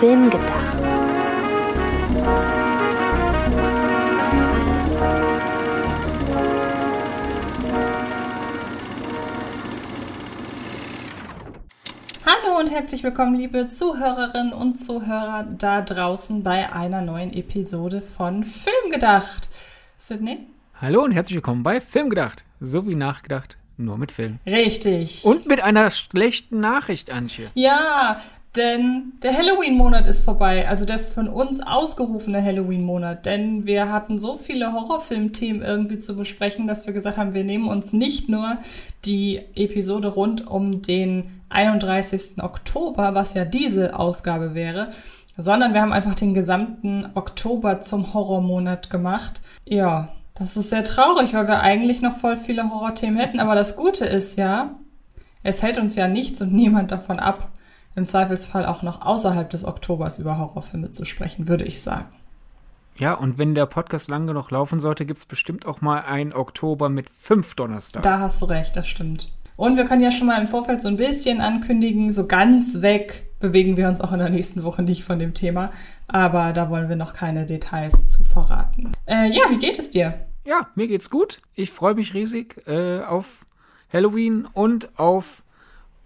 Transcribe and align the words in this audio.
Film 0.00 0.30
gedacht. 0.30 0.78
Hallo 12.24 12.60
und 12.60 12.70
herzlich 12.70 13.02
willkommen, 13.02 13.34
liebe 13.34 13.70
Zuhörerinnen 13.70 14.52
und 14.52 14.78
Zuhörer 14.78 15.44
da 15.58 15.82
draußen 15.82 16.44
bei 16.44 16.72
einer 16.72 17.02
neuen 17.02 17.32
Episode 17.32 18.00
von 18.00 18.44
Film 18.44 18.92
gedacht. 18.92 19.48
Sydney? 19.96 20.46
Hallo 20.80 21.02
und 21.02 21.10
herzlich 21.10 21.34
willkommen 21.34 21.64
bei 21.64 21.80
Film 21.80 22.08
gedacht. 22.08 22.44
So 22.60 22.86
wie 22.86 22.94
nachgedacht, 22.94 23.58
nur 23.76 23.98
mit 23.98 24.12
Film. 24.12 24.38
Richtig. 24.46 25.24
Und 25.24 25.46
mit 25.46 25.60
einer 25.60 25.90
schlechten 25.90 26.60
Nachricht, 26.60 27.10
Antje. 27.10 27.50
Ja, 27.54 28.20
denn 28.58 29.14
der 29.22 29.34
Halloween-Monat 29.34 30.06
ist 30.06 30.22
vorbei, 30.22 30.68
also 30.68 30.84
der 30.84 30.98
von 30.98 31.28
uns 31.28 31.60
ausgerufene 31.60 32.44
Halloween-Monat. 32.44 33.24
Denn 33.24 33.64
wir 33.64 33.90
hatten 33.90 34.18
so 34.18 34.36
viele 34.36 34.72
Horrorfilm-Themen 34.72 35.62
irgendwie 35.62 35.98
zu 35.98 36.16
besprechen, 36.16 36.66
dass 36.66 36.86
wir 36.86 36.92
gesagt 36.92 37.16
haben, 37.16 37.32
wir 37.32 37.44
nehmen 37.44 37.68
uns 37.68 37.92
nicht 37.92 38.28
nur 38.28 38.58
die 39.04 39.40
Episode 39.54 40.08
rund 40.08 40.46
um 40.46 40.82
den 40.82 41.40
31. 41.48 42.42
Oktober, 42.42 43.14
was 43.14 43.34
ja 43.34 43.44
diese 43.44 43.98
Ausgabe 43.98 44.54
wäre, 44.54 44.90
sondern 45.38 45.72
wir 45.72 45.80
haben 45.80 45.92
einfach 45.92 46.14
den 46.14 46.34
gesamten 46.34 47.06
Oktober 47.14 47.80
zum 47.80 48.12
Horrormonat 48.12 48.90
gemacht. 48.90 49.40
Ja, 49.64 50.10
das 50.34 50.56
ist 50.56 50.70
sehr 50.70 50.84
traurig, 50.84 51.32
weil 51.32 51.48
wir 51.48 51.60
eigentlich 51.60 52.02
noch 52.02 52.16
voll 52.16 52.36
viele 52.36 52.70
Horrorthemen 52.70 53.18
hätten. 53.18 53.40
Aber 53.40 53.54
das 53.54 53.76
Gute 53.76 54.04
ist 54.04 54.36
ja, 54.36 54.74
es 55.42 55.62
hält 55.62 55.78
uns 55.78 55.94
ja 55.94 56.08
nichts 56.08 56.42
und 56.42 56.52
niemand 56.52 56.92
davon 56.92 57.18
ab, 57.18 57.50
im 57.98 58.06
Zweifelsfall 58.06 58.64
auch 58.64 58.82
noch 58.82 59.02
außerhalb 59.02 59.50
des 59.50 59.64
Oktobers 59.64 60.18
über 60.18 60.38
Horrorfilme 60.38 60.90
zu 60.90 61.04
sprechen, 61.04 61.48
würde 61.48 61.64
ich 61.64 61.82
sagen. 61.82 62.08
Ja, 62.96 63.14
und 63.14 63.38
wenn 63.38 63.54
der 63.54 63.66
Podcast 63.66 64.08
lang 64.08 64.26
genug 64.26 64.50
laufen 64.50 64.80
sollte, 64.80 65.06
gibt 65.06 65.18
es 65.18 65.26
bestimmt 65.26 65.66
auch 65.66 65.80
mal 65.80 66.00
einen 66.00 66.32
Oktober 66.32 66.88
mit 66.88 67.08
fünf 67.10 67.54
Donnerstagen. 67.54 68.02
Da 68.02 68.18
hast 68.18 68.40
du 68.40 68.46
recht, 68.46 68.74
das 68.76 68.88
stimmt. 68.88 69.30
Und 69.56 69.76
wir 69.76 69.86
können 69.86 70.02
ja 70.02 70.10
schon 70.10 70.26
mal 70.26 70.40
im 70.40 70.46
Vorfeld 70.46 70.82
so 70.82 70.88
ein 70.88 70.96
bisschen 70.96 71.40
ankündigen, 71.40 72.12
so 72.12 72.26
ganz 72.26 72.80
weg 72.80 73.28
bewegen 73.40 73.76
wir 73.76 73.88
uns 73.88 74.00
auch 74.00 74.12
in 74.12 74.18
der 74.18 74.30
nächsten 74.30 74.62
Woche 74.62 74.82
nicht 74.82 75.04
von 75.04 75.18
dem 75.18 75.34
Thema. 75.34 75.72
Aber 76.06 76.52
da 76.52 76.70
wollen 76.70 76.88
wir 76.88 76.96
noch 76.96 77.14
keine 77.14 77.46
Details 77.46 78.08
zu 78.08 78.24
verraten. 78.24 78.92
Äh, 79.06 79.30
ja, 79.30 79.42
wie 79.50 79.58
geht 79.58 79.78
es 79.78 79.90
dir? 79.90 80.26
Ja, 80.44 80.68
mir 80.74 80.88
geht's 80.88 81.10
gut. 81.10 81.40
Ich 81.54 81.70
freue 81.70 81.94
mich 81.94 82.14
riesig 82.14 82.66
äh, 82.66 83.00
auf 83.00 83.46
Halloween 83.92 84.46
und 84.52 84.98
auf 84.98 85.42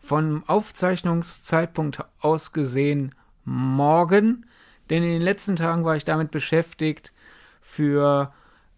von 0.02 0.42
Aufzeichnungszeitpunkt 0.46 2.04
aus 2.20 2.52
gesehen 2.52 3.14
morgen. 3.44 4.46
Denn 4.90 5.02
in 5.04 5.10
den 5.10 5.22
letzten 5.22 5.56
Tagen 5.56 5.84
war 5.84 5.96
ich 5.96 6.04
damit 6.04 6.30
beschäftigt, 6.30 7.12
für 7.60 8.32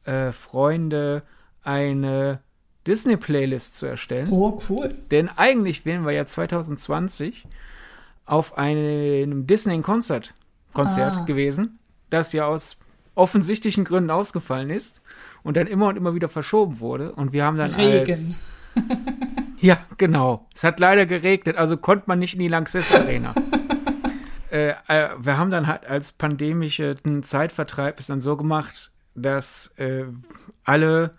äh, 0.05 0.31
Freunde 0.33 1.23
eine 1.63 2.41
Disney-Playlist 2.87 3.75
zu 3.75 3.87
erstellen. 3.87 4.29
Oh, 4.31 4.61
cool. 4.69 4.95
Denn 5.11 5.31
eigentlich 5.31 5.87
wären 5.87 6.05
wir 6.05 6.13
ja 6.13 6.27
2020 6.27 7.47
auf 8.27 8.59
einem 8.59 9.47
Disney-Konzert 9.47 10.35
Konzert 10.75 11.19
Ah. 11.19 11.25
gewesen, 11.25 11.79
das 12.11 12.33
ja 12.33 12.47
aus 12.47 12.77
offensichtlichen 13.15 13.85
Gründen 13.85 14.11
ausgefallen 14.11 14.71
ist 14.71 15.01
und 15.45 15.57
dann 15.57 15.69
immer 15.69 15.87
und 15.87 15.97
immer 15.97 16.15
wieder 16.15 16.29
verschoben 16.29 16.81
wurde. 16.81 17.13
Und 17.13 17.33
wir 17.33 17.45
haben 17.45 17.57
dann 17.57 17.73
Regen. 17.73 18.11
als 18.11 18.39
ja, 19.61 19.79
genau. 19.99 20.49
Es 20.55 20.65
hat 20.65 20.81
leider 20.81 21.05
geregnet, 21.07 21.57
also 21.57 21.77
konnte 21.77 22.05
man 22.07 22.19
nicht 22.19 22.35
in 22.35 22.41
die 22.41 22.49
Lanxess 22.49 22.93
Arena. 22.95 23.35
äh, 24.51 24.71
äh, 24.89 25.11
wir 25.19 25.39
haben 25.39 25.51
dann 25.51 25.67
halt 25.67 25.87
als 25.87 26.13
pandemischen 26.13 27.23
Zeitvertreib 27.23 28.01
es 28.01 28.09
dann 28.09 28.21
so 28.21 28.37
gemacht, 28.37 28.91
dass 29.15 29.69
äh, 29.77 30.05
alle, 30.65 31.15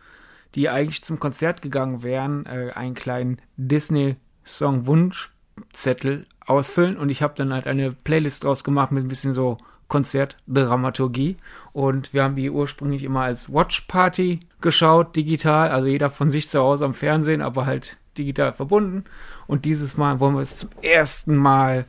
die 0.56 0.70
eigentlich 0.70 1.04
zum 1.04 1.20
Konzert 1.20 1.62
gegangen 1.62 2.02
wären, 2.04 2.46
äh, 2.46 2.72
einen 2.74 2.96
kleinen 2.96 3.42
Disney-Song-Wunschzettel 3.58 6.26
ausfüllen 6.46 6.98
und 6.98 7.10
ich 7.10 7.22
habe 7.22 7.34
dann 7.36 7.54
halt 7.54 7.68
eine 7.68 7.92
Playlist 7.92 8.44
draus 8.44 8.64
gemacht 8.64 8.92
mit 8.92 9.04
ein 9.04 9.10
bisschen 9.10 9.34
so 9.34 9.58
Konzertdramaturgie 9.88 11.38
und 11.74 12.14
wir 12.14 12.24
haben 12.24 12.36
die 12.36 12.50
ursprünglich 12.50 13.04
immer 13.04 13.22
als 13.22 13.54
Watch 13.54 13.82
Party 13.82 14.40
geschaut, 14.62 15.16
digital, 15.16 15.70
also 15.70 15.88
jeder 15.88 16.10
von 16.10 16.30
sich 16.30 16.50
zu 16.50 16.60
Hause 16.60 16.86
am 16.86 16.94
Fernsehen, 16.94 17.42
aber 17.42 17.66
halt 17.66 17.98
digital 18.18 18.54
verbunden 18.54 19.04
und 19.48 19.66
dieses 19.66 19.98
Mal 19.98 20.20
wollen 20.20 20.36
wir 20.36 20.42
es 20.42 20.58
zum 20.58 20.70
ersten 20.82 21.36
Mal 21.36 21.86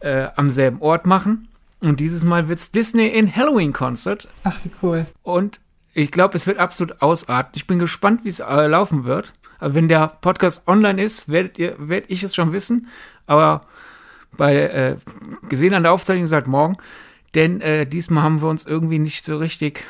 äh, 0.00 0.28
am 0.36 0.50
selben 0.50 0.80
Ort 0.80 1.06
machen 1.06 1.48
und 1.84 2.00
dieses 2.00 2.24
Mal 2.24 2.48
wird's 2.48 2.72
Disney 2.72 3.08
in 3.08 3.34
Halloween 3.34 3.72
Concert 3.72 4.28
Ach, 4.44 4.58
wie 4.64 4.70
cool. 4.82 5.06
und 5.22 5.60
ich 5.94 6.10
glaube, 6.10 6.36
es 6.36 6.46
wird 6.46 6.58
absolut 6.58 7.02
ausarten. 7.02 7.52
Ich 7.54 7.66
bin 7.66 7.78
gespannt, 7.78 8.24
wie 8.24 8.28
es 8.28 8.40
äh, 8.40 8.66
laufen 8.66 9.04
wird. 9.04 9.32
Aber 9.58 9.74
wenn 9.74 9.88
der 9.88 10.08
Podcast 10.08 10.66
online 10.66 11.02
ist, 11.02 11.28
werdet 11.28 11.58
ihr, 11.58 11.76
werd 11.78 12.06
ich 12.08 12.22
es 12.22 12.34
schon 12.34 12.52
wissen. 12.52 12.88
Aber 13.26 13.62
bei 14.36 14.56
äh, 14.56 14.96
gesehen 15.48 15.74
an 15.74 15.82
der 15.82 15.92
Aufzeichnung 15.92 16.30
halt 16.30 16.46
morgen. 16.46 16.76
Denn 17.34 17.60
äh, 17.60 17.86
diesmal 17.86 18.22
haben 18.22 18.42
wir 18.42 18.48
uns 18.48 18.66
irgendwie 18.66 18.98
nicht 18.98 19.24
so 19.24 19.38
richtig 19.38 19.84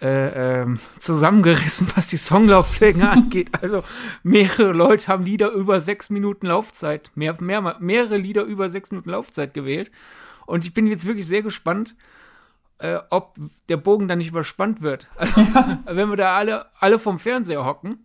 äh, 0.00 0.62
ähm, 0.62 0.80
zusammengerissen, 0.98 1.88
was 1.94 2.08
die 2.08 2.16
Songlaufflänge 2.16 3.08
angeht. 3.10 3.50
Also 3.62 3.82
mehrere 4.22 4.72
Leute 4.72 5.08
haben 5.08 5.24
Lieder 5.24 5.50
über 5.50 5.80
sechs 5.80 6.10
Minuten 6.10 6.46
Laufzeit, 6.46 7.10
mehr, 7.14 7.40
mehr, 7.40 7.76
mehrere 7.80 8.16
Lieder 8.16 8.42
über 8.42 8.68
sechs 8.68 8.90
Minuten 8.90 9.10
Laufzeit 9.10 9.54
gewählt. 9.54 9.90
Und 10.46 10.64
ich 10.64 10.74
bin 10.74 10.86
jetzt 10.86 11.06
wirklich 11.06 11.26
sehr 11.26 11.42
gespannt, 11.42 11.96
äh, 12.78 12.98
ob 13.08 13.36
der 13.68 13.78
Bogen 13.78 14.08
dann 14.08 14.18
nicht 14.18 14.28
überspannt 14.28 14.82
wird. 14.82 15.08
Also, 15.16 15.34
wenn 15.86 16.10
wir 16.10 16.16
da 16.16 16.36
alle, 16.36 16.66
alle 16.78 16.98
vom 16.98 17.18
Fernseher 17.18 17.64
hocken 17.64 18.04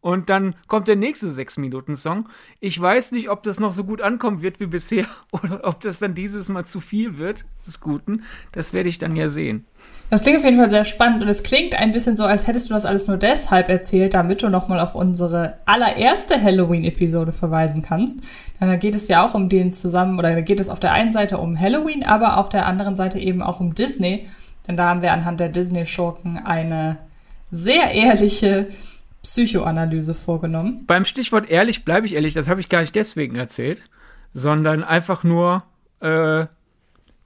und 0.00 0.30
dann 0.30 0.54
kommt 0.68 0.86
der 0.86 0.96
nächste 0.96 1.30
sechs 1.30 1.56
Minuten 1.56 1.96
Song. 1.96 2.28
Ich 2.60 2.80
weiß 2.80 3.12
nicht, 3.12 3.30
ob 3.30 3.42
das 3.42 3.58
noch 3.58 3.72
so 3.72 3.84
gut 3.84 4.00
ankommen 4.00 4.42
wird 4.42 4.60
wie 4.60 4.66
bisher 4.66 5.06
oder 5.32 5.60
ob 5.64 5.80
das 5.80 5.98
dann 5.98 6.14
dieses 6.14 6.48
Mal 6.48 6.64
zu 6.64 6.80
viel 6.80 7.18
wird 7.18 7.44
des 7.66 7.80
Guten. 7.80 8.22
Das 8.52 8.72
werde 8.72 8.88
ich 8.88 8.98
dann 8.98 9.16
ja 9.16 9.28
sehen. 9.28 9.66
Das 10.10 10.22
klingt 10.22 10.38
auf 10.38 10.44
jeden 10.44 10.56
Fall 10.56 10.70
sehr 10.70 10.86
spannend 10.86 11.22
und 11.22 11.28
es 11.28 11.42
klingt 11.42 11.74
ein 11.74 11.92
bisschen 11.92 12.16
so, 12.16 12.24
als 12.24 12.46
hättest 12.46 12.70
du 12.70 12.74
das 12.74 12.86
alles 12.86 13.08
nur 13.08 13.18
deshalb 13.18 13.68
erzählt, 13.68 14.14
damit 14.14 14.42
du 14.42 14.48
nochmal 14.48 14.80
auf 14.80 14.94
unsere 14.94 15.58
allererste 15.66 16.40
Halloween-Episode 16.40 17.32
verweisen 17.32 17.82
kannst. 17.82 18.20
Denn 18.58 18.68
da 18.68 18.76
geht 18.76 18.94
es 18.94 19.08
ja 19.08 19.26
auch 19.26 19.34
um 19.34 19.50
den 19.50 19.74
zusammen, 19.74 20.18
oder 20.18 20.32
da 20.34 20.40
geht 20.40 20.60
es 20.60 20.70
auf 20.70 20.80
der 20.80 20.92
einen 20.92 21.12
Seite 21.12 21.36
um 21.36 21.58
Halloween, 21.60 22.04
aber 22.04 22.38
auf 22.38 22.48
der 22.48 22.64
anderen 22.64 22.96
Seite 22.96 23.18
eben 23.18 23.42
auch 23.42 23.60
um 23.60 23.74
Disney. 23.74 24.28
Denn 24.66 24.78
da 24.78 24.88
haben 24.88 25.02
wir 25.02 25.12
anhand 25.12 25.40
der 25.40 25.50
Disney-Schurken 25.50 26.38
eine 26.38 26.98
sehr 27.50 27.90
ehrliche 27.92 28.68
Psychoanalyse 29.22 30.14
vorgenommen. 30.14 30.84
Beim 30.86 31.04
Stichwort 31.04 31.50
ehrlich 31.50 31.84
bleibe 31.84 32.06
ich 32.06 32.14
ehrlich, 32.14 32.34
das 32.34 32.48
habe 32.48 32.60
ich 32.60 32.68
gar 32.68 32.80
nicht 32.80 32.94
deswegen 32.94 33.36
erzählt, 33.36 33.82
sondern 34.32 34.84
einfach 34.84 35.24
nur, 35.24 35.64
äh, 36.00 36.46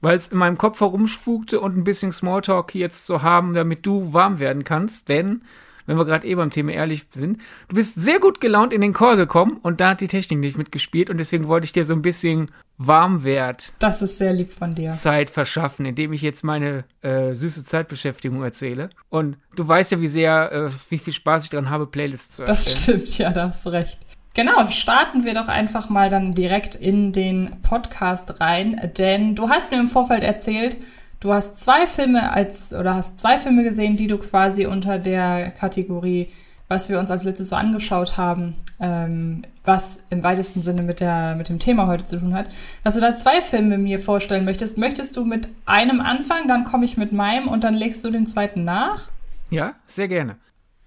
weil 0.01 0.17
es 0.17 0.29
in 0.29 0.39
meinem 0.39 0.59
Kopf 0.59 0.81
herumspukte 0.81 1.61
und 1.61 1.77
ein 1.77 1.85
bisschen 1.85 2.13
Smalltalk 2.13 2.75
jetzt 2.75 3.07
zu 3.07 3.23
haben, 3.23 3.55
damit 3.55 3.87
du 3.87 4.13
warm 4.13 4.39
werden 4.39 4.65
kannst. 4.65 5.09
Denn, 5.09 5.43
wenn 5.87 5.97
wir 5.97 6.05
gerade 6.05 6.27
eh 6.27 6.35
beim 6.35 6.51
Thema 6.51 6.73
ehrlich 6.73 7.07
sind, 7.13 7.39
du 7.69 7.77
bist 7.77 8.01
sehr 8.01 8.21
gut 8.21 8.41
gelaunt 8.41 8.73
in 8.73 8.81
den 8.81 8.93
Call 8.93 9.17
gekommen 9.17 9.59
und 9.63 9.81
da 9.81 9.91
hat 9.91 10.01
die 10.01 10.09
Technik 10.09 10.39
nicht 10.41 10.59
mitgespielt 10.59 11.11
und 11.11 11.19
deswegen 11.19 11.49
wollte 11.49 11.65
ich 11.65 11.73
dir 11.73 11.85
so 11.85 11.95
ein 11.95 12.03
bisschen 12.03 12.51
Warmwert 12.79 13.73
Das 13.79 14.03
ist 14.03 14.19
sehr 14.19 14.33
lieb 14.33 14.53
von 14.53 14.75
dir. 14.75 14.91
Zeit 14.91 15.31
verschaffen, 15.31 15.87
indem 15.87 16.13
ich 16.13 16.23
jetzt 16.23 16.43
meine 16.43 16.85
äh, 17.03 17.33
süße 17.33 17.65
Zeitbeschäftigung 17.65 18.43
erzähle. 18.43 18.91
Und 19.09 19.37
du 19.55 19.67
weißt 19.67 19.93
ja, 19.93 20.01
wie 20.01 20.09
sehr, 20.09 20.53
äh, 20.53 20.71
wie 20.91 20.99
viel 20.99 21.13
Spaß 21.13 21.45
ich 21.45 21.51
daran 21.51 21.71
habe, 21.71 21.87
Playlists 21.87 22.37
zu 22.37 22.45
Das 22.45 22.67
erstellen. 22.67 23.01
stimmt, 23.07 23.19
ja, 23.19 23.31
da 23.31 23.49
hast 23.49 23.65
du 23.67 23.71
recht. 23.71 23.99
Genau, 24.35 24.67
starten 24.71 25.25
wir 25.25 25.35
doch 25.35 25.49
einfach 25.49 25.91
mal 25.91 26.09
dann 26.09 26.33
direkt 26.33 26.75
in 26.75 27.13
den 27.13 27.61
Podcast 27.63 28.41
rein, 28.41 28.91
denn 28.97 29.35
du 29.35 29.51
hast 29.51 29.71
mir 29.71 29.79
im 29.79 29.89
Vorfeld 29.89 30.23
erzählt, 30.25 30.79
du 31.23 31.33
hast 31.33 31.63
zwei 31.63 31.87
Filme 31.87 32.33
als 32.33 32.75
oder 32.75 32.95
hast 32.95 33.19
zwei 33.19 33.39
Filme 33.39 33.63
gesehen, 33.63 33.97
die 33.97 34.09
du 34.09 34.19
quasi 34.19 34.67
unter 34.67 34.99
der 34.99 35.53
Kategorie, 35.53 36.31
was 36.69 36.91
wir 36.91 36.99
uns 36.99 37.11
als 37.11 37.25
letztes 37.25 37.51
so 37.51 37.57
angeschaut 37.57 38.17
haben, 38.17 38.57
ähm, 38.81 39.45
was 39.65 40.03
im 40.11 40.25
weitesten 40.25 40.63
Sinne 40.63 40.83
mit 40.83 41.01
der 41.01 41.37
mit 41.37 41.49
dem 41.49 41.61
Thema 41.61 41.87
heute 41.87 42.07
zu 42.07 42.19
tun 42.19 42.35
hat, 42.35 42.49
dass 42.83 42.95
du 42.95 43.01
da 43.01 43.15
zwei 43.15 43.41
Filme 43.41 43.79
mir 43.79 44.01
vorstellen 44.01 44.45
möchtest. 44.45 44.79
Möchtest 44.79 45.17
du 45.17 45.25
mit 45.25 45.49
einem 45.65 46.01
anfangen, 46.01 46.49
dann 46.49 46.65
komme 46.65 46.85
ich 46.85 46.97
mit 46.97 47.13
meinem 47.13 47.49
und 47.49 47.63
dann 47.63 47.75
legst 47.75 48.05
du 48.05 48.11
den 48.11 48.27
zweiten 48.27 48.65
nach? 48.65 49.09
Ja, 49.51 49.75
sehr 49.87 50.09
gerne. 50.09 50.37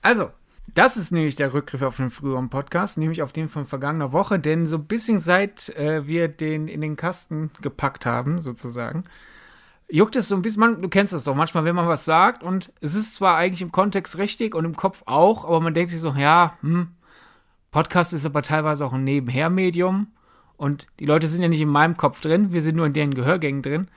Also, 0.01 0.31
das 0.73 0.97
ist 0.97 1.11
nämlich 1.13 1.37
der 1.37 1.53
Rückgriff 1.53 1.83
auf 1.83 1.95
den 1.95 2.09
früheren 2.09 2.49
Podcast, 2.49 2.97
nämlich 2.97 3.21
auf 3.21 3.31
den 3.31 3.47
von 3.47 3.65
vergangener 3.65 4.11
Woche, 4.11 4.39
denn 4.39 4.65
so 4.65 4.75
ein 4.75 4.85
bisschen 4.85 5.19
seit 5.19 5.69
äh, 5.69 6.05
wir 6.05 6.27
den 6.27 6.67
in 6.67 6.81
den 6.81 6.97
Kasten 6.97 7.51
gepackt 7.61 8.05
haben, 8.05 8.41
sozusagen, 8.41 9.05
juckt 9.89 10.15
es 10.15 10.27
so 10.27 10.35
ein 10.35 10.41
bisschen, 10.41 10.59
man, 10.59 10.81
du 10.81 10.89
kennst 10.89 11.13
das 11.13 11.23
doch, 11.23 11.35
manchmal, 11.35 11.65
wenn 11.65 11.75
man 11.75 11.87
was 11.87 12.05
sagt 12.05 12.43
und 12.43 12.73
es 12.81 12.95
ist 12.95 13.15
zwar 13.15 13.37
eigentlich 13.37 13.61
im 13.61 13.71
Kontext 13.71 14.17
richtig 14.17 14.55
und 14.55 14.65
im 14.65 14.75
Kopf 14.75 15.03
auch, 15.05 15.45
aber 15.45 15.61
man 15.61 15.73
denkt 15.73 15.91
sich 15.91 16.01
so, 16.01 16.11
ja, 16.11 16.57
hm, 16.61 16.89
Podcast 17.71 18.13
ist 18.13 18.25
aber 18.25 18.41
teilweise 18.41 18.85
auch 18.85 18.93
ein 18.93 19.03
Nebenher-Medium 19.03 20.07
und 20.57 20.87
die 20.99 21.05
Leute 21.05 21.27
sind 21.27 21.41
ja 21.41 21.49
nicht 21.49 21.61
in 21.61 21.69
meinem 21.69 21.97
Kopf 21.97 22.21
drin, 22.21 22.51
wir 22.51 22.61
sind 22.61 22.75
nur 22.75 22.85
in 22.85 22.93
deren 22.93 23.13
Gehörgängen 23.13 23.61
drin. 23.61 23.87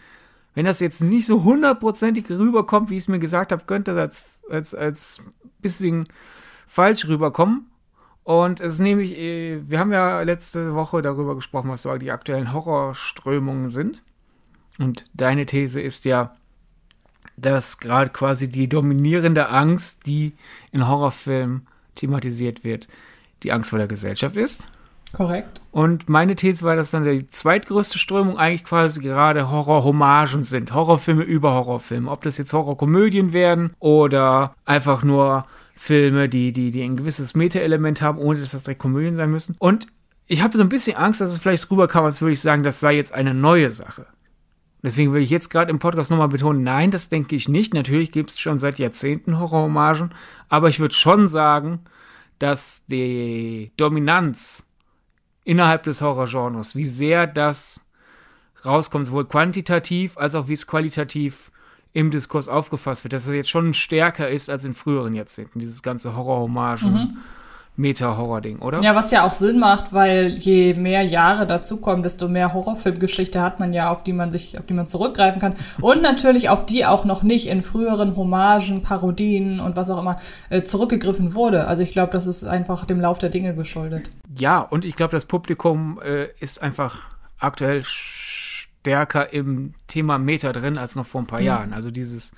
Wenn 0.54 0.64
das 0.64 0.80
jetzt 0.80 1.00
nicht 1.00 1.26
so 1.26 1.44
hundertprozentig 1.44 2.28
rüberkommt, 2.30 2.90
wie 2.90 2.96
ich 2.96 3.04
es 3.04 3.08
mir 3.08 3.20
gesagt 3.20 3.52
habe, 3.52 3.64
könnte 3.64 3.94
das 3.94 4.40
als, 4.48 4.74
als, 4.74 4.74
als 4.74 5.20
bisschen 5.60 6.08
falsch 6.66 7.06
rüberkommen. 7.06 7.70
Und 8.24 8.60
es 8.60 8.74
ist 8.74 8.80
nämlich, 8.80 9.16
äh, 9.16 9.60
wir 9.68 9.78
haben 9.78 9.92
ja 9.92 10.20
letzte 10.22 10.74
Woche 10.74 11.00
darüber 11.00 11.34
gesprochen, 11.34 11.70
was 11.70 11.82
so 11.82 11.96
die 11.96 12.10
aktuellen 12.10 12.52
Horrorströmungen 12.52 13.70
sind. 13.70 14.02
Und 14.78 15.04
deine 15.14 15.46
These 15.46 15.80
ist 15.80 16.04
ja, 16.04 16.34
dass 17.36 17.78
gerade 17.78 18.10
quasi 18.10 18.48
die 18.48 18.68
dominierende 18.68 19.48
Angst, 19.48 20.06
die 20.06 20.34
in 20.72 20.88
Horrorfilmen 20.88 21.66
thematisiert 21.94 22.64
wird, 22.64 22.88
die 23.42 23.52
Angst 23.52 23.70
vor 23.70 23.78
der 23.78 23.88
Gesellschaft 23.88 24.36
ist. 24.36 24.64
Korrekt. 25.12 25.60
Und 25.72 26.08
meine 26.08 26.36
These 26.36 26.64
war, 26.64 26.76
dass 26.76 26.90
dann 26.90 27.04
die 27.04 27.28
zweitgrößte 27.28 27.98
Strömung 27.98 28.36
eigentlich 28.36 28.64
quasi 28.64 29.00
gerade 29.00 29.50
Horror-Hommagen 29.50 30.42
sind. 30.42 30.74
Horrorfilme 30.74 31.22
über 31.22 31.54
Horrorfilme. 31.54 32.10
Ob 32.10 32.22
das 32.22 32.36
jetzt 32.36 32.52
Horrorkomödien 32.52 33.32
werden 33.32 33.72
oder 33.78 34.54
einfach 34.66 35.02
nur 35.02 35.46
Filme, 35.74 36.28
die, 36.28 36.52
die, 36.52 36.70
die 36.70 36.82
ein 36.82 36.96
gewisses 36.96 37.34
Meta-Element 37.34 38.02
haben, 38.02 38.18
ohne 38.18 38.40
dass 38.40 38.50
das 38.50 38.64
direkt 38.64 38.80
Komödien 38.80 39.14
sein 39.14 39.30
müssen. 39.30 39.56
Und 39.58 39.86
ich 40.26 40.42
habe 40.42 40.56
so 40.56 40.62
ein 40.62 40.68
bisschen 40.68 40.96
Angst, 40.96 41.20
dass 41.20 41.30
es 41.30 41.38
vielleicht 41.38 41.70
rüberkam, 41.70 42.04
als 42.04 42.20
würde 42.20 42.32
ich 42.32 42.40
sagen, 42.42 42.62
das 42.62 42.80
sei 42.80 42.96
jetzt 42.96 43.14
eine 43.14 43.32
neue 43.32 43.70
Sache. 43.70 44.06
Deswegen 44.82 45.12
will 45.12 45.22
ich 45.22 45.30
jetzt 45.30 45.50
gerade 45.50 45.70
im 45.70 45.80
Podcast 45.80 46.10
nochmal 46.10 46.28
betonen, 46.28 46.62
nein, 46.62 46.90
das 46.90 47.08
denke 47.08 47.34
ich 47.34 47.48
nicht. 47.48 47.74
Natürlich 47.74 48.12
gibt 48.12 48.30
es 48.30 48.38
schon 48.38 48.58
seit 48.58 48.78
Jahrzehnten 48.78 49.38
Horrorhommagen, 49.38 50.14
aber 50.48 50.68
ich 50.68 50.78
würde 50.78 50.94
schon 50.94 51.26
sagen, 51.26 51.80
dass 52.38 52.86
die 52.86 53.72
Dominanz 53.76 54.68
innerhalb 55.44 55.82
des 55.82 56.00
Horrorgenres, 56.00 56.76
wie 56.76 56.84
sehr 56.84 57.26
das 57.26 57.88
rauskommt, 58.64 59.06
sowohl 59.06 59.26
quantitativ 59.26 60.16
als 60.16 60.34
auch 60.34 60.48
wie 60.48 60.52
es 60.52 60.66
qualitativ 60.66 61.50
im 61.92 62.10
Diskurs 62.10 62.48
aufgefasst 62.48 63.02
wird, 63.02 63.14
dass 63.14 63.26
es 63.26 63.34
jetzt 63.34 63.50
schon 63.50 63.74
stärker 63.74 64.28
ist 64.28 64.50
als 64.50 64.64
in 64.64 64.74
früheren 64.74 65.14
Jahrzehnten, 65.14 65.58
dieses 65.58 65.82
ganze 65.82 66.14
Horrorhommagen. 66.14 66.92
Mhm. 66.92 67.16
Meta-Horror-Ding, 67.78 68.58
oder? 68.58 68.82
Ja, 68.82 68.96
was 68.96 69.12
ja 69.12 69.24
auch 69.24 69.34
Sinn 69.34 69.60
macht, 69.60 69.92
weil 69.92 70.36
je 70.36 70.74
mehr 70.74 71.02
Jahre 71.02 71.46
dazukommen, 71.46 72.02
desto 72.02 72.28
mehr 72.28 72.52
Horrorfilmgeschichte 72.52 73.40
hat 73.40 73.60
man 73.60 73.72
ja, 73.72 73.90
auf 73.90 74.02
die 74.02 74.12
man 74.12 74.32
sich, 74.32 74.58
auf 74.58 74.66
die 74.66 74.74
man 74.74 74.88
zurückgreifen 74.88 75.40
kann. 75.40 75.54
Und 75.80 76.02
natürlich 76.02 76.48
auf 76.48 76.66
die 76.66 76.84
auch 76.84 77.04
noch 77.04 77.22
nicht 77.22 77.46
in 77.46 77.62
früheren 77.62 78.16
Hommagen, 78.16 78.82
Parodien 78.82 79.60
und 79.60 79.76
was 79.76 79.90
auch 79.90 80.00
immer 80.00 80.18
äh, 80.50 80.62
zurückgegriffen 80.62 81.34
wurde. 81.34 81.68
Also 81.68 81.84
ich 81.84 81.92
glaube, 81.92 82.12
das 82.12 82.26
ist 82.26 82.42
einfach 82.42 82.84
dem 82.84 83.00
Lauf 83.00 83.20
der 83.20 83.30
Dinge 83.30 83.54
geschuldet. 83.54 84.10
Ja, 84.36 84.58
und 84.58 84.84
ich 84.84 84.96
glaube, 84.96 85.12
das 85.12 85.24
Publikum 85.24 86.00
äh, 86.04 86.26
ist 86.40 86.60
einfach 86.60 87.06
aktuell 87.38 87.84
stärker 87.84 89.32
im 89.32 89.74
Thema 89.86 90.18
Meta 90.18 90.52
drin 90.52 90.78
als 90.78 90.96
noch 90.96 91.06
vor 91.06 91.22
ein 91.22 91.28
paar 91.28 91.40
mhm. 91.40 91.46
Jahren. 91.46 91.72
Also 91.72 91.92
dieses 91.92 92.32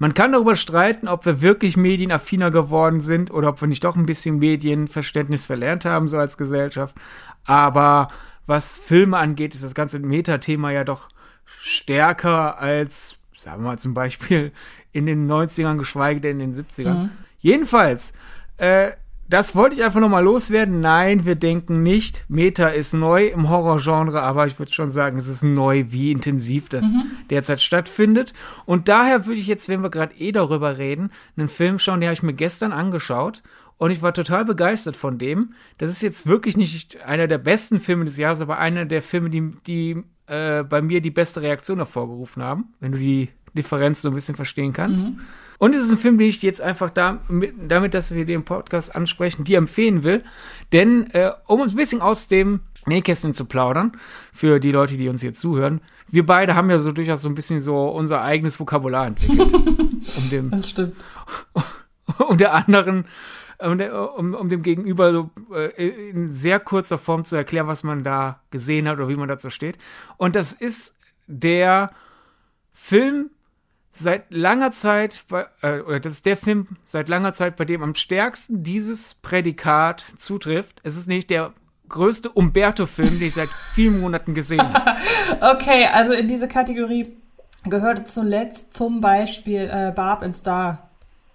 man 0.00 0.14
kann 0.14 0.32
darüber 0.32 0.56
streiten, 0.56 1.08
ob 1.08 1.26
wir 1.26 1.42
wirklich 1.42 1.76
medienaffiner 1.76 2.50
geworden 2.50 3.02
sind 3.02 3.30
oder 3.30 3.50
ob 3.50 3.60
wir 3.60 3.68
nicht 3.68 3.84
doch 3.84 3.96
ein 3.96 4.06
bisschen 4.06 4.38
Medienverständnis 4.38 5.44
verlernt 5.44 5.84
haben, 5.84 6.08
so 6.08 6.16
als 6.16 6.38
Gesellschaft. 6.38 6.94
Aber 7.44 8.08
was 8.46 8.78
Filme 8.78 9.18
angeht, 9.18 9.54
ist 9.54 9.62
das 9.62 9.74
ganze 9.74 9.98
Metathema 9.98 10.70
ja 10.70 10.84
doch 10.84 11.10
stärker 11.44 12.58
als, 12.58 13.18
sagen 13.36 13.62
wir 13.62 13.68
mal 13.68 13.78
zum 13.78 13.92
Beispiel, 13.92 14.52
in 14.92 15.04
den 15.04 15.30
90ern, 15.30 15.76
geschweige 15.76 16.22
denn 16.22 16.40
in 16.40 16.52
den 16.52 16.64
70ern. 16.64 16.94
Mhm. 16.94 17.10
Jedenfalls, 17.40 18.14
äh, 18.56 18.92
das 19.30 19.54
wollte 19.54 19.76
ich 19.76 19.84
einfach 19.84 20.00
nochmal 20.00 20.24
loswerden. 20.24 20.80
Nein, 20.80 21.24
wir 21.24 21.36
denken 21.36 21.84
nicht, 21.84 22.24
Meta 22.28 22.68
ist 22.68 22.94
neu 22.94 23.28
im 23.28 23.48
Horrorgenre, 23.48 24.22
aber 24.22 24.48
ich 24.48 24.58
würde 24.58 24.72
schon 24.72 24.90
sagen, 24.90 25.18
es 25.18 25.28
ist 25.28 25.44
neu, 25.44 25.84
wie 25.88 26.10
intensiv 26.10 26.68
das 26.68 26.86
mhm. 26.86 27.04
derzeit 27.30 27.60
stattfindet. 27.60 28.34
Und 28.66 28.88
daher 28.88 29.26
würde 29.26 29.40
ich 29.40 29.46
jetzt, 29.46 29.68
wenn 29.68 29.82
wir 29.82 29.90
gerade 29.90 30.16
eh 30.16 30.32
darüber 30.32 30.78
reden, 30.78 31.12
einen 31.36 31.46
Film 31.46 31.78
schauen, 31.78 32.00
den 32.00 32.08
habe 32.08 32.14
ich 32.14 32.24
mir 32.24 32.34
gestern 32.34 32.72
angeschaut. 32.72 33.42
Und 33.76 33.92
ich 33.92 34.02
war 34.02 34.12
total 34.12 34.44
begeistert 34.44 34.96
von 34.96 35.16
dem. 35.16 35.54
Das 35.78 35.90
ist 35.90 36.02
jetzt 36.02 36.26
wirklich 36.26 36.56
nicht 36.56 37.00
einer 37.02 37.28
der 37.28 37.38
besten 37.38 37.78
Filme 37.78 38.04
des 38.06 38.18
Jahres, 38.18 38.40
aber 38.40 38.58
einer 38.58 38.84
der 38.84 39.00
Filme, 39.00 39.30
die, 39.30 39.52
die 39.64 40.02
äh, 40.26 40.64
bei 40.64 40.82
mir 40.82 41.00
die 41.00 41.12
beste 41.12 41.40
Reaktion 41.40 41.78
hervorgerufen 41.78 42.42
haben, 42.42 42.72
wenn 42.80 42.92
du 42.92 42.98
die 42.98 43.28
Differenz 43.54 44.02
so 44.02 44.08
ein 44.08 44.14
bisschen 44.14 44.34
verstehen 44.34 44.72
kannst. 44.72 45.08
Mhm. 45.08 45.20
Und 45.60 45.74
es 45.74 45.82
ist 45.82 45.90
ein 45.90 45.98
Film, 45.98 46.16
den 46.16 46.28
ich 46.28 46.40
jetzt 46.40 46.62
einfach 46.62 46.88
da, 46.88 47.18
damit, 47.68 47.92
dass 47.92 48.14
wir 48.14 48.24
den 48.24 48.46
Podcast 48.46 48.96
ansprechen, 48.96 49.44
dir 49.44 49.58
empfehlen 49.58 50.04
will. 50.04 50.24
Denn, 50.72 51.10
äh, 51.10 51.32
um 51.46 51.60
ein 51.60 51.74
bisschen 51.76 52.00
aus 52.00 52.28
dem 52.28 52.60
Nähkästchen 52.86 53.34
zu 53.34 53.44
plaudern, 53.44 53.92
für 54.32 54.58
die 54.58 54.70
Leute, 54.70 54.96
die 54.96 55.10
uns 55.10 55.22
jetzt 55.22 55.38
zuhören, 55.38 55.82
wir 56.08 56.24
beide 56.24 56.54
haben 56.54 56.70
ja 56.70 56.80
so 56.80 56.92
durchaus 56.92 57.20
so 57.20 57.28
ein 57.28 57.34
bisschen 57.34 57.60
so 57.60 57.88
unser 57.90 58.22
eigenes 58.22 58.58
Vokabular 58.58 59.06
entwickelt. 59.06 59.52
um 59.54 60.30
dem, 60.30 60.50
das 60.50 60.70
stimmt. 60.70 60.96
Um 62.18 62.38
der 62.38 62.54
anderen, 62.54 63.04
um, 63.58 63.78
der, 63.78 64.18
um, 64.18 64.34
um 64.34 64.48
dem 64.48 64.62
Gegenüber 64.62 65.12
so 65.12 65.30
äh, 65.54 66.10
in 66.10 66.26
sehr 66.26 66.58
kurzer 66.58 66.98
Form 66.98 67.24
zu 67.24 67.36
erklären, 67.36 67.68
was 67.68 67.84
man 67.84 68.02
da 68.02 68.40
gesehen 68.50 68.88
hat 68.88 68.96
oder 68.96 69.08
wie 69.08 69.14
man 69.14 69.28
dazu 69.28 69.48
steht. 69.48 69.78
Und 70.16 70.34
das 70.34 70.52
ist 70.52 70.96
der 71.28 71.92
Film, 72.72 73.30
seit 73.92 74.32
langer 74.32 74.70
Zeit, 74.70 75.24
bei, 75.28 75.46
äh, 75.62 75.80
oder 75.80 76.00
das 76.00 76.14
ist 76.14 76.26
der 76.26 76.36
Film 76.36 76.68
seit 76.86 77.08
langer 77.08 77.32
Zeit, 77.32 77.56
bei 77.56 77.64
dem 77.64 77.82
am 77.82 77.94
stärksten 77.94 78.62
dieses 78.62 79.14
Prädikat 79.14 80.04
zutrifft. 80.16 80.80
Es 80.82 80.96
ist 80.96 81.08
nicht 81.08 81.30
der 81.30 81.52
größte 81.88 82.30
Umberto-Film, 82.30 83.18
den 83.18 83.28
ich 83.28 83.34
seit 83.34 83.48
vielen 83.48 84.00
Monaten 84.00 84.32
gesehen 84.34 84.62
habe. 84.62 84.96
okay, 85.56 85.86
also 85.92 86.12
in 86.12 86.28
diese 86.28 86.48
Kategorie 86.48 87.16
gehörte 87.64 88.04
zuletzt 88.04 88.74
zum 88.74 89.00
Beispiel 89.00 89.68
äh, 89.70 89.92
Barb 89.94 90.22
in 90.22 90.32
Star. 90.32 90.90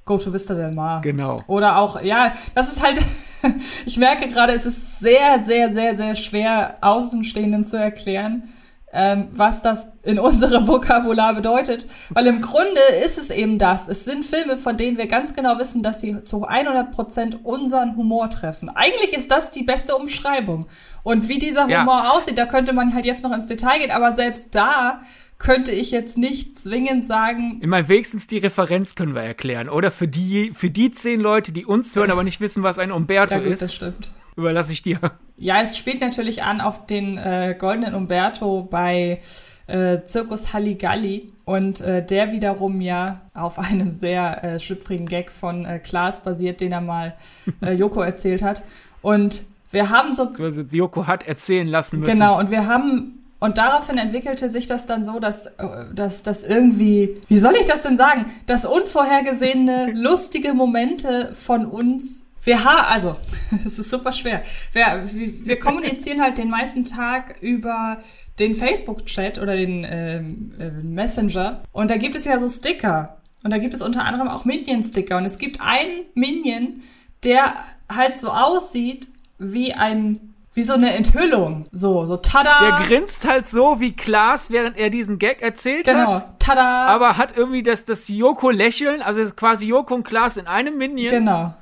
Go 0.06 0.18
to 0.18 0.32
Vista 0.32 0.54
del 0.54 0.72
Mar. 0.72 1.02
Genau. 1.02 1.42
Oder 1.48 1.80
auch, 1.80 2.00
ja, 2.02 2.34
das 2.54 2.74
ist 2.74 2.84
halt, 2.84 3.02
ich 3.86 3.98
merke 3.98 4.28
gerade, 4.28 4.54
es 4.54 4.66
ist 4.66 5.00
sehr, 5.00 5.40
sehr, 5.40 5.72
sehr, 5.72 5.96
sehr 5.96 6.16
schwer, 6.16 6.78
Außenstehenden 6.82 7.66
zu 7.66 7.78
erklären, 7.78 8.54
ähm, 8.96 9.28
was 9.34 9.62
das 9.62 9.92
in 10.04 10.18
unserem 10.18 10.68
Vokabular 10.70 11.36
bedeutet. 11.36 11.86
Weil 12.10 12.28
im 12.28 12.42
Grunde 12.42 12.80
ist 13.06 13.18
es 13.18 13.30
eben 13.30 13.60
das. 13.60 13.90
Es 13.90 14.06
sind 14.06 14.26
Filme, 14.26 14.58
von 14.58 14.78
denen 14.78 14.98
wir 14.98 15.08
ganz 15.08 15.34
genau 15.34 15.60
wissen, 15.60 15.84
dass 15.84 16.00
sie 16.00 16.24
zu 16.24 16.46
100 16.46 16.92
Prozent 16.92 17.44
unseren 17.44 17.98
Humor 17.98 18.30
treffen. 18.30 18.70
Eigentlich 18.70 19.12
ist 19.12 19.30
das 19.30 19.52
die 19.52 19.64
beste 19.64 19.98
Umschreibung. 19.98 20.68
Und 21.04 21.28
wie 21.28 21.40
dieser 21.40 21.64
Humor 21.66 22.04
ja. 22.04 22.12
aussieht, 22.12 22.38
da 22.38 22.46
könnte 22.46 22.72
man 22.72 22.94
halt 22.94 23.04
jetzt 23.04 23.24
noch 23.24 23.34
ins 23.34 23.48
Detail 23.48 23.80
gehen, 23.80 23.92
aber 23.92 24.14
selbst 24.14 24.56
da 24.56 25.02
könnte 25.38 25.74
ich 25.74 25.92
jetzt 25.92 26.18
nicht 26.18 26.58
zwingend 26.58 27.06
sagen. 27.06 27.60
Immer 27.62 27.90
wenigstens 27.90 28.28
die 28.28 28.38
Referenz 28.38 28.96
können 28.96 29.14
wir 29.14 29.24
erklären. 29.24 29.68
Oder 29.68 29.92
für 29.92 30.08
die, 30.08 30.52
für 30.54 30.70
die 30.70 30.92
zehn 30.92 31.20
Leute, 31.20 31.52
die 31.52 31.66
uns 31.66 31.94
hören, 31.98 32.12
aber 32.12 32.24
nicht 32.24 32.40
wissen, 32.40 32.64
was 32.64 32.80
ein 32.80 32.94
Umberto 32.94 33.36
ja, 33.36 33.42
gut, 33.42 33.52
ist. 33.52 33.62
Das 33.62 33.74
stimmt 33.74 34.12
überlasse 34.36 34.74
ich 34.74 34.82
dir. 34.82 35.00
Ja, 35.38 35.62
es 35.62 35.78
spielt 35.78 36.02
natürlich 36.02 36.44
an 36.44 36.62
auf 36.62 36.86
den 36.86 37.18
äh, 37.18 37.56
goldenen 37.58 37.94
Umberto 37.94 38.64
bei 38.64 39.20
äh, 39.68 40.00
Zirkus 40.06 40.54
Halligalli 40.54 41.32
und 41.46 41.82
äh, 41.82 42.06
der 42.06 42.32
wiederum 42.32 42.82
ja 42.82 43.22
auf 43.34 43.60
einem 43.60 43.92
sehr 43.92 44.44
äh, 44.44 44.60
schlüpfrigen 44.60 45.08
Gag 45.08 45.32
von 45.32 45.66
äh, 45.66 45.80
Klaas 45.80 46.24
basiert, 46.24 46.62
den 46.62 46.72
er 46.72 46.82
mal 46.82 47.16
äh, 47.62 47.74
Joko 47.74 48.02
erzählt 48.02 48.44
hat. 48.44 48.64
Und 49.02 49.46
wir 49.72 49.90
haben 49.90 50.14
so. 50.14 50.32
Also 50.40 50.62
Joko 50.62 51.08
hat 51.08 51.28
erzählen 51.28 51.68
lassen 51.68 52.00
müssen. 52.00 52.12
Genau, 52.12 52.40
und 52.40 52.52
wir 52.52 52.68
haben. 52.68 53.22
Und 53.38 53.58
daraufhin 53.58 53.98
entwickelte 53.98 54.50
sich 54.50 54.66
das 54.66 54.88
dann 54.88 55.04
so, 55.04 55.20
dass, 55.20 55.48
äh, 55.48 55.68
dass 55.94 56.24
das 56.24 56.44
irgendwie, 56.44 57.22
wie 57.28 57.38
soll 57.38 57.56
ich 57.60 57.66
das 57.66 57.82
denn 57.82 57.98
sagen, 57.98 58.28
dass 58.48 58.66
unvorhergesehene, 58.66 59.92
lustige 59.94 60.54
Momente 60.54 61.34
von 61.34 61.66
uns 61.66 62.25
wir 62.46 62.64
haben, 62.64 62.86
also, 62.86 63.18
es 63.66 63.78
ist 63.78 63.90
super 63.90 64.14
schwer. 64.14 64.44
Wir, 64.72 65.04
wir 65.12 65.60
kommunizieren 65.60 66.22
halt 66.22 66.38
den 66.38 66.50
meisten 66.50 66.86
Tag 66.86 67.38
über 67.42 67.98
den 68.40 68.56
Facebook-Chat 68.56 69.40
oder 69.40 69.56
den 69.56 69.84
äh, 69.84 70.22
Messenger. 70.22 71.62
Und 71.72 71.92
da 71.92 71.98
gibt 71.98 72.16
es 72.16 72.26
ja 72.26 72.40
so 72.40 72.48
Sticker. 72.48 73.18
Und 73.44 73.52
da 73.52 73.58
gibt 73.58 73.74
es 73.74 73.82
unter 73.82 74.04
anderem 74.06 74.28
auch 74.28 74.46
Minion-Sticker. 74.46 75.18
Und 75.18 75.26
es 75.26 75.38
gibt 75.38 75.62
einen 75.62 76.06
Minion, 76.16 76.82
der 77.24 77.54
halt 77.94 78.20
so 78.20 78.30
aussieht 78.30 79.08
wie 79.38 79.74
ein 79.74 80.34
wie 80.56 80.64
so 80.64 80.74
eine 80.74 80.94
Enthüllung. 80.96 81.66
So, 81.74 82.06
so 82.06 82.16
tada. 82.16 82.78
Der 82.78 82.88
grinst 82.88 83.28
halt 83.28 83.50
so 83.50 83.82
wie 83.82 83.94
Klaas, 83.94 84.50
während 84.50 84.78
er 84.78 84.90
diesen 84.90 85.20
Gag 85.20 85.42
erzählt 85.42 85.86
genau, 85.86 86.14
hat. 86.14 86.22
Genau, 86.22 86.36
tada. 86.40 86.86
Aber 86.88 87.18
hat 87.18 87.36
irgendwie 87.36 87.62
das, 87.62 87.84
das 87.84 88.08
Joko-Lächeln, 88.08 89.02
also 89.02 89.22
quasi 89.36 89.68
Joko 89.68 89.96
und 89.96 90.06
Klaas 90.06 90.38
in 90.38 90.48
einem 90.48 90.78
Minion. 90.78 91.12
Genau. 91.12 91.54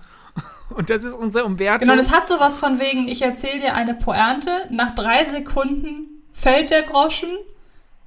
Und 0.75 0.89
das 0.89 1.03
ist 1.03 1.13
unser 1.13 1.45
Umberto. 1.45 1.79
Genau, 1.79 1.95
das 1.95 2.11
hat 2.11 2.27
sowas 2.27 2.59
von 2.59 2.79
wegen, 2.79 3.07
ich 3.07 3.21
erzähle 3.21 3.59
dir 3.59 3.75
eine 3.75 3.93
Pointe, 3.93 4.51
nach 4.69 4.95
drei 4.95 5.25
Sekunden 5.25 6.23
fällt 6.33 6.71
der 6.71 6.83
Groschen 6.83 7.29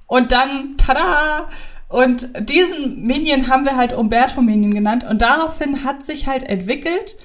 und 0.05 0.31
dann, 0.31 0.77
tada! 0.77 1.49
Und 1.89 2.49
diesen 2.49 3.03
Minion 3.03 3.47
haben 3.47 3.63
wir 3.63 3.77
halt 3.77 3.93
Umberto 3.93 4.41
Minion 4.41 4.73
genannt 4.73 5.05
und 5.09 5.21
daraufhin 5.21 5.85
hat 5.85 6.03
sich 6.03 6.27
halt 6.27 6.43
entwickelt, 6.43 7.15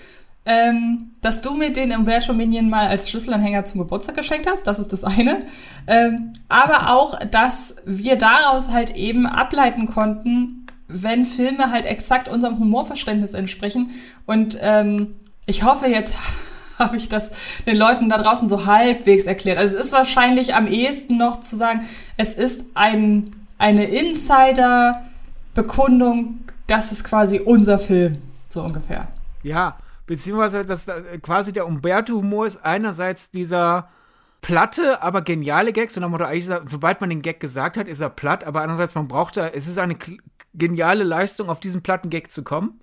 ähm, 0.45 1.13
dass 1.21 1.43
du 1.43 1.55
mir 1.55 1.73
den 1.73 1.93
Umberto 1.93 2.33
Minion 2.33 2.69
mal 2.69 2.87
als 2.87 3.11
Schlüsselanhänger 3.11 3.65
zum 3.65 3.81
Geburtstag 3.81 4.17
geschenkt 4.17 4.49
hast. 4.49 4.67
Das 4.67 4.79
ist 4.79 4.93
das 4.93 5.05
eine. 5.05 5.47
Ähm, 5.87 6.35
aber 6.49 6.93
auch, 6.93 7.19
dass 7.31 7.77
wir 7.85 8.17
daraus 8.17 8.71
halt 8.71 8.95
eben 8.95 9.27
ableiten 9.27 9.87
konnten, 9.87 10.67
wenn 10.89 11.25
Filme 11.25 11.71
halt 11.71 11.87
exakt 11.87 12.29
unserem 12.29 12.59
Humorverständnis 12.59 13.35
entsprechen. 13.35 13.91
Und 14.27 14.59
ähm, 14.61 15.15
ich 15.47 15.65
hoffe, 15.65 15.87
jetzt 15.87 16.15
habe 16.79 16.97
ich 16.97 17.09
das 17.09 17.31
den 17.67 17.77
Leuten 17.77 18.09
da 18.09 18.19
draußen 18.19 18.47
so 18.49 18.67
halbwegs 18.67 19.25
erklärt. 19.25 19.59
Also 19.59 19.79
es 19.79 19.87
ist 19.87 19.93
wahrscheinlich 19.93 20.55
am 20.55 20.67
ehesten 20.67 21.19
noch 21.19 21.41
zu 21.41 21.57
sagen, 21.57 21.87
es 22.17 22.35
ist 22.35 22.65
ein, 22.75 23.47
eine 23.59 23.85
Insider-Bekundung, 23.87 26.41
das 26.67 26.93
ist 26.93 27.05
quasi 27.05 27.39
unser 27.39 27.79
Film, 27.79 28.19
so 28.49 28.63
ungefähr. 28.63 29.09
Ja, 29.43 29.77
beziehungsweise 30.07 30.65
dass 30.65 30.89
äh, 30.89 31.19
quasi 31.21 31.53
der 31.53 31.67
Umberto-Humor 31.67 32.47
ist 32.47 32.65
einerseits 32.65 33.31
dieser 33.31 33.91
platte, 34.41 35.03
aber 35.03 35.23
geniale 35.23 35.73
Gag, 35.73 35.91
sondern 35.91 36.11
Motto, 36.11 36.25
eigentlich, 36.25 36.49
sobald 36.67 37.01
man 37.01 37.11
den 37.11 37.23
Gag 37.23 37.41
gesagt 37.41 37.77
hat, 37.77 37.89
ist 37.89 38.01
er 38.01 38.11
platt, 38.11 38.45
aber 38.45 38.63
andererseits, 38.63 38.95
man 38.95 39.09
braucht 39.09 39.37
da, 39.37 39.49
es 39.49 39.67
ist 39.67 39.79
eine 39.79 39.97
geniale 40.55 41.05
Leistung, 41.05 41.49
auf 41.49 41.61
diesen 41.61 41.83
platten 41.83 42.11
Gag 42.11 42.33
zu 42.33 42.45
kommen. 42.45 42.81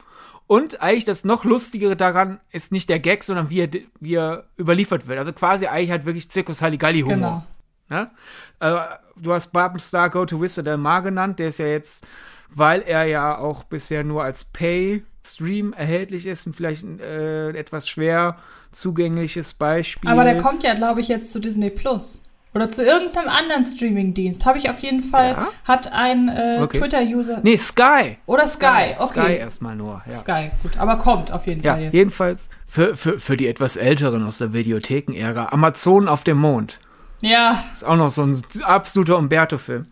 Und 0.49 0.81
eigentlich 0.81 1.05
das 1.05 1.25
noch 1.25 1.43
lustigere 1.43 1.95
daran 1.95 2.39
ist 2.51 2.71
nicht 2.71 2.89
der 2.89 2.97
Gag, 2.97 3.23
sondern 3.23 3.51
wie 3.51 3.59
er, 3.59 3.69
wie 3.99 4.15
er 4.15 4.45
überliefert 4.57 5.05
wird. 5.05 5.19
Also 5.19 5.31
quasi 5.31 5.67
eigentlich 5.67 5.91
halt 5.91 6.05
wirklich 6.07 6.31
Zirkus 6.31 6.63
Halligalli-Humor. 6.63 7.15
Genau. 7.15 7.43
Ja? 7.91 8.09
Also, 8.57 8.79
du 9.15 9.31
hast 9.31 9.53
Babenstar 9.53 10.09
Go 10.09 10.25
to 10.25 10.41
Wizard 10.41 10.65
Del 10.65 10.77
Mar 10.77 11.03
genannt, 11.03 11.37
der 11.37 11.49
ist 11.49 11.59
ja 11.59 11.67
jetzt, 11.67 12.07
weil 12.49 12.81
er 12.81 13.03
ja 13.03 13.37
auch 13.37 13.63
bisher 13.63 14.03
nur 14.03 14.23
als 14.23 14.43
Pay 14.43 15.03
Stream 15.23 15.71
erhältlich 15.73 16.25
ist 16.25 16.47
und 16.47 16.55
vielleicht 16.55 16.83
ein 16.83 16.99
äh, 16.99 17.49
etwas 17.49 17.87
schwer 17.87 18.37
zugängliches 18.71 19.53
Beispiel. 19.53 20.09
Aber 20.09 20.23
der 20.23 20.41
kommt 20.41 20.63
ja, 20.63 20.73
glaube 20.73 21.01
ich, 21.01 21.09
jetzt 21.09 21.31
zu 21.31 21.39
Disney 21.39 21.69
Plus. 21.69 22.23
Oder 22.53 22.67
zu 22.67 22.83
irgendeinem 22.83 23.29
anderen 23.29 23.63
Streaming-Dienst. 23.63 24.45
Habe 24.45 24.57
ich 24.57 24.69
auf 24.69 24.79
jeden 24.79 25.03
Fall, 25.03 25.31
ja? 25.31 25.47
hat 25.67 25.93
ein 25.93 26.29
äh, 26.29 26.59
okay. 26.61 26.79
Twitter-User. 26.79 27.41
Nee, 27.43 27.57
Sky. 27.57 28.17
Oder 28.25 28.47
Sky, 28.47 28.95
okay. 28.97 29.07
Sky 29.07 29.33
erstmal 29.35 29.75
nur. 29.75 30.01
Ja. 30.05 30.11
Sky, 30.11 30.51
gut. 30.63 30.77
Aber 30.77 30.97
kommt 30.97 31.31
auf 31.31 31.45
jeden 31.45 31.61
ja, 31.61 31.73
Fall 31.73 31.83
jetzt. 31.83 31.93
Jedenfalls 31.93 32.49
für, 32.65 32.95
für, 32.95 33.19
für 33.19 33.37
die 33.37 33.47
etwas 33.47 33.77
Älteren 33.77 34.25
aus 34.25 34.39
der 34.39 34.51
Videotheken-Ära. 34.51 35.49
Amazon 35.51 36.07
auf 36.07 36.23
dem 36.23 36.39
Mond. 36.39 36.79
Ja. 37.21 37.63
Ist 37.71 37.85
auch 37.85 37.97
noch 37.97 38.09
so 38.09 38.23
ein 38.23 38.41
absoluter 38.63 39.17
Umberto-Film. 39.17 39.85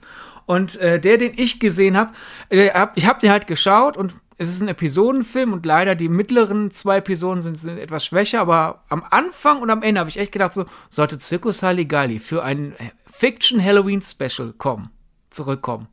Und 0.48 0.78
äh, 0.78 1.00
der, 1.00 1.18
den 1.18 1.34
ich 1.36 1.60
gesehen 1.60 1.96
habe, 1.96 2.14
äh, 2.50 2.70
hab, 2.72 2.98
ich 2.98 3.06
habe 3.06 3.20
den 3.20 3.30
halt 3.30 3.46
geschaut 3.46 3.98
und 3.98 4.16
es 4.38 4.50
ist 4.50 4.62
ein 4.62 4.68
Episodenfilm 4.68 5.54
und 5.54 5.66
leider 5.66 5.96
die 5.96 6.10
mittleren 6.10 6.70
zwei 6.70 6.98
Episoden 6.98 7.42
sind, 7.42 7.60
sind 7.60 7.80
etwas 7.80 8.06
schwächer, 8.06 8.40
aber 8.40 8.84
am 8.88 9.04
Anfang 9.10 9.62
und 9.62 9.72
am 9.72 9.82
Ende 9.82 10.00
habe 10.00 10.10
ich 10.10 10.18
echt 10.18 10.32
gedacht, 10.32 10.54
so 10.54 10.66
sollte 10.90 11.20
Circus 11.20 11.64
Halligalli 11.64 12.20
für 12.20 12.44
ein 12.44 12.76
Fiction 13.08 13.64
Halloween 13.64 14.02
Special 14.02 14.54
kommen, 14.58 14.92
zurückkommen. 15.32 15.88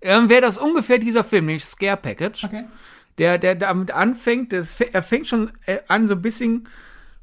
Ähm, 0.00 0.28
Wäre 0.28 0.42
das 0.42 0.58
ungefähr 0.58 0.98
dieser 0.98 1.24
Film, 1.24 1.46
nämlich 1.46 1.64
Scare 1.64 1.96
Package. 1.96 2.44
Okay. 2.44 2.64
Der, 3.18 3.36
der 3.36 3.56
damit 3.56 3.90
anfängt, 3.90 4.52
das, 4.52 4.80
er 4.80 5.02
fängt 5.02 5.26
schon 5.26 5.50
äh, 5.66 5.78
an 5.88 6.06
so 6.06 6.14
ein 6.14 6.22
bisschen 6.22 6.68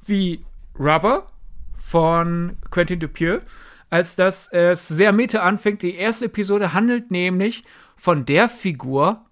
wie 0.06 0.44
Rubber 0.78 1.32
von 1.78 2.58
Quentin 2.70 3.00
Dupieux, 3.00 3.42
als 3.90 4.18
dass 4.18 4.52
es 4.52 4.90
sehr 4.90 5.14
meta 5.14 5.40
anfängt. 5.40 5.84
Die 5.84 5.96
erste 5.96 6.26
Episode 6.26 6.74
handelt 6.74 7.12
nämlich 7.12 7.64
von 7.96 8.26
der 8.26 8.50
Figur, 8.50 9.26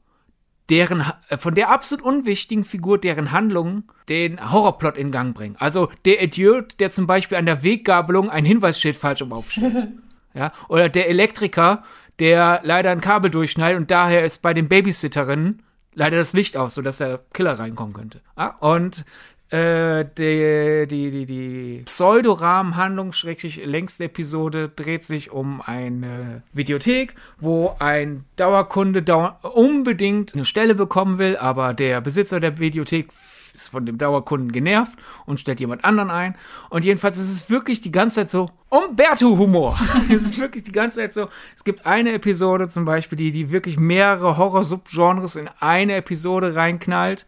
deren, 0.70 1.06
äh, 1.30 1.38
von 1.38 1.56
der 1.56 1.70
absolut 1.70 2.04
unwichtigen 2.04 2.64
Figur, 2.64 2.98
deren 2.98 3.32
Handlungen 3.32 3.86
den 4.10 4.52
Horrorplot 4.52 4.98
in 4.98 5.12
Gang 5.12 5.36
bringen. 5.36 5.56
Also 5.60 5.90
der 6.06 6.22
Idiot, 6.22 6.80
der 6.80 6.92
zum 6.92 7.08
Beispiel 7.08 7.38
an 7.38 7.46
der 7.46 7.64
Weggabelung 7.64 8.30
ein 8.30 8.46
Hinweisschild 8.46 8.96
falsch 8.96 9.22
um 9.22 9.34
aufstellt. 9.34 9.90
ja, 10.34 10.52
oder 10.70 10.90
der 10.90 11.10
Elektriker, 11.10 11.84
der 12.20 12.62
leider 12.64 12.92
ein 12.92 13.02
Kabel 13.02 13.32
durchschneidet 13.32 13.80
und 13.80 13.92
daher 13.92 14.24
ist 14.24 14.42
bei 14.42 14.54
den 14.54 14.70
Babysitterinnen 14.70 15.64
leider 15.96 16.18
das 16.18 16.34
Licht 16.34 16.58
aus, 16.58 16.76
sodass 16.76 16.98
der 16.98 17.20
Killer 17.34 17.60
reinkommen 17.60 17.94
könnte. 17.94 18.22
Ja, 18.38 18.56
und 18.60 19.06
äh, 19.54 20.06
die, 20.18 20.88
die, 20.88 21.12
die, 21.12 21.26
die 21.28 21.82
Pseudorahmenhandlung, 21.86 23.12
schrecklich 23.12 23.64
längste 23.64 24.06
Episode, 24.06 24.72
dreht 24.76 25.06
sich 25.06 25.30
um 25.30 25.62
eine 25.62 26.42
Videothek, 26.54 27.14
wo 27.38 27.76
ein 27.78 28.26
Dauerkunde 28.36 29.04
dau 29.04 29.36
unbedingt 29.44 30.34
eine 30.34 30.46
Stelle 30.46 30.74
bekommen 30.74 31.20
will, 31.20 31.38
aber 31.38 31.76
der 31.76 32.02
Besitzer 32.02 32.40
der 32.40 32.58
Videothek 32.58 33.10
ist 33.54 33.70
von 33.70 33.86
dem 33.86 34.00
Dauerkunden 34.00 34.52
genervt 34.52 34.98
und 35.28 35.40
stellt 35.40 35.60
jemand 35.60 35.86
anderen 35.86 36.10
ein. 36.10 36.36
Und 36.72 36.84
jedenfalls 36.84 37.20
ist 37.20 37.30
es 37.30 37.50
wirklich 37.52 37.80
die 37.80 37.92
ganze 37.92 38.22
Zeit 38.22 38.32
so 38.32 38.50
Umberto-Humor. 38.70 39.80
es 40.12 40.24
ist 40.24 40.40
wirklich 40.40 40.64
die 40.64 40.72
ganze 40.72 40.98
Zeit 40.98 41.14
so. 41.14 41.30
Es 41.56 41.64
gibt 41.64 41.86
eine 41.86 42.14
Episode 42.14 42.70
zum 42.70 42.86
Beispiel, 42.86 43.20
die, 43.20 43.32
die 43.32 43.52
wirklich 43.52 43.78
mehrere 43.78 44.38
Horror-Subgenres 44.38 45.36
in 45.36 45.48
eine 45.60 45.94
Episode 45.98 46.56
reinknallt. 46.56 47.28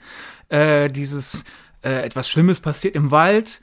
Äh, 0.49 0.89
dieses 0.89 1.43
äh, 1.85 2.01
etwas 2.01 2.27
Schlimmes 2.27 2.59
passiert 2.59 2.95
im 2.95 3.11
Wald, 3.11 3.61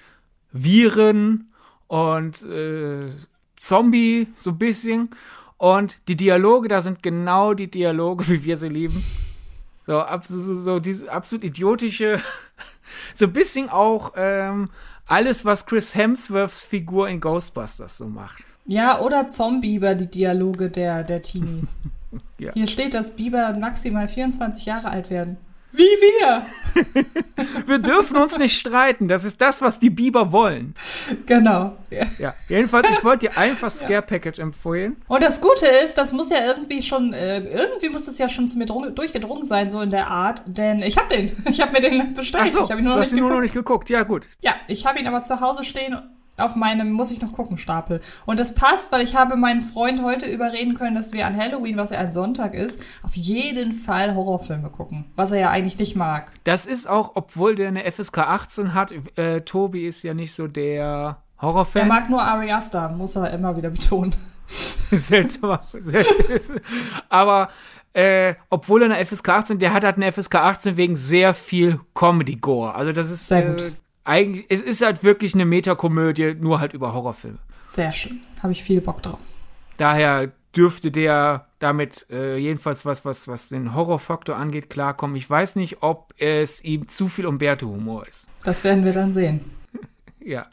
Viren 0.52 1.52
und 1.88 2.42
äh, 2.44 3.10
Zombie 3.58 4.28
so 4.36 4.50
ein 4.50 4.58
bisschen. 4.58 5.10
Und 5.58 6.08
die 6.08 6.16
Dialoge, 6.16 6.68
da 6.68 6.80
sind 6.80 7.02
genau 7.02 7.52
die 7.54 7.70
Dialoge, 7.70 8.28
wie 8.28 8.44
wir 8.44 8.56
sie 8.56 8.68
lieben. 8.68 9.04
So, 9.86 9.98
absolut, 9.98 10.56
so 10.56 10.78
diese 10.78 11.10
absolut 11.10 11.44
idiotische, 11.44 12.20
so 13.14 13.26
ein 13.26 13.32
bisschen 13.32 13.68
auch 13.68 14.12
ähm, 14.16 14.70
alles, 15.06 15.44
was 15.44 15.66
Chris 15.66 15.96
Hemsworths 15.96 16.62
Figur 16.62 17.08
in 17.08 17.20
Ghostbusters 17.20 17.98
so 17.98 18.06
macht. 18.06 18.44
Ja, 18.64 19.00
oder 19.00 19.26
Zombie 19.26 19.74
über 19.74 19.96
die 19.96 20.06
Dialoge 20.06 20.70
der, 20.70 21.02
der 21.02 21.22
Teenies. 21.22 21.76
ja. 22.38 22.52
Hier 22.52 22.68
steht, 22.68 22.94
dass 22.94 23.16
Bieber 23.16 23.52
maximal 23.54 24.06
24 24.06 24.64
Jahre 24.64 24.88
alt 24.90 25.10
werden. 25.10 25.36
Wie 25.72 25.82
wir. 25.82 26.46
wir 27.66 27.78
dürfen 27.78 28.16
uns 28.16 28.38
nicht 28.38 28.58
streiten. 28.58 29.08
Das 29.08 29.24
ist 29.24 29.40
das, 29.40 29.62
was 29.62 29.78
die 29.78 29.90
Biber 29.90 30.32
wollen. 30.32 30.74
Genau. 31.26 31.76
Ja. 31.90 32.06
ja. 32.18 32.34
Jedenfalls, 32.48 32.88
ich 32.90 33.04
wollte 33.04 33.28
dir 33.28 33.38
einfach 33.38 33.70
Scare 33.70 33.92
ja. 33.92 34.00
Package 34.00 34.38
empfehlen. 34.38 34.96
Und 35.08 35.22
das 35.22 35.40
Gute 35.40 35.66
ist, 35.66 35.96
das 35.96 36.12
muss 36.12 36.30
ja 36.30 36.38
irgendwie 36.44 36.82
schon, 36.82 37.12
äh, 37.12 37.38
irgendwie 37.38 37.88
muss 37.88 38.04
das 38.04 38.18
ja 38.18 38.28
schon 38.28 38.48
zu 38.48 38.58
mir 38.58 38.66
durchgedrungen 38.66 39.44
sein, 39.44 39.70
so 39.70 39.80
in 39.80 39.90
der 39.90 40.08
Art. 40.08 40.42
Denn 40.46 40.82
ich 40.82 40.96
habe 40.96 41.14
den. 41.14 41.32
Ich 41.50 41.60
habe 41.60 41.72
mir 41.72 41.80
den 41.80 42.14
bestellt. 42.14 42.44
Ach 42.46 42.50
so, 42.50 42.64
ich 42.64 42.70
habe 42.70 42.80
ihn 42.80 42.84
nur, 42.84 42.94
noch 42.96 43.00
nicht, 43.00 43.14
nur 43.14 43.30
noch 43.30 43.40
nicht 43.40 43.54
geguckt. 43.54 43.90
Ja, 43.90 44.02
gut. 44.02 44.28
Ja, 44.40 44.54
ich 44.68 44.86
habe 44.86 44.98
ihn 44.98 45.06
aber 45.06 45.22
zu 45.22 45.40
Hause 45.40 45.64
stehen 45.64 45.96
auf 46.38 46.56
meinem 46.56 46.92
muss 46.92 47.10
ich 47.10 47.20
noch 47.20 47.32
gucken 47.32 47.58
Stapel. 47.58 48.00
Und 48.26 48.40
das 48.40 48.54
passt, 48.54 48.90
weil 48.90 49.02
ich 49.02 49.14
habe 49.14 49.36
meinen 49.36 49.60
Freund 49.60 50.02
heute 50.02 50.26
überreden 50.26 50.74
können, 50.74 50.94
dass 50.94 51.12
wir 51.12 51.26
an 51.26 51.36
Halloween, 51.36 51.76
was 51.76 51.90
ja 51.90 51.98
ein 51.98 52.12
Sonntag 52.12 52.54
ist, 52.54 52.80
auf 53.02 53.14
jeden 53.16 53.72
Fall 53.72 54.14
Horrorfilme 54.14 54.70
gucken, 54.70 55.04
was 55.14 55.32
er 55.32 55.40
ja 55.40 55.50
eigentlich 55.50 55.78
nicht 55.78 55.96
mag. 55.96 56.32
Das 56.44 56.66
ist 56.66 56.86
auch, 56.86 57.12
obwohl 57.14 57.54
der 57.54 57.68
eine 57.68 57.90
FSK 57.90 58.18
18 58.18 58.74
hat, 58.74 58.92
äh, 59.16 59.42
Tobi 59.42 59.86
ist 59.86 60.02
ja 60.02 60.14
nicht 60.14 60.34
so 60.34 60.48
der 60.48 61.18
Horrorfan. 61.40 61.82
Er 61.82 61.88
mag 61.88 62.08
nur 62.08 62.22
Ari 62.22 62.50
Aster, 62.50 62.88
muss 62.88 63.16
er 63.16 63.30
immer 63.32 63.56
wieder 63.56 63.70
betonen. 63.70 64.14
Seltsam. 64.90 65.58
Aber 67.08 67.48
äh, 67.94 68.34
obwohl 68.48 68.82
er 68.82 68.90
eine 68.90 69.04
FSK 69.04 69.28
18, 69.28 69.58
der 69.58 69.72
hat 69.74 69.84
halt 69.84 69.96
eine 69.96 70.10
FSK 70.10 70.36
18 70.36 70.76
wegen 70.76 70.96
sehr 70.96 71.34
viel 71.34 71.80
Comedy-Gore. 71.94 72.74
Also 72.74 72.92
das 72.92 73.10
ist 73.10 73.28
sehr 73.28 73.42
gut. 73.42 73.62
Äh, 73.62 73.72
eigentlich, 74.04 74.46
es 74.48 74.60
ist 74.60 74.82
halt 74.82 75.04
wirklich 75.04 75.34
eine 75.34 75.44
Metakomödie, 75.44 76.34
nur 76.34 76.60
halt 76.60 76.72
über 76.72 76.92
Horrorfilme. 76.92 77.38
Sehr 77.68 77.92
schön. 77.92 78.20
Habe 78.42 78.52
ich 78.52 78.64
viel 78.64 78.80
Bock 78.80 79.02
drauf. 79.02 79.20
Daher 79.76 80.32
dürfte 80.54 80.90
der 80.90 81.46
damit 81.58 82.06
äh, 82.10 82.36
jedenfalls 82.36 82.84
was, 82.84 83.04
was, 83.04 83.28
was 83.28 83.48
den 83.48 83.74
Horrorfaktor 83.74 84.36
angeht, 84.36 84.68
klarkommen. 84.68 85.16
Ich 85.16 85.28
weiß 85.28 85.56
nicht, 85.56 85.82
ob 85.82 86.12
es 86.18 86.62
ihm 86.64 86.88
zu 86.88 87.08
viel 87.08 87.26
Umberto-Humor 87.26 88.06
ist. 88.06 88.28
Das 88.42 88.64
werden 88.64 88.84
wir 88.84 88.92
dann 88.92 89.14
sehen. 89.14 89.40
ja. 90.20 90.46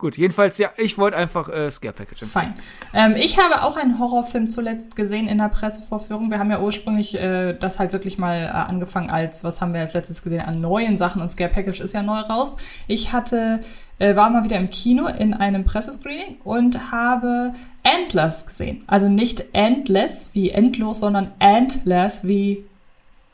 Gut, 0.00 0.16
jedenfalls, 0.16 0.56
ja, 0.56 0.70
ich 0.78 0.96
wollte 0.96 1.18
einfach 1.18 1.50
äh, 1.50 1.70
Scare 1.70 1.92
Package 1.92 2.22
empfehlen. 2.22 2.54
Fein. 2.54 3.12
Ähm, 3.12 3.16
ich 3.20 3.38
habe 3.38 3.62
auch 3.62 3.76
einen 3.76 3.98
Horrorfilm 3.98 4.48
zuletzt 4.48 4.96
gesehen 4.96 5.28
in 5.28 5.36
der 5.36 5.50
Pressevorführung. 5.50 6.30
Wir 6.30 6.38
haben 6.38 6.50
ja 6.50 6.58
ursprünglich 6.58 7.20
äh, 7.20 7.52
das 7.52 7.78
halt 7.78 7.92
wirklich 7.92 8.16
mal 8.16 8.44
äh, 8.44 8.48
angefangen 8.48 9.10
als, 9.10 9.44
was 9.44 9.60
haben 9.60 9.74
wir 9.74 9.80
als 9.80 9.92
letztes 9.92 10.22
gesehen, 10.22 10.40
an 10.40 10.62
neuen 10.62 10.96
Sachen 10.96 11.20
und 11.20 11.28
Scare 11.28 11.50
Package 11.50 11.80
ist 11.80 11.92
ja 11.92 12.02
neu 12.02 12.18
raus. 12.18 12.56
Ich 12.86 13.12
hatte, 13.12 13.60
äh, 13.98 14.16
war 14.16 14.30
mal 14.30 14.42
wieder 14.42 14.56
im 14.56 14.70
Kino 14.70 15.06
in 15.06 15.34
einem 15.34 15.66
Pressescreening 15.66 16.38
und 16.44 16.90
habe 16.90 17.52
Endless 17.82 18.46
gesehen. 18.46 18.84
Also 18.86 19.10
nicht 19.10 19.52
Endless 19.52 20.30
wie 20.32 20.48
endlos, 20.48 21.00
sondern 21.00 21.32
Endless 21.40 22.26
wie 22.26 22.64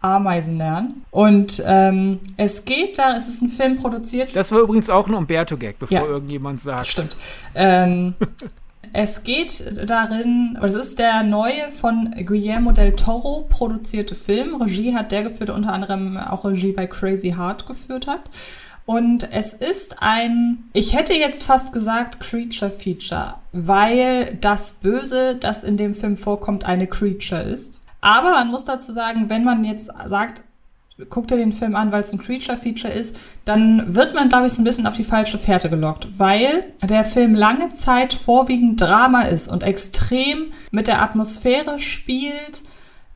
Ameisen 0.01 0.59
lernen. 0.59 1.05
Und 1.11 1.63
ähm, 1.67 2.21
es 2.37 2.65
geht 2.65 2.99
da, 2.99 3.17
es 3.17 3.29
ist 3.29 3.43
ein 3.43 3.49
Film 3.49 3.77
produziert. 3.77 4.35
Das 4.35 4.53
war 4.53 4.61
übrigens 4.61 4.91
auch 4.91 5.09
ein 5.09 5.15
Umberto-Gag, 5.15 5.79
bevor 5.79 5.99
ja, 5.99 6.05
irgendjemand 6.05 6.63
sagt. 6.63 6.89
Stimmt. 6.89 7.17
Ähm, 7.55 8.15
es 8.93 9.23
geht 9.23 9.89
darin, 9.89 10.59
es 10.63 10.75
ist 10.75 10.99
der 10.99 11.23
neue 11.23 11.71
von 11.73 12.15
Guillermo 12.25 12.73
del 12.73 12.95
Toro 12.95 13.47
produzierte 13.49 14.15
Film. 14.15 14.61
Regie 14.61 14.95
hat 14.95 15.13
der 15.13 15.23
geführt, 15.23 15.51
unter 15.51 15.73
anderem 15.73 16.17
auch 16.17 16.45
Regie 16.45 16.73
bei 16.73 16.87
Crazy 16.87 17.35
Heart 17.37 17.67
geführt 17.67 18.07
hat. 18.07 18.23
Und 18.87 19.33
es 19.33 19.53
ist 19.53 20.01
ein, 20.01 20.69
ich 20.73 20.95
hätte 20.95 21.13
jetzt 21.13 21.43
fast 21.43 21.73
gesagt, 21.73 22.21
Creature 22.21 22.71
Feature, 22.71 23.35
weil 23.51 24.37
das 24.41 24.75
Böse, 24.75 25.35
das 25.35 25.65
in 25.65 25.77
dem 25.77 25.93
Film 25.93 26.17
vorkommt, 26.17 26.65
eine 26.65 26.87
Creature 26.87 27.43
ist. 27.43 27.83
Aber 28.01 28.31
man 28.31 28.49
muss 28.49 28.65
dazu 28.65 28.93
sagen, 28.93 29.29
wenn 29.29 29.45
man 29.45 29.65
jetzt 29.65 29.91
sagt, 30.07 30.43
guck 31.11 31.29
dir 31.29 31.37
den 31.37 31.53
Film 31.53 31.77
an, 31.77 31.93
weil 31.93 32.03
es 32.03 32.13
ein 32.13 32.19
Creature-Feature 32.19 32.93
ist, 32.93 33.17
dann 33.45 33.95
wird 33.95 34.15
man, 34.15 34.29
glaube 34.29 34.47
ich, 34.47 34.53
so 34.55 34.63
ein 34.63 34.65
bisschen 34.65 34.87
auf 34.87 34.97
die 34.97 35.05
falsche 35.05 35.39
Fährte 35.39 35.69
gelockt, 35.69 36.09
weil 36.19 36.65
der 36.83 37.05
Film 37.05 37.35
lange 37.35 37.71
Zeit 37.71 38.15
vorwiegend 38.15 38.81
Drama 38.81 39.23
ist 39.23 39.49
und 39.49 39.63
extrem 39.63 40.53
mit 40.71 40.89
der 40.89 41.03
Atmosphäre 41.03 41.79
spielt, 41.79 42.63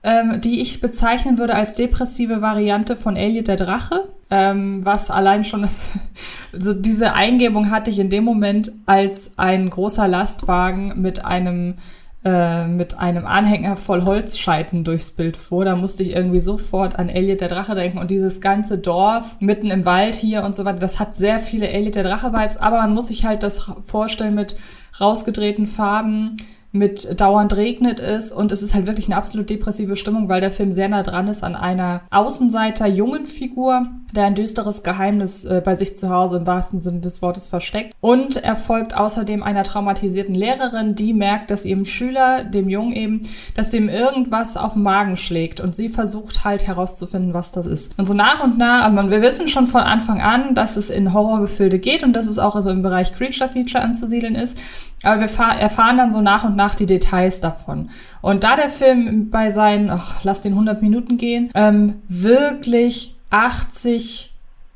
ähm, 0.02 0.40
die 0.40 0.60
ich 0.60 0.80
bezeichnen 0.80 1.38
würde 1.38 1.54
als 1.54 1.74
depressive 1.74 2.42
Variante 2.42 2.96
von 2.96 3.16
Elliot 3.16 3.48
der 3.48 3.56
Drache, 3.56 4.08
ähm, 4.30 4.84
was 4.84 5.10
allein 5.10 5.44
schon 5.44 5.62
das, 5.62 5.88
also 6.52 6.74
diese 6.74 7.14
Eingebung 7.14 7.70
hatte 7.70 7.90
ich 7.90 7.98
in 7.98 8.10
dem 8.10 8.24
Moment, 8.24 8.72
als 8.86 9.38
ein 9.38 9.70
großer 9.70 10.06
Lastwagen 10.06 11.00
mit 11.00 11.24
einem 11.24 11.74
äh, 12.24 12.66
mit 12.66 12.98
einem 12.98 13.24
Anhänger 13.26 13.76
voll 13.76 14.04
Holzscheiten 14.04 14.84
durchs 14.84 15.12
Bild 15.12 15.36
fuhr. 15.36 15.64
Da 15.64 15.74
musste 15.74 16.02
ich 16.02 16.14
irgendwie 16.14 16.40
sofort 16.40 16.98
an 16.98 17.08
Elliot 17.08 17.40
der 17.40 17.48
Drache 17.48 17.74
denken 17.74 17.98
und 17.98 18.10
dieses 18.10 18.40
ganze 18.40 18.76
Dorf 18.76 19.36
mitten 19.40 19.70
im 19.70 19.86
Wald 19.86 20.14
hier 20.14 20.44
und 20.44 20.54
so 20.54 20.64
weiter. 20.64 20.80
Das 20.80 21.00
hat 21.00 21.16
sehr 21.16 21.40
viele 21.40 21.68
Elliot 21.68 21.94
der 21.94 22.04
Drache 22.04 22.32
Vibes, 22.32 22.58
aber 22.58 22.78
man 22.78 22.92
muss 22.92 23.08
sich 23.08 23.24
halt 23.24 23.42
das 23.42 23.70
vorstellen 23.86 24.34
mit 24.34 24.56
rausgedrehten 25.00 25.66
Farben, 25.66 26.36
mit 26.72 27.20
dauernd 27.20 27.56
regnet 27.56 27.98
es 27.98 28.30
und 28.30 28.52
es 28.52 28.62
ist 28.62 28.74
halt 28.74 28.86
wirklich 28.86 29.06
eine 29.06 29.16
absolut 29.16 29.50
depressive 29.50 29.96
Stimmung, 29.96 30.28
weil 30.28 30.40
der 30.40 30.52
Film 30.52 30.72
sehr 30.72 30.88
nah 30.88 31.02
dran 31.02 31.26
ist 31.26 31.42
an 31.42 31.56
einer 31.56 32.02
Außenseiter 32.10 32.86
jungen 32.86 33.26
Figur, 33.26 33.86
der 34.14 34.24
ein 34.24 34.34
düsteres 34.36 34.82
Geheimnis 34.82 35.44
äh, 35.44 35.60
bei 35.64 35.74
sich 35.74 35.96
zu 35.96 36.10
Hause 36.10 36.36
im 36.36 36.46
wahrsten 36.46 36.80
Sinne 36.80 37.00
des 37.00 37.22
Wortes 37.22 37.48
versteckt. 37.48 37.94
Und 38.00 38.36
er 38.36 38.56
folgt 38.56 38.96
außerdem 38.96 39.42
einer 39.42 39.64
traumatisierten 39.64 40.34
Lehrerin, 40.34 40.94
die 40.94 41.12
merkt, 41.12 41.50
dass 41.50 41.64
ihrem 41.64 41.84
Schüler, 41.84 42.44
dem 42.44 42.68
Jungen 42.68 42.92
eben, 42.92 43.22
dass 43.54 43.70
dem 43.70 43.88
irgendwas 43.88 44.56
auf 44.56 44.74
den 44.74 44.82
Magen 44.82 45.16
schlägt 45.16 45.60
und 45.60 45.74
sie 45.74 45.88
versucht 45.88 46.44
halt 46.44 46.66
herauszufinden, 46.66 47.34
was 47.34 47.50
das 47.50 47.66
ist. 47.66 47.98
Und 47.98 48.06
so 48.06 48.14
nach 48.14 48.44
und 48.44 48.58
nach, 48.58 48.84
also 48.84 48.94
man, 48.94 49.10
wir 49.10 49.22
wissen 49.22 49.48
schon 49.48 49.66
von 49.66 49.82
Anfang 49.82 50.20
an, 50.20 50.54
dass 50.54 50.76
es 50.76 50.90
in 50.90 51.12
Horrorgefilde 51.12 51.80
geht 51.80 52.04
und 52.04 52.12
dass 52.12 52.26
es 52.26 52.38
auch 52.38 52.54
also 52.54 52.70
im 52.70 52.82
Bereich 52.82 53.12
Creature 53.14 53.50
Feature 53.50 53.82
anzusiedeln 53.82 54.36
ist. 54.36 54.56
Aber 55.02 55.20
wir 55.20 55.44
erfahren 55.58 55.96
dann 55.96 56.12
so 56.12 56.20
nach 56.20 56.44
und 56.44 56.56
nach 56.56 56.74
die 56.74 56.86
Details 56.86 57.40
davon. 57.40 57.90
Und 58.20 58.44
da 58.44 58.56
der 58.56 58.68
Film 58.68 59.30
bei 59.30 59.50
seinen, 59.50 59.88
ach, 59.90 60.22
lass 60.24 60.42
den 60.42 60.52
100 60.52 60.82
Minuten 60.82 61.16
gehen, 61.16 61.50
ähm, 61.54 62.02
wirklich 62.08 63.14
80, 63.30 64.34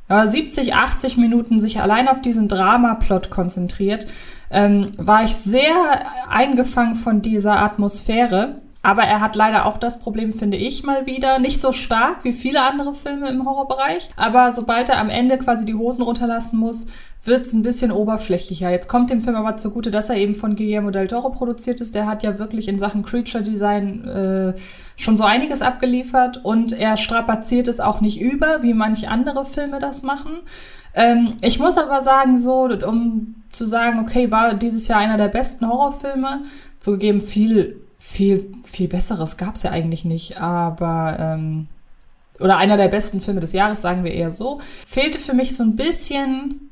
ja, 0.08 0.26
70, 0.26 0.74
80 0.74 1.16
Minuten 1.18 1.58
sich 1.58 1.80
allein 1.80 2.08
auf 2.08 2.22
diesen 2.22 2.48
Dramaplot 2.48 3.30
konzentriert, 3.30 4.06
ähm, 4.50 4.92
war 4.96 5.24
ich 5.24 5.34
sehr 5.34 5.74
eingefangen 6.30 6.96
von 6.96 7.20
dieser 7.20 7.58
Atmosphäre. 7.58 8.56
Aber 8.84 9.02
er 9.02 9.22
hat 9.22 9.34
leider 9.34 9.64
auch 9.64 9.78
das 9.78 9.98
Problem, 9.98 10.34
finde 10.34 10.58
ich 10.58 10.82
mal 10.82 11.06
wieder, 11.06 11.38
nicht 11.38 11.58
so 11.58 11.72
stark 11.72 12.22
wie 12.22 12.34
viele 12.34 12.62
andere 12.62 12.94
Filme 12.94 13.30
im 13.30 13.46
Horrorbereich. 13.46 14.10
Aber 14.14 14.52
sobald 14.52 14.90
er 14.90 15.00
am 15.00 15.08
Ende 15.08 15.38
quasi 15.38 15.64
die 15.64 15.74
Hosen 15.74 16.02
runterlassen 16.02 16.58
muss, 16.58 16.88
wird 17.24 17.46
es 17.46 17.54
ein 17.54 17.62
bisschen 17.62 17.90
oberflächlicher. 17.90 18.68
Jetzt 18.68 18.88
kommt 18.88 19.08
dem 19.08 19.22
Film 19.22 19.36
aber 19.36 19.56
zugute, 19.56 19.90
dass 19.90 20.10
er 20.10 20.16
eben 20.16 20.34
von 20.34 20.54
Guillermo 20.54 20.90
del 20.90 21.06
Toro 21.06 21.30
produziert 21.30 21.80
ist. 21.80 21.94
Der 21.94 22.06
hat 22.06 22.22
ja 22.22 22.38
wirklich 22.38 22.68
in 22.68 22.78
Sachen 22.78 23.02
Creature 23.02 23.42
Design 23.42 24.04
äh, 24.04 24.52
schon 24.96 25.16
so 25.16 25.24
einiges 25.24 25.62
abgeliefert 25.62 26.44
und 26.44 26.78
er 26.78 26.98
strapaziert 26.98 27.68
es 27.68 27.80
auch 27.80 28.02
nicht 28.02 28.20
über, 28.20 28.62
wie 28.62 28.74
manch 28.74 29.08
andere 29.08 29.46
Filme 29.46 29.78
das 29.78 30.02
machen. 30.02 30.40
Ähm, 30.92 31.38
ich 31.40 31.58
muss 31.58 31.78
aber 31.78 32.02
sagen, 32.02 32.36
so, 32.36 32.68
um 32.86 33.36
zu 33.50 33.64
sagen, 33.64 34.00
okay, 34.00 34.30
war 34.30 34.52
dieses 34.52 34.88
Jahr 34.88 34.98
einer 34.98 35.16
der 35.16 35.28
besten 35.28 35.66
Horrorfilme, 35.66 36.42
zugegeben 36.80 37.22
viel 37.22 37.80
viel, 38.06 38.54
viel 38.64 38.88
Besseres 38.88 39.36
gab 39.36 39.56
es 39.56 39.62
ja 39.62 39.70
eigentlich 39.70 40.04
nicht, 40.04 40.40
aber 40.40 41.16
ähm, 41.18 41.68
oder 42.38 42.58
einer 42.58 42.76
der 42.76 42.88
besten 42.88 43.20
Filme 43.20 43.40
des 43.40 43.52
Jahres, 43.52 43.80
sagen 43.80 44.04
wir 44.04 44.12
eher 44.12 44.30
so, 44.30 44.60
fehlte 44.86 45.18
für 45.18 45.34
mich 45.34 45.56
so 45.56 45.62
ein 45.62 45.76
bisschen 45.76 46.70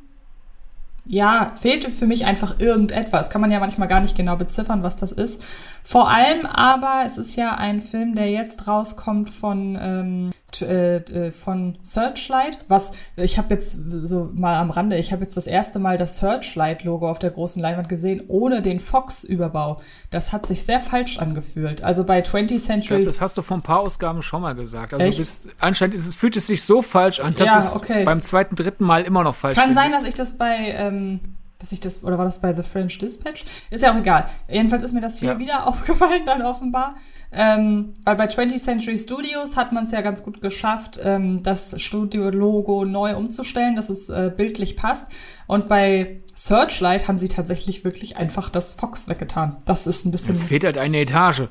ja, 1.05 1.53
fehlte 1.57 1.91
für 1.91 2.07
mich 2.07 2.27
einfach 2.27 2.61
irgendetwas. 2.61 3.29
Kann 3.29 3.41
man 3.41 3.51
ja 3.51 3.59
manchmal 3.59 3.89
gar 3.89 4.01
nicht 4.01 4.17
genau 4.17 4.37
beziffern, 4.37 4.85
was 4.85 4.97
das 4.97 5.11
ist. 5.11 5.43
Vor 5.83 6.09
allem 6.09 6.47
aber, 6.47 7.03
es 7.07 7.19
ist 7.19 7.35
ja 7.35 7.57
ein 7.57 7.83
Film, 7.83 8.15
der 8.15 8.31
jetzt 8.31 8.69
rauskommt 8.69 9.29
von, 9.29 9.77
ähm, 9.81 10.31
äh, 10.31 10.31
äh, 10.31 10.42
von 10.57 11.79
Searchlight. 11.83 12.59
Was, 12.69 12.93
ich 13.17 13.39
habe 13.39 13.55
jetzt 13.55 13.79
so 14.05 14.31
mal 14.35 14.57
am 14.57 14.71
Rande, 14.71 14.97
ich 14.97 15.13
habe 15.13 15.23
jetzt 15.23 15.37
das 15.37 15.47
erste 15.47 15.79
Mal 15.79 15.99
das 15.99 16.19
Searchlight-Logo 16.19 17.09
auf 17.09 17.19
der 17.19 17.31
großen 17.31 17.61
Leinwand 17.61 17.89
gesehen, 17.89 18.23
ohne 18.29 18.63
den 18.63 18.81
Fox-Überbau. 18.81 19.81
Das 20.11 20.33
hat 20.33 20.47
sich 20.47 20.65
sehr 20.65 20.81
falsch 20.81 21.19
angefühlt. 21.19 21.83
Also 21.83 22.05
bei 22.05 22.21
20th 22.21 22.59
Century. 22.59 22.79
Ich 22.79 22.89
glaub, 22.89 23.05
das 23.07 23.21
hast 23.21 23.37
du 23.39 23.43
vor 23.43 23.57
ein 23.57 23.63
paar 23.63 23.81
Ausgaben 23.81 24.23
schon 24.23 24.43
mal 24.43 24.55
gesagt. 24.55 24.95
Also 24.95 25.19
bist, 25.19 25.49
anscheinend 25.59 25.95
ist 25.95 26.15
fühlt 26.15 26.37
es 26.37 26.47
sich 26.47 26.63
so 26.65 26.83
falsch 26.83 27.21
an, 27.21 27.35
dass 27.35 27.47
ja, 27.47 27.59
es 27.59 27.77
okay. 27.77 28.05
beim 28.05 28.23
zweiten, 28.23 28.57
dritten 28.57 28.85
Mal 28.85 29.03
immer 29.03 29.25
noch 29.25 29.35
falsch 29.35 29.57
ist. 29.57 29.63
Kann 29.63 29.75
sein, 29.75 29.91
dass 29.91 30.05
ich 30.05 30.15
das 30.15 30.37
bei 30.37 30.73
ähm, 30.77 31.21
dass 31.63 31.71
ich 31.71 31.79
das, 31.79 32.03
oder 32.03 32.19
war 32.19 32.25
das 32.25 32.41
bei 32.41 32.53
The 32.55 32.65
French 32.65 32.99
Dispatch? 32.99 33.45
Ist 33.71 33.83
ja 33.83 33.93
auch 33.93 33.97
egal. 33.97 34.29
Jedenfalls 34.49 34.83
ist 34.83 34.93
mir 34.93 35.01
das 35.01 35.21
hier 35.21 35.33
ja. 35.33 35.39
wieder 35.39 35.67
aufgefallen, 35.69 36.23
dann 36.27 36.43
offenbar. 36.43 36.97
Ähm, 37.35 37.95
weil 38.05 38.17
bei 38.17 38.27
20th 38.27 38.59
Century 38.59 38.99
Studios 38.99 39.57
hat 39.57 39.73
man 39.73 39.85
es 39.85 39.91
ja 39.91 40.03
ganz 40.03 40.23
gut 40.23 40.43
geschafft, 40.43 41.01
ähm, 41.03 41.43
das 41.43 41.81
Studio-Logo 41.81 42.85
neu 42.85 43.17
umzustellen, 43.17 43.75
dass 43.75 43.89
es 43.89 44.11
äh, 44.11 44.31
bildlich 44.37 44.77
passt. 44.77 45.11
Und 45.47 45.69
bei 45.69 46.19
Searchlight 46.35 47.09
haben 47.09 47.19
sie 47.19 47.29
tatsächlich 47.29 47.85
wirklich 47.85 48.19
einfach 48.19 48.51
das 48.51 48.75
Fox 48.75 49.09
weggetan. 49.09 49.57
Das 49.65 49.87
ist 49.87 50.05
ein 50.05 50.11
bisschen. 50.11 50.33
Es 50.33 50.43
fehlt 50.43 50.65
halt 50.65 50.77
eine 50.77 51.01
Etage. 51.01 51.49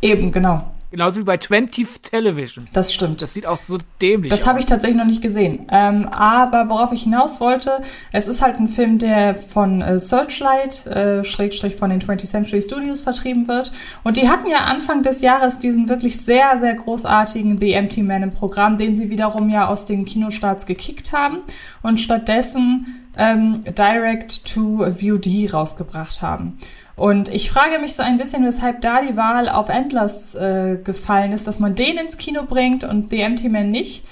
Eben, 0.00 0.32
genau. 0.32 0.70
Genauso 0.90 1.20
wie 1.20 1.24
bei 1.24 1.36
20th 1.36 2.02
Television. 2.02 2.66
Das 2.72 2.92
stimmt. 2.92 3.22
Das 3.22 3.32
sieht 3.32 3.46
auch 3.46 3.60
so 3.60 3.78
dämlich 4.02 4.30
das 4.30 4.40
aus. 4.40 4.44
Das 4.44 4.48
habe 4.48 4.58
ich 4.58 4.66
tatsächlich 4.66 4.96
noch 4.96 5.06
nicht 5.06 5.22
gesehen. 5.22 5.66
Ähm, 5.70 6.08
aber 6.08 6.68
worauf 6.68 6.90
ich 6.92 7.04
hinaus 7.04 7.40
wollte, 7.40 7.80
es 8.10 8.26
ist 8.26 8.42
halt 8.42 8.58
ein 8.58 8.66
Film, 8.66 8.98
der 8.98 9.36
von 9.36 9.82
äh, 9.82 10.00
Searchlight, 10.00 10.86
äh, 10.86 11.22
Schrägstrich 11.22 11.76
von 11.76 11.90
den 11.90 12.00
20th 12.00 12.26
Century 12.26 12.60
Studios 12.60 13.02
vertrieben 13.02 13.46
wird. 13.46 13.70
Und 14.02 14.16
die 14.16 14.28
hatten 14.28 14.48
ja 14.50 14.64
Anfang 14.64 15.02
des 15.02 15.20
Jahres 15.20 15.60
diesen 15.60 15.88
wirklich 15.88 16.20
sehr, 16.20 16.58
sehr 16.58 16.74
großartigen 16.74 17.58
The 17.58 17.72
Empty 17.72 18.02
Man 18.02 18.24
im 18.24 18.32
Programm, 18.32 18.76
den 18.76 18.96
sie 18.96 19.10
wiederum 19.10 19.48
ja 19.48 19.68
aus 19.68 19.86
den 19.86 20.04
Kinostarts 20.04 20.66
gekickt 20.66 21.12
haben 21.12 21.38
und 21.82 22.00
stattdessen 22.00 23.00
ähm, 23.16 23.64
Direct 23.64 24.44
to 24.52 24.84
VOD 24.90 25.52
rausgebracht 25.52 26.22
haben. 26.22 26.58
Und 27.00 27.30
ich 27.30 27.50
frage 27.50 27.78
mich 27.78 27.94
so 27.94 28.02
ein 28.02 28.18
bisschen, 28.18 28.44
weshalb 28.44 28.82
da 28.82 29.00
die 29.00 29.16
Wahl 29.16 29.48
auf 29.48 29.70
Endless 29.70 30.34
äh, 30.34 30.76
gefallen 30.84 31.32
ist, 31.32 31.46
dass 31.46 31.58
man 31.58 31.74
den 31.74 31.96
ins 31.96 32.18
Kino 32.18 32.42
bringt 32.42 32.84
und 32.84 33.08
The 33.08 33.22
Empty 33.22 33.48
Man 33.48 33.70
nicht. 33.70 34.04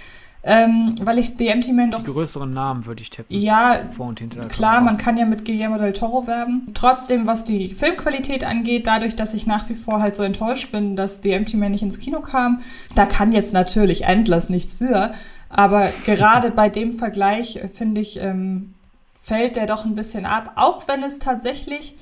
Ähm, 0.42 0.94
weil 1.02 1.18
ich 1.18 1.34
The 1.36 1.48
Empty 1.48 1.72
Man 1.72 1.90
doch. 1.90 2.02
Die 2.02 2.10
größeren 2.10 2.48
Namen 2.48 2.86
würde 2.86 3.02
ich 3.02 3.10
tippen. 3.10 3.38
Ja, 3.38 3.80
vor 3.90 4.06
und 4.06 4.20
hinter. 4.20 4.46
Klar, 4.46 4.80
man 4.80 4.96
kann 4.96 5.18
ja 5.18 5.26
mit 5.26 5.44
Guillermo 5.44 5.76
del 5.76 5.92
Toro 5.92 6.26
werben. 6.26 6.68
Trotzdem, 6.72 7.26
was 7.26 7.44
die 7.44 7.74
Filmqualität 7.74 8.42
angeht, 8.44 8.86
dadurch, 8.86 9.14
dass 9.14 9.34
ich 9.34 9.46
nach 9.46 9.68
wie 9.68 9.74
vor 9.74 10.00
halt 10.00 10.16
so 10.16 10.22
enttäuscht 10.22 10.72
bin, 10.72 10.96
dass 10.96 11.20
The 11.20 11.32
Empty 11.32 11.58
Man 11.58 11.72
nicht 11.72 11.82
ins 11.82 12.00
Kino 12.00 12.20
kam, 12.20 12.62
da 12.94 13.04
kann 13.04 13.32
jetzt 13.32 13.52
natürlich 13.52 14.04
Endless 14.04 14.48
nichts 14.48 14.76
für. 14.76 15.12
Aber 15.50 15.90
gerade 16.06 16.50
bei 16.56 16.70
dem 16.70 16.94
Vergleich, 16.94 17.56
äh, 17.56 17.68
finde 17.68 18.00
ich, 18.00 18.18
ähm, 18.18 18.72
fällt 19.20 19.56
der 19.56 19.66
doch 19.66 19.84
ein 19.84 19.94
bisschen 19.94 20.24
ab. 20.24 20.52
Auch 20.56 20.88
wenn 20.88 21.02
es 21.02 21.18
tatsächlich 21.18 21.94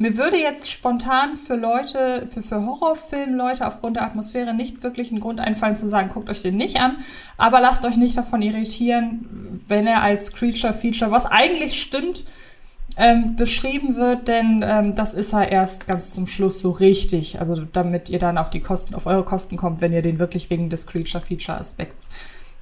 mir 0.00 0.16
würde 0.16 0.38
jetzt 0.38 0.70
spontan 0.70 1.36
für 1.36 1.56
Leute, 1.56 2.26
für, 2.32 2.42
für 2.42 2.64
Horrorfilm-Leute 2.64 3.66
aufgrund 3.66 3.96
der 3.96 4.04
Atmosphäre 4.04 4.54
nicht 4.54 4.82
wirklich 4.82 5.10
ein 5.10 5.20
Grund 5.20 5.40
einfallen 5.40 5.76
zu 5.76 5.90
sagen, 5.90 6.08
guckt 6.08 6.30
euch 6.30 6.40
den 6.40 6.56
nicht 6.56 6.80
an, 6.80 6.96
aber 7.36 7.60
lasst 7.60 7.84
euch 7.84 7.98
nicht 7.98 8.16
davon 8.16 8.40
irritieren, 8.40 9.60
wenn 9.68 9.86
er 9.86 10.00
als 10.00 10.32
Creature-Feature, 10.32 11.10
was 11.10 11.26
eigentlich 11.26 11.82
stimmt, 11.82 12.24
ähm, 12.96 13.36
beschrieben 13.36 13.94
wird, 13.96 14.26
denn 14.26 14.64
ähm, 14.66 14.94
das 14.94 15.12
ist 15.12 15.34
er 15.34 15.52
erst 15.52 15.86
ganz 15.86 16.14
zum 16.14 16.26
Schluss 16.26 16.62
so 16.62 16.70
richtig. 16.70 17.38
Also 17.38 17.66
damit 17.70 18.08
ihr 18.08 18.18
dann 18.18 18.38
auf 18.38 18.48
die 18.48 18.60
Kosten, 18.60 18.94
auf 18.94 19.04
eure 19.04 19.24
Kosten 19.24 19.58
kommt, 19.58 19.82
wenn 19.82 19.92
ihr 19.92 20.02
den 20.02 20.18
wirklich 20.18 20.48
wegen 20.48 20.70
des 20.70 20.86
Creature-Feature-Aspekts 20.86 22.08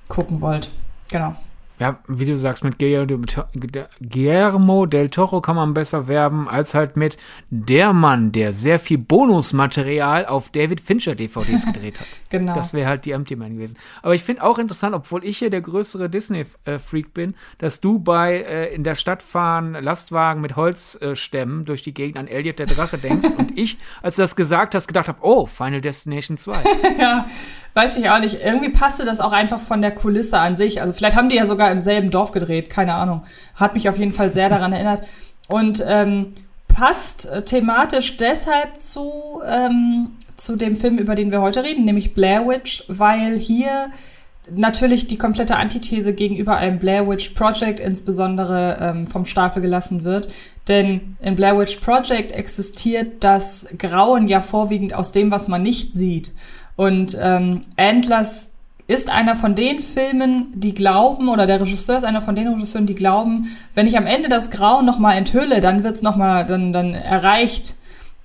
gucken 0.09 0.41
wollt. 0.41 0.71
Genau 1.09 1.37
ja, 1.79 1.99
wie 2.09 2.27
du 2.27 2.37
sagst, 2.37 2.65
mit 2.65 2.79
Guillermo 2.79 4.87
del 4.87 5.09
Toro 5.11 5.41
kann 5.41 5.57
man 5.57 5.75
besser 5.75 6.09
werben, 6.09 6.49
als 6.49 6.75
halt 6.75 6.97
mit 6.97 7.19
der 7.51 7.93
Mann, 7.93 8.33
der 8.33 8.53
sehr 8.53 8.79
viel 8.79 8.99
Bonusmaterial 8.99 10.27
auf 10.27 10.51
David 10.51 10.81
Fincher 10.81 11.15
DVDs 11.15 11.67
gedreht 11.67 12.01
hat. 12.01 12.07
genau. 12.31 12.55
Das 12.55 12.75
wäre 12.75 12.89
halt 12.89 13.05
die 13.05 13.13
Empty 13.13 13.37
Man 13.37 13.55
gewesen. 13.55 13.77
Aber 14.03 14.15
ich 14.15 14.25
finde 14.25 14.43
auch 14.43 14.59
interessant, 14.59 14.95
obwohl 14.95 15.25
ich 15.25 15.39
hier 15.39 15.51
der 15.51 15.61
größere 15.61 16.11
Disney-Freak 16.11 17.15
bin, 17.15 17.35
dass 17.59 17.81
du 17.81 17.99
bei 17.99 18.43
äh, 18.43 18.75
in 18.75 18.85
der 18.85 18.97
Stadt 18.97 19.23
fahren 19.23 19.73
Lastwagen 19.73 20.41
mit 20.41 20.57
Holzstämmen 20.57 21.63
äh, 21.63 21.65
durch 21.65 21.83
die 21.83 21.95
Gegend 21.95 22.19
an 22.19 22.27
Elliot 22.27 22.59
der 22.59 22.67
Drache 22.67 22.99
denkst 22.99 23.29
und 23.39 23.57
ich, 23.57 23.79
als 24.03 24.17
du 24.17 24.23
das 24.23 24.37
gesagt 24.37 24.75
hast, 24.75 24.89
gedacht 24.89 25.09
habe, 25.09 25.19
oh, 25.23 25.47
Final 25.47 25.81
Destination 25.81 26.37
2. 26.37 26.59
ja, 26.99 27.29
weiß 27.75 27.97
ich 27.99 28.11
auch 28.11 28.21
nicht. 28.21 28.39
Irgendwie 28.43 28.71
passte 28.71 29.05
das 29.05 29.21
auch 29.21 29.33
einfach 29.33 29.61
von 29.61 29.83
der 29.83 29.93
Kulisse 29.93 30.39
an 30.39 30.57
sich. 30.57 30.81
Also 30.81 30.93
vielleicht 30.93 31.17
haben 31.17 31.29
die 31.29 31.37
ja 31.37 31.47
sogar 31.47 31.71
im 31.71 31.79
selben 31.79 32.11
Dorf 32.11 32.33
gedreht, 32.33 32.71
keine 32.71 32.95
Ahnung. 32.95 33.23
Hat 33.55 33.75
mich 33.75 33.89
auf 33.89 33.99
jeden 33.99 34.13
Fall 34.13 34.33
sehr 34.33 34.49
daran 34.49 34.73
erinnert. 34.73 35.03
Und 35.49 35.83
ähm, 35.87 36.33
passt 36.69 37.27
äh, 37.27 37.43
thematisch 37.43 38.17
deshalb 38.17 38.81
zu, 38.81 39.41
ähm, 39.47 40.13
zu 40.37 40.57
dem 40.57 40.77
Film, 40.77 40.99
über 40.99 41.15
den 41.15 41.33
wir 41.33 41.41
heute 41.41 41.65
reden, 41.65 41.85
nämlich 41.85 42.15
Blair 42.15 42.47
Witch, 42.47 42.85
weil 42.89 43.39
hier 43.39 43.91
natürlich 44.51 45.09
die 45.09 45.19
komplette 45.19 45.57
Antithese 45.57 46.13
gegenüber 46.15 46.57
einem 46.57 46.79
Blair 46.79 47.07
Witch 47.07 47.31
Project 47.31 47.81
insbesondere 47.81 48.79
ähm, 48.81 49.07
vom 49.07 49.27
Stapel 49.27 49.61
gelassen 49.63 50.05
wird. 50.05 50.29
Denn 50.69 51.17
in 51.21 51.37
Blair 51.37 51.59
Witch 51.59 51.77
Project 51.77 52.33
existiert 52.33 53.25
das 53.25 53.67
Grauen 53.79 54.29
ja 54.29 54.41
vorwiegend 54.41 54.95
aus 54.95 55.13
dem, 55.13 55.31
was 55.31 55.49
man 55.49 55.63
nicht 55.63 55.95
sieht. 55.95 56.33
Und 56.79 57.19
ähm, 57.21 57.63
Antlers 57.77 58.55
ist 58.87 59.11
einer 59.11 59.35
von 59.35 59.57
den 59.57 59.81
Filmen, 59.81 60.53
die 60.55 60.75
glauben, 60.75 61.29
oder 61.29 61.49
der 61.49 61.61
Regisseur 61.61 61.99
ist 61.99 62.05
einer 62.05 62.23
von 62.23 62.37
den 62.37 62.47
Regisseuren, 62.47 62.87
die 62.87 62.95
glauben, 62.95 63.49
wenn 63.75 63.89
ich 63.89 63.99
am 63.99 64.07
Ende 64.07 64.29
das 64.29 64.53
Grauen 64.53 64.87
nochmal 64.87 65.17
enthülle, 65.17 65.61
dann 65.61 65.83
wird's 65.83 66.03
noch 66.03 66.15
mal, 66.15 66.47
dann, 66.47 66.73
dann 66.73 66.95
erreicht 66.95 67.75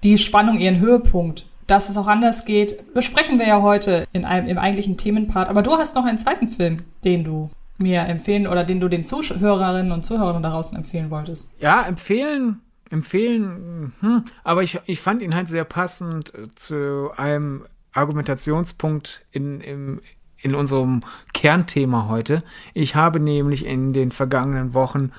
die 0.03 0.19
Spannung 0.19 0.59
ihren 0.59 0.79
Höhepunkt. 0.79 1.47
Dass 1.65 1.89
es 1.89 1.97
auch 1.97 2.05
anders 2.05 2.45
geht, 2.45 2.93
besprechen 2.93 3.39
wir 3.39 3.47
ja 3.47 3.63
heute 3.63 4.05
in 4.13 4.23
einem, 4.23 4.47
im 4.47 4.59
eigentlichen 4.59 4.97
Themenpart. 4.97 5.49
Aber 5.49 5.63
du 5.63 5.71
hast 5.71 5.95
noch 5.95 6.05
einen 6.05 6.19
zweiten 6.19 6.47
Film, 6.47 6.83
den 7.03 7.23
du 7.23 7.49
mir 7.79 8.01
empfehlen 8.01 8.45
oder 8.45 8.63
den 8.63 8.79
du 8.79 8.87
den 8.87 9.03
Zuhörerinnen 9.03 9.91
und 9.91 10.05
Zuhörern 10.05 10.43
da 10.43 10.51
draußen 10.51 10.77
empfehlen 10.77 11.09
wolltest. 11.09 11.51
Ja, 11.59 11.81
empfehlen, 11.81 12.61
empfehlen, 12.91 13.93
hm, 13.99 14.25
aber 14.43 14.61
ich, 14.61 14.79
ich 14.85 15.01
fand 15.01 15.23
ihn 15.23 15.33
halt 15.33 15.49
sehr 15.49 15.63
passend 15.63 16.31
zu 16.53 17.09
einem 17.17 17.63
Argumentationspunkt 17.93 19.25
in, 19.31 19.61
im, 19.61 20.01
in 20.37 20.55
unserem 20.55 21.03
Kernthema 21.33 22.07
heute. 22.09 22.43
Ich 22.73 22.95
habe 22.95 23.19
nämlich 23.19 23.65
in 23.65 23.93
den 23.93 24.11
vergangenen 24.11 24.73
Wochen 24.73 25.11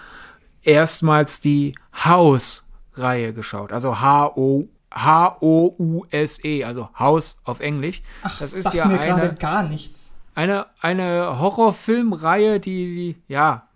erstmals 0.62 1.40
die 1.40 1.74
House-Reihe 1.94 3.32
geschaut. 3.32 3.72
Also 3.72 4.00
H-O 4.00 4.68
H-O-U-S-E, 4.94 6.64
also 6.64 6.88
Haus 6.96 7.40
auf 7.44 7.60
Englisch. 7.60 8.00
Ach, 8.22 8.38
das 8.38 8.52
ist 8.52 8.72
ja 8.74 8.86
mir 8.86 9.00
eine, 9.00 9.34
gar 9.34 9.64
nichts. 9.64 10.14
Eine, 10.34 10.66
eine 10.80 11.40
Horrorfilmreihe, 11.40 12.60
die, 12.60 12.94
die, 12.94 13.22
ja, 13.32 13.68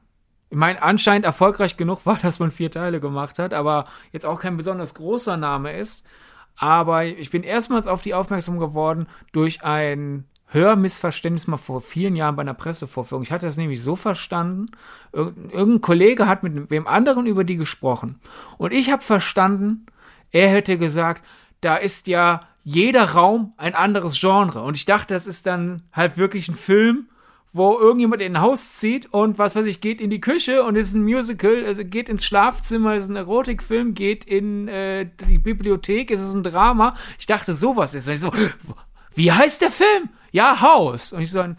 ich 0.51 0.57
meine, 0.57 0.81
anscheinend 0.83 1.27
erfolgreich 1.27 1.77
genug 1.77 2.07
war, 2.07 2.17
dass 2.23 2.39
man 2.39 2.51
vier 2.51 2.71
Teile 2.71 3.01
gemacht 3.01 3.39
hat, 3.39 3.53
aber 3.53 3.87
jetzt 4.13 4.27
auch 4.27 4.41
kein 4.41 4.57
besonders 4.57 4.95
großer 4.95 5.37
Name 5.37 5.77
ist. 5.77 6.07
Aber 6.59 7.05
ich 7.05 7.31
bin 7.31 7.45
erstmals 7.45 7.87
auf 7.87 8.03
die 8.03 8.15
aufmerksam 8.15 8.59
geworden 8.59 9.07
durch 9.33 9.63
ein 9.63 10.25
Hörmissverständnis 10.49 11.47
mal 11.47 11.59
vor 11.59 11.81
vielen 11.81 12.17
Jahren 12.17 12.35
bei 12.35 12.41
einer 12.43 12.55
Pressevorführung. 12.55 13.23
Ich 13.23 13.31
hatte 13.31 13.47
das 13.47 13.57
nämlich 13.57 13.83
so 13.83 13.97
verstanden, 13.97 14.67
irgendein 15.13 15.81
Kollege 15.81 16.27
hat 16.27 16.43
mit 16.43 16.71
wem 16.71 16.87
anderen 16.87 17.27
über 17.27 17.45
die 17.45 17.57
gesprochen. 17.57 18.19
Und 18.57 18.73
ich 18.73 18.91
habe 18.91 19.03
verstanden, 19.03 19.87
er 20.33 20.49
hätte 20.49 20.79
gesagt, 20.79 21.23
da 21.61 21.77
ist 21.77 22.09
ja 22.09 22.43
jeder 22.65 23.11
Raum 23.11 23.53
ein 23.57 23.75
anderes 23.75 24.19
Genre. 24.19 24.63
Und 24.63 24.77
ich 24.77 24.85
dachte, 24.85 25.15
das 25.15 25.27
ist 25.27 25.47
dann 25.47 25.83
halt 25.93 26.17
wirklich 26.17 26.49
ein 26.49 26.55
Film, 26.55 27.09
wo 27.53 27.79
irgendjemand 27.79 28.23
in 28.23 28.37
ein 28.37 28.43
Haus 28.43 28.77
zieht 28.77 29.13
und 29.13 29.39
was 29.39 29.57
weiß 29.57 29.67
ich, 29.67 29.81
geht 29.81 30.01
in 30.01 30.11
die 30.11 30.21
Küche 30.21 30.63
und 30.65 30.77
ist 30.77 30.95
ein 30.95 31.03
Musical, 31.03 31.65
also 31.65 31.85
geht 31.85 32.09
ins 32.09 32.25
Schlafzimmer, 32.25 32.97
ist 32.97 33.09
ein 33.09 33.17
Erotikfilm, 33.17 33.95
geht 33.95 34.25
in 34.25 34.69
äh, 34.69 35.09
die 35.29 35.39
Bibliothek, 35.39 36.11
ist 36.11 36.21
es 36.21 36.35
ein 36.35 36.43
Drama. 36.43 36.95
Ich 37.19 37.27
dachte, 37.27 37.55
sowas 37.55 37.95
ist. 37.95 38.07
Und 38.07 38.15
ich 38.15 38.21
so, 38.21 38.31
wie 39.15 39.33
heißt 39.33 39.63
der 39.63 39.71
Film? 39.71 40.11
Ja, 40.31 40.61
Haus. 40.61 41.13
Und 41.13 41.23
ich 41.23 41.31
so, 41.31 41.41
äh, 41.41 41.55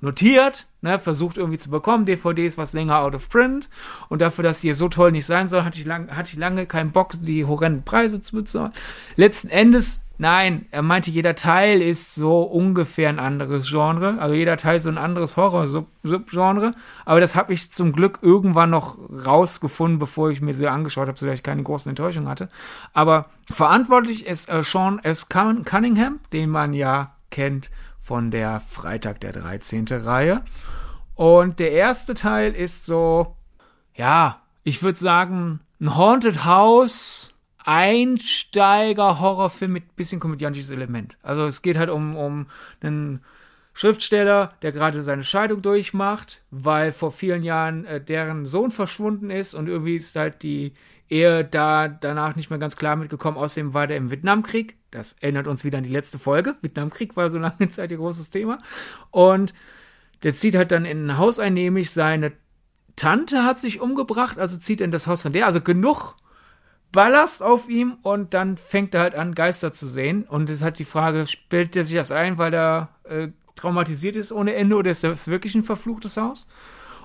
notiert, 0.00 0.66
ne, 0.82 0.98
versucht 0.98 1.38
irgendwie 1.38 1.58
zu 1.58 1.70
bekommen. 1.70 2.04
DVDs 2.04 2.58
was 2.58 2.72
länger 2.72 3.00
out 3.00 3.14
of 3.14 3.28
print. 3.28 3.70
Und 4.08 4.20
dafür, 4.20 4.42
dass 4.42 4.60
sie 4.60 4.72
so 4.72 4.88
toll 4.88 5.12
nicht 5.12 5.26
sein 5.26 5.46
soll, 5.46 5.64
hatte 5.64 5.78
ich, 5.78 5.86
lang, 5.86 6.14
hatte 6.14 6.30
ich 6.32 6.36
lange 6.36 6.66
keinen 6.66 6.90
Bock, 6.90 7.12
die 7.20 7.44
horrenden 7.44 7.84
Preise 7.84 8.20
zu 8.20 8.34
bezahlen. 8.34 8.72
Letzten 9.16 9.48
Endes 9.48 10.00
Nein, 10.20 10.66
er 10.72 10.82
meinte, 10.82 11.12
jeder 11.12 11.36
Teil 11.36 11.80
ist 11.80 12.16
so 12.16 12.42
ungefähr 12.42 13.08
ein 13.08 13.20
anderes 13.20 13.68
Genre. 13.68 14.18
Also 14.18 14.34
jeder 14.34 14.56
Teil 14.56 14.76
ist 14.76 14.82
so 14.82 14.88
ein 14.88 14.98
anderes 14.98 15.36
Horror-Subgenre. 15.36 16.72
Aber 17.04 17.20
das 17.20 17.36
habe 17.36 17.52
ich 17.52 17.70
zum 17.70 17.92
Glück 17.92 18.18
irgendwann 18.20 18.70
noch 18.70 18.98
rausgefunden, 19.24 20.00
bevor 20.00 20.30
ich 20.30 20.40
mir 20.40 20.54
sie 20.54 20.66
angeschaut 20.66 21.06
habe, 21.06 21.16
sodass 21.16 21.36
ich 21.36 21.44
keine 21.44 21.62
großen 21.62 21.90
Enttäuschungen 21.90 22.28
hatte. 22.28 22.48
Aber 22.92 23.26
verantwortlich 23.48 24.26
ist 24.26 24.48
äh, 24.48 24.64
Sean 24.64 24.98
S. 24.98 25.28
Cunningham, 25.28 26.18
den 26.32 26.50
man 26.50 26.72
ja 26.72 27.14
kennt 27.30 27.70
von 28.00 28.32
der 28.32 28.60
Freitag 28.60 29.20
der 29.20 29.32
13. 29.32 29.86
Reihe. 29.88 30.42
Und 31.14 31.60
der 31.60 31.70
erste 31.70 32.14
Teil 32.14 32.52
ist 32.52 32.86
so, 32.86 33.36
ja, 33.94 34.40
ich 34.64 34.82
würde 34.82 34.98
sagen, 34.98 35.60
ein 35.80 35.96
Haunted 35.96 36.44
House 36.44 37.32
Einsteiger-Horrorfilm 37.68 39.72
mit 39.72 39.94
bisschen 39.94 40.18
komödiantisches 40.20 40.70
Element. 40.70 41.18
Also 41.22 41.44
es 41.44 41.60
geht 41.60 41.76
halt 41.76 41.90
um, 41.90 42.16
um 42.16 42.46
einen 42.80 43.20
Schriftsteller, 43.74 44.54
der 44.62 44.72
gerade 44.72 45.02
seine 45.02 45.22
Scheidung 45.22 45.60
durchmacht, 45.60 46.40
weil 46.50 46.92
vor 46.92 47.12
vielen 47.12 47.42
Jahren 47.42 47.84
äh, 47.84 48.00
deren 48.00 48.46
Sohn 48.46 48.70
verschwunden 48.70 49.28
ist 49.28 49.52
und 49.52 49.68
irgendwie 49.68 49.96
ist 49.96 50.16
halt 50.16 50.42
die 50.42 50.72
Ehe 51.10 51.44
da 51.44 51.88
danach 51.88 52.36
nicht 52.36 52.48
mehr 52.48 52.58
ganz 52.58 52.76
klar 52.76 52.96
mitgekommen. 52.96 53.36
Außerdem 53.36 53.74
war 53.74 53.86
der 53.86 53.98
im 53.98 54.10
Vietnamkrieg. 54.10 54.76
Das 54.90 55.12
erinnert 55.20 55.46
uns 55.46 55.62
wieder 55.62 55.76
an 55.76 55.84
die 55.84 55.92
letzte 55.92 56.18
Folge. 56.18 56.56
Vietnamkrieg 56.62 57.18
war 57.18 57.28
so 57.28 57.38
lange 57.38 57.68
Zeit 57.70 57.90
ihr 57.90 57.98
großes 57.98 58.30
Thema. 58.30 58.60
Und 59.10 59.52
der 60.22 60.32
zieht 60.32 60.54
halt 60.54 60.72
dann 60.72 60.86
in 60.86 61.06
ein 61.06 61.18
Haus 61.18 61.38
ein, 61.38 61.52
nämlich 61.52 61.90
seine 61.90 62.32
Tante 62.96 63.44
hat 63.44 63.60
sich 63.60 63.82
umgebracht, 63.82 64.38
also 64.38 64.56
zieht 64.56 64.80
er 64.80 64.86
in 64.86 64.90
das 64.90 65.06
Haus 65.06 65.20
von 65.20 65.34
der. 65.34 65.44
Also 65.44 65.60
genug 65.60 66.16
Ballast 66.92 67.42
auf 67.42 67.68
ihm 67.68 67.98
und 68.02 68.34
dann 68.34 68.56
fängt 68.56 68.94
er 68.94 69.02
halt 69.02 69.14
an, 69.14 69.34
Geister 69.34 69.72
zu 69.72 69.86
sehen. 69.86 70.24
Und 70.24 70.48
es 70.48 70.56
ist 70.56 70.62
halt 70.62 70.78
die 70.78 70.84
Frage, 70.84 71.26
spielt 71.26 71.76
er 71.76 71.84
sich 71.84 71.96
das 71.96 72.10
ein, 72.10 72.38
weil 72.38 72.54
er 72.54 72.88
äh, 73.04 73.28
traumatisiert 73.54 74.16
ist 74.16 74.32
ohne 74.32 74.54
Ende 74.54 74.76
oder 74.76 74.90
ist 74.90 75.04
das 75.04 75.28
wirklich 75.28 75.54
ein 75.54 75.62
verfluchtes 75.62 76.16
Haus? 76.16 76.48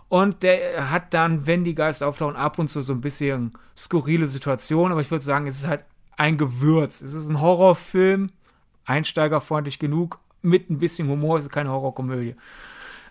Und 0.09 0.43
der 0.43 0.91
hat 0.91 1.13
dann, 1.13 1.47
wenn 1.47 1.63
die 1.63 1.75
Geister 1.75 2.07
auftauchen, 2.07 2.35
ab 2.35 2.59
und 2.59 2.69
zu 2.69 2.81
so 2.81 2.93
ein 2.93 3.01
bisschen 3.01 3.53
skurrile 3.75 4.27
Situationen. 4.27 4.91
Aber 4.91 5.01
ich 5.01 5.11
würde 5.11 5.23
sagen, 5.23 5.47
es 5.47 5.55
ist 5.55 5.67
halt 5.67 5.83
ein 6.17 6.37
Gewürz. 6.37 7.01
Es 7.01 7.13
ist 7.13 7.29
ein 7.29 7.41
Horrorfilm, 7.41 8.29
einsteigerfreundlich 8.85 9.79
genug, 9.79 10.19
mit 10.41 10.69
ein 10.69 10.77
bisschen 10.77 11.07
Humor, 11.07 11.37
es 11.37 11.45
ist 11.45 11.51
keine 11.51 11.71
Horrorkomödie. 11.71 12.35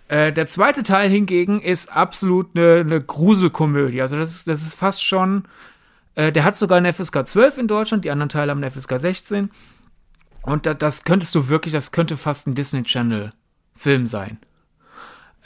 Äh, 0.09 0.33
der 0.33 0.47
zweite 0.47 0.83
Teil 0.83 1.11
hingegen 1.11 1.61
ist 1.61 1.95
absolut 1.95 2.55
eine, 2.55 2.81
eine 2.81 3.01
Gruselkomödie. 3.01 4.03
Also 4.03 4.17
das 4.17 4.31
ist, 4.31 4.49
das 4.49 4.63
ist 4.63 4.75
fast 4.75 5.05
schon 5.05 5.45
äh, 6.15 6.33
der 6.33 6.45
hat 6.45 6.57
sogar 6.57 6.79
eine 6.79 6.93
FSK 6.93 7.27
12 7.27 7.59
in 7.59 7.69
Deutschland, 7.69 8.05
die 8.05 8.11
anderen 8.11 8.29
Teile 8.29 8.51
haben 8.51 8.63
eine 8.63 8.71
FSK 8.71 8.99
16. 8.99 9.51
Und 10.43 10.67
da, 10.67 10.75
das 10.75 11.05
könntest 11.05 11.35
du 11.35 11.49
wirklich, 11.49 11.73
das 11.73 11.93
könnte 11.93 12.17
fast 12.17 12.47
ein 12.47 12.55
Disney 12.55 12.83
Channel 12.83 13.33
Film 13.75 14.07
sein. 14.07 14.39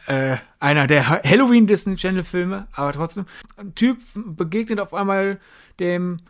Äh, 0.07 0.37
einer 0.61 0.87
der 0.87 1.09
Halloween 1.09 1.67
Disney 1.67 1.97
Channel 1.97 2.25
Filme, 2.25 2.69
aber 2.73 2.93
trotzdem. 2.93 3.27
Ein 3.57 3.75
Typ 3.75 3.99
begegnet 4.15 4.81
auf 4.81 4.95
einmal 4.95 5.41
dem 5.79 6.21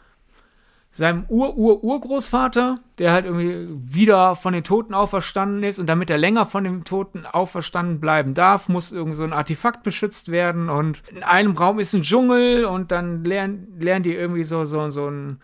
seinem 0.96 1.26
Ur-Ur-Urgroßvater, 1.28 2.78
der 2.98 3.12
halt 3.12 3.26
irgendwie 3.26 3.68
wieder 3.70 4.34
von 4.34 4.54
den 4.54 4.64
Toten 4.64 4.94
auferstanden 4.94 5.62
ist 5.62 5.78
und 5.78 5.88
damit 5.88 6.08
er 6.08 6.16
länger 6.16 6.46
von 6.46 6.64
den 6.64 6.84
Toten 6.84 7.26
auferstanden 7.26 8.00
bleiben 8.00 8.32
darf, 8.32 8.70
muss 8.70 8.92
irgend 8.92 9.14
so 9.14 9.24
ein 9.24 9.34
Artefakt 9.34 9.82
beschützt 9.82 10.30
werden 10.30 10.70
und 10.70 11.02
in 11.14 11.22
einem 11.22 11.52
Raum 11.52 11.78
ist 11.80 11.92
ein 11.92 12.00
Dschungel 12.00 12.64
und 12.64 12.92
dann 12.92 13.24
lernen, 13.24 13.76
lernen 13.78 14.04
die 14.04 14.14
irgendwie 14.14 14.44
so, 14.44 14.64
so, 14.64 14.88
so 14.88 15.08
einen 15.08 15.40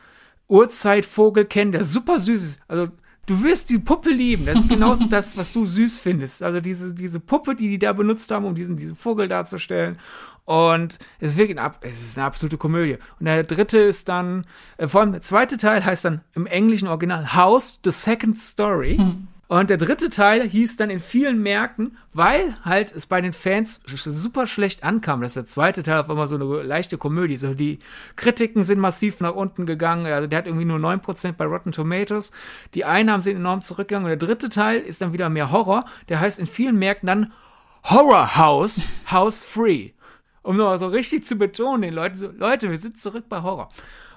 Urzeitvogel 0.48 1.44
kennen, 1.44 1.72
der 1.72 1.84
super 1.84 2.18
süß 2.18 2.42
ist. 2.42 2.62
Also 2.66 2.88
du 3.26 3.42
wirst 3.42 3.68
die 3.68 3.78
Puppe 3.78 4.08
lieben. 4.08 4.46
Das 4.46 4.56
ist 4.56 4.70
genauso 4.70 5.04
das, 5.06 5.36
was 5.36 5.52
du 5.52 5.66
süß 5.66 6.00
findest. 6.00 6.42
Also 6.42 6.60
diese, 6.60 6.94
diese 6.94 7.20
Puppe, 7.20 7.54
die 7.54 7.68
die 7.68 7.78
da 7.78 7.92
benutzt 7.92 8.30
haben, 8.30 8.46
um 8.46 8.54
diesen, 8.54 8.78
diesen 8.78 8.96
Vogel 8.96 9.28
darzustellen. 9.28 9.98
Und 10.44 10.98
es 11.20 11.32
ist 11.32 11.36
wirklich 11.38 11.58
ein, 11.58 11.72
es 11.82 12.02
ist 12.02 12.18
eine 12.18 12.26
absolute 12.26 12.58
Komödie. 12.58 12.98
Und 13.20 13.26
der 13.26 13.44
dritte 13.44 13.78
ist 13.78 14.08
dann, 14.08 14.46
äh, 14.76 14.88
vor 14.88 15.00
allem 15.00 15.12
der 15.12 15.22
zweite 15.22 15.56
Teil 15.56 15.84
heißt 15.84 16.04
dann 16.04 16.22
im 16.34 16.46
englischen 16.46 16.88
Original 16.88 17.34
House, 17.34 17.80
The 17.84 17.90
Second 17.90 18.38
Story. 18.38 18.96
Hm. 18.96 19.28
Und 19.52 19.68
der 19.68 19.76
dritte 19.76 20.08
Teil 20.08 20.48
hieß 20.48 20.78
dann 20.78 20.88
in 20.88 20.98
vielen 20.98 21.42
Märkten, 21.42 21.98
weil 22.14 22.56
halt 22.64 22.90
es 22.90 23.04
bei 23.04 23.20
den 23.20 23.34
Fans 23.34 23.82
super 23.86 24.46
schlecht 24.46 24.82
ankam, 24.82 25.20
dass 25.20 25.34
der 25.34 25.44
zweite 25.44 25.82
Teil 25.82 26.00
auf 26.00 26.08
einmal 26.08 26.26
so 26.26 26.36
eine 26.36 26.62
leichte 26.62 26.96
Komödie 26.96 27.34
ist. 27.34 27.44
Also 27.44 27.54
die 27.54 27.78
Kritiken 28.16 28.62
sind 28.62 28.80
massiv 28.80 29.20
nach 29.20 29.34
unten 29.34 29.66
gegangen. 29.66 30.06
Also 30.06 30.26
der 30.26 30.38
hat 30.38 30.46
irgendwie 30.46 30.64
nur 30.64 30.78
9% 30.78 31.32
bei 31.32 31.44
Rotten 31.44 31.70
Tomatoes. 31.70 32.32
Die 32.72 32.86
Einnahmen 32.86 33.20
sind 33.20 33.36
enorm 33.36 33.60
zurückgegangen. 33.60 34.10
Und 34.10 34.18
der 34.18 34.26
dritte 34.26 34.48
Teil 34.48 34.80
ist 34.80 35.02
dann 35.02 35.12
wieder 35.12 35.28
mehr 35.28 35.52
Horror. 35.52 35.84
Der 36.08 36.18
heißt 36.18 36.38
in 36.38 36.46
vielen 36.46 36.78
Märkten 36.78 37.06
dann 37.06 37.32
Horror 37.84 38.36
House, 38.38 38.88
House 39.10 39.44
Free 39.44 39.90
um 40.42 40.56
nochmal 40.56 40.78
so 40.78 40.88
richtig 40.88 41.24
zu 41.24 41.36
betonen, 41.36 41.82
den 41.82 41.94
Leuten 41.94 42.16
so, 42.16 42.30
Leute, 42.30 42.70
wir 42.70 42.78
sind 42.78 42.98
zurück 42.98 43.26
bei 43.28 43.42
Horror. 43.42 43.70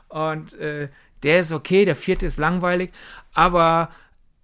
Und 0.10 0.54
äh, 0.60 0.90
der 1.24 1.40
ist 1.40 1.52
okay, 1.52 1.86
der 1.86 1.96
vierte 1.96 2.26
ist 2.26 2.38
langweilig, 2.38 2.92
aber 3.34 3.90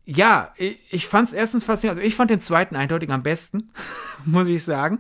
ja, 0.06 0.52
ich, 0.58 0.78
ich 0.90 1.08
fand 1.08 1.28
es 1.28 1.34
erstens 1.34 1.64
faszinierend. 1.64 2.00
Also 2.00 2.08
ich 2.08 2.16
fand 2.16 2.32
den 2.32 2.40
zweiten 2.40 2.76
eindeutig 2.76 3.10
am 3.12 3.24
besten, 3.24 3.72
muss 4.26 4.48
ich 4.48 4.64
sagen. 4.64 5.00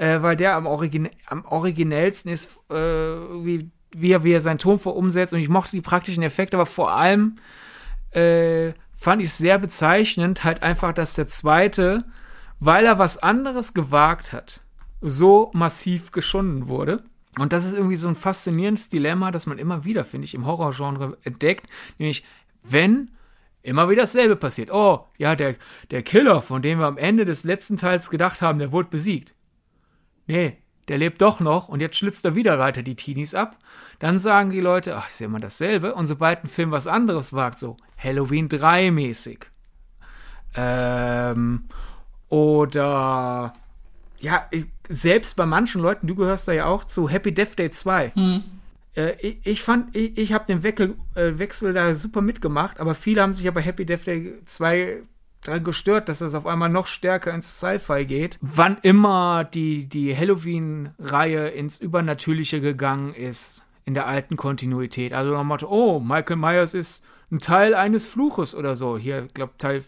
äh, 0.00 0.22
weil 0.22 0.36
der 0.36 0.56
am, 0.56 0.66
Origin 0.66 1.10
am 1.26 1.44
originellsten 1.44 2.32
ist, 2.32 2.50
äh, 2.70 2.74
wie, 2.74 3.70
wie, 3.94 4.12
er, 4.12 4.24
wie 4.24 4.32
er 4.32 4.40
seinen 4.40 4.58
Ton 4.58 4.78
vor 4.78 4.96
umsetzt. 4.96 5.34
Und 5.34 5.40
ich 5.40 5.48
mochte 5.50 5.72
die 5.72 5.82
praktischen 5.82 6.22
Effekte, 6.22 6.56
aber 6.56 6.66
vor 6.66 6.92
allem 6.92 7.36
äh, 8.12 8.72
fand 8.94 9.20
ich 9.20 9.28
es 9.28 9.38
sehr 9.38 9.58
bezeichnend, 9.58 10.42
halt 10.42 10.62
einfach, 10.62 10.94
dass 10.94 11.14
der 11.14 11.28
zweite, 11.28 12.04
weil 12.58 12.86
er 12.86 12.98
was 12.98 13.18
anderes 13.22 13.74
gewagt 13.74 14.32
hat, 14.32 14.62
so 15.00 15.50
massiv 15.54 16.12
geschunden 16.12 16.68
wurde. 16.68 17.02
Und 17.38 17.52
das 17.52 17.64
ist 17.64 17.74
irgendwie 17.74 17.96
so 17.96 18.08
ein 18.08 18.16
faszinierendes 18.16 18.88
Dilemma, 18.88 19.30
das 19.30 19.46
man 19.46 19.58
immer 19.58 19.84
wieder, 19.84 20.04
finde 20.04 20.24
ich, 20.24 20.34
im 20.34 20.46
Horrorgenre 20.46 21.16
entdeckt. 21.22 21.68
Nämlich, 21.98 22.24
wenn 22.62 23.10
immer 23.62 23.88
wieder 23.88 24.02
dasselbe 24.02 24.36
passiert. 24.36 24.70
Oh, 24.72 25.06
ja, 25.18 25.36
der, 25.36 25.56
der 25.90 26.02
Killer, 26.02 26.42
von 26.42 26.62
dem 26.62 26.78
wir 26.78 26.86
am 26.86 26.98
Ende 26.98 27.24
des 27.24 27.44
letzten 27.44 27.76
Teils 27.76 28.10
gedacht 28.10 28.42
haben, 28.42 28.58
der 28.58 28.72
wurde 28.72 28.88
besiegt. 28.88 29.34
Nee, 30.26 30.58
der 30.88 30.98
lebt 30.98 31.22
doch 31.22 31.40
noch 31.40 31.68
und 31.68 31.80
jetzt 31.80 31.96
schlitzt 31.96 32.24
er 32.24 32.34
wieder 32.34 32.58
weiter 32.58 32.82
die 32.82 32.96
Teenies 32.96 33.34
ab. 33.34 33.58
Dann 33.98 34.18
sagen 34.18 34.50
die 34.50 34.60
Leute, 34.60 34.96
ach, 34.96 35.08
ist 35.08 35.20
ja 35.20 35.26
immer 35.26 35.40
dasselbe. 35.40 35.94
Und 35.94 36.06
sobald 36.06 36.44
ein 36.44 36.48
Film 36.48 36.70
was 36.70 36.86
anderes 36.86 37.32
wagt, 37.32 37.58
so 37.58 37.76
Halloween 37.96 38.48
3 38.48 38.90
mäßig. 38.90 39.46
Ähm, 40.56 41.68
oder 42.28 43.52
ja, 44.20 44.46
selbst 44.88 45.36
bei 45.36 45.46
manchen 45.46 45.80
Leuten, 45.80 46.06
du 46.06 46.14
gehörst 46.14 46.48
da 46.48 46.52
ja 46.52 46.66
auch 46.66 46.84
zu 46.84 47.08
Happy 47.08 47.32
Death 47.32 47.58
Day 47.58 47.70
2. 47.70 48.12
Hm. 48.14 48.42
Äh, 48.94 49.12
ich, 49.20 49.38
ich, 49.44 49.62
fand, 49.62 49.94
ich, 49.96 50.16
ich 50.18 50.32
habe 50.32 50.46
den 50.46 50.62
Weckel, 50.62 50.96
äh, 51.14 51.38
Wechsel 51.38 51.72
da 51.72 51.94
super 51.94 52.20
mitgemacht, 52.20 52.80
aber 52.80 52.94
viele 52.94 53.22
haben 53.22 53.32
sich 53.32 53.44
ja 53.44 53.50
bei 53.50 53.62
Happy 53.62 53.84
Death 53.84 54.06
Day 54.06 54.34
2 54.44 55.02
daran 55.42 55.64
gestört, 55.64 56.08
dass 56.08 56.18
das 56.18 56.34
auf 56.34 56.46
einmal 56.46 56.68
noch 56.68 56.86
stärker 56.86 57.32
ins 57.32 57.58
Sci-Fi 57.58 58.04
geht. 58.04 58.38
Wann 58.42 58.76
immer 58.82 59.44
die, 59.44 59.88
die 59.88 60.14
Halloween-Reihe 60.14 61.48
ins 61.48 61.80
Übernatürliche 61.80 62.60
gegangen 62.60 63.14
ist, 63.14 63.64
in 63.86 63.94
der 63.94 64.06
alten 64.06 64.36
Kontinuität. 64.36 65.14
Also 65.14 65.32
nach 65.32 65.44
Motto, 65.44 65.68
oh, 65.68 65.98
Michael 65.98 66.36
Myers 66.36 66.74
ist 66.74 67.04
ein 67.30 67.38
Teil 67.38 67.74
eines 67.74 68.06
Fluches 68.06 68.54
oder 68.54 68.76
so. 68.76 68.98
Hier, 68.98 69.24
ich 69.26 69.34
glaube, 69.34 69.54
Teil, 69.56 69.82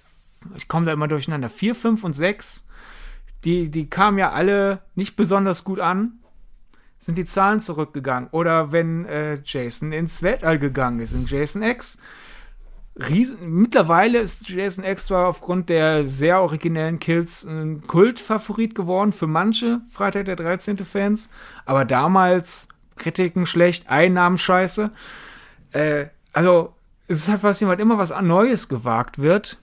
ich 0.57 0.69
komme 0.69 0.87
da 0.87 0.93
immer 0.93 1.09
durcheinander, 1.09 1.51
4, 1.51 1.75
5 1.75 2.05
und 2.05 2.13
6 2.15 2.67
die, 3.45 3.71
die 3.71 3.89
kamen 3.89 4.19
ja 4.19 4.31
alle 4.31 4.83
nicht 4.95 5.17
besonders 5.17 5.65
gut 5.65 5.81
an, 5.81 6.21
sind 6.99 7.19
die 7.19 7.25
Zahlen 7.25 7.61
zurückgegangen. 7.61 8.29
Oder 8.31 8.71
wenn 8.71 9.05
äh, 9.07 9.41
Jason 9.45 9.93
ins 9.93 10.23
Weltall 10.23 10.59
gegangen 10.59 11.01
ist, 11.01 11.13
in 11.13 11.27
Jason 11.27 11.63
X. 11.63 11.99
Riesen, 12.95 13.39
mittlerweile 13.51 14.19
ist 14.19 14.51
Jason 14.51 14.85
X 14.85 15.07
zwar 15.07 15.27
aufgrund 15.27 15.71
der 15.71 16.05
sehr 16.05 16.41
originellen 16.41 16.99
Kills 17.01 17.45
ein 17.45 17.87
Kultfavorit 17.87 18.75
geworden 18.75 19.13
für 19.13 19.27
manche 19.27 19.81
Freitag 19.91 20.27
der 20.27 20.37
13. 20.37 20.77
Fans, 20.79 21.31
aber 21.65 21.87
damals 21.87 22.69
Kritiken 22.97 23.47
schlecht, 23.47 23.89
Einnahmen 23.89 24.39
scheiße. 24.39 24.91
Äh, 25.73 26.07
also, 26.33 26.75
es 27.09 27.17
ist 27.17 27.29
halt 27.29 27.43
was 27.43 27.61
jemand 27.61 27.81
immer 27.81 27.99
was 27.99 28.13
Neues 28.21 28.69
gewagt 28.69 29.21
wird, 29.21 29.59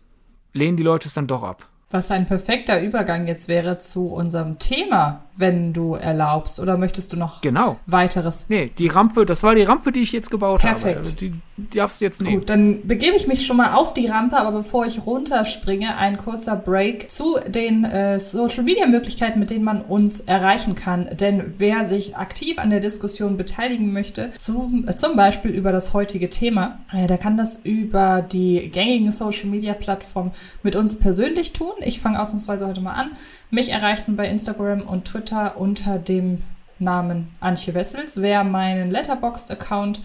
lehnen 0.53 0.75
die 0.75 0.83
Leute 0.83 1.07
es 1.07 1.13
dann 1.13 1.27
doch 1.27 1.43
ab. 1.43 1.69
Was 1.91 2.11
ein 2.11 2.27
perfekter 2.27 2.81
Übergang 2.81 3.25
jetzt 3.25 3.47
wäre 3.47 3.79
zu 3.79 4.13
unserem 4.13 4.59
Thema, 4.59 5.23
wenn 5.39 5.73
du 5.73 5.95
erlaubst. 5.95 6.59
Oder 6.59 6.77
möchtest 6.77 7.13
du 7.13 7.17
noch 7.17 7.41
genau. 7.41 7.77
weiteres? 7.85 8.45
Nee, 8.49 8.71
die 8.77 8.87
Rampe, 8.87 9.25
das 9.25 9.41
war 9.43 9.55
die 9.55 9.63
Rampe, 9.63 9.91
die 9.91 10.01
ich 10.01 10.11
jetzt 10.11 10.29
gebaut 10.29 10.59
Perfekt. 10.59 10.85
habe. 10.85 10.99
Also 10.99 11.15
die, 11.15 11.33
die 11.57 11.77
darfst 11.77 12.01
du 12.01 12.05
jetzt 12.05 12.21
nehmen. 12.21 12.39
Gut, 12.39 12.49
dann 12.49 12.87
begebe 12.87 13.15
ich 13.15 13.27
mich 13.27 13.45
schon 13.45 13.57
mal 13.57 13.73
auf 13.73 13.93
die 13.93 14.07
Rampe, 14.07 14.37
aber 14.37 14.51
bevor 14.51 14.85
ich 14.85 15.05
runterspringe, 15.05 15.97
ein 15.97 16.17
kurzer 16.17 16.55
Break 16.55 17.09
zu 17.09 17.37
den 17.47 17.85
äh, 17.85 18.19
Social 18.19 18.63
Media 18.63 18.85
Möglichkeiten, 18.85 19.39
mit 19.39 19.49
denen 19.49 19.63
man 19.63 19.81
uns 19.81 20.19
erreichen 20.19 20.75
kann. 20.75 21.09
Denn 21.13 21.53
wer 21.57 21.85
sich 21.85 22.17
aktiv 22.17 22.59
an 22.59 22.69
der 22.69 22.81
Diskussion 22.81 23.37
beteiligen 23.37 23.93
möchte, 23.93 24.31
zum, 24.37 24.87
äh, 24.87 24.95
zum 24.95 25.15
Beispiel 25.15 25.51
über 25.51 25.71
das 25.71 25.93
heutige 25.93 26.29
Thema, 26.29 26.79
äh, 26.91 27.07
der 27.07 27.17
kann 27.17 27.37
das 27.37 27.61
über 27.63 28.21
die 28.21 28.69
gängigen 28.69 29.11
Social 29.11 29.49
Media 29.49 29.73
Plattformen 29.73 30.31
mit 30.63 30.75
uns 30.75 30.99
persönlich 30.99 31.53
tun. 31.53 31.71
Ich 31.79 32.01
fange 32.01 32.21
ausnahmsweise 32.21 32.67
heute 32.67 32.81
mal 32.81 32.93
an. 32.93 33.11
Mich 33.51 33.69
erreichten 33.69 34.15
bei 34.15 34.27
Instagram 34.27 34.81
und 34.81 35.05
Twitter 35.05 35.57
unter 35.57 35.97
dem 35.97 36.43
Namen 36.77 37.35
Antje 37.39 37.73
Wessels. 37.73 38.21
Wer 38.21 38.43
meinen 38.43 38.91
Letterboxd-Account 38.91 40.01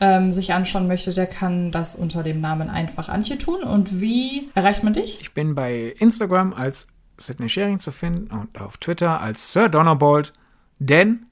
ähm, 0.00 0.32
sich 0.32 0.52
anschauen 0.52 0.88
möchte, 0.88 1.12
der 1.12 1.26
kann 1.26 1.70
das 1.70 1.94
unter 1.94 2.22
dem 2.22 2.40
Namen 2.40 2.70
einfach 2.70 3.08
Antje 3.08 3.38
tun. 3.38 3.62
Und 3.62 4.00
wie 4.00 4.50
erreicht 4.54 4.82
man 4.82 4.94
dich? 4.94 5.20
Ich 5.20 5.34
bin 5.34 5.54
bei 5.54 5.94
Instagram 5.98 6.54
als 6.54 6.88
Sydney 7.18 7.48
Sharing 7.48 7.78
zu 7.78 7.92
finden 7.92 8.30
und 8.30 8.60
auf 8.60 8.78
Twitter 8.78 9.20
als 9.20 9.52
Sir 9.52 9.68
Donnerbold, 9.68 10.32
denn 10.78 11.26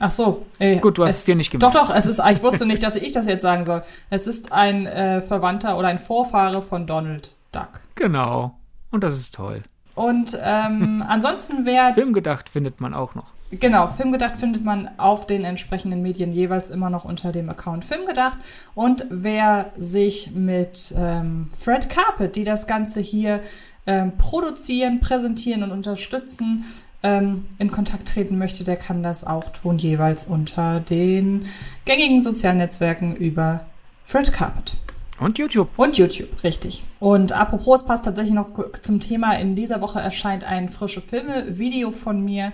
Ach 0.00 0.12
so. 0.12 0.46
Ey, 0.60 0.78
Gut, 0.78 0.96
du 0.96 1.04
hast 1.04 1.18
es, 1.18 1.24
dir 1.24 1.34
nicht 1.34 1.50
gemacht. 1.50 1.74
Doch, 1.74 1.88
doch, 1.88 1.94
es 1.94 2.06
ist, 2.06 2.20
ich 2.30 2.40
wusste 2.40 2.66
nicht, 2.66 2.84
dass 2.84 2.94
ich 2.94 3.12
das 3.12 3.26
jetzt 3.26 3.42
sagen 3.42 3.64
soll. 3.64 3.82
Es 4.10 4.28
ist 4.28 4.52
ein 4.52 4.86
äh, 4.86 5.22
Verwandter 5.22 5.76
oder 5.76 5.88
ein 5.88 5.98
Vorfahre 5.98 6.62
von 6.62 6.86
Donald 6.86 7.34
Duck. 7.50 7.80
Genau. 7.96 8.56
Und 8.92 9.02
das 9.02 9.18
ist 9.18 9.34
toll. 9.34 9.64
Und 9.98 10.38
ähm, 10.40 11.02
ansonsten 11.06 11.64
wer. 11.64 11.92
Filmgedacht 11.92 12.48
findet 12.48 12.80
man 12.80 12.94
auch 12.94 13.14
noch. 13.14 13.26
Genau, 13.50 13.88
Filmgedacht 13.88 14.36
findet 14.36 14.62
man 14.62 14.90
auf 14.98 15.26
den 15.26 15.42
entsprechenden 15.42 16.02
Medien 16.02 16.32
jeweils 16.32 16.68
immer 16.68 16.90
noch 16.90 17.04
unter 17.04 17.32
dem 17.32 17.48
Account 17.48 17.84
Filmgedacht. 17.84 18.38
Und 18.74 19.06
wer 19.10 19.72
sich 19.76 20.32
mit 20.32 20.92
ähm, 20.96 21.48
Fred 21.54 21.88
Carpet, 21.88 22.36
die 22.36 22.44
das 22.44 22.66
Ganze 22.66 23.00
hier 23.00 23.40
ähm, 23.86 24.12
produzieren, 24.18 25.00
präsentieren 25.00 25.62
und 25.62 25.72
unterstützen, 25.72 26.66
ähm, 27.02 27.46
in 27.58 27.70
Kontakt 27.70 28.08
treten 28.08 28.38
möchte, 28.38 28.64
der 28.64 28.76
kann 28.76 29.02
das 29.02 29.24
auch 29.24 29.48
tun, 29.50 29.78
jeweils 29.78 30.26
unter 30.26 30.80
den 30.80 31.46
gängigen 31.86 32.22
sozialen 32.22 32.58
Netzwerken 32.58 33.16
über 33.16 33.64
Fred 34.04 34.32
Carpet. 34.32 34.76
Und 35.20 35.38
YouTube. 35.38 35.68
Und 35.76 35.98
YouTube, 35.98 36.42
richtig. 36.44 36.84
Und 37.00 37.32
apropos, 37.32 37.80
es 37.80 37.86
passt 37.86 38.04
tatsächlich 38.04 38.34
noch 38.34 38.50
zum 38.82 39.00
Thema. 39.00 39.32
In 39.38 39.54
dieser 39.54 39.80
Woche 39.80 40.00
erscheint 40.00 40.44
ein 40.44 40.68
frische 40.68 41.00
Filme-Video 41.00 41.90
von 41.90 42.24
mir 42.24 42.52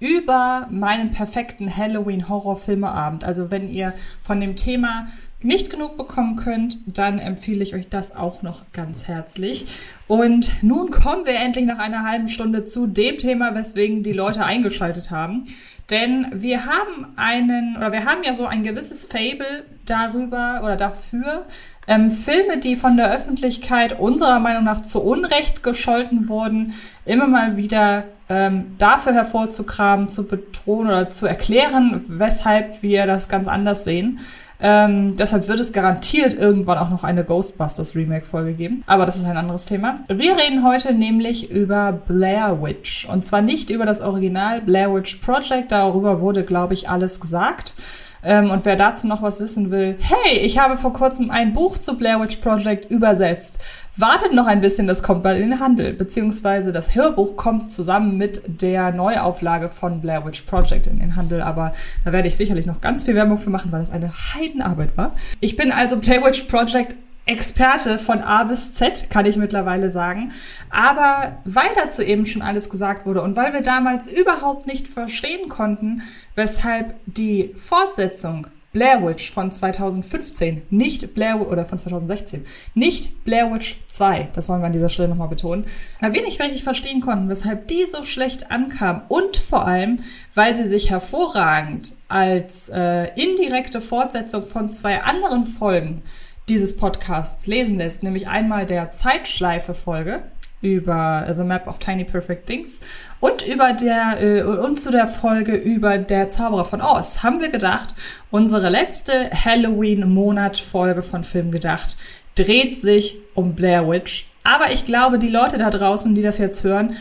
über 0.00 0.68
meinen 0.70 1.12
perfekten 1.12 1.74
Halloween-Horror-Filmeabend. 1.74 3.24
Also 3.24 3.50
wenn 3.50 3.72
ihr 3.72 3.94
von 4.22 4.40
dem 4.40 4.54
Thema 4.56 5.08
nicht 5.44 5.70
genug 5.70 5.96
bekommen 5.96 6.36
könnt, 6.36 6.78
dann 6.86 7.18
empfehle 7.18 7.62
ich 7.62 7.74
euch 7.74 7.88
das 7.88 8.14
auch 8.14 8.42
noch 8.42 8.62
ganz 8.72 9.06
herzlich. 9.06 9.66
Und 10.08 10.62
nun 10.62 10.90
kommen 10.90 11.26
wir 11.26 11.34
endlich 11.34 11.66
nach 11.66 11.78
einer 11.78 12.02
halben 12.02 12.28
Stunde 12.28 12.64
zu 12.64 12.86
dem 12.86 13.18
Thema, 13.18 13.54
weswegen 13.54 14.02
die 14.02 14.12
Leute 14.12 14.44
eingeschaltet 14.44 15.10
haben. 15.10 15.46
Denn 15.90 16.26
wir 16.32 16.64
haben 16.64 17.12
einen, 17.16 17.76
oder 17.76 17.92
wir 17.92 18.06
haben 18.06 18.22
ja 18.24 18.34
so 18.34 18.46
ein 18.46 18.62
gewisses 18.62 19.04
Fable 19.04 19.64
darüber 19.84 20.62
oder 20.64 20.76
dafür, 20.76 21.44
ähm, 21.86 22.10
Filme, 22.10 22.58
die 22.58 22.76
von 22.76 22.96
der 22.96 23.12
Öffentlichkeit 23.12 23.98
unserer 23.98 24.40
Meinung 24.40 24.64
nach 24.64 24.82
zu 24.82 25.02
Unrecht 25.02 25.62
gescholten 25.62 26.28
wurden, 26.28 26.74
immer 27.04 27.26
mal 27.26 27.58
wieder 27.58 28.04
ähm, 28.30 28.76
dafür 28.78 29.12
hervorzukramen, 29.12 30.08
zu 30.08 30.26
bedrohen 30.26 30.86
oder 30.86 31.10
zu 31.10 31.26
erklären, 31.26 32.02
weshalb 32.08 32.82
wir 32.82 33.06
das 33.06 33.28
ganz 33.28 33.48
anders 33.48 33.84
sehen. 33.84 34.20
Ähm, 34.66 35.14
deshalb 35.18 35.46
wird 35.46 35.60
es 35.60 35.74
garantiert 35.74 36.32
irgendwann 36.32 36.78
auch 36.78 36.88
noch 36.88 37.04
eine 37.04 37.22
Ghostbusters 37.22 37.94
Remake-Folge 37.94 38.54
geben. 38.54 38.82
Aber 38.86 39.04
das 39.04 39.16
ist 39.16 39.26
ein 39.26 39.36
anderes 39.36 39.66
Thema. 39.66 40.00
Wir 40.08 40.38
reden 40.38 40.64
heute 40.64 40.94
nämlich 40.94 41.50
über 41.50 41.92
Blair 41.92 42.62
Witch. 42.62 43.06
Und 43.06 43.26
zwar 43.26 43.42
nicht 43.42 43.68
über 43.68 43.84
das 43.84 44.00
Original 44.00 44.62
Blair 44.62 44.94
Witch 44.94 45.16
Project. 45.16 45.70
Darüber 45.70 46.22
wurde, 46.22 46.44
glaube 46.44 46.72
ich, 46.72 46.88
alles 46.88 47.20
gesagt. 47.20 47.74
Ähm, 48.22 48.50
und 48.50 48.64
wer 48.64 48.76
dazu 48.76 49.06
noch 49.06 49.20
was 49.20 49.38
wissen 49.38 49.70
will, 49.70 49.98
hey, 50.00 50.38
ich 50.38 50.58
habe 50.58 50.78
vor 50.78 50.94
kurzem 50.94 51.30
ein 51.30 51.52
Buch 51.52 51.76
zu 51.76 51.98
Blair 51.98 52.18
Witch 52.22 52.36
Project 52.36 52.90
übersetzt. 52.90 53.60
Wartet 53.96 54.32
noch 54.32 54.46
ein 54.48 54.60
bisschen, 54.60 54.88
das 54.88 55.04
kommt 55.04 55.22
bald 55.22 55.40
in 55.40 55.50
den 55.50 55.60
Handel. 55.60 55.92
Beziehungsweise 55.92 56.72
das 56.72 56.96
Hörbuch 56.96 57.36
kommt 57.36 57.70
zusammen 57.70 58.18
mit 58.18 58.42
der 58.60 58.90
Neuauflage 58.90 59.68
von 59.68 60.00
Blair 60.00 60.26
Witch 60.26 60.42
Project 60.42 60.88
in 60.88 60.98
den 60.98 61.14
Handel. 61.14 61.40
Aber 61.42 61.72
da 62.04 62.12
werde 62.12 62.26
ich 62.26 62.36
sicherlich 62.36 62.66
noch 62.66 62.80
ganz 62.80 63.04
viel 63.04 63.14
Werbung 63.14 63.38
für 63.38 63.50
machen, 63.50 63.70
weil 63.70 63.80
das 63.80 63.92
eine 63.92 64.12
Heidenarbeit 64.34 64.96
war. 64.96 65.14
Ich 65.38 65.54
bin 65.54 65.70
also 65.70 65.96
Blair 65.96 66.24
Witch 66.24 66.42
Project 66.42 66.96
Experte 67.26 67.98
von 67.98 68.20
A 68.20 68.44
bis 68.44 68.74
Z, 68.74 69.08
kann 69.10 69.24
ich 69.24 69.36
mittlerweile 69.36 69.88
sagen. 69.88 70.32
Aber 70.70 71.38
weil 71.44 71.70
dazu 71.76 72.02
eben 72.02 72.26
schon 72.26 72.42
alles 72.42 72.68
gesagt 72.68 73.06
wurde 73.06 73.22
und 73.22 73.36
weil 73.36 73.52
wir 73.52 73.62
damals 73.62 74.06
überhaupt 74.08 74.66
nicht 74.66 74.88
verstehen 74.88 75.48
konnten, 75.48 76.02
weshalb 76.34 76.94
die 77.06 77.54
Fortsetzung 77.56 78.48
Blair 78.74 79.06
Witch 79.06 79.30
von 79.30 79.52
2015, 79.52 80.62
nicht 80.68 81.14
Blair 81.14 81.40
oder 81.40 81.64
von 81.64 81.78
2016, 81.78 82.44
nicht 82.74 83.24
Blair 83.24 83.50
Witch 83.54 83.76
2, 83.86 84.30
das 84.34 84.48
wollen 84.48 84.60
wir 84.60 84.66
an 84.66 84.72
dieser 84.72 84.90
Stelle 84.90 85.08
nochmal 85.08 85.28
betonen, 85.28 85.64
weil 86.00 86.12
wir 86.12 86.22
nicht 86.22 86.40
wirklich 86.40 86.64
verstehen 86.64 87.00
konnten, 87.00 87.28
weshalb 87.28 87.68
die 87.68 87.84
so 87.84 88.02
schlecht 88.02 88.50
ankam 88.50 89.02
und 89.08 89.36
vor 89.36 89.64
allem, 89.66 90.00
weil 90.34 90.56
sie 90.56 90.66
sich 90.66 90.90
hervorragend 90.90 91.94
als 92.08 92.68
äh, 92.68 93.14
indirekte 93.14 93.80
Fortsetzung 93.80 94.44
von 94.44 94.68
zwei 94.68 95.02
anderen 95.02 95.44
Folgen 95.44 96.02
dieses 96.48 96.76
Podcasts 96.76 97.46
lesen 97.46 97.78
lässt, 97.78 98.02
nämlich 98.02 98.28
einmal 98.28 98.66
der 98.66 98.90
Zeitschleife-Folge, 98.90 100.24
über 100.64 101.32
The 101.36 101.44
Map 101.44 101.68
of 101.68 101.78
Tiny 101.78 102.04
Perfect 102.04 102.46
Things 102.46 102.80
und 103.20 103.46
über 103.46 103.74
der 103.74 104.20
äh, 104.20 104.42
und 104.42 104.80
zu 104.80 104.90
der 104.90 105.06
Folge 105.06 105.54
über 105.54 105.98
der 105.98 106.30
Zauberer 106.30 106.64
von 106.64 106.80
Oz 106.80 107.22
haben 107.22 107.40
wir 107.40 107.50
gedacht, 107.50 107.94
unsere 108.30 108.70
letzte 108.70 109.30
Halloween-Monat-Folge 109.30 111.02
von 111.02 111.22
Film 111.22 111.50
gedacht 111.50 111.96
dreht 112.34 112.76
sich 112.78 113.18
um 113.34 113.54
Blair 113.54 113.88
Witch. 113.88 114.26
Aber 114.42 114.72
ich 114.72 114.86
glaube, 114.86 115.18
die 115.18 115.28
Leute 115.28 115.58
da 115.58 115.70
draußen, 115.70 116.14
die 116.14 116.22
das 116.22 116.38
jetzt 116.38 116.64
hören, 116.64 116.96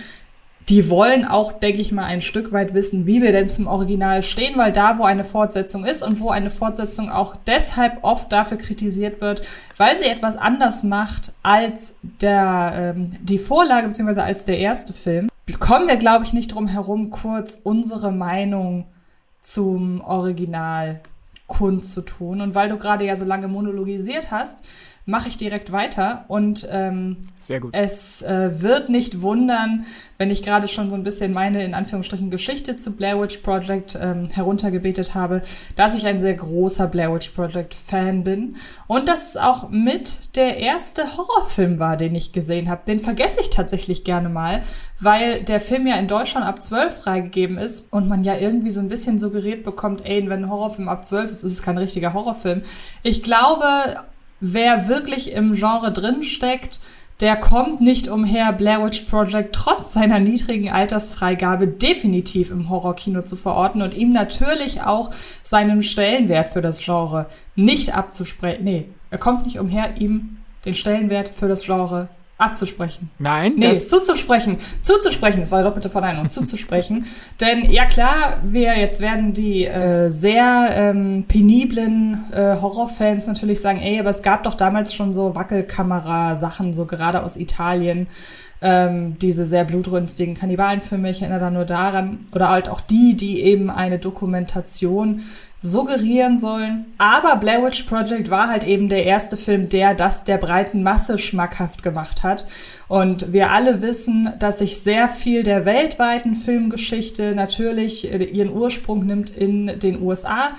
die 0.69 0.89
wollen 0.89 1.25
auch, 1.25 1.53
denke 1.53 1.81
ich 1.81 1.91
mal, 1.91 2.05
ein 2.05 2.21
Stück 2.21 2.51
weit 2.51 2.73
wissen, 2.73 3.05
wie 3.05 3.21
wir 3.21 3.31
denn 3.31 3.49
zum 3.49 3.67
Original 3.67 4.23
stehen, 4.23 4.57
weil 4.57 4.71
da, 4.71 4.97
wo 4.97 5.03
eine 5.03 5.25
Fortsetzung 5.25 5.85
ist 5.85 6.03
und 6.03 6.21
wo 6.21 6.29
eine 6.29 6.51
Fortsetzung 6.51 7.09
auch 7.09 7.35
deshalb 7.47 8.03
oft 8.03 8.31
dafür 8.31 8.57
kritisiert 8.57 9.19
wird, 9.19 9.41
weil 9.77 9.97
sie 10.01 10.09
etwas 10.09 10.37
anders 10.37 10.83
macht 10.83 11.33
als 11.43 11.95
der, 12.21 12.93
ähm, 12.95 13.17
die 13.21 13.39
Vorlage 13.39 13.87
beziehungsweise 13.87 14.23
als 14.23 14.45
der 14.45 14.59
erste 14.59 14.93
Film, 14.93 15.27
kommen 15.59 15.87
wir, 15.87 15.97
glaube 15.97 16.23
ich, 16.23 16.33
nicht 16.33 16.53
drum 16.53 16.67
herum, 16.67 17.09
kurz 17.09 17.59
unsere 17.63 18.11
Meinung 18.11 18.85
zum 19.41 20.01
Original 20.01 21.01
kundzutun. 21.47 22.39
Und 22.39 22.55
weil 22.55 22.69
du 22.69 22.77
gerade 22.77 23.05
ja 23.05 23.15
so 23.15 23.25
lange 23.25 23.49
monologisiert 23.49 24.31
hast, 24.31 24.59
mache 25.05 25.27
ich 25.27 25.37
direkt 25.37 25.71
weiter. 25.71 26.25
Und 26.27 26.67
ähm, 26.71 27.17
Sehr 27.37 27.59
gut. 27.59 27.75
es 27.75 28.21
äh, 28.21 28.61
wird 28.61 28.89
nicht 28.89 29.21
wundern, 29.21 29.85
wenn 30.17 30.29
ich 30.29 30.43
gerade 30.43 30.69
schon 30.69 30.89
so 30.89 30.95
ein 30.95 31.03
bisschen 31.03 31.33
meine, 31.33 31.65
in 31.65 31.73
Anführungsstrichen, 31.73 32.29
Geschichte 32.29 32.77
zu 32.77 32.95
Blair 32.95 33.19
Witch 33.19 33.39
Project 33.39 33.97
ähm, 34.01 34.29
heruntergebetet 34.29 35.13
habe, 35.13 35.41
dass 35.75 35.97
ich 35.97 36.05
ein 36.05 36.21
sehr 36.21 36.35
großer 36.35 36.87
Blair 36.87 37.13
Witch 37.13 37.29
Project 37.31 37.75
Fan 37.75 38.23
bin. 38.23 38.55
Und 38.87 39.09
dass 39.09 39.29
es 39.29 39.37
auch 39.37 39.69
mit 39.69 40.35
der 40.37 40.57
erste 40.57 41.17
Horrorfilm 41.17 41.79
war, 41.79 41.97
den 41.97 42.15
ich 42.15 42.31
gesehen 42.31 42.69
habe. 42.69 42.83
Den 42.87 43.01
vergesse 43.01 43.41
ich 43.41 43.49
tatsächlich 43.49 44.05
gerne 44.05 44.29
mal, 44.29 44.63
weil 45.01 45.43
der 45.43 45.59
Film 45.59 45.85
ja 45.85 45.95
in 45.97 46.07
Deutschland 46.07 46.45
ab 46.45 46.63
12 46.63 47.01
freigegeben 47.01 47.57
ist 47.57 47.91
und 47.91 48.07
man 48.07 48.23
ja 48.23 48.37
irgendwie 48.37 48.71
so 48.71 48.79
ein 48.79 48.87
bisschen 48.87 49.19
suggeriert 49.19 49.65
bekommt, 49.65 50.05
ey, 50.05 50.21
wenn 50.29 50.45
ein 50.45 50.49
Horrorfilm 50.49 50.87
ab 50.87 51.05
12 51.05 51.31
ist, 51.31 51.43
ist 51.43 51.51
es 51.51 51.61
kein 51.61 51.77
richtiger 51.77 52.13
Horrorfilm. 52.13 52.61
Ich 53.01 53.21
glaube, 53.21 53.65
wer 54.43 54.89
wirklich 54.89 55.31
im 55.31 55.53
Genre 55.53 55.91
drinsteckt, 55.91 56.81
der 57.21 57.37
kommt 57.37 57.79
nicht 57.79 58.09
umher, 58.09 58.51
Blair 58.51 58.83
Witch 58.83 59.01
Project 59.03 59.55
trotz 59.55 59.93
seiner 59.93 60.19
niedrigen 60.19 60.69
Altersfreigabe 60.69 61.67
definitiv 61.67 62.51
im 62.51 62.69
Horrorkino 62.69 63.21
zu 63.21 63.37
verorten 63.37 63.81
und 63.81 63.93
ihm 63.93 64.11
natürlich 64.11 64.81
auch 64.81 65.11
seinen 65.43 65.81
Stellenwert 65.81 66.49
für 66.49 66.61
das 66.61 66.83
Genre 66.83 67.27
nicht 67.55 67.95
abzusprechen. 67.95 68.65
Nee, 68.65 68.85
er 69.11 69.17
kommt 69.17 69.45
nicht 69.45 69.59
umher, 69.59 69.95
ihm 69.97 70.39
den 70.65 70.75
Stellenwert 70.75 71.29
für 71.29 71.47
das 71.47 71.63
Genre 71.63 72.09
abzusprechen. 72.37 73.09
Nein, 73.19 73.53
Nee, 73.57 73.73
zuzusprechen. 73.73 74.57
Zuzusprechen, 74.81 75.41
das 75.41 75.51
war 75.51 75.59
die 75.59 75.65
doppelte 75.65 75.89
Verneinung, 75.89 76.29
zuzusprechen. 76.29 77.05
Denn 77.41 77.71
ja 77.71 77.85
klar, 77.85 78.37
wir 78.43 78.77
jetzt 78.77 79.01
werden 79.01 79.33
die 79.33 79.65
äh, 79.65 80.09
sehr 80.09 80.69
ähm, 80.73 81.25
peniblen 81.27 82.25
äh, 82.33 82.57
Horrorfans 82.59 83.27
natürlich 83.27 83.61
sagen, 83.61 83.79
ey, 83.81 83.99
aber 83.99 84.09
es 84.09 84.23
gab 84.23 84.43
doch 84.43 84.55
damals 84.55 84.93
schon 84.93 85.13
so 85.13 85.35
Wackelkamera-Sachen, 85.35 86.73
so 86.73 86.85
gerade 86.85 87.23
aus 87.23 87.37
Italien. 87.37 88.07
Ähm, 88.65 89.19
diese 89.19 89.45
sehr 89.45 89.65
blutrünstigen 89.65 90.35
Kannibalenfilme, 90.35 91.09
ich 91.09 91.21
erinnere 91.21 91.41
da 91.41 91.49
nur 91.51 91.65
daran. 91.65 92.27
Oder 92.31 92.49
halt 92.49 92.69
auch 92.69 92.79
die, 92.79 93.15
die 93.15 93.41
eben 93.41 93.69
eine 93.69 93.99
Dokumentation 93.99 95.23
suggerieren 95.63 96.37
sollen. 96.37 96.85
Aber 96.97 97.37
Blair 97.37 97.63
Witch 97.63 97.83
Project 97.83 98.29
war 98.29 98.49
halt 98.49 98.67
eben 98.67 98.89
der 98.89 99.05
erste 99.05 99.37
Film, 99.37 99.69
der 99.69 99.93
das 99.95 100.25
der 100.25 100.37
breiten 100.37 100.83
Masse 100.83 101.17
schmackhaft 101.17 101.81
gemacht 101.83 102.21
hat. 102.21 102.45
Und 102.89 103.31
wir 103.31 103.49
alle 103.49 103.81
wissen, 103.81 104.33
dass 104.39 104.59
sich 104.59 104.79
sehr 104.79 105.07
viel 105.07 105.41
der 105.41 105.63
weltweiten 105.63 106.35
Filmgeschichte 106.35 107.33
natürlich 107.33 108.11
äh, 108.11 108.23
ihren 108.25 108.51
Ursprung 108.51 109.05
nimmt 109.05 109.29
in 109.29 109.79
den 109.79 110.01
USA. 110.01 110.49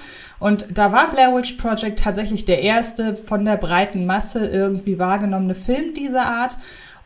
Und 0.41 0.67
da 0.73 0.91
war 0.91 1.11
Blair 1.11 1.37
Witch 1.37 1.53
Project 1.53 1.99
tatsächlich 1.99 2.47
der 2.47 2.63
erste 2.63 3.15
von 3.15 3.45
der 3.45 3.57
breiten 3.57 4.07
Masse 4.07 4.47
irgendwie 4.47 4.99
wahrgenommene 4.99 5.55
Film 5.55 5.93
dieser 5.95 6.25
Art. 6.25 6.57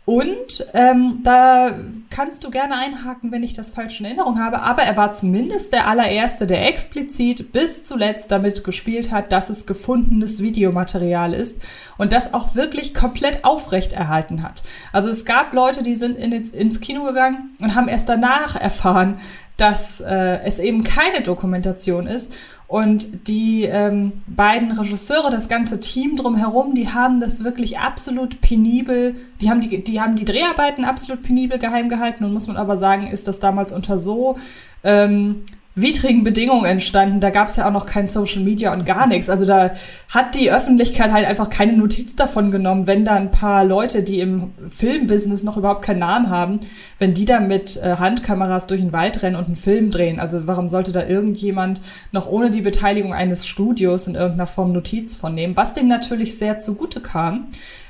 Und 0.09 0.65
ähm, 0.73 1.21
da 1.23 1.71
kannst 2.09 2.43
du 2.43 2.51
gerne 2.51 2.79
einhaken, 2.79 3.31
wenn 3.31 3.43
ich 3.43 3.53
das 3.53 3.73
falsch 3.73 4.01
in 4.01 4.07
Erinnerung 4.07 4.43
habe, 4.43 4.63
aber 4.63 4.81
er 4.81 4.97
war 4.97 5.13
zumindest 5.13 5.71
der 5.75 5.87
allererste, 5.87 6.47
der 6.47 6.67
explizit 6.67 7.53
bis 7.53 7.83
zuletzt 7.83 8.31
damit 8.31 8.65
gespielt 8.65 9.13
hat, 9.13 9.33
dass 9.33 9.51
es 9.51 9.67
gefundenes 9.67 10.41
Videomaterial 10.41 11.35
ist 11.35 11.61
und 11.99 12.15
das 12.15 12.33
auch 12.33 12.55
wirklich 12.55 12.95
komplett 12.95 13.45
aufrecht 13.45 13.93
erhalten 13.93 14.43
hat. 14.43 14.63
Also 14.95 15.11
es 15.11 15.27
gab 15.27 15.53
Leute, 15.53 15.83
die 15.83 15.95
sind 15.95 16.17
in, 16.17 16.33
ins, 16.33 16.81
Kino 16.81 17.05
gegangen 17.05 17.55
und 17.61 17.75
haben 17.75 17.89
erst 17.89 18.09
danach 18.09 18.57
erfahren, 18.57 19.19
dass 19.59 20.01
äh, 20.01 20.39
es 20.43 20.59
eben 20.59 20.85
keine 20.85 21.21
Dokumentation 21.21 22.07
ist. 22.07 22.33
Und 22.69 23.27
die 23.29 23.65
ähm, 23.65 24.13
beiden 24.27 24.73
Regisseure, 24.73 25.31
das 25.31 25.49
ganze 25.49 25.81
Team 25.81 26.17
drumherum, 26.17 26.75
die 26.75 26.91
haben 26.91 27.19
das 27.19 27.43
wirklich 27.43 27.79
absolut 27.79 28.43
penibel, 28.43 29.17
die 29.41 29.49
haben 29.49 29.63
die, 29.63 29.83
die 29.83 30.01
haben 30.03 30.17
die 30.17 30.27
Dreharbeiten 30.27 30.85
absolut 30.85 31.23
penibel 31.23 31.59
geheim 31.59 31.89
gehalten. 31.89 32.25
Und 32.25 32.35
muss 32.35 32.47
man 32.47 32.59
aber 32.59 32.77
sagen, 32.77 33.07
ist 33.07 33.27
das 33.27 33.41
damals 33.41 33.73
unter 33.73 33.99
so 33.99 34.37
ähm, 34.85 35.47
widrigen 35.81 36.25
Bedingungen 36.25 36.65
entstanden. 36.65 37.21
Da 37.21 37.31
gab 37.31 37.49
es 37.49 37.57
ja 37.57 37.67
auch 37.67 37.73
noch 37.73 37.87
kein 37.87 38.09
Social 38.09 38.43
Media 38.43 38.73
und 38.73 38.85
gar 38.85 39.07
nichts. 39.07 39.31
Also 39.31 39.45
da 39.45 39.73
hat 40.09 40.35
die 40.35 40.51
Öffentlichkeit 40.51 41.13
halt 41.13 41.27
einfach 41.27 41.51
keine 41.51 41.73
Notiz 41.75 42.17
davon 42.17 42.51
genommen, 42.51 42.87
wenn 42.87 43.05
da 43.05 43.15
ein 43.15 43.31
paar 43.31 43.65
Leute, 43.65 44.03
die 44.03 44.21
im 44.21 44.53
Filmbusiness 44.69 45.43
noch 45.43 45.57
überhaupt 45.57 45.83
keinen 45.83 46.01
Namen 46.01 46.31
haben, 46.31 46.61
wenn 46.99 47.15
die 47.15 47.25
da 47.25 47.41
mit 47.41 47.77
äh, 47.77 47.97
Handkameras 47.97 48.67
durch 48.67 48.81
den 48.81 48.93
Wald 48.93 49.23
rennen 49.23 49.37
und 49.37 49.47
einen 49.47 49.57
Film 49.57 49.91
drehen. 49.91 50.21
Also 50.21 50.47
warum 50.47 50.69
sollte 50.69 50.93
da 50.93 51.07
irgendjemand 51.07 51.81
noch 52.13 52.31
ohne 52.31 52.51
die 52.51 52.63
Beteiligung 52.63 53.13
eines 53.13 53.47
Studios 53.47 54.07
in 54.07 54.15
irgendeiner 54.15 54.47
Form 54.47 54.73
Notiz 54.73 55.17
von 55.17 55.35
nehmen? 55.35 55.57
Was 55.57 55.73
denen 55.73 55.89
natürlich 55.89 56.39
sehr 56.39 56.59
zugute 56.59 57.01
kam. 57.01 57.49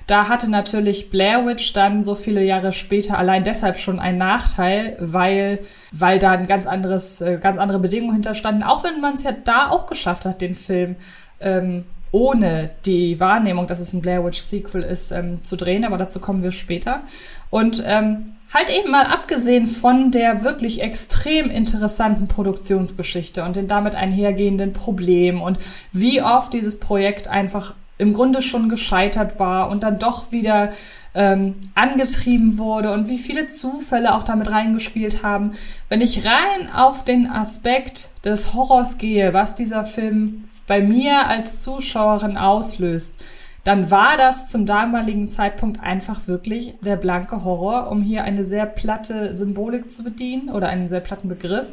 Da 0.08 0.26
hatte 0.28 0.50
natürlich 0.50 1.10
Blair 1.10 1.44
Witch 1.46 1.74
dann 1.74 2.02
so 2.02 2.14
viele 2.14 2.42
Jahre 2.42 2.72
später 2.72 3.18
allein 3.18 3.44
deshalb 3.44 3.78
schon 3.78 4.00
einen 4.00 4.16
Nachteil, 4.16 4.96
weil, 5.00 5.58
weil 5.92 6.18
da 6.18 6.30
ein 6.30 6.46
ganz 6.46 6.66
anderes, 6.66 7.20
äh, 7.20 7.38
ganz 7.38 7.58
andere 7.58 7.78
Bedingungen 7.78 8.14
hinterstanden. 8.14 8.62
Auch 8.62 8.84
wenn 8.84 9.02
man 9.02 9.16
es 9.16 9.22
ja 9.22 9.32
da 9.32 9.68
auch 9.68 9.86
geschafft 9.86 10.24
hat, 10.24 10.40
den 10.40 10.54
Film 10.54 10.96
ähm, 11.40 11.84
ohne 12.10 12.70
die 12.86 13.20
Wahrnehmung, 13.20 13.66
dass 13.66 13.80
es 13.80 13.92
ein 13.92 14.00
Blair 14.00 14.24
Witch 14.24 14.40
Sequel 14.40 14.82
ist, 14.82 15.10
ähm, 15.10 15.44
zu 15.44 15.56
drehen, 15.56 15.84
aber 15.84 15.98
dazu 15.98 16.20
kommen 16.20 16.42
wir 16.42 16.52
später. 16.52 17.02
Und 17.50 17.84
ähm, 17.86 18.32
halt 18.54 18.70
eben 18.70 18.90
mal 18.90 19.04
abgesehen 19.04 19.66
von 19.66 20.10
der 20.10 20.42
wirklich 20.42 20.80
extrem 20.80 21.50
interessanten 21.50 22.28
Produktionsgeschichte 22.28 23.44
und 23.44 23.56
den 23.56 23.68
damit 23.68 23.94
einhergehenden 23.94 24.72
Problemen 24.72 25.42
und 25.42 25.58
wie 25.92 26.22
oft 26.22 26.54
dieses 26.54 26.80
Projekt 26.80 27.28
einfach 27.28 27.74
im 27.98 28.14
Grunde 28.14 28.42
schon 28.42 28.68
gescheitert 28.68 29.38
war 29.38 29.68
und 29.70 29.82
dann 29.82 29.98
doch 29.98 30.30
wieder 30.32 30.72
ähm, 31.14 31.56
angetrieben 31.74 32.58
wurde 32.58 32.92
und 32.92 33.08
wie 33.08 33.18
viele 33.18 33.48
Zufälle 33.48 34.14
auch 34.14 34.22
damit 34.22 34.50
reingespielt 34.50 35.24
haben. 35.24 35.52
Wenn 35.88 36.00
ich 36.00 36.24
rein 36.24 36.72
auf 36.72 37.04
den 37.04 37.28
Aspekt 37.28 38.08
des 38.24 38.54
Horrors 38.54 38.98
gehe, 38.98 39.34
was 39.34 39.54
dieser 39.54 39.84
Film 39.84 40.44
bei 40.66 40.80
mir 40.80 41.26
als 41.26 41.62
Zuschauerin 41.62 42.36
auslöst, 42.36 43.20
dann 43.64 43.90
war 43.90 44.16
das 44.16 44.48
zum 44.48 44.64
damaligen 44.64 45.28
Zeitpunkt 45.28 45.82
einfach 45.82 46.26
wirklich 46.26 46.74
der 46.80 46.96
blanke 46.96 47.44
Horror, 47.44 47.90
um 47.90 48.02
hier 48.02 48.24
eine 48.24 48.44
sehr 48.44 48.64
platte 48.64 49.34
Symbolik 49.34 49.90
zu 49.90 50.04
bedienen 50.04 50.48
oder 50.48 50.68
einen 50.68 50.86
sehr 50.86 51.00
platten 51.00 51.28
Begriff. 51.28 51.66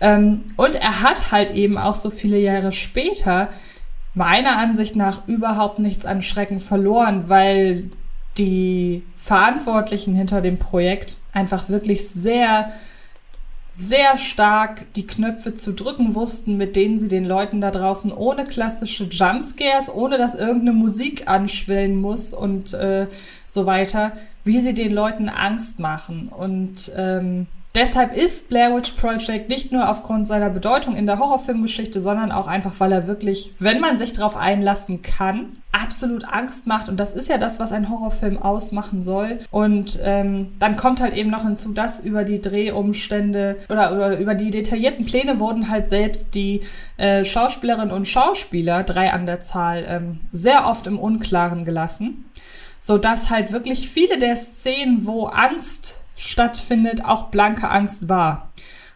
Ähm, 0.00 0.44
und 0.56 0.76
er 0.76 1.02
hat 1.02 1.32
halt 1.32 1.50
eben 1.50 1.78
auch 1.78 1.96
so 1.96 2.10
viele 2.10 2.38
Jahre 2.38 2.72
später 2.72 3.48
meiner 4.14 4.56
Ansicht 4.58 4.96
nach 4.96 5.26
überhaupt 5.26 5.78
nichts 5.78 6.06
an 6.06 6.22
Schrecken 6.22 6.60
verloren, 6.60 7.28
weil 7.28 7.90
die 8.38 9.02
Verantwortlichen 9.16 10.14
hinter 10.14 10.40
dem 10.40 10.58
Projekt 10.58 11.16
einfach 11.32 11.68
wirklich 11.68 12.08
sehr, 12.08 12.72
sehr 13.72 14.18
stark 14.18 14.92
die 14.94 15.06
Knöpfe 15.06 15.54
zu 15.54 15.72
drücken 15.72 16.14
wussten, 16.14 16.56
mit 16.56 16.76
denen 16.76 16.98
sie 16.98 17.08
den 17.08 17.24
Leuten 17.24 17.60
da 17.60 17.70
draußen 17.70 18.12
ohne 18.12 18.44
klassische 18.44 19.04
Jumpscares, 19.04 19.92
ohne 19.92 20.18
dass 20.18 20.34
irgendeine 20.34 20.72
Musik 20.72 21.28
anschwellen 21.28 22.00
muss 22.00 22.32
und 22.32 22.72
äh, 22.74 23.08
so 23.46 23.66
weiter, 23.66 24.12
wie 24.44 24.60
sie 24.60 24.74
den 24.74 24.92
Leuten 24.92 25.28
Angst 25.28 25.80
machen. 25.80 26.28
Und 26.28 26.92
ähm, 26.96 27.46
Deshalb 27.74 28.16
ist 28.16 28.50
Blair 28.50 28.72
Witch 28.72 28.92
Project 28.92 29.48
nicht 29.48 29.72
nur 29.72 29.88
aufgrund 29.88 30.28
seiner 30.28 30.48
Bedeutung 30.48 30.94
in 30.94 31.06
der 31.06 31.18
Horrorfilmgeschichte, 31.18 32.00
sondern 32.00 32.30
auch 32.30 32.46
einfach, 32.46 32.78
weil 32.78 32.92
er 32.92 33.08
wirklich, 33.08 33.52
wenn 33.58 33.80
man 33.80 33.98
sich 33.98 34.12
darauf 34.12 34.36
einlassen 34.36 35.02
kann, 35.02 35.58
absolut 35.72 36.24
Angst 36.24 36.68
macht. 36.68 36.88
Und 36.88 36.98
das 36.98 37.12
ist 37.12 37.28
ja 37.28 37.36
das, 37.36 37.58
was 37.58 37.72
ein 37.72 37.90
Horrorfilm 37.90 38.40
ausmachen 38.40 39.02
soll. 39.02 39.40
Und 39.50 39.98
ähm, 40.04 40.52
dann 40.60 40.76
kommt 40.76 41.00
halt 41.00 41.14
eben 41.14 41.30
noch 41.30 41.42
hinzu, 41.42 41.72
dass 41.72 41.98
über 41.98 42.22
die 42.22 42.40
Drehumstände 42.40 43.56
oder, 43.68 43.92
oder 43.92 44.18
über 44.18 44.36
die 44.36 44.52
detaillierten 44.52 45.04
Pläne 45.04 45.40
wurden 45.40 45.68
halt 45.68 45.88
selbst 45.88 46.36
die 46.36 46.60
äh, 46.96 47.24
Schauspielerinnen 47.24 47.90
und 47.90 48.06
Schauspieler, 48.06 48.84
drei 48.84 49.12
an 49.12 49.26
der 49.26 49.40
Zahl, 49.40 49.84
ähm, 49.88 50.20
sehr 50.30 50.68
oft 50.68 50.86
im 50.86 50.98
Unklaren 50.98 51.64
gelassen 51.64 52.24
sodass 52.78 53.30
halt 53.30 53.50
wirklich 53.50 53.88
viele 53.88 54.18
der 54.18 54.36
Szenen, 54.36 55.06
wo 55.06 55.24
Angst 55.24 56.03
stattfindet, 56.16 57.04
auch 57.04 57.28
blanke 57.28 57.70
Angst 57.70 58.08
war. 58.08 58.50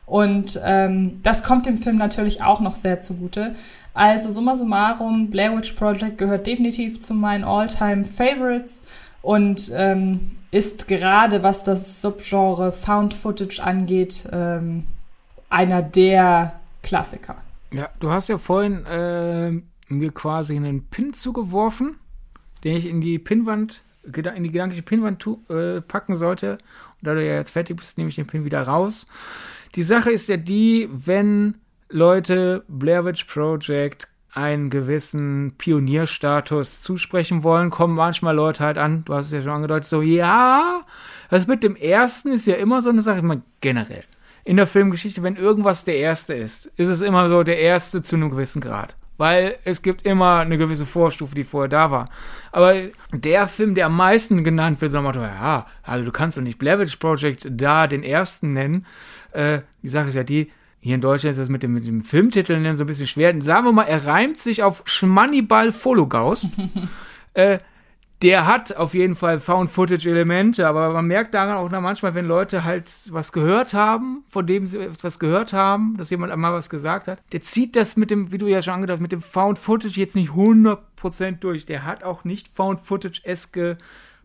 Und 0.07 0.59
ähm, 0.65 1.21
das 1.23 1.45
kommt 1.45 1.67
dem 1.67 1.77
Film 1.77 1.97
natürlich 1.97 2.43
auch 2.43 2.61
noch 2.61 2.77
sehr 2.77 3.01
zugute. 3.01 3.55
Also 3.93 4.31
summa 4.31 4.57
summarum, 4.57 5.31
Blair 5.31 5.57
Witch 5.57 5.73
Project 5.73 6.19
gehört 6.19 6.47
definitiv 6.47 7.01
zu 7.01 7.15
meinen 7.15 7.45
All-Time 7.45 8.05
Favorites 8.05 8.85
und 9.23 9.71
ähm, 9.75 10.29
ist 10.51 10.89
gerade, 10.89 11.43
was 11.43 11.65
das 11.65 12.01
Subgenre 12.01 12.73
Found 12.73 13.13
Footage 13.13 13.61
angeht, 13.63 14.27
ähm, 14.33 14.85
einer 15.51 15.83
der 15.83 16.61
Klassiker. 16.83 17.37
Ja, 17.73 17.89
du 18.01 18.11
hast 18.11 18.29
ja 18.29 18.39
vorhin 18.39 18.87
äh, 18.87 19.51
mir 19.89 20.11
quasi 20.13 20.57
einen 20.57 20.87
Pin 20.87 21.13
zugeworfen, 21.13 21.97
den 22.65 22.77
ich 22.77 22.87
in 22.87 23.01
die 23.01 23.19
Pinwand, 23.19 23.83
in 24.05 24.45
die 24.45 24.51
gedankliche 24.51 24.83
Pinwand 24.83 25.27
äh, 25.51 25.81
packen 25.83 26.17
sollte. 26.17 26.59
Da 27.03 27.15
du 27.15 27.25
ja 27.25 27.35
jetzt 27.35 27.51
fertig 27.51 27.77
bist, 27.77 27.99
nehme 27.99 28.11
ich 28.11 28.17
den 28.17 28.27
Pin 28.27 28.45
wieder 28.45 28.63
raus. 28.63 29.07
Die 29.75 29.83
Sache 29.83 30.11
ist 30.11 30.29
ja 30.29 30.37
die, 30.37 30.89
wenn 30.91 31.55
Leute 31.89 32.65
Blair 32.69 33.05
Witch 33.05 33.25
Project 33.25 34.09
einen 34.33 34.71
gewissen 34.71 35.55
Pionierstatus 35.59 36.83
zusprechen 36.83 37.43
wollen, 37.43 37.71
kommen 37.71 37.95
manchmal 37.95 38.37
Leute 38.37 38.63
halt 38.63 38.79
an, 38.79 39.05
du 39.05 39.15
hast 39.15 39.27
es 39.27 39.33
ja 39.33 39.43
schon 39.43 39.53
angedeutet, 39.53 39.87
so, 39.87 40.03
ja, 40.03 40.85
das 41.31 41.47
mit 41.47 41.63
dem 41.63 41.77
ersten 41.77 42.33
ist 42.33 42.47
ja 42.47 42.55
immer 42.57 42.83
so 42.83 42.91
eine 42.91 43.03
Sache, 43.03 43.19
ich 43.19 43.41
generell. 43.61 44.05
In 44.45 44.57
der 44.57 44.67
Filmgeschichte, 44.67 45.23
wenn 45.23 45.37
irgendwas 45.37 45.85
der 45.85 45.97
erste 45.97 46.35
ist, 46.35 46.67
ist 46.77 46.89
es 46.89 47.01
immer 47.01 47.29
so 47.29 47.43
der 47.43 47.59
erste 47.59 48.03
zu 48.03 48.17
einem 48.17 48.31
gewissen 48.31 48.61
Grad. 48.61 48.97
Weil 49.19 49.59
es 49.65 49.83
gibt 49.83 50.07
immer 50.07 50.39
eine 50.39 50.57
gewisse 50.57 50.87
Vorstufe, 50.87 51.35
die 51.35 51.45
vorher 51.45 51.69
da 51.69 51.91
war. 51.91 52.09
Aber 52.53 52.75
der 53.13 53.47
Film, 53.47 53.75
der 53.75 53.87
am 53.87 53.97
meisten 53.97 54.45
genannt 54.45 54.81
wird, 54.81 54.93
sagt 54.93 55.05
man, 55.05 55.15
ja, 55.15 55.67
also 55.83 56.05
du 56.05 56.13
kannst 56.13 56.39
doch 56.39 56.43
nicht 56.43 56.59
Blair 56.59 56.79
Witch 56.79 56.97
Project 56.97 57.47
da 57.51 57.87
den 57.87 58.03
ersten 58.03 58.53
nennen. 58.53 58.87
Äh, 59.33 59.61
die 59.83 59.89
Sache 59.89 60.09
ist 60.09 60.15
ja 60.15 60.25
die, 60.25 60.51
hier 60.81 60.95
in 60.95 61.01
Deutschland 61.01 61.33
ist 61.33 61.41
das 61.41 61.49
mit 61.49 61.63
dem, 61.63 61.75
mit 61.75 61.87
dem 61.87 62.03
Filmtitel 62.03 62.73
so 62.73 62.85
ein 62.85 62.87
bisschen 62.87 63.07
schwer. 63.07 63.35
Sagen 63.43 63.67
wir 63.67 63.73
mal, 63.73 63.85
er 63.85 64.07
reimt 64.07 64.39
sich 64.39 64.63
auf 64.63 64.83
Schmannibal 64.87 65.73
Fologaust. 65.73 66.51
äh, 67.35 67.59
der 68.23 68.47
hat 68.47 68.75
auf 68.77 68.95
jeden 68.95 69.15
Fall 69.15 69.39
Found-Footage-Elemente, 69.39 70.67
aber 70.67 70.93
man 70.93 71.07
merkt 71.07 71.35
daran 71.35 71.57
auch 71.57 71.71
manchmal, 71.81 72.17
wenn 72.17 72.27
Leute 72.27 72.65
halt 72.65 72.91
was 73.11 73.31
gehört 73.33 73.75
haben, 73.75 74.25
von 74.29 74.45
dem 74.47 74.67
sie 74.67 74.79
etwas 74.79 75.21
gehört 75.21 75.53
haben, 75.53 75.97
dass 75.97 76.11
jemand 76.11 76.33
einmal 76.33 76.53
was 76.53 76.69
gesagt 76.69 77.07
hat, 77.07 77.23
der 77.31 77.43
zieht 77.43 77.77
das 77.77 77.97
mit 77.97 78.11
dem, 78.11 78.33
wie 78.33 78.39
du 78.39 78.49
ja 78.49 78.61
schon 78.61 78.75
angedeutet 78.75 78.99
hast, 78.99 79.03
mit 79.03 79.13
dem 79.13 79.23
Found-Footage 79.23 80.01
jetzt 80.01 80.17
nicht 80.17 80.33
100% 80.33 81.39
durch. 81.39 81.65
Der 81.67 81.85
hat 81.85 82.03
auch 82.03 82.25
nicht 82.25 82.49
Found-Footage-eske 82.49 83.79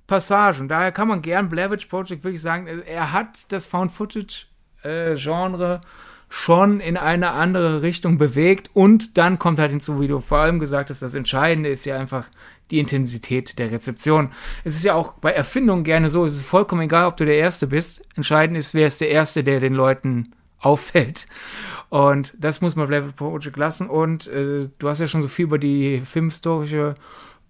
Passagen. 0.07 0.67
Daher 0.67 0.91
kann 0.91 1.07
man 1.07 1.21
gern 1.21 1.49
Blair 1.49 1.69
Witch 1.69 1.85
Project 1.85 2.23
wirklich 2.23 2.41
sagen, 2.41 2.65
er 2.67 3.13
hat 3.13 3.51
das 3.51 3.67
Found-Footage-Genre 3.67 5.81
schon 6.29 6.79
in 6.79 6.95
eine 6.97 7.31
andere 7.31 7.81
Richtung 7.83 8.17
bewegt 8.17 8.71
und 8.73 9.19
dann 9.19 9.37
kommt 9.37 9.59
halt 9.59 9.69
hinzu, 9.69 10.01
wie 10.01 10.07
du 10.07 10.19
vor 10.19 10.39
allem 10.39 10.57
gesagt 10.57 10.89
hast, 10.89 11.03
das 11.03 11.13
Entscheidende 11.13 11.69
ist 11.69 11.85
ja 11.85 11.95
einfach 11.95 12.25
die 12.71 12.79
Intensität 12.79 13.59
der 13.59 13.71
Rezeption. 13.71 14.31
Es 14.63 14.75
ist 14.75 14.83
ja 14.83 14.95
auch 14.95 15.13
bei 15.13 15.31
Erfindungen 15.31 15.83
gerne 15.83 16.09
so, 16.09 16.25
es 16.25 16.35
ist 16.35 16.45
vollkommen 16.45 16.83
egal, 16.83 17.07
ob 17.07 17.17
du 17.17 17.25
der 17.25 17.37
Erste 17.37 17.67
bist. 17.67 18.03
Entscheidend 18.15 18.57
ist, 18.57 18.73
wer 18.73 18.87
ist 18.87 19.01
der 19.01 19.09
Erste, 19.09 19.43
der 19.43 19.59
den 19.59 19.73
Leuten 19.73 20.33
auffällt. 20.59 21.27
Und 21.89 22.33
das 22.39 22.61
muss 22.61 22.75
man 22.75 22.89
Level 22.89 23.11
Project 23.11 23.57
lassen. 23.57 23.89
Und 23.89 24.27
äh, 24.27 24.69
du 24.79 24.89
hast 24.89 24.99
ja 24.99 25.07
schon 25.07 25.21
so 25.21 25.27
viel 25.27 25.45
über 25.45 25.59
die 25.59 26.01
filmhistorische 26.05 26.95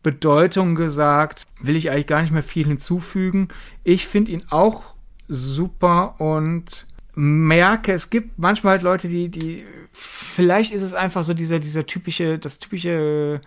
Bedeutung 0.02 0.76
gesagt. 0.76 1.44
Will 1.62 1.76
ich 1.76 1.92
eigentlich 1.92 2.08
gar 2.08 2.22
nicht 2.22 2.34
mehr 2.34 2.44
viel 2.44 2.68
hinzufügen. 2.68 3.48
Ich 3.84 4.08
finde 4.08 4.32
ihn 4.32 4.44
auch 4.50 4.96
super 5.28 6.20
und 6.20 6.88
merke, 7.16 7.94
es 7.94 8.10
gibt 8.10 8.38
manchmal 8.38 8.72
halt 8.72 8.82
Leute, 8.82 9.08
die, 9.08 9.30
die, 9.30 9.64
vielleicht 9.92 10.74
ist 10.74 10.82
es 10.82 10.94
einfach 10.94 11.24
so 11.24 11.34
dieser, 11.34 11.60
dieser 11.60 11.86
typische, 11.86 12.40
das 12.40 12.60
typische 12.60 13.42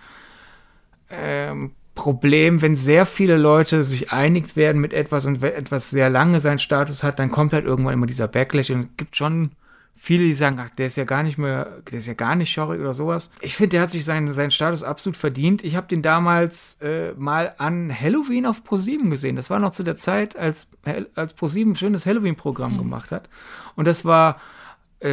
ähm, 1.11 1.73
Problem, 1.95 2.61
wenn 2.61 2.77
sehr 2.77 3.07
viele 3.07 3.37
Leute 3.37 3.83
sich 3.83 4.13
einig 4.13 4.55
werden 4.55 4.81
mit 4.81 4.93
etwas 4.93 5.25
und 5.25 5.43
etwas 5.43 5.91
sehr 5.91 6.11
lange 6.11 6.41
seinen 6.41 6.59
Status 6.59 7.03
hat, 7.03 7.19
dann 7.19 7.31
kommt 7.31 7.53
halt 7.53 7.65
irgendwann 7.65 7.95
immer 7.95 8.07
dieser 8.07 8.29
Backlash 8.29 8.71
und 8.71 8.81
es 8.81 8.97
gibt 8.99 9.17
schon 9.17 9.51
viele, 9.97 10.25
die 10.25 10.35
sagen, 10.35 10.59
ach, 10.61 10.71
der 10.77 10.87
ist 10.87 10.97
ja 10.97 11.05
gar 11.05 11.23
nicht 11.23 11.39
mehr, 11.39 11.79
der 11.91 11.99
ist 11.99 12.07
ja 12.07 12.13
gar 12.13 12.37
nicht 12.37 12.53
schorrig 12.53 12.81
oder 12.81 12.93
sowas. 12.93 13.33
Ich 13.41 13.57
finde, 13.57 13.71
der 13.71 13.81
hat 13.81 13.91
sich 13.91 14.05
seinen, 14.05 14.31
seinen 14.33 14.51
Status 14.51 14.83
absolut 14.83 15.17
verdient. 15.17 15.65
Ich 15.65 15.75
habe 15.75 15.89
den 15.89 16.03
damals 16.03 16.79
äh, 16.83 17.13
mal 17.17 17.55
an 17.57 17.91
Halloween 17.99 18.45
auf 18.45 18.63
ProSieben 18.63 19.11
gesehen. 19.11 19.37
Das 19.37 19.49
war 19.49 19.59
noch 19.59 19.73
zu 19.73 19.83
der 19.83 19.97
Zeit, 19.97 20.37
als, 20.37 20.69
als 21.15 21.33
ProSieben 21.33 21.73
ein 21.73 21.77
schönes 21.77 22.05
Halloween-Programm 22.05 22.75
mhm. 22.75 22.79
gemacht 22.79 23.11
hat. 23.11 23.31
Und 23.75 23.87
das 23.87 24.05
war 24.05 24.39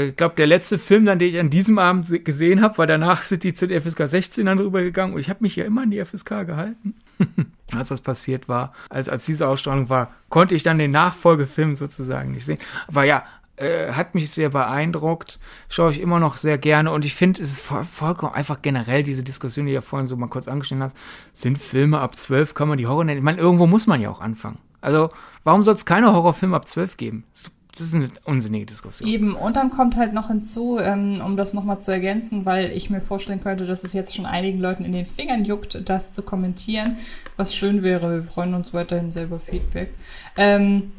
ich 0.02 0.16
glaube, 0.16 0.36
der 0.36 0.48
letzte 0.48 0.80
Film, 0.80 1.06
dann, 1.06 1.20
den 1.20 1.30
ich 1.30 1.40
an 1.40 1.50
diesem 1.50 1.78
Abend 1.78 2.24
gesehen 2.26 2.62
habe, 2.62 2.78
weil 2.78 2.88
danach 2.88 3.24
sind 3.24 3.44
die 3.44 3.54
zu 3.54 3.68
der 3.68 3.82
FSK 3.82 4.08
16 4.08 4.46
dann 4.46 4.60
rübergegangen 4.60 5.14
und 5.14 5.20
ich 5.20 5.30
habe 5.30 5.40
mich 5.42 5.56
ja 5.56 5.66
immer 5.66 5.84
an 5.84 5.92
die 5.92 6.04
FSK 6.04 6.46
gehalten. 6.46 6.96
als 7.74 7.90
das 7.90 8.02
passiert 8.02 8.48
war, 8.48 8.74
als, 8.90 9.10
als 9.10 9.26
diese 9.26 9.48
Ausstrahlung 9.48 9.90
war, 9.90 10.14
konnte 10.30 10.56
ich 10.56 10.64
dann 10.64 10.78
den 10.78 10.92
Nachfolgefilm 10.92 11.76
sozusagen 11.76 12.32
nicht 12.32 12.46
sehen. 12.46 12.60
Aber 12.88 13.04
ja, 13.04 13.24
äh, 13.56 13.92
hat 13.92 14.16
mich 14.16 14.32
sehr 14.32 14.50
beeindruckt, 14.50 15.40
schaue 15.70 15.92
ich 15.92 16.00
immer 16.00 16.20
noch 16.20 16.38
sehr 16.38 16.58
gerne 16.58 16.92
und 16.92 17.06
ich 17.06 17.14
finde, 17.14 17.42
es 17.42 17.54
ist 17.54 17.62
voll, 17.62 17.84
vollkommen 17.84 18.34
einfach 18.34 18.62
generell 18.62 19.04
diese 19.04 19.24
Diskussion, 19.24 19.66
die 19.66 19.72
du 19.72 19.76
ja 19.76 19.82
vorhin 19.82 20.08
so 20.08 20.18
mal 20.18 20.28
kurz 20.28 20.48
angeschnitten 20.48 20.84
hast, 20.84 20.98
sind 21.34 21.58
Filme 21.58 22.00
ab 22.00 22.18
12, 22.18 22.54
kann 22.54 22.68
man 22.68 22.78
die 22.78 22.88
Horror 22.88 23.04
nennen? 23.04 23.20
Ich 23.20 23.24
meine, 23.24 23.40
irgendwo 23.40 23.68
muss 23.68 23.86
man 23.86 24.02
ja 24.02 24.10
auch 24.10 24.22
anfangen. 24.22 24.58
Also, 24.82 25.12
warum 25.44 25.64
soll 25.64 25.76
es 25.76 25.86
keine 25.86 26.12
Horrorfilme 26.14 26.56
ab 26.56 26.68
12 26.68 26.98
geben? 26.98 27.24
Das 27.32 27.52
das 27.76 27.88
ist 27.88 27.96
eine 27.96 28.08
unsinnige 28.26 28.68
Diskussion. 28.68 29.10
Eben, 29.10 29.36
und 29.36 29.56
dann 29.56 29.72
kommt 29.72 29.96
halt 29.96 30.14
noch 30.14 30.28
hinzu, 30.28 30.78
ähm, 30.80 31.22
um 31.26 31.38
das 31.38 31.54
nochmal 31.54 31.82
zu 31.82 31.92
ergänzen, 31.92 32.46
weil 32.46 32.72
ich 32.72 32.92
mir 32.92 33.02
vorstellen 33.02 33.42
könnte, 33.42 33.66
dass 33.66 33.84
es 33.84 33.94
jetzt 33.94 34.16
schon 34.16 34.28
einigen 34.28 34.60
Leuten 34.60 34.86
in 34.86 34.92
den 34.92 35.06
Fingern 35.06 35.44
juckt, 35.44 35.90
das 35.90 36.14
zu 36.14 36.22
kommentieren, 36.22 36.98
was 37.36 37.56
schön 37.56 37.82
wäre. 37.82 38.14
Wir 38.14 38.24
freuen 38.24 38.54
uns 38.54 38.74
weiterhin 38.76 39.12
sehr 39.12 39.24
über 39.24 39.40
Feedback. 39.40 39.92
Ähm, 40.38 40.92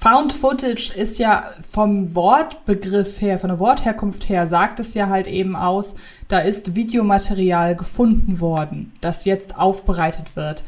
Found 0.00 0.32
Footage 0.32 0.92
ist 0.94 1.18
ja 1.18 1.44
vom 1.68 2.14
Wortbegriff 2.14 3.20
her, 3.20 3.40
von 3.40 3.50
der 3.50 3.58
Wortherkunft 3.58 4.28
her, 4.28 4.46
sagt 4.46 4.78
es 4.78 4.94
ja 4.94 5.08
halt 5.08 5.26
eben 5.26 5.56
aus, 5.56 5.96
da 6.28 6.38
ist 6.38 6.76
Videomaterial 6.76 7.74
gefunden 7.74 8.38
worden, 8.38 8.92
das 9.00 9.24
jetzt 9.24 9.58
aufbereitet 9.58 10.36
wird. 10.36 10.62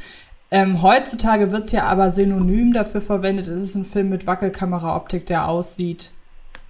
Ähm, 0.50 0.82
heutzutage 0.82 1.52
wird's 1.52 1.72
ja 1.72 1.84
aber 1.84 2.10
synonym 2.10 2.72
dafür 2.72 3.00
verwendet, 3.00 3.46
es 3.46 3.62
ist 3.62 3.76
ein 3.76 3.84
Film 3.84 4.08
mit 4.08 4.26
Wackelkameraoptik, 4.26 5.26
der 5.26 5.48
aussieht, 5.48 6.10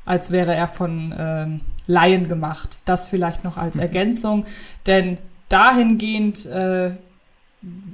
als 0.04 0.30
wäre 0.30 0.54
er 0.54 0.68
von 0.68 1.14
ähm, 1.18 1.60
Laien 1.86 2.28
gemacht. 2.28 2.80
Das 2.84 3.08
vielleicht 3.08 3.42
noch 3.42 3.56
als 3.56 3.76
mhm. 3.76 3.80
Ergänzung, 3.80 4.44
denn 4.86 5.18
dahingehend, 5.48 6.44
äh, 6.46 6.92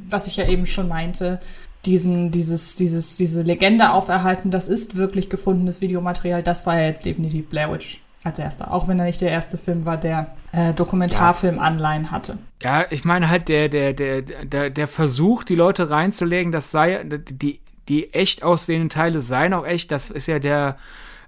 was 0.09 0.27
ich 0.27 0.37
ja 0.37 0.49
eben 0.49 0.67
schon 0.67 0.89
meinte, 0.89 1.41
diesen, 1.85 2.33
dieses, 2.33 2.75
dieses, 2.75 3.17
diese 3.17 3.43
Legende 3.43 3.93
auferhalten, 3.93 4.51
das 4.51 4.67
ist 4.67 4.97
wirklich 4.97 5.31
gefundenes 5.31 5.81
Videomaterial, 5.81 6.43
das 6.43 6.67
war 6.67 6.79
ja 6.81 6.87
jetzt 6.87 7.07
definitiv 7.07 7.49
Blair 7.49 7.73
Witch 7.73 8.01
als 8.27 8.39
erster, 8.39 8.73
auch 8.73 8.89
wenn 8.89 8.99
er 8.99 9.07
nicht 9.07 9.21
der 9.21 9.31
erste 9.31 9.57
Film 9.57 9.85
war, 9.85 9.97
der 9.97 10.27
äh, 10.53 10.75
Dokumentarfilm-Anleihen 10.75 12.11
hatte. 12.11 12.39
Ja, 12.63 12.85
ich 12.91 13.05
meine 13.05 13.31
halt, 13.31 13.49
der, 13.49 13.69
der, 13.69 13.93
der, 13.93 14.23
der, 14.23 14.71
der 14.71 14.89
Versuch, 14.89 15.45
die 15.45 15.55
Leute 15.55 15.91
reinzulegen, 15.91 16.53
das 16.53 16.71
sei, 16.71 17.05
die, 17.05 17.61
die 17.89 18.13
echt 18.13 18.43
aussehenden 18.43 18.89
Teile 18.89 19.21
seien 19.21 19.55
auch 19.55 19.67
echt, 19.67 19.93
das 19.93 20.11
ist 20.11 20.27
ja 20.27 20.39
der, 20.39 20.77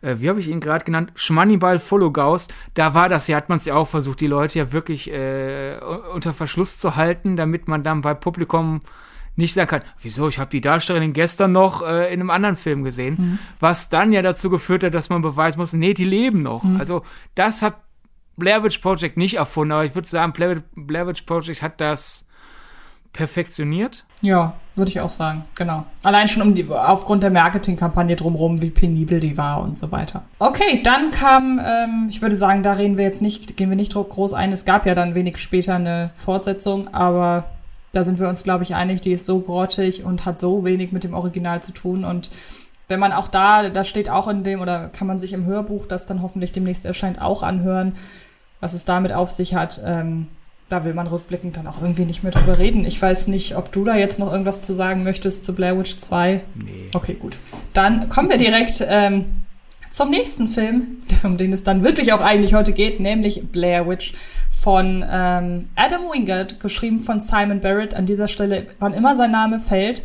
äh, 0.02 0.16
wie 0.18 0.28
habe 0.28 0.40
ich 0.40 0.48
ihn 0.48 0.60
gerade 0.60 0.84
genannt, 0.84 1.12
Schmannibal 1.14 1.78
Follogaust, 1.78 2.52
da 2.74 2.94
war 2.94 3.08
das 3.08 3.28
ja, 3.28 3.36
hat 3.36 3.48
man 3.48 3.58
es 3.58 3.64
ja 3.64 3.74
auch 3.74 3.88
versucht, 3.88 4.20
die 4.20 4.26
Leute 4.26 4.58
ja 4.58 4.72
wirklich 4.72 5.10
äh, 5.10 5.78
unter 6.12 6.34
Verschluss 6.34 6.78
zu 6.78 6.96
halten, 6.96 7.36
damit 7.36 7.68
man 7.68 7.82
dann 7.82 8.02
bei 8.02 8.14
Publikum 8.14 8.82
nicht 9.38 9.54
sagen 9.54 9.70
kann, 9.70 9.82
wieso, 10.02 10.28
ich 10.28 10.38
habe 10.38 10.50
die 10.50 10.60
Darstellerin 10.60 11.12
gestern 11.12 11.52
noch 11.52 11.82
äh, 11.82 12.12
in 12.12 12.20
einem 12.20 12.30
anderen 12.30 12.56
Film 12.56 12.82
gesehen, 12.82 13.16
mhm. 13.18 13.38
was 13.60 13.88
dann 13.88 14.12
ja 14.12 14.20
dazu 14.20 14.50
geführt 14.50 14.82
hat, 14.82 14.94
dass 14.94 15.08
man 15.08 15.22
beweisen 15.22 15.58
muss, 15.58 15.72
nee, 15.72 15.94
die 15.94 16.04
leben 16.04 16.42
noch. 16.42 16.64
Mhm. 16.64 16.76
Also 16.76 17.02
das 17.36 17.62
hat 17.62 17.76
Blair 18.36 18.64
Witch 18.64 18.78
Project 18.78 19.16
nicht 19.16 19.34
erfunden, 19.34 19.72
aber 19.72 19.84
ich 19.84 19.94
würde 19.94 20.08
sagen, 20.08 20.32
Blair, 20.32 20.62
Blair 20.74 21.06
Witch 21.06 21.22
Project 21.22 21.62
hat 21.62 21.80
das 21.80 22.28
perfektioniert. 23.12 24.04
Ja, 24.22 24.54
würde 24.74 24.90
ich 24.90 25.00
auch 25.00 25.10
sagen, 25.10 25.44
genau. 25.54 25.84
Allein 26.02 26.28
schon 26.28 26.42
um 26.42 26.54
die, 26.54 26.68
aufgrund 26.68 27.22
der 27.22 27.30
Marketingkampagne 27.30 28.16
drumherum, 28.16 28.60
wie 28.60 28.70
penibel 28.70 29.20
die 29.20 29.38
war 29.38 29.62
und 29.62 29.78
so 29.78 29.92
weiter. 29.92 30.24
Okay, 30.40 30.82
dann 30.82 31.12
kam, 31.12 31.60
ähm, 31.60 32.06
ich 32.08 32.22
würde 32.22 32.34
sagen, 32.34 32.64
da 32.64 32.72
reden 32.72 32.96
wir 32.96 33.04
jetzt 33.04 33.22
nicht, 33.22 33.56
gehen 33.56 33.70
wir 33.70 33.76
nicht 33.76 33.94
groß 33.94 34.32
ein. 34.32 34.52
Es 34.52 34.64
gab 34.64 34.84
ja 34.84 34.96
dann 34.96 35.14
wenig 35.14 35.38
später 35.38 35.76
eine 35.76 36.10
Fortsetzung, 36.16 36.92
aber 36.92 37.44
da 37.92 38.04
sind 38.04 38.18
wir 38.18 38.28
uns, 38.28 38.44
glaube 38.44 38.64
ich, 38.64 38.74
einig, 38.74 39.00
die 39.00 39.12
ist 39.12 39.26
so 39.26 39.40
grottig 39.40 40.04
und 40.04 40.26
hat 40.26 40.38
so 40.38 40.64
wenig 40.64 40.92
mit 40.92 41.04
dem 41.04 41.14
Original 41.14 41.62
zu 41.62 41.72
tun. 41.72 42.04
Und 42.04 42.30
wenn 42.88 43.00
man 43.00 43.12
auch 43.12 43.28
da, 43.28 43.68
da 43.68 43.84
steht 43.84 44.10
auch 44.10 44.28
in 44.28 44.44
dem, 44.44 44.60
oder 44.60 44.88
kann 44.88 45.06
man 45.06 45.18
sich 45.18 45.32
im 45.32 45.46
Hörbuch, 45.46 45.86
das 45.86 46.06
dann 46.06 46.22
hoffentlich 46.22 46.52
demnächst 46.52 46.84
erscheint, 46.84 47.20
auch 47.20 47.42
anhören, 47.42 47.96
was 48.60 48.74
es 48.74 48.84
damit 48.84 49.12
auf 49.12 49.30
sich 49.30 49.54
hat. 49.54 49.80
Ähm, 49.84 50.28
da 50.68 50.84
will 50.84 50.92
man 50.92 51.06
rückblickend 51.06 51.56
dann 51.56 51.66
auch 51.66 51.80
irgendwie 51.80 52.04
nicht 52.04 52.22
mehr 52.22 52.32
drüber 52.32 52.58
reden. 52.58 52.84
Ich 52.84 53.00
weiß 53.00 53.28
nicht, 53.28 53.56
ob 53.56 53.72
du 53.72 53.84
da 53.84 53.96
jetzt 53.96 54.18
noch 54.18 54.30
irgendwas 54.30 54.60
zu 54.60 54.74
sagen 54.74 55.02
möchtest 55.02 55.44
zu 55.44 55.54
Blair 55.54 55.78
Witch 55.78 55.96
2. 55.96 56.42
Nee. 56.54 56.70
Okay, 56.94 57.14
gut. 57.14 57.38
Dann 57.72 58.10
kommen 58.10 58.28
wir 58.28 58.36
direkt 58.36 58.84
ähm, 58.86 59.44
zum 59.90 60.10
nächsten 60.10 60.48
Film, 60.48 60.98
um 61.22 61.38
den 61.38 61.52
es 61.52 61.64
dann 61.64 61.84
wirklich 61.84 62.12
auch 62.12 62.20
eigentlich 62.20 62.54
heute 62.54 62.72
geht, 62.72 63.00
nämlich 63.00 63.48
Blair 63.50 63.88
Witch 63.88 64.14
von 64.60 65.04
ähm, 65.08 65.68
Adam 65.76 66.02
Wingard, 66.12 66.60
geschrieben 66.60 67.00
von 67.00 67.20
Simon 67.20 67.60
Barrett. 67.60 67.94
An 67.94 68.06
dieser 68.06 68.28
Stelle, 68.28 68.66
wann 68.78 68.94
immer 68.94 69.16
sein 69.16 69.30
Name 69.30 69.60
fällt, 69.60 70.02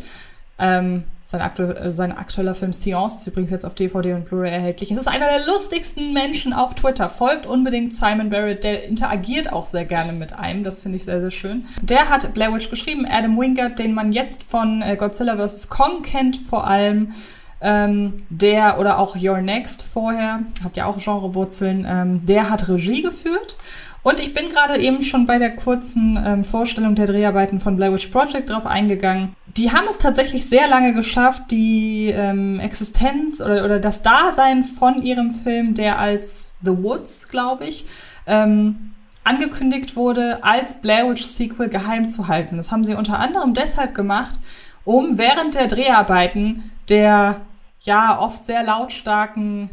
ähm, 0.58 1.04
sein, 1.26 1.40
aktu 1.40 1.62
äh, 1.64 1.92
sein 1.92 2.12
aktueller 2.12 2.54
Film 2.54 2.72
Seance 2.72 3.16
ist 3.16 3.26
übrigens 3.26 3.50
jetzt 3.50 3.64
auf 3.64 3.74
DVD 3.74 4.14
und 4.14 4.26
Blu-ray 4.26 4.52
erhältlich. 4.52 4.90
Es 4.90 4.98
ist 4.98 5.08
einer 5.08 5.26
der 5.26 5.44
lustigsten 5.46 6.12
Menschen 6.12 6.52
auf 6.52 6.74
Twitter. 6.74 7.08
Folgt 7.08 7.46
unbedingt 7.46 7.92
Simon 7.92 8.30
Barrett, 8.30 8.62
der 8.62 8.84
interagiert 8.84 9.52
auch 9.52 9.66
sehr 9.66 9.84
gerne 9.84 10.12
mit 10.12 10.38
einem. 10.38 10.62
Das 10.62 10.82
finde 10.82 10.96
ich 10.96 11.04
sehr, 11.04 11.20
sehr 11.20 11.32
schön. 11.32 11.66
Der 11.82 12.08
hat 12.08 12.32
Blair 12.34 12.52
Witch 12.54 12.70
geschrieben. 12.70 13.06
Adam 13.10 13.38
Wingard, 13.38 13.78
den 13.78 13.94
man 13.94 14.12
jetzt 14.12 14.44
von 14.44 14.82
äh, 14.82 14.96
Godzilla 14.96 15.36
vs. 15.36 15.68
Kong 15.68 16.02
kennt, 16.02 16.36
vor 16.36 16.66
allem. 16.66 17.12
Ähm, 17.60 18.24
der 18.28 18.78
oder 18.78 18.98
auch 18.98 19.16
Your 19.16 19.40
Next 19.40 19.84
vorher, 19.84 20.40
hat 20.62 20.76
ja 20.76 20.84
auch 20.84 20.98
Genrewurzeln, 20.98 21.86
ähm, 21.88 22.26
der 22.26 22.50
hat 22.50 22.68
Regie 22.68 23.00
geführt. 23.00 23.56
Und 24.04 24.20
ich 24.20 24.34
bin 24.34 24.50
gerade 24.50 24.78
eben 24.78 25.02
schon 25.02 25.24
bei 25.26 25.38
der 25.38 25.56
kurzen 25.56 26.22
ähm, 26.22 26.44
Vorstellung 26.44 26.94
der 26.94 27.06
Dreharbeiten 27.06 27.58
von 27.58 27.76
Blair 27.76 27.92
Witch 27.92 28.08
Project 28.08 28.50
drauf 28.50 28.66
eingegangen. 28.66 29.34
Die 29.56 29.72
haben 29.72 29.86
es 29.88 29.96
tatsächlich 29.96 30.46
sehr 30.46 30.68
lange 30.68 30.92
geschafft, 30.92 31.44
die 31.50 32.10
ähm, 32.10 32.60
Existenz 32.60 33.40
oder, 33.40 33.64
oder 33.64 33.80
das 33.80 34.02
Dasein 34.02 34.64
von 34.64 35.02
ihrem 35.02 35.30
Film, 35.30 35.72
der 35.72 35.98
als 35.98 36.52
The 36.62 36.76
Woods, 36.82 37.30
glaube 37.30 37.64
ich, 37.64 37.86
ähm, 38.26 38.92
angekündigt 39.24 39.96
wurde, 39.96 40.44
als 40.44 40.82
Blair 40.82 41.08
Witch 41.08 41.24
Sequel 41.24 41.70
geheim 41.70 42.10
zu 42.10 42.28
halten. 42.28 42.58
Das 42.58 42.70
haben 42.70 42.84
sie 42.84 42.94
unter 42.94 43.18
anderem 43.18 43.54
deshalb 43.54 43.94
gemacht, 43.94 44.38
um 44.84 45.16
während 45.16 45.54
der 45.54 45.66
Dreharbeiten 45.66 46.70
der 46.90 47.40
ja 47.80 48.20
oft 48.20 48.44
sehr 48.44 48.62
lautstarken 48.64 49.70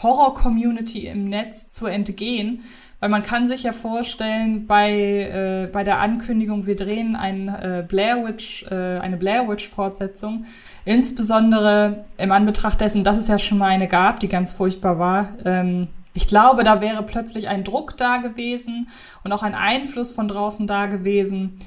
Horror-Community 0.00 1.08
im 1.08 1.24
Netz 1.24 1.72
zu 1.72 1.86
entgehen 1.86 2.62
weil 3.04 3.10
man 3.10 3.22
kann 3.22 3.48
sich 3.48 3.64
ja 3.64 3.74
vorstellen, 3.74 4.66
bei, 4.66 4.90
äh, 4.90 5.68
bei 5.70 5.84
der 5.84 5.98
Ankündigung, 5.98 6.64
wir 6.64 6.74
drehen 6.74 7.16
ein, 7.16 7.48
äh, 7.48 7.84
Blair 7.86 8.24
Witch, 8.24 8.64
äh, 8.70 8.98
eine 8.98 9.18
Blair 9.18 9.46
Witch-Fortsetzung, 9.46 10.46
insbesondere 10.86 12.06
im 12.16 12.32
Anbetracht 12.32 12.80
dessen, 12.80 13.04
dass 13.04 13.18
es 13.18 13.28
ja 13.28 13.38
schon 13.38 13.58
mal 13.58 13.66
eine 13.66 13.88
gab, 13.88 14.20
die 14.20 14.28
ganz 14.28 14.52
furchtbar 14.52 14.98
war. 14.98 15.34
Ähm, 15.44 15.88
ich 16.14 16.28
glaube, 16.28 16.64
da 16.64 16.80
wäre 16.80 17.02
plötzlich 17.02 17.46
ein 17.46 17.62
Druck 17.62 17.98
da 17.98 18.16
gewesen 18.16 18.88
und 19.22 19.32
auch 19.32 19.42
ein 19.42 19.54
Einfluss 19.54 20.12
von 20.12 20.26
draußen 20.26 20.66
da 20.66 20.86
gewesen, 20.86 21.58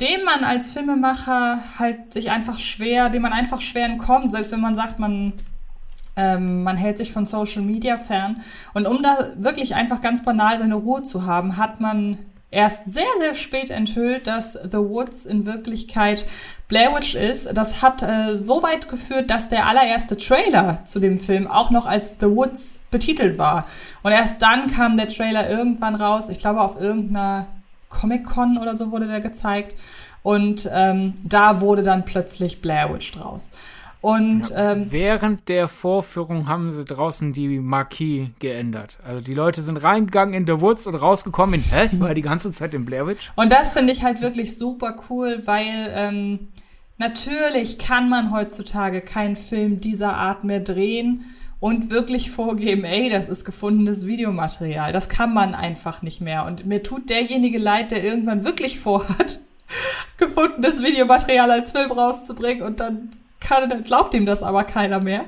dem 0.00 0.24
man 0.24 0.44
als 0.44 0.70
Filmemacher 0.70 1.58
halt 1.78 2.14
sich 2.14 2.30
einfach 2.30 2.58
schwer, 2.58 3.10
dem 3.10 3.20
man 3.20 3.34
einfach 3.34 3.60
schwer 3.60 3.84
entkommt, 3.84 4.32
selbst 4.32 4.50
wenn 4.52 4.62
man 4.62 4.74
sagt, 4.74 4.98
man 4.98 5.34
ähm, 6.16 6.62
man 6.62 6.76
hält 6.76 6.98
sich 6.98 7.12
von 7.12 7.26
Social 7.26 7.62
Media 7.62 7.98
fern. 7.98 8.42
Und 8.74 8.86
um 8.86 9.02
da 9.02 9.30
wirklich 9.36 9.74
einfach 9.74 10.00
ganz 10.00 10.24
banal 10.24 10.58
seine 10.58 10.74
Ruhe 10.74 11.02
zu 11.02 11.26
haben, 11.26 11.56
hat 11.56 11.80
man 11.80 12.18
erst 12.50 12.92
sehr, 12.92 13.04
sehr 13.20 13.34
spät 13.34 13.70
enthüllt, 13.70 14.26
dass 14.26 14.54
The 14.54 14.78
Woods 14.78 15.24
in 15.24 15.46
Wirklichkeit 15.46 16.26
Blair 16.68 16.94
Witch 16.94 17.14
ist. 17.14 17.56
Das 17.56 17.82
hat 17.82 18.02
äh, 18.02 18.38
so 18.38 18.62
weit 18.62 18.88
geführt, 18.88 19.30
dass 19.30 19.48
der 19.48 19.66
allererste 19.66 20.16
Trailer 20.16 20.84
zu 20.84 20.98
dem 20.98 21.18
Film 21.18 21.46
auch 21.46 21.70
noch 21.70 21.86
als 21.86 22.16
The 22.18 22.26
Woods 22.26 22.80
betitelt 22.90 23.38
war. 23.38 23.66
Und 24.02 24.12
erst 24.12 24.42
dann 24.42 24.66
kam 24.68 24.96
der 24.96 25.08
Trailer 25.08 25.48
irgendwann 25.48 25.94
raus. 25.94 26.28
Ich 26.28 26.38
glaube, 26.38 26.60
auf 26.60 26.80
irgendeiner 26.80 27.46
Comic-Con 27.88 28.58
oder 28.58 28.76
so 28.76 28.90
wurde 28.90 29.06
der 29.06 29.20
gezeigt. 29.20 29.76
Und 30.22 30.68
ähm, 30.72 31.14
da 31.24 31.60
wurde 31.60 31.82
dann 31.82 32.04
plötzlich 32.04 32.60
Blair 32.60 32.92
Witch 32.92 33.12
draus. 33.12 33.52
Und 34.00 34.50
Ja, 34.50 34.72
ähm, 34.72 34.86
Während 34.90 35.48
der 35.48 35.68
Vorführung 35.68 36.48
haben 36.48 36.72
sie 36.72 36.84
draußen 36.84 37.32
die 37.32 37.58
Marquis 37.58 38.28
geändert. 38.38 38.98
Also 39.06 39.20
die 39.20 39.34
Leute 39.34 39.62
sind 39.62 39.76
reingegangen 39.76 40.34
in 40.34 40.46
The 40.46 40.60
Woods 40.60 40.86
und 40.86 40.94
rausgekommen 40.94 41.56
in, 41.56 41.62
hä, 41.62 41.90
ich 41.92 42.00
war 42.00 42.14
die 42.14 42.22
ganze 42.22 42.50
Zeit 42.52 42.72
in 42.72 42.84
Blair 42.84 43.06
Witch. 43.06 43.30
Und 43.36 43.52
das 43.52 43.74
finde 43.74 43.92
ich 43.92 44.02
halt 44.02 44.22
wirklich 44.22 44.56
super 44.56 44.98
cool, 45.10 45.42
weil 45.44 45.92
ähm, 45.94 46.48
natürlich 46.96 47.78
kann 47.78 48.08
man 48.08 48.32
heutzutage 48.32 49.02
keinen 49.02 49.36
Film 49.36 49.80
dieser 49.80 50.16
Art 50.16 50.44
mehr 50.44 50.60
drehen 50.60 51.24
und 51.60 51.90
wirklich 51.90 52.30
vorgeben, 52.30 52.84
ey, 52.84 53.10
das 53.10 53.28
ist 53.28 53.44
gefundenes 53.44 54.06
Videomaterial. 54.06 54.94
Das 54.94 55.10
kann 55.10 55.34
man 55.34 55.54
einfach 55.54 56.00
nicht 56.00 56.22
mehr. 56.22 56.46
Und 56.46 56.64
mir 56.64 56.82
tut 56.82 57.10
derjenige 57.10 57.58
leid, 57.58 57.90
der 57.90 58.02
irgendwann 58.02 58.44
wirklich 58.44 58.80
vorhat, 58.80 59.40
gefundenes 60.16 60.82
Videomaterial 60.82 61.50
als 61.50 61.72
Film 61.72 61.92
rauszubringen 61.92 62.62
und 62.62 62.80
dann 62.80 63.10
kann, 63.40 63.84
glaubt 63.84 64.14
ihm 64.14 64.26
das 64.26 64.42
aber 64.42 64.64
keiner 64.64 65.00
mehr. 65.00 65.24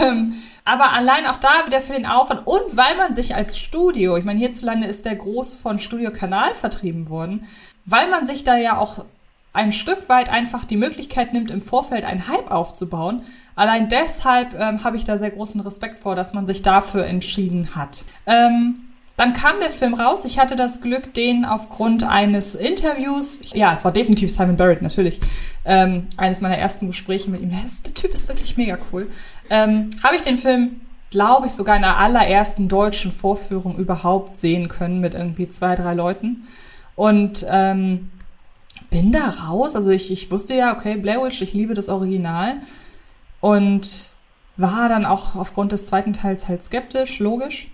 Ähm, 0.00 0.42
aber 0.64 0.92
allein 0.92 1.26
auch 1.26 1.36
da 1.36 1.66
wieder 1.66 1.80
für 1.80 1.92
den 1.92 2.06
Aufwand 2.06 2.46
und 2.46 2.76
weil 2.76 2.96
man 2.96 3.14
sich 3.14 3.34
als 3.34 3.56
Studio, 3.56 4.16
ich 4.16 4.24
meine, 4.24 4.38
hierzulande 4.38 4.86
ist 4.86 5.04
der 5.04 5.14
groß 5.14 5.54
von 5.54 5.78
Studio 5.78 6.10
Kanal 6.10 6.54
vertrieben 6.54 7.08
worden, 7.08 7.46
weil 7.84 8.10
man 8.10 8.26
sich 8.26 8.44
da 8.44 8.56
ja 8.56 8.76
auch 8.76 9.04
ein 9.52 9.72
Stück 9.72 10.08
weit 10.08 10.28
einfach 10.28 10.64
die 10.64 10.76
Möglichkeit 10.76 11.32
nimmt, 11.32 11.50
im 11.50 11.62
Vorfeld 11.62 12.04
einen 12.04 12.28
Hype 12.28 12.50
aufzubauen. 12.50 13.22
Allein 13.54 13.88
deshalb 13.88 14.54
ähm, 14.54 14.84
habe 14.84 14.96
ich 14.96 15.04
da 15.04 15.16
sehr 15.16 15.30
großen 15.30 15.60
Respekt 15.62 15.98
vor, 15.98 16.14
dass 16.14 16.34
man 16.34 16.46
sich 16.46 16.62
dafür 16.62 17.06
entschieden 17.06 17.74
hat. 17.74 18.04
Ähm, 18.26 18.85
dann 19.16 19.32
kam 19.32 19.58
der 19.60 19.70
Film 19.70 19.94
raus. 19.94 20.24
Ich 20.24 20.38
hatte 20.38 20.56
das 20.56 20.82
Glück, 20.82 21.14
den 21.14 21.44
aufgrund 21.44 22.02
eines 22.02 22.54
Interviews, 22.54 23.40
ja, 23.54 23.72
es 23.72 23.84
war 23.84 23.92
definitiv 23.92 24.30
Simon 24.30 24.56
Barrett, 24.56 24.82
natürlich, 24.82 25.20
ähm, 25.64 26.08
eines 26.16 26.40
meiner 26.40 26.58
ersten 26.58 26.88
Gespräche 26.88 27.30
mit 27.30 27.40
ihm. 27.40 27.50
Der, 27.50 27.94
Typ 27.94 28.12
ist 28.12 28.28
wirklich 28.28 28.56
mega 28.56 28.78
cool. 28.92 29.08
Ähm, 29.48 29.90
habe 30.02 30.16
ich 30.16 30.22
den 30.22 30.36
Film, 30.36 30.82
glaube 31.10 31.46
ich, 31.46 31.52
sogar 31.52 31.76
in 31.76 31.82
der 31.82 31.96
allerersten 31.96 32.68
deutschen 32.68 33.10
Vorführung 33.10 33.76
überhaupt 33.76 34.38
sehen 34.38 34.68
können 34.68 35.00
mit 35.00 35.14
irgendwie 35.14 35.48
zwei, 35.48 35.76
drei 35.76 35.94
Leuten. 35.94 36.46
Und 36.94 37.46
ähm, 37.48 38.10
bin 38.90 39.12
da 39.12 39.28
raus. 39.28 39.76
Also 39.76 39.90
ich, 39.90 40.10
ich 40.10 40.30
wusste 40.30 40.54
ja, 40.54 40.76
okay, 40.76 40.96
Blair 40.96 41.22
Witch, 41.22 41.40
ich 41.40 41.54
liebe 41.54 41.72
das 41.72 41.88
Original. 41.88 42.56
Und 43.40 44.10
war 44.58 44.88
dann 44.88 45.06
auch 45.06 45.36
aufgrund 45.36 45.72
des 45.72 45.86
zweiten 45.86 46.12
Teils 46.12 46.48
halt 46.48 46.62
skeptisch, 46.62 47.18
logisch. 47.18 47.68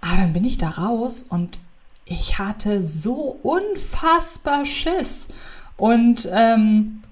Aber 0.00 0.16
dann 0.16 0.32
bin 0.32 0.44
ich 0.44 0.58
da 0.58 0.70
raus 0.70 1.26
und 1.28 1.58
ich 2.04 2.38
hatte 2.38 2.82
so 2.82 3.38
unfassbar 3.42 4.64
Schiss. 4.64 5.28
Und 5.76 6.28
ähm, 6.32 7.02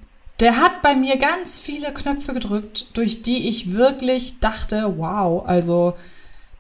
der 0.41 0.61
hat 0.61 0.83
bei 0.83 0.95
mir 0.95 1.17
ganz 1.17 1.59
viele 1.59 1.93
Knöpfe 1.93 2.35
gedrückt, 2.35 2.87
durch 2.95 3.23
die 3.23 3.49
ich 3.49 3.73
wirklich 3.73 4.41
dachte, 4.41 4.99
wow, 4.99 5.47
also 5.47 5.97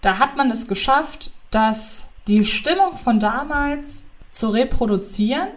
da 0.01 0.19
hat 0.19 0.37
man 0.37 0.51
es 0.51 0.69
geschafft, 0.69 1.33
dass 1.51 2.07
die 2.27 2.45
Stimmung 2.45 2.97
von 2.97 3.21
damals 3.21 4.07
zu 4.33 4.49
reproduzieren 4.49 5.49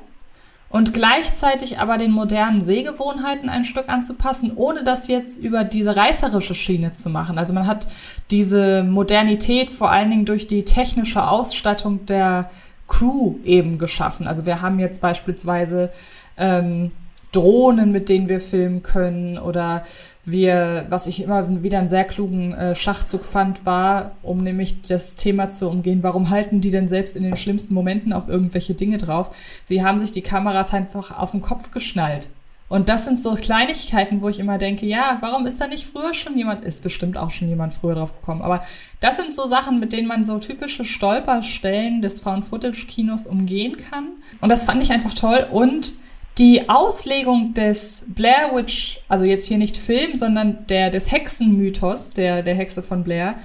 und 0.69 0.93
gleichzeitig 0.93 1.79
aber 1.79 1.97
den 1.97 2.11
modernen 2.11 2.61
Sehgewohnheiten 2.61 3.49
ein 3.49 3.65
Stück 3.65 3.89
anzupassen, 3.89 4.51
ohne 4.55 4.83
das 4.83 5.07
jetzt 5.07 5.37
über 5.39 5.63
diese 5.63 5.95
reißerische 5.95 6.55
Schiene 6.55 6.93
zu 6.93 7.09
machen. 7.09 7.37
Also 7.37 7.53
man 7.53 7.65
hat 7.65 7.87
diese 8.29 8.83
Modernität 8.83 9.71
vor 9.71 9.91
allen 9.91 10.09
Dingen 10.11 10.25
durch 10.25 10.47
die 10.47 10.65
technische 10.65 11.27
Ausstattung 11.27 12.05
der 12.05 12.51
Crew 12.87 13.35
eben 13.43 13.77
geschaffen. 13.79 14.27
Also 14.27 14.45
wir 14.45 14.61
haben 14.61 14.79
jetzt 14.79 15.01
beispielsweise 15.01 15.91
ähm, 16.37 16.91
Drohnen, 17.31 17.91
mit 17.91 18.09
denen 18.09 18.27
wir 18.27 18.41
filmen 18.41 18.81
können 18.83 19.37
oder 19.37 19.85
wir, 20.25 20.85
was 20.89 21.07
ich 21.07 21.23
immer 21.23 21.63
wieder 21.63 21.79
einen 21.79 21.89
sehr 21.89 22.03
klugen 22.03 22.53
äh, 22.53 22.75
Schachzug 22.75 23.25
fand, 23.25 23.65
war, 23.65 24.11
um 24.21 24.43
nämlich 24.43 24.81
das 24.81 25.15
Thema 25.15 25.49
zu 25.49 25.69
umgehen, 25.69 26.03
warum 26.03 26.29
halten 26.29 26.61
die 26.61 26.71
denn 26.71 26.87
selbst 26.87 27.15
in 27.15 27.23
den 27.23 27.37
schlimmsten 27.37 27.73
Momenten 27.73 28.13
auf 28.13 28.27
irgendwelche 28.27 28.73
Dinge 28.73 28.97
drauf? 28.97 29.33
Sie 29.65 29.83
haben 29.83 29.99
sich 29.99 30.11
die 30.11 30.21
Kameras 30.21 30.73
einfach 30.73 31.17
auf 31.17 31.31
den 31.31 31.41
Kopf 31.41 31.71
geschnallt. 31.71 32.29
Und 32.69 32.87
das 32.87 33.03
sind 33.03 33.21
so 33.23 33.33
Kleinigkeiten, 33.33 34.21
wo 34.21 34.29
ich 34.29 34.39
immer 34.39 34.59
denke, 34.59 34.85
ja, 34.85 35.17
warum 35.21 35.47
ist 35.47 35.59
da 35.59 35.65
nicht 35.65 35.87
früher 35.87 36.13
schon 36.13 36.37
jemand, 36.37 36.63
ist 36.63 36.83
bestimmt 36.83 37.17
auch 37.17 37.31
schon 37.31 37.49
jemand 37.49 37.73
früher 37.73 37.95
drauf 37.95 38.19
gekommen, 38.19 38.43
aber 38.43 38.63
das 38.99 39.17
sind 39.17 39.33
so 39.33 39.47
Sachen, 39.47 39.79
mit 39.79 39.91
denen 39.91 40.07
man 40.07 40.23
so 40.23 40.37
typische 40.37 40.85
Stolperstellen 40.85 42.03
des 42.03 42.21
Found-Footage-Kinos 42.21 43.25
umgehen 43.25 43.75
kann. 43.89 44.09
Und 44.39 44.49
das 44.49 44.65
fand 44.65 44.83
ich 44.83 44.91
einfach 44.91 45.15
toll 45.15 45.47
und 45.51 45.93
die 46.39 46.69
Auslegung 46.69 47.53
des 47.53 48.05
Blair 48.07 48.51
Witch, 48.53 49.01
also 49.09 49.25
jetzt 49.25 49.45
hier 49.45 49.57
nicht 49.57 49.77
Film, 49.77 50.15
sondern 50.15 50.65
der, 50.67 50.89
des 50.89 51.11
Hexenmythos, 51.11 52.13
der, 52.13 52.43
der 52.43 52.55
Hexe 52.55 52.81
von 52.81 53.03
Blair, 53.03 53.35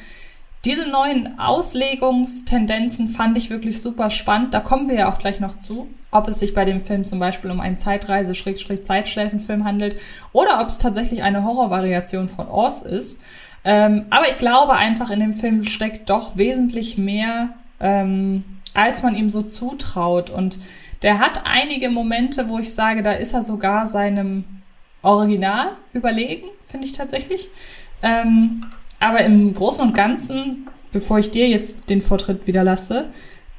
diese 0.64 0.88
neuen 0.88 1.38
Auslegungstendenzen 1.38 3.11
fand 3.11 3.36
ich 3.36 3.51
wirklich 3.51 3.82
super 3.82 4.09
spannend. 4.09 4.55
Da 4.55 4.61
kommen 4.61 4.88
wir 4.88 4.95
ja 4.95 5.12
auch 5.12 5.18
gleich 5.18 5.38
noch 5.38 5.57
zu. 5.57 5.88
Ob 6.11 6.28
es 6.28 6.40
sich 6.40 6.55
bei 6.55 6.64
dem 6.64 6.80
Film 6.80 7.05
zum 7.05 7.18
Beispiel 7.18 7.51
um 7.51 7.61
einen 7.61 7.76
Zeitreise-Zeitschläfenfilm 7.76 9.64
handelt 9.64 9.97
oder 10.32 10.62
ob 10.62 10.68
es 10.68 10.78
tatsächlich 10.78 11.22
eine 11.22 11.45
Horrorvariation 11.45 12.28
von 12.30 12.49
Oz 12.49 12.80
ist. 12.80 13.20
Ähm, 13.64 14.07
aber 14.09 14.28
ich 14.30 14.38
glaube 14.38 14.74
einfach, 14.74 15.11
in 15.11 15.20
dem 15.20 15.34
Film 15.34 15.64
steckt 15.64 16.09
doch 16.09 16.38
wesentlich 16.38 16.97
mehr 16.97 17.51
ähm, 17.80 18.45
als 18.74 19.03
man 19.03 19.16
ihm 19.16 19.30
so 19.30 19.42
zutraut. 19.42 20.30
Und 20.30 20.59
der 21.05 21.18
hat 21.18 21.42
einige 21.44 21.90
Momente, 21.90 22.48
wo 22.48 22.59
ich 22.59 22.72
sage, 22.72 23.02
da 23.02 23.12
ist 23.12 23.34
er 23.34 23.42
sogar 23.42 23.86
seinem 23.86 24.44
Original 25.02 25.72
überlegen, 25.92 26.48
finde 26.66 26.86
ich 26.86 26.94
tatsächlich. 26.94 27.48
Ähm, 28.02 28.64
aber 29.00 29.20
im 29.20 29.52
Großen 29.52 29.84
und 29.84 29.94
Ganzen, 29.94 30.66
bevor 30.92 31.18
ich 31.18 31.30
dir 31.30 31.46
jetzt 31.46 31.90
den 31.90 32.00
Vortritt 32.00 32.46
wieder 32.46 32.64
lasse, 32.64 33.11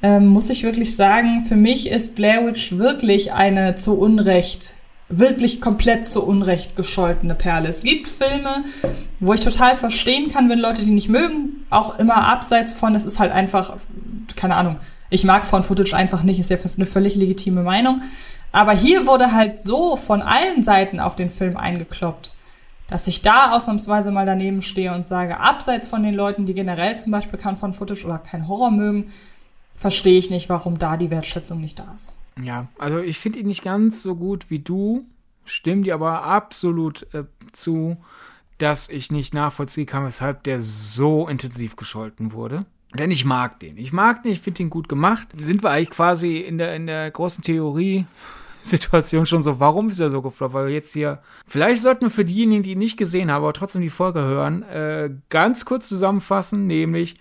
ähm, 0.02 0.26
muss 0.26 0.50
ich 0.50 0.64
wirklich 0.64 0.96
sagen, 0.96 1.42
für 1.42 1.54
mich 1.54 1.88
ist 1.88 2.16
Blair 2.16 2.44
Witch 2.44 2.78
wirklich 2.78 3.32
eine 3.32 3.76
zu 3.76 3.96
Unrecht, 3.96 4.74
wirklich 5.08 5.60
komplett 5.60 6.08
zu 6.08 6.26
Unrecht 6.26 6.74
gescholtene 6.74 7.36
Perle. 7.36 7.68
Es 7.68 7.84
gibt 7.84 8.08
Filme, 8.08 8.64
wo 9.20 9.32
ich 9.32 9.40
total 9.40 9.76
verstehen 9.76 10.32
kann, 10.32 10.48
wenn 10.48 10.58
Leute 10.58 10.84
die 10.84 10.90
nicht 10.90 11.08
mögen, 11.08 11.64
auch 11.70 11.96
immer 12.00 12.26
abseits 12.26 12.74
von, 12.74 12.96
es 12.96 13.04
ist 13.04 13.20
halt 13.20 13.30
einfach, 13.30 13.76
keine 14.34 14.56
Ahnung, 14.56 14.78
ich 15.10 15.24
mag 15.24 15.44
von 15.44 15.62
Footage 15.62 15.94
einfach 15.94 16.22
nicht, 16.22 16.38
ist 16.38 16.50
ja 16.50 16.58
eine 16.76 16.86
völlig 16.86 17.14
legitime 17.14 17.62
Meinung. 17.62 18.02
Aber 18.52 18.72
hier 18.72 19.06
wurde 19.06 19.32
halt 19.32 19.60
so 19.60 19.96
von 19.96 20.22
allen 20.22 20.62
Seiten 20.62 21.00
auf 21.00 21.16
den 21.16 21.30
Film 21.30 21.56
eingekloppt, 21.56 22.32
dass 22.88 23.06
ich 23.06 23.22
da 23.22 23.52
ausnahmsweise 23.52 24.10
mal 24.10 24.26
daneben 24.26 24.62
stehe 24.62 24.94
und 24.94 25.06
sage, 25.06 25.38
abseits 25.38 25.88
von 25.88 26.02
den 26.02 26.14
Leuten, 26.14 26.46
die 26.46 26.54
generell 26.54 26.96
zum 26.96 27.12
Beispiel 27.12 27.38
kein 27.38 27.56
von 27.56 27.72
Footage 27.72 28.04
oder 28.04 28.18
kein 28.18 28.48
Horror 28.48 28.70
mögen, 28.70 29.12
verstehe 29.74 30.18
ich 30.18 30.30
nicht, 30.30 30.48
warum 30.48 30.78
da 30.78 30.96
die 30.96 31.10
Wertschätzung 31.10 31.60
nicht 31.60 31.78
da 31.78 31.92
ist. 31.96 32.14
Ja, 32.42 32.68
also 32.78 32.98
ich 33.00 33.18
finde 33.18 33.40
ihn 33.40 33.46
nicht 33.46 33.62
ganz 33.62 34.02
so 34.02 34.14
gut 34.14 34.50
wie 34.50 34.58
du, 34.58 35.04
stimme 35.44 35.82
dir 35.82 35.94
aber 35.94 36.24
absolut 36.24 37.12
äh, 37.14 37.24
zu, 37.52 37.96
dass 38.58 38.88
ich 38.88 39.10
nicht 39.10 39.34
nachvollziehen 39.34 39.86
kann, 39.86 40.04
weshalb 40.04 40.44
der 40.44 40.60
so 40.60 41.28
intensiv 41.28 41.76
gescholten 41.76 42.32
wurde. 42.32 42.64
Denn 42.94 43.10
ich 43.10 43.24
mag 43.24 43.60
den. 43.60 43.76
Ich 43.76 43.92
mag 43.92 44.22
den, 44.22 44.32
ich 44.32 44.40
finde 44.40 44.62
ihn 44.62 44.70
gut 44.70 44.88
gemacht. 44.88 45.28
Sind 45.36 45.62
wir 45.62 45.70
eigentlich 45.70 45.90
quasi 45.90 46.38
in 46.38 46.58
der, 46.58 46.74
in 46.74 46.86
der 46.86 47.10
großen 47.10 47.42
Theorie 47.42 48.06
Situation 48.62 49.26
schon 49.26 49.42
so, 49.42 49.60
warum 49.60 49.90
ist 49.90 50.00
er 50.00 50.10
so 50.10 50.22
gefloppt? 50.22 50.54
Weil 50.54 50.68
jetzt 50.70 50.92
hier, 50.92 51.20
vielleicht 51.46 51.82
sollten 51.82 52.02
wir 52.02 52.10
für 52.10 52.24
diejenigen, 52.24 52.62
die 52.62 52.72
ihn 52.72 52.78
nicht 52.78 52.96
gesehen 52.96 53.30
haben, 53.30 53.42
aber 53.42 53.52
trotzdem 53.52 53.82
die 53.82 53.90
Folge 53.90 54.20
hören, 54.20 54.62
äh, 54.64 55.10
ganz 55.28 55.64
kurz 55.64 55.88
zusammenfassen, 55.88 56.66
nämlich 56.66 57.16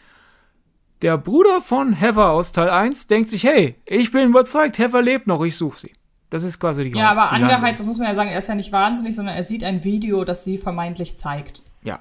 der 1.01 1.17
Bruder 1.17 1.61
von 1.61 1.93
Heather 1.93 2.29
aus 2.31 2.51
Teil 2.51 2.69
1 2.69 3.07
denkt 3.07 3.29
sich, 3.29 3.43
hey, 3.43 3.75
ich 3.85 4.11
bin 4.11 4.29
überzeugt, 4.29 4.79
Heather 4.79 5.01
lebt 5.01 5.27
noch, 5.27 5.43
ich 5.43 5.55
suche 5.55 5.79
sie. 5.79 5.93
Das 6.29 6.43
ist 6.43 6.59
quasi 6.59 6.83
die 6.83 6.97
Ja, 6.97 7.11
aber 7.11 7.31
angeheizt, 7.31 7.79
das 7.79 7.85
muss 7.85 7.97
man 7.97 8.07
ja 8.07 8.15
sagen, 8.15 8.29
er 8.29 8.39
ist 8.39 8.47
ja 8.47 8.55
nicht 8.55 8.71
wahnsinnig, 8.71 9.15
sondern 9.15 9.35
er 9.35 9.43
sieht 9.43 9.63
ein 9.63 9.83
Video, 9.83 10.25
das 10.25 10.43
sie 10.43 10.57
vermeintlich 10.57 11.17
zeigt. 11.17 11.61
Ja. 11.83 11.99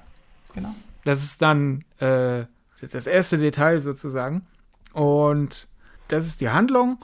Genau. 0.53 0.73
Das 1.03 1.23
ist 1.23 1.41
dann 1.41 1.83
äh, 1.99 2.45
das 2.81 3.07
erste 3.07 3.37
Detail 3.37 3.79
sozusagen. 3.79 4.45
Und 4.93 5.67
das 6.07 6.27
ist 6.27 6.41
die 6.41 6.49
Handlung. 6.49 6.97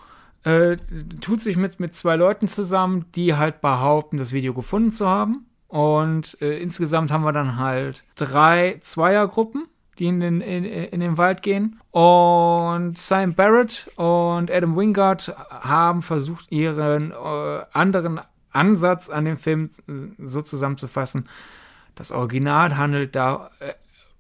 Äh, 0.44 0.78
tut 1.22 1.42
sich 1.42 1.56
mit, 1.58 1.80
mit 1.80 1.96
zwei 1.96 2.16
Leuten 2.16 2.48
zusammen, 2.48 3.06
die 3.16 3.36
halt 3.36 3.62
behaupten, 3.62 4.18
das 4.18 4.32
Video 4.32 4.54
gefunden 4.54 4.92
zu 4.92 5.08
haben. 5.08 5.46
Und 5.68 6.42
äh, 6.42 6.58
insgesamt 6.58 7.12
haben 7.12 7.24
wir 7.24 7.32
dann 7.32 7.58
halt 7.58 8.04
drei 8.16 8.78
Zweiergruppen, 8.82 9.68
die 10.00 10.08
in 10.08 10.20
den, 10.20 10.42
in, 10.42 10.66
in 10.66 11.00
den 11.00 11.18
Wald 11.18 11.42
gehen. 11.42 11.80
Und 11.92 12.98
Simon 12.98 13.36
Barrett 13.36 13.90
und 13.96 14.52
Adam 14.52 14.76
Wingard 14.76 15.34
haben 15.50 16.02
versucht, 16.02 16.52
ihren 16.52 17.12
äh, 17.12 17.66
anderen 17.72 18.20
Ansatz 18.52 19.10
an 19.10 19.26
dem 19.26 19.38
Film 19.38 19.70
so 20.18 20.42
zusammenzufassen. 20.42 21.30
Das 21.96 22.12
Original 22.12 22.78
handelt 22.78 23.16
da, 23.16 23.52
äh, 23.60 23.74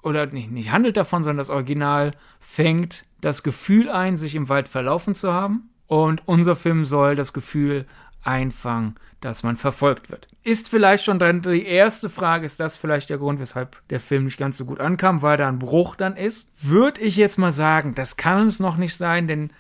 oder 0.03 0.25
nicht, 0.27 0.51
nicht 0.51 0.71
handelt 0.71 0.97
davon, 0.97 1.23
sondern 1.23 1.39
das 1.39 1.49
Original 1.49 2.11
fängt 2.39 3.05
das 3.21 3.43
Gefühl 3.43 3.89
ein, 3.89 4.17
sich 4.17 4.35
im 4.35 4.49
Wald 4.49 4.67
verlaufen 4.67 5.13
zu 5.13 5.31
haben. 5.31 5.69
Und 5.87 6.23
unser 6.25 6.55
Film 6.55 6.85
soll 6.85 7.15
das 7.15 7.33
Gefühl 7.33 7.85
einfangen, 8.23 8.95
dass 9.19 9.43
man 9.43 9.55
verfolgt 9.55 10.09
wird. 10.09 10.27
Ist 10.43 10.69
vielleicht 10.69 11.03
schon 11.03 11.19
dann 11.19 11.41
die 11.41 11.65
erste 11.65 12.09
Frage, 12.09 12.45
ist 12.45 12.59
das 12.59 12.77
vielleicht 12.77 13.09
der 13.09 13.17
Grund, 13.17 13.39
weshalb 13.39 13.77
der 13.89 13.99
Film 13.99 14.25
nicht 14.25 14.37
ganz 14.37 14.57
so 14.57 14.65
gut 14.65 14.79
ankam, 14.79 15.21
weil 15.21 15.37
da 15.37 15.47
ein 15.47 15.59
Bruch 15.59 15.95
dann 15.95 16.15
ist? 16.15 16.67
Würde 16.67 17.01
ich 17.01 17.17
jetzt 17.17 17.37
mal 17.37 17.51
sagen, 17.51 17.93
das 17.93 18.17
kann 18.17 18.47
es 18.47 18.59
noch 18.59 18.77
nicht 18.77 18.95
sein, 18.95 19.27
denn 19.27 19.51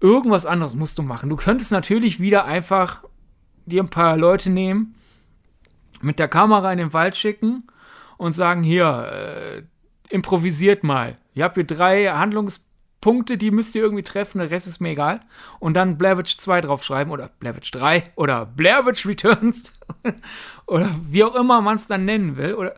irgendwas 0.00 0.46
anderes 0.46 0.74
musst 0.74 0.98
du 0.98 1.02
machen. 1.02 1.30
Du 1.30 1.36
könntest 1.36 1.72
natürlich 1.72 2.20
wieder 2.20 2.44
einfach 2.44 3.04
dir 3.64 3.82
ein 3.82 3.88
paar 3.88 4.16
Leute 4.16 4.50
nehmen, 4.50 4.94
mit 6.00 6.18
der 6.18 6.28
Kamera 6.28 6.72
in 6.72 6.78
den 6.78 6.92
Wald 6.92 7.16
schicken 7.16 7.64
und 8.22 8.32
sagen, 8.32 8.62
hier, 8.62 9.10
äh, 9.12 9.62
improvisiert 10.14 10.84
mal. 10.84 11.16
Ihr 11.34 11.44
habt 11.44 11.54
hier 11.54 11.64
drei 11.64 12.06
Handlungspunkte 12.06 12.72
Punkte, 13.02 13.36
die 13.36 13.50
müsst 13.50 13.74
ihr 13.74 13.82
irgendwie 13.82 14.04
treffen, 14.04 14.38
der 14.38 14.50
Rest 14.50 14.68
ist 14.68 14.80
mir 14.80 14.90
egal. 14.90 15.20
Und 15.58 15.74
dann 15.74 15.98
Blair 15.98 16.16
Witch 16.16 16.38
2 16.38 16.62
draufschreiben 16.62 17.12
oder 17.12 17.28
Blair 17.40 17.54
Witch 17.56 17.70
3 17.72 18.12
oder 18.14 18.46
Blair 18.46 18.86
Witch 18.86 19.04
Returns 19.04 19.72
oder 20.66 20.88
wie 21.02 21.24
auch 21.24 21.34
immer 21.34 21.60
man 21.60 21.76
es 21.76 21.88
dann 21.88 22.06
nennen 22.06 22.38
will. 22.38 22.54
Oder, 22.54 22.76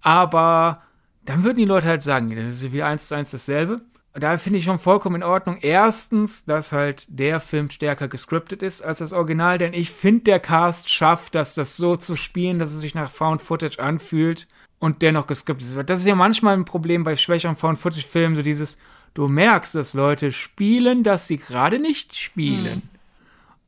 aber 0.00 0.82
dann 1.24 1.44
würden 1.44 1.58
die 1.58 1.66
Leute 1.66 1.86
halt 1.86 2.02
sagen, 2.02 2.34
das 2.34 2.62
ist 2.62 2.72
wie 2.72 2.82
eins 2.82 3.08
zu 3.08 3.14
eins 3.14 3.30
dasselbe. 3.30 3.82
Da 4.14 4.38
finde 4.38 4.58
ich 4.58 4.64
schon 4.64 4.78
vollkommen 4.78 5.16
in 5.16 5.22
Ordnung. 5.22 5.58
Erstens, 5.60 6.46
dass 6.46 6.72
halt 6.72 7.04
der 7.08 7.38
Film 7.38 7.68
stärker 7.68 8.08
gescriptet 8.08 8.62
ist 8.62 8.80
als 8.80 8.98
das 8.98 9.12
Original, 9.12 9.58
denn 9.58 9.74
ich 9.74 9.90
finde, 9.90 10.24
der 10.24 10.40
Cast 10.40 10.88
schafft, 10.88 11.34
dass 11.34 11.54
das 11.54 11.76
so 11.76 11.94
zu 11.94 12.16
spielen, 12.16 12.58
dass 12.58 12.72
es 12.72 12.80
sich 12.80 12.94
nach 12.94 13.10
Found 13.10 13.42
Footage 13.42 13.78
anfühlt 13.78 14.48
und 14.78 15.02
dennoch 15.02 15.26
gescriptet 15.26 15.74
wird. 15.74 15.90
Das 15.90 16.00
ist 16.00 16.06
ja 16.06 16.14
manchmal 16.14 16.56
ein 16.56 16.64
Problem 16.64 17.04
bei 17.04 17.16
schwächeren 17.16 17.56
Found 17.56 17.78
Footage 17.78 18.06
Filmen, 18.06 18.36
so 18.36 18.42
dieses, 18.42 18.78
du 19.14 19.28
merkst, 19.28 19.74
dass 19.74 19.94
Leute 19.94 20.32
spielen, 20.32 21.02
dass 21.02 21.26
sie 21.26 21.38
gerade 21.38 21.78
nicht 21.78 22.16
spielen. 22.16 22.82
Hm. 22.82 22.82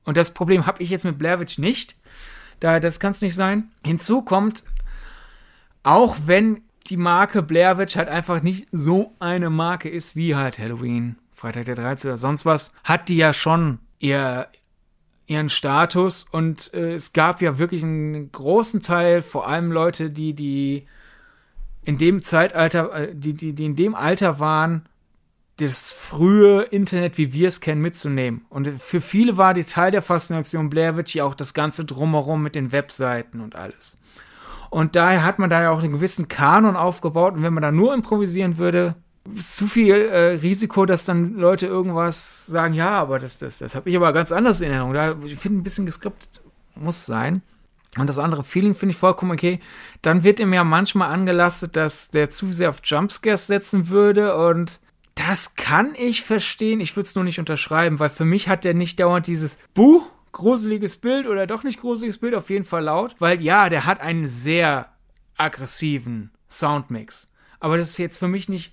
Und 0.04 0.16
das 0.16 0.32
Problem 0.32 0.66
habe 0.66 0.82
ich 0.82 0.90
jetzt 0.90 1.04
mit 1.04 1.18
Blair 1.18 1.40
Witch 1.40 1.58
nicht. 1.58 1.94
Da, 2.60 2.80
das 2.80 3.00
kann 3.00 3.12
es 3.12 3.22
nicht 3.22 3.34
sein. 3.34 3.70
Hinzu 3.84 4.22
kommt, 4.22 4.64
auch 5.82 6.16
wenn 6.26 6.62
die 6.86 6.96
Marke 6.96 7.42
Blair 7.42 7.78
Witch 7.78 7.96
halt 7.96 8.08
einfach 8.08 8.42
nicht 8.42 8.68
so 8.72 9.14
eine 9.18 9.50
Marke 9.50 9.88
ist 9.88 10.16
wie 10.16 10.34
halt 10.34 10.58
Halloween, 10.58 11.16
Freitag 11.32 11.66
der 11.66 11.74
13. 11.74 12.10
oder 12.10 12.16
sonst 12.16 12.44
was, 12.44 12.72
hat 12.84 13.08
die 13.08 13.16
ja 13.16 13.32
schon 13.32 13.78
ihr, 13.98 14.48
ihren 15.26 15.48
Status 15.48 16.24
und 16.24 16.72
äh, 16.74 16.94
es 16.94 17.12
gab 17.12 17.40
ja 17.40 17.58
wirklich 17.58 17.82
einen 17.82 18.32
großen 18.32 18.82
Teil, 18.82 19.22
vor 19.22 19.46
allem 19.48 19.72
Leute, 19.72 20.10
die, 20.10 20.34
die 20.34 20.86
in 21.82 21.98
dem 21.98 22.22
Zeitalter, 22.22 22.92
äh, 22.92 23.14
die, 23.14 23.34
die, 23.34 23.52
die 23.54 23.64
in 23.64 23.76
dem 23.76 23.94
Alter 23.94 24.38
waren, 24.38 24.86
das 25.56 25.92
frühe 25.92 26.62
Internet, 26.62 27.18
wie 27.18 27.32
wir 27.32 27.48
es 27.48 27.60
kennen, 27.60 27.82
mitzunehmen. 27.82 28.46
Und 28.48 28.66
für 28.68 29.00
viele 29.00 29.36
war 29.36 29.52
die 29.52 29.64
Teil 29.64 29.90
der 29.90 30.02
Faszination 30.02 30.70
Blair 30.70 30.96
Witch 30.96 31.14
ja 31.14 31.24
auch 31.24 31.34
das 31.34 31.52
ganze 31.52 31.84
Drumherum 31.84 32.42
mit 32.42 32.54
den 32.54 32.72
Webseiten 32.72 33.40
und 33.40 33.56
alles. 33.56 33.98
Und 34.70 34.96
daher 34.96 35.24
hat 35.24 35.38
man 35.38 35.50
da 35.50 35.62
ja 35.62 35.70
auch 35.70 35.82
einen 35.82 35.92
gewissen 35.92 36.28
Kanon 36.28 36.76
aufgebaut. 36.76 37.34
Und 37.34 37.42
wenn 37.42 37.52
man 37.52 37.62
da 37.62 37.72
nur 37.72 37.92
improvisieren 37.92 38.56
würde, 38.56 38.94
ist 39.36 39.56
zu 39.56 39.66
viel 39.66 39.94
äh, 39.94 40.34
Risiko, 40.36 40.86
dass 40.86 41.04
dann 41.04 41.34
Leute 41.34 41.66
irgendwas 41.66 42.46
sagen, 42.46 42.72
ja, 42.72 42.92
aber 42.92 43.18
das, 43.18 43.38
das, 43.38 43.58
das 43.58 43.74
habe 43.74 43.90
ich 43.90 43.96
aber 43.96 44.12
ganz 44.12 44.32
anders 44.32 44.60
in 44.60 44.68
Erinnerung. 44.68 44.94
Da, 44.94 45.16
ich 45.24 45.36
finde, 45.36 45.58
ein 45.58 45.64
bisschen 45.64 45.86
geskriptet 45.86 46.40
muss 46.74 47.04
sein. 47.04 47.42
Und 47.98 48.08
das 48.08 48.18
andere 48.18 48.44
Feeling 48.44 48.74
finde 48.74 48.92
ich 48.92 48.98
vollkommen 48.98 49.32
okay. 49.32 49.60
Dann 50.02 50.22
wird 50.22 50.38
ihm 50.38 50.52
ja 50.52 50.62
manchmal 50.62 51.12
angelastet, 51.12 51.74
dass 51.74 52.10
der 52.10 52.30
zu 52.30 52.52
sehr 52.52 52.70
auf 52.70 52.80
Jumpscares 52.84 53.46
setzen 53.46 53.88
würde 53.88 54.36
und 54.36 54.80
das 55.16 55.54
kann 55.54 55.94
ich 55.96 56.22
verstehen. 56.22 56.80
Ich 56.80 56.96
würde 56.96 57.06
es 57.06 57.14
nur 57.14 57.24
nicht 57.24 57.38
unterschreiben, 57.38 57.98
weil 57.98 58.08
für 58.08 58.24
mich 58.24 58.48
hat 58.48 58.64
der 58.64 58.74
nicht 58.74 59.00
dauernd 59.00 59.26
dieses 59.26 59.58
Buh, 59.74 60.02
gruseliges 60.32 60.96
Bild 60.96 61.26
oder 61.26 61.46
doch 61.46 61.64
nicht 61.64 61.80
gruseliges 61.80 62.18
Bild, 62.18 62.34
auf 62.34 62.48
jeden 62.48 62.64
Fall 62.64 62.84
laut. 62.84 63.16
Weil 63.18 63.42
ja, 63.42 63.68
der 63.68 63.86
hat 63.86 64.00
einen 64.00 64.26
sehr 64.26 64.92
aggressiven 65.36 66.30
Soundmix. 66.48 67.32
Aber 67.58 67.76
das 67.76 67.90
ist 67.90 67.98
jetzt 67.98 68.18
für 68.18 68.28
mich 68.28 68.48
nicht 68.48 68.72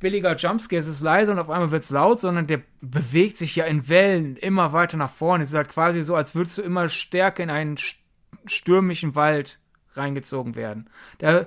billiger 0.00 0.34
Jumpscare, 0.34 0.78
es 0.78 0.86
ist 0.86 1.02
leise 1.02 1.30
und 1.30 1.38
auf 1.38 1.50
einmal 1.50 1.70
wird 1.70 1.84
es 1.84 1.90
laut, 1.90 2.20
sondern 2.20 2.46
der 2.46 2.62
bewegt 2.80 3.36
sich 3.36 3.54
ja 3.56 3.64
in 3.66 3.88
Wellen 3.88 4.36
immer 4.36 4.72
weiter 4.72 4.96
nach 4.96 5.10
vorne. 5.10 5.42
Es 5.42 5.50
ist 5.50 5.56
halt 5.56 5.68
quasi 5.68 6.02
so, 6.02 6.14
als 6.14 6.34
würdest 6.34 6.58
du 6.58 6.62
immer 6.62 6.88
stärker 6.88 7.42
in 7.42 7.50
einen 7.50 7.76
stürmischen 8.46 9.14
Wald 9.14 9.58
reingezogen 9.94 10.54
werden. 10.54 10.88
Da 11.18 11.46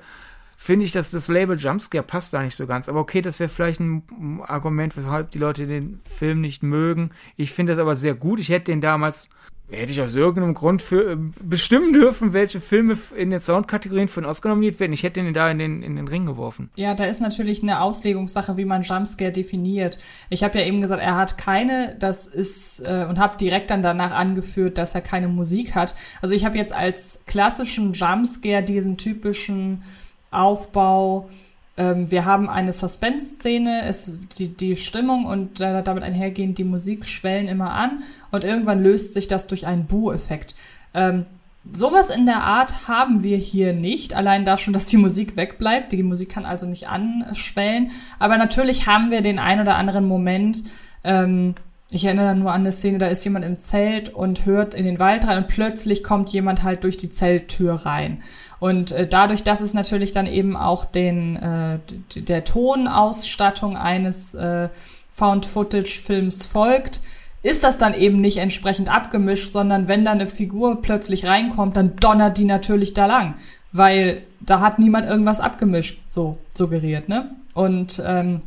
finde 0.57 0.85
ich, 0.85 0.91
dass 0.91 1.11
das 1.11 1.27
Label 1.27 1.57
Jumpscare 1.57 2.03
passt 2.03 2.33
da 2.33 2.41
nicht 2.41 2.55
so 2.55 2.67
ganz. 2.67 2.89
Aber 2.89 2.99
okay, 2.99 3.21
das 3.21 3.39
wäre 3.39 3.49
vielleicht 3.49 3.79
ein 3.79 4.41
Argument, 4.45 4.95
weshalb 4.95 5.31
die 5.31 5.39
Leute 5.39 5.67
den 5.67 5.99
Film 6.03 6.41
nicht 6.41 6.63
mögen. 6.63 7.11
Ich 7.35 7.51
finde 7.51 7.73
das 7.73 7.79
aber 7.79 7.95
sehr 7.95 8.15
gut. 8.15 8.39
Ich 8.39 8.49
hätte 8.49 8.71
den 8.71 8.81
damals, 8.81 9.29
hätte 9.73 9.91
ich 9.91 10.01
aus 10.01 10.15
irgendeinem 10.15 10.53
Grund 10.53 10.81
für 10.81 11.11
äh, 11.11 11.17
bestimmen 11.41 11.93
dürfen, 11.93 12.33
welche 12.33 12.59
Filme 12.59 12.97
in 13.15 13.29
den 13.29 13.39
Soundkategorien 13.39 14.07
für 14.07 14.21
einen 14.21 14.29
Oscar 14.29 14.49
nominiert 14.49 14.79
werden. 14.79 14.93
Ich 14.93 15.03
hätte 15.03 15.21
den 15.21 15.33
da 15.33 15.49
in 15.49 15.59
den, 15.59 15.83
in 15.83 15.95
den 15.95 16.07
Ring 16.07 16.25
geworfen. 16.25 16.69
Ja, 16.75 16.93
da 16.93 17.05
ist 17.05 17.21
natürlich 17.21 17.63
eine 17.63 17.81
Auslegungssache, 17.81 18.57
wie 18.57 18.65
man 18.65 18.83
Jumpscare 18.83 19.31
definiert. 19.31 19.99
Ich 20.29 20.43
habe 20.43 20.59
ja 20.59 20.65
eben 20.65 20.81
gesagt, 20.81 21.01
er 21.01 21.15
hat 21.15 21.37
keine, 21.37 21.95
das 21.99 22.27
ist, 22.27 22.79
äh, 22.79 23.05
und 23.09 23.19
habe 23.19 23.37
direkt 23.37 23.69
dann 23.69 23.81
danach 23.81 24.11
angeführt, 24.11 24.77
dass 24.77 24.95
er 24.95 25.01
keine 25.01 25.27
Musik 25.27 25.75
hat. 25.75 25.95
Also 26.21 26.35
ich 26.35 26.45
habe 26.45 26.57
jetzt 26.57 26.73
als 26.73 27.21
klassischen 27.25 27.93
Jumpscare 27.93 28.63
diesen 28.63 28.97
typischen 28.97 29.83
Aufbau, 30.31 31.29
ähm, 31.75 32.11
wir 32.11 32.25
haben 32.25 32.49
eine 32.49 32.71
Suspense-Szene, 32.71 33.89
die, 34.37 34.49
die 34.49 34.75
Stimmung 34.75 35.25
und 35.25 35.59
äh, 35.59 35.81
damit 35.83 36.03
einhergehend 36.03 36.57
die 36.57 36.63
Musik 36.63 37.05
schwellen 37.05 37.47
immer 37.47 37.71
an 37.71 38.03
und 38.31 38.43
irgendwann 38.43 38.83
löst 38.83 39.13
sich 39.13 39.27
das 39.27 39.47
durch 39.47 39.65
einen 39.65 39.85
Bu-Effekt. 39.85 40.55
Ähm, 40.93 41.25
sowas 41.71 42.09
in 42.09 42.25
der 42.25 42.43
Art 42.43 42.87
haben 42.87 43.23
wir 43.23 43.37
hier 43.37 43.73
nicht, 43.73 44.13
allein 44.13 44.45
da 44.45 44.57
schon, 44.57 44.73
dass 44.73 44.85
die 44.85 44.97
Musik 44.97 45.35
wegbleibt. 45.35 45.91
Die 45.91 46.03
Musik 46.03 46.29
kann 46.29 46.45
also 46.45 46.67
nicht 46.67 46.87
anschwellen, 46.89 47.91
aber 48.19 48.37
natürlich 48.37 48.85
haben 48.85 49.09
wir 49.09 49.21
den 49.21 49.39
ein 49.39 49.59
oder 49.59 49.75
anderen 49.75 50.07
Moment, 50.07 50.63
ähm, 51.03 51.55
ich 51.89 52.05
erinnere 52.05 52.35
nur 52.35 52.51
an 52.51 52.61
eine 52.61 52.71
Szene, 52.71 52.97
da 52.97 53.05
ist 53.05 53.23
jemand 53.23 53.45
im 53.45 53.59
Zelt 53.59 54.09
und 54.09 54.45
hört 54.45 54.73
in 54.73 54.83
den 54.83 54.97
Wald 54.97 55.27
rein 55.27 55.37
und 55.37 55.47
plötzlich 55.47 56.03
kommt 56.03 56.29
jemand 56.29 56.63
halt 56.63 56.83
durch 56.83 56.97
die 56.97 57.11
Zelttür 57.11 57.73
rein. 57.73 58.23
Und 58.63 58.93
äh, 58.93 59.05
dadurch, 59.05 59.43
dass 59.43 59.59
es 59.59 59.73
natürlich 59.73 60.13
dann 60.13 60.25
eben 60.25 60.55
auch 60.55 60.85
den 60.85 61.35
äh, 61.35 61.79
der 62.15 62.45
Tonausstattung 62.45 63.75
eines 63.75 64.35
äh, 64.35 64.69
Found-Footage-Films 65.11 66.45
folgt, 66.45 67.01
ist 67.41 67.65
das 67.65 67.77
dann 67.77 67.93
eben 67.93 68.21
nicht 68.21 68.37
entsprechend 68.37 68.87
abgemischt, 68.87 69.51
sondern 69.51 69.89
wenn 69.89 70.05
da 70.05 70.11
eine 70.11 70.27
Figur 70.27 70.81
plötzlich 70.81 71.25
reinkommt, 71.25 71.75
dann 71.75 71.97
donnert 71.97 72.37
die 72.37 72.45
natürlich 72.45 72.93
da 72.93 73.05
lang, 73.05 73.33
weil 73.73 74.21
da 74.39 74.61
hat 74.61 74.79
niemand 74.79 75.07
irgendwas 75.07 75.41
abgemischt, 75.41 75.99
so 76.07 76.37
suggeriert, 76.53 77.09
ne? 77.09 77.35
Und 77.53 78.01
ähm, 78.07 78.43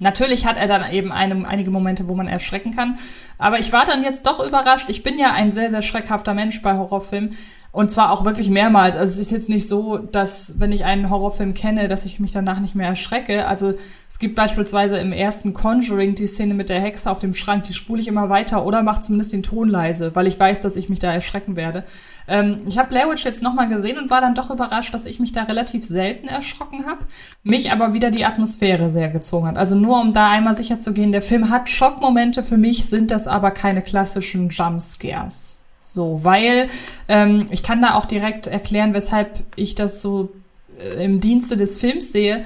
Natürlich 0.00 0.44
hat 0.44 0.56
er 0.56 0.66
dann 0.66 0.90
eben 0.92 1.12
eine, 1.12 1.48
einige 1.48 1.70
Momente, 1.70 2.08
wo 2.08 2.14
man 2.14 2.26
erschrecken 2.26 2.74
kann. 2.74 2.98
Aber 3.38 3.60
ich 3.60 3.72
war 3.72 3.86
dann 3.86 4.02
jetzt 4.02 4.26
doch 4.26 4.44
überrascht. 4.44 4.90
Ich 4.90 5.02
bin 5.02 5.18
ja 5.18 5.32
ein 5.32 5.52
sehr, 5.52 5.70
sehr 5.70 5.82
schreckhafter 5.82 6.34
Mensch 6.34 6.60
bei 6.62 6.76
Horrorfilmen. 6.76 7.36
Und 7.74 7.90
zwar 7.90 8.12
auch 8.12 8.24
wirklich 8.24 8.50
mehrmals. 8.50 8.94
Also 8.94 9.14
es 9.14 9.26
ist 9.26 9.32
jetzt 9.32 9.48
nicht 9.48 9.66
so, 9.66 9.98
dass 9.98 10.60
wenn 10.60 10.70
ich 10.70 10.84
einen 10.84 11.10
Horrorfilm 11.10 11.54
kenne, 11.54 11.88
dass 11.88 12.04
ich 12.04 12.20
mich 12.20 12.30
danach 12.30 12.60
nicht 12.60 12.76
mehr 12.76 12.86
erschrecke. 12.86 13.48
Also 13.48 13.74
es 14.08 14.20
gibt 14.20 14.36
beispielsweise 14.36 14.96
im 14.98 15.10
ersten 15.10 15.54
Conjuring 15.54 16.14
die 16.14 16.28
Szene 16.28 16.54
mit 16.54 16.68
der 16.68 16.80
Hexe 16.80 17.10
auf 17.10 17.18
dem 17.18 17.34
Schrank, 17.34 17.64
die 17.64 17.74
spule 17.74 18.00
ich 18.00 18.06
immer 18.06 18.28
weiter 18.28 18.64
oder 18.64 18.84
mache 18.84 19.00
zumindest 19.00 19.32
den 19.32 19.42
Ton 19.42 19.68
leise, 19.68 20.14
weil 20.14 20.28
ich 20.28 20.38
weiß, 20.38 20.60
dass 20.60 20.76
ich 20.76 20.88
mich 20.88 21.00
da 21.00 21.12
erschrecken 21.12 21.56
werde. 21.56 21.82
Ähm, 22.28 22.60
ich 22.68 22.78
habe 22.78 22.90
Blair 22.90 23.10
Witch 23.10 23.24
jetzt 23.24 23.42
nochmal 23.42 23.68
gesehen 23.68 23.98
und 23.98 24.08
war 24.08 24.20
dann 24.20 24.36
doch 24.36 24.50
überrascht, 24.50 24.94
dass 24.94 25.04
ich 25.04 25.18
mich 25.18 25.32
da 25.32 25.42
relativ 25.42 25.84
selten 25.84 26.28
erschrocken 26.28 26.86
habe, 26.86 27.06
mich 27.42 27.72
aber 27.72 27.92
wieder 27.92 28.12
die 28.12 28.24
Atmosphäre 28.24 28.90
sehr 28.90 29.08
gezogen 29.08 29.48
hat. 29.48 29.56
Also 29.56 29.74
nur 29.74 30.00
um 30.00 30.12
da 30.12 30.30
einmal 30.30 30.54
sicher 30.54 30.78
zu 30.78 30.92
gehen, 30.92 31.10
der 31.10 31.22
Film 31.22 31.50
hat 31.50 31.68
Schockmomente, 31.68 32.44
für 32.44 32.56
mich 32.56 32.88
sind 32.88 33.10
das 33.10 33.26
aber 33.26 33.50
keine 33.50 33.82
klassischen 33.82 34.50
Jumpscares. 34.50 35.53
So, 35.94 36.24
weil 36.24 36.70
ähm, 37.06 37.46
ich 37.52 37.62
kann 37.62 37.80
da 37.80 37.94
auch 37.94 38.04
direkt 38.04 38.48
erklären, 38.48 38.94
weshalb 38.94 39.44
ich 39.54 39.76
das 39.76 40.02
so 40.02 40.30
äh, 40.76 41.04
im 41.04 41.20
Dienste 41.20 41.56
des 41.56 41.78
Films 41.78 42.10
sehe, 42.10 42.44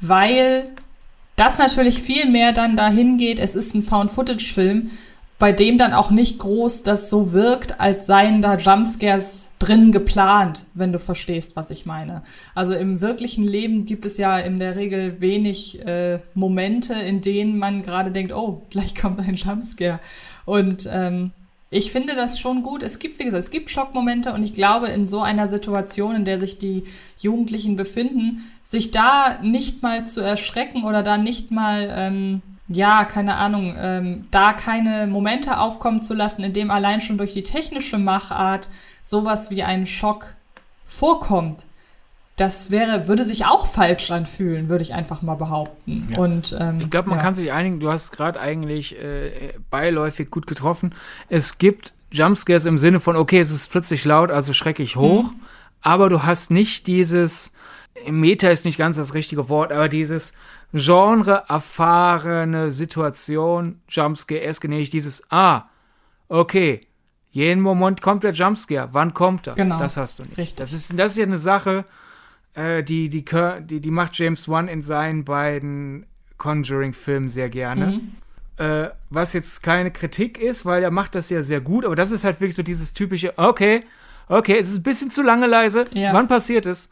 weil 0.00 0.66
das 1.34 1.58
natürlich 1.58 2.00
viel 2.00 2.30
mehr 2.30 2.52
dann 2.52 2.76
dahin 2.76 3.18
geht, 3.18 3.40
es 3.40 3.56
ist 3.56 3.74
ein 3.74 3.82
Found-Footage-Film, 3.82 4.92
bei 5.40 5.50
dem 5.50 5.76
dann 5.76 5.92
auch 5.92 6.12
nicht 6.12 6.38
groß 6.38 6.84
das 6.84 7.10
so 7.10 7.32
wirkt, 7.32 7.80
als 7.80 8.06
seien 8.06 8.40
da 8.42 8.58
Jumpscares 8.58 9.50
drin 9.58 9.90
geplant, 9.90 10.66
wenn 10.74 10.92
du 10.92 11.00
verstehst, 11.00 11.56
was 11.56 11.70
ich 11.70 11.86
meine. 11.86 12.22
Also 12.54 12.74
im 12.74 13.00
wirklichen 13.00 13.42
Leben 13.42 13.86
gibt 13.86 14.06
es 14.06 14.18
ja 14.18 14.38
in 14.38 14.60
der 14.60 14.76
Regel 14.76 15.20
wenig 15.20 15.84
äh, 15.84 16.20
Momente, 16.34 16.94
in 16.94 17.22
denen 17.22 17.58
man 17.58 17.82
gerade 17.82 18.12
denkt, 18.12 18.32
oh, 18.32 18.62
gleich 18.70 18.94
kommt 18.94 19.18
ein 19.18 19.34
Jumpscare. 19.34 19.98
Und 20.44 20.88
ähm, 20.92 21.32
ich 21.74 21.90
finde 21.90 22.14
das 22.14 22.38
schon 22.38 22.62
gut. 22.62 22.84
Es 22.84 23.00
gibt, 23.00 23.18
wie 23.18 23.24
gesagt, 23.24 23.42
es 23.42 23.50
gibt 23.50 23.68
Schockmomente 23.68 24.32
und 24.32 24.44
ich 24.44 24.52
glaube, 24.52 24.86
in 24.86 25.08
so 25.08 25.22
einer 25.22 25.48
Situation, 25.48 26.14
in 26.14 26.24
der 26.24 26.38
sich 26.38 26.56
die 26.56 26.84
Jugendlichen 27.18 27.74
befinden, 27.74 28.48
sich 28.62 28.92
da 28.92 29.40
nicht 29.42 29.82
mal 29.82 30.06
zu 30.06 30.20
erschrecken 30.20 30.84
oder 30.84 31.02
da 31.02 31.18
nicht 31.18 31.50
mal, 31.50 31.92
ähm, 31.92 32.42
ja, 32.68 33.04
keine 33.04 33.34
Ahnung, 33.34 33.74
ähm, 33.76 34.28
da 34.30 34.52
keine 34.52 35.08
Momente 35.08 35.58
aufkommen 35.58 36.00
zu 36.00 36.14
lassen, 36.14 36.44
in 36.44 36.52
dem 36.52 36.70
allein 36.70 37.00
schon 37.00 37.18
durch 37.18 37.32
die 37.32 37.42
technische 37.42 37.98
Machart 37.98 38.68
sowas 39.02 39.50
wie 39.50 39.64
ein 39.64 39.84
Schock 39.84 40.34
vorkommt 40.86 41.66
das 42.36 42.70
wäre, 42.70 43.06
würde 43.06 43.24
sich 43.24 43.46
auch 43.46 43.66
falsch 43.66 44.10
anfühlen, 44.10 44.68
würde 44.68 44.82
ich 44.82 44.92
einfach 44.94 45.22
mal 45.22 45.36
behaupten. 45.36 46.08
Ja. 46.10 46.18
Und 46.18 46.56
ähm, 46.58 46.80
ich 46.80 46.90
glaube, 46.90 47.08
man 47.08 47.18
ja. 47.18 47.24
kann 47.24 47.34
sich 47.34 47.52
einigen. 47.52 47.80
Du 47.80 47.90
hast 47.90 48.12
gerade 48.12 48.40
eigentlich 48.40 49.00
äh, 49.00 49.54
beiläufig 49.70 50.30
gut 50.30 50.46
getroffen. 50.46 50.94
Es 51.28 51.58
gibt 51.58 51.94
Jumpscares 52.10 52.66
im 52.66 52.78
Sinne 52.78 53.00
von, 53.00 53.16
okay, 53.16 53.38
es 53.38 53.50
ist 53.50 53.70
plötzlich 53.70 54.04
laut, 54.04 54.30
also 54.30 54.52
schrecke 54.52 54.82
ich 54.82 54.96
hoch. 54.96 55.32
Mhm. 55.32 55.40
Aber 55.80 56.08
du 56.08 56.22
hast 56.22 56.50
nicht 56.50 56.86
dieses 56.86 57.52
Meta 58.10 58.48
ist 58.48 58.64
nicht 58.64 58.78
ganz 58.78 58.96
das 58.96 59.14
richtige 59.14 59.48
Wort, 59.48 59.72
aber 59.72 59.88
dieses 59.88 60.34
Genre 60.72 61.44
erfahrene 61.48 62.70
Situation, 62.70 63.80
Jumpscare, 63.88 64.40
erst 64.40 64.60
genehmigt 64.60 64.92
dieses, 64.92 65.22
ah, 65.30 65.68
okay, 66.28 66.86
jeden 67.30 67.60
Moment 67.60 68.00
kommt 68.00 68.24
der 68.24 68.32
Jumpscare, 68.32 68.88
wann 68.92 69.14
kommt 69.14 69.46
er? 69.46 69.54
Genau. 69.54 69.78
Das 69.78 69.96
hast 69.96 70.18
du 70.18 70.24
nicht. 70.24 70.38
Richtig. 70.38 70.56
Das 70.56 70.72
ist, 70.72 70.98
das 70.98 71.12
ist 71.12 71.18
ja 71.18 71.24
eine 71.24 71.38
Sache, 71.38 71.84
äh, 72.54 72.82
die, 72.82 73.08
die, 73.08 73.24
die, 73.60 73.80
die 73.80 73.90
macht 73.90 74.16
James 74.16 74.48
Wan 74.48 74.68
in 74.68 74.82
seinen 74.82 75.24
beiden 75.24 76.06
Conjuring-Filmen 76.38 77.28
sehr 77.28 77.48
gerne. 77.48 77.86
Mhm. 77.86 78.12
Äh, 78.56 78.90
was 79.10 79.32
jetzt 79.32 79.62
keine 79.62 79.90
Kritik 79.90 80.38
ist, 80.38 80.64
weil 80.64 80.82
er 80.82 80.90
macht 80.90 81.14
das 81.14 81.30
ja 81.30 81.42
sehr 81.42 81.60
gut, 81.60 81.84
aber 81.84 81.96
das 81.96 82.12
ist 82.12 82.24
halt 82.24 82.40
wirklich 82.40 82.54
so 82.54 82.62
dieses 82.62 82.92
typische, 82.92 83.36
okay, 83.36 83.82
okay, 84.28 84.56
es 84.58 84.70
ist 84.70 84.78
ein 84.78 84.82
bisschen 84.84 85.10
zu 85.10 85.22
lange 85.22 85.46
leise, 85.46 85.86
ja. 85.92 86.12
wann 86.12 86.28
passiert 86.28 86.66
es? 86.66 86.88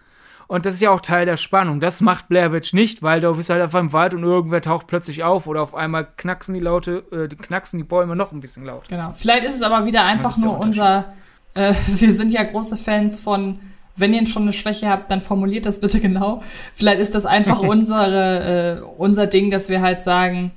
Und 0.49 0.67
das 0.67 0.75
ist 0.75 0.81
ja 0.81 0.91
auch 0.91 1.01
Teil 1.01 1.25
der 1.25 1.37
Spannung. 1.37 1.81
Das 1.81 2.01
macht 2.01 2.29
Blair 2.29 2.53
Witch 2.53 2.75
nicht, 2.75 3.03
weil 3.03 3.21
du 3.21 3.35
bist 3.35 3.49
halt 3.49 3.63
auf 3.63 3.75
einem 3.75 3.93
Wald 3.93 4.13
und 4.13 4.23
irgendwer 4.23 4.61
taucht 4.61 4.87
plötzlich 4.87 5.23
auf 5.23 5.47
oder 5.47 5.63
auf 5.63 5.75
einmal 5.75 6.07
knacksen 6.17 6.53
die 6.53 6.61
Laute, 6.61 7.05
äh, 7.11 7.29
die 7.29 7.37
knacksen 7.37 7.79
die 7.79 7.85
Bäume 7.85 8.17
noch 8.17 8.33
ein 8.33 8.41
bisschen 8.41 8.65
laut. 8.65 8.89
Genau. 8.89 9.13
Vielleicht 9.15 9.45
ist 9.45 9.55
es 9.55 9.63
aber 9.63 9.87
wieder 9.87 10.05
einfach 10.05 10.37
nur 10.37 10.59
unser, 10.59 11.13
äh, 11.55 11.73
wir 11.87 12.13
sind 12.13 12.33
ja 12.33 12.43
große 12.43 12.77
Fans 12.77 13.21
von 13.21 13.61
wenn 13.97 14.15
ihr 14.15 14.27
schon 14.27 14.43
eine 14.43 14.53
Schwäche 14.53 14.89
habt, 14.89 15.11
dann 15.11 15.21
formuliert 15.21 15.67
das 15.67 15.81
bitte 15.81 16.01
genau. 16.01 16.43
Vielleicht 16.75 17.01
ist 17.01 17.15
das 17.15 17.27
einfach 17.27 17.61
unsere, 17.61 18.81
äh, 18.81 18.83
unser 18.99 19.27
Ding, 19.27 19.51
dass 19.51 19.69
wir 19.69 19.81
halt 19.81 20.03
sagen, 20.03 20.53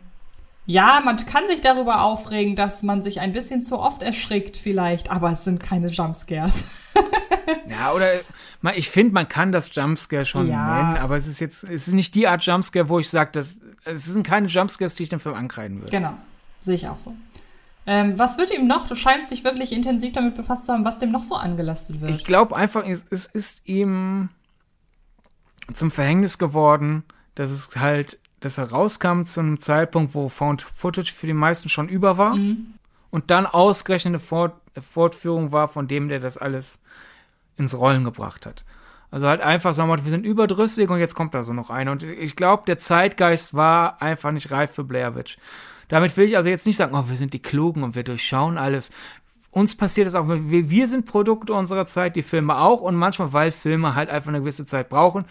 ja, 0.68 1.02
man 1.06 1.18
kann 1.18 1.48
sich 1.48 1.62
darüber 1.62 2.02
aufregen, 2.02 2.56
dass 2.56 2.82
man 2.82 3.02
sich 3.04 3.20
ein 3.20 3.34
bisschen 3.34 3.64
zu 3.64 3.78
oft 3.80 4.02
erschrickt 4.02 4.58
vielleicht, 4.58 5.12
aber 5.12 5.32
es 5.32 5.44
sind 5.44 5.62
keine 5.62 5.90
Jumpscares. 5.90 6.94
ja, 7.70 7.92
oder 7.94 8.08
ich 8.76 8.90
finde, 8.90 9.14
man 9.14 9.30
kann 9.30 9.52
das 9.52 9.74
Jumpscare 9.76 10.26
schon 10.26 10.48
ja. 10.48 10.78
nennen, 10.82 10.98
aber 10.98 11.18
es 11.18 11.28
ist 11.28 11.40
jetzt, 11.40 11.64
es 11.66 11.88
ist 11.88 11.94
nicht 11.94 12.16
die 12.16 12.28
Art 12.28 12.44
Jumpscare, 12.44 12.90
wo 12.90 12.98
ich 12.98 13.10
sage, 13.10 13.38
es 13.38 13.62
sind 13.86 14.26
keine 14.26 14.48
Jumpscares, 14.48 14.96
die 14.96 15.04
ich 15.04 15.10
dem 15.10 15.20
Film 15.20 15.36
ankreiden 15.36 15.82
würde. 15.82 15.92
Genau, 15.92 16.14
sehe 16.62 16.76
ich 16.76 16.88
auch 16.88 16.98
so. 16.98 17.14
Ähm, 17.88 18.18
was 18.18 18.38
wird 18.38 18.52
ihm 18.52 18.68
noch? 18.68 18.88
Du 18.88 18.96
scheinst 18.96 19.32
dich 19.32 19.44
wirklich 19.44 19.72
intensiv 19.72 20.14
damit 20.14 20.36
befasst 20.36 20.66
zu 20.66 20.74
haben, 20.74 20.86
was 20.86 20.98
dem 20.98 21.12
noch 21.12 21.24
so 21.24 21.36
angelastet 21.36 22.02
wird. 22.02 22.12
Ich 22.12 22.26
glaube 22.26 22.56
einfach, 22.56 22.84
es, 22.86 23.06
es 23.10 23.26
ist 23.28 23.68
ihm 23.68 24.30
zum 25.74 25.92
Verhängnis 25.92 26.38
geworden, 26.38 27.04
dass 27.36 27.52
es 27.52 27.78
halt, 27.78 28.20
dass 28.40 28.58
er 28.58 28.72
rauskam 28.72 29.22
zu 29.22 29.40
einem 29.40 29.60
Zeitpunkt, 29.60 30.16
wo 30.16 30.30
Found 30.30 30.62
Footage 30.62 31.14
für 31.14 31.28
die 31.28 31.34
meisten 31.34 31.70
schon 31.70 31.90
über 31.90 32.18
war. 32.18 32.36
Mhm. 32.36 32.74
Und 33.12 33.32
dann 33.32 33.46
ausgerechnet 33.46 34.12
eine 34.12 34.20
Fort 34.20 34.54
Fortführung 34.78 35.54
war 35.54 35.70
von 35.70 35.88
dem, 35.88 36.10
der 36.10 36.20
das 36.20 36.38
alles 36.38 36.82
ins 37.58 37.78
Rollen 37.78 38.04
gebracht 38.04 38.46
hat. 38.46 38.66
Also 39.10 39.28
halt 39.28 39.40
einfach 39.40 39.74
sagen 39.74 39.90
wir, 39.90 40.04
wir 40.04 40.12
sind 40.12 40.26
überdrüssig 40.26 40.90
und 40.90 41.00
jetzt 41.00 41.16
kommt 41.16 41.34
da 41.34 41.44
so 41.44 41.54
noch 41.54 41.70
einer. 41.70 41.92
Und 41.92 42.04
ich 42.04 42.36
glaube, 42.36 42.64
der 42.68 42.78
Zeitgeist 42.78 43.54
war 43.54 44.02
einfach 44.02 44.32
nicht 44.32 44.52
reif 44.52 44.72
für 44.72 44.84
Blair 44.84 45.16
Witch. 45.16 45.38
Damit 45.88 46.16
will 46.18 46.28
ich 46.28 46.38
also 46.38 46.50
jetzt 46.50 46.66
nicht 46.66 46.78
sagen, 46.78 46.96
oh, 46.96 47.08
wir 47.08 47.16
sind 47.16 47.34
die 47.34 47.42
Klugen 47.42 47.84
und 47.84 47.96
wir 47.96 48.04
durchschauen 48.04 48.58
alles. 48.58 48.92
Uns 49.52 49.76
passiert 49.76 50.08
es 50.08 50.16
auch, 50.16 50.28
wir, 50.28 50.70
wir 50.70 50.88
sind 50.88 51.06
Produkte 51.06 51.54
unserer 51.54 51.86
Zeit, 51.86 52.16
die 52.16 52.24
Filme 52.24 52.58
auch 52.58 52.82
und 52.82 52.96
manchmal, 52.96 53.32
weil 53.34 53.52
Filme 53.52 53.96
halt 53.96 54.10
einfach 54.10 54.30
eine 54.30 54.40
gewisse 54.40 54.66
Zeit 54.66 54.90
brauchen, 54.90 55.26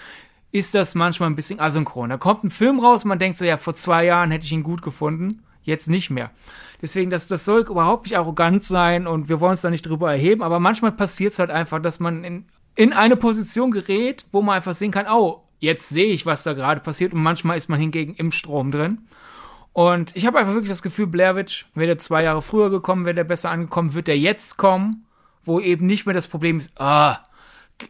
ist 0.51 0.75
das 0.75 0.95
manchmal 0.95 1.29
ein 1.29 1.37
bisschen 1.37 1.61
asynchron. 1.61 2.11
Da 2.11 2.17
kommt 2.17 2.45
ein 2.45 2.51
Film 2.51 2.79
raus, 2.79 3.05
man 3.05 3.19
denkt 3.19 3.37
so, 3.37 3.45
ja, 3.45 3.57
vor 3.57 3.75
zwei 3.75 4.05
Jahren 4.05 4.31
hätte 4.31 4.47
ich 4.47 4.53
ihn 4.53 4.63
gut 4.63 4.83
gefunden, 4.83 5.43
jetzt 5.63 5.91
nicht 5.91 6.11
mehr. 6.11 6.31
Deswegen, 6.81 7.11
das, 7.11 7.27
das 7.27 7.45
soll 7.45 7.63
überhaupt 7.63 8.07
nicht 8.07 8.17
arrogant 8.17 8.63
sein 8.63 9.07
und 9.07 9.29
wir 9.29 9.41
wollen 9.41 9.51
uns 9.51 9.63
da 9.63 9.71
nicht 9.71 9.87
drüber 9.87 10.13
erheben, 10.13 10.43
aber 10.43 10.61
manchmal 10.61 10.93
passiert 10.93 11.33
es 11.33 11.39
halt 11.39 11.51
einfach, 11.51 11.83
dass 11.83 11.99
man 11.99 12.23
in, 12.23 12.45
in 12.77 12.93
eine 12.93 13.17
Position 13.17 13.73
gerät, 13.73 14.27
wo 14.33 14.43
man 14.43 14.57
einfach 14.57 14.75
sehen 14.75 14.93
kann, 14.93 15.07
oh, 15.11 15.43
jetzt 15.59 15.89
sehe 15.89 16.13
ich, 16.13 16.25
was 16.25 16.45
da 16.45 16.53
gerade 16.53 16.81
passiert 16.81 17.13
und 17.13 17.23
manchmal 17.23 17.57
ist 17.57 17.69
man 17.69 17.81
hingegen 17.81 18.15
im 18.15 18.33
Strom 18.33 18.71
drin. 18.71 18.99
Und 19.75 20.15
ich 20.15 20.25
habe 20.25 20.39
einfach 20.39 20.55
wirklich 20.55 20.71
das 20.71 20.83
Gefühl, 20.83 21.09
Blair 21.09 21.35
Witch, 21.35 21.67
wäre 21.75 21.89
der 21.89 21.99
zwei 21.99 22.23
Jahre 22.23 22.43
früher 22.43 22.71
gekommen, 22.71 23.05
wäre 23.05 23.17
der 23.17 23.25
besser 23.25 23.51
angekommen, 23.51 23.93
wird 23.93 24.07
der 24.07 24.17
jetzt 24.17 24.57
kommen, 24.57 25.05
wo 25.43 25.59
eben 25.59 25.85
nicht 25.85 26.07
mehr 26.07 26.15
das 26.15 26.29
Problem 26.29 26.59
ist, 26.59 26.81
ah, 26.81 27.19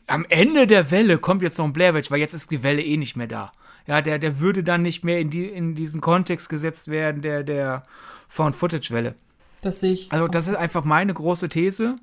am 0.07 0.25
Ende 0.31 0.67
der 0.67 0.91
Welle 0.91 1.19
kommt 1.19 1.43
jetzt 1.43 1.59
noch 1.59 1.67
ein 1.67 1.75
Blair 1.75 1.95
Witch, 1.95 2.11
weil 2.11 2.21
jetzt 2.21 2.33
ist 2.33 2.51
die 2.51 2.63
Welle 2.63 2.83
eh 2.83 2.97
nicht 2.97 3.17
mehr 3.17 3.27
da. 3.27 3.53
Ja, 3.87 4.01
der, 4.01 4.19
der 4.19 4.41
würde 4.41 4.65
dann 4.65 4.81
nicht 4.81 5.05
mehr 5.05 5.19
in, 5.19 5.29
die, 5.29 5.45
in 5.45 5.75
diesen 5.75 6.01
Kontext 6.01 6.49
gesetzt 6.49 6.89
werden, 6.89 7.21
der, 7.21 7.43
der 7.43 7.83
Found-Footage-Welle. 8.29 9.15
Das 9.61 9.81
sehe 9.81 9.93
ich. 9.93 10.11
Also, 10.11 10.27
das 10.27 10.49
ist 10.49 10.55
einfach 10.55 10.85
meine 10.85 11.13
große 11.13 11.51
These, 11.51 11.97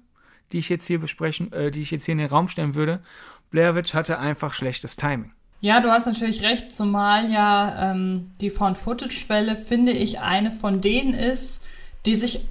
die 0.52 0.60
ich 0.60 0.70
jetzt 0.70 0.86
hier 0.86 1.00
besprechen, 1.00 1.52
äh, 1.54 1.72
die 1.72 1.82
ich 1.82 1.90
jetzt 1.90 2.06
hier 2.06 2.14
in 2.14 2.20
den 2.20 2.30
Raum 2.30 2.48
stellen 2.48 2.76
würde. 2.76 3.02
Blair 3.50 3.74
Witch 3.74 3.96
hatte 3.96 4.20
einfach 4.20 4.54
schlechtes 4.54 4.96
Timing. 4.96 5.34
Ja, 5.64 5.80
du 5.80 5.92
hast 5.92 6.08
natürlich 6.08 6.42
recht, 6.42 6.74
zumal 6.74 7.32
ja 7.32 7.92
ähm, 7.92 8.32
die 8.42 8.50
Found-Footage-Welle, 8.50 9.56
finde 9.56 9.92
ich, 9.92 10.20
eine 10.20 10.52
von 10.52 10.82
denen 10.82 11.14
ist, 11.14 11.64
die 12.08 12.16
sich, 12.16 12.44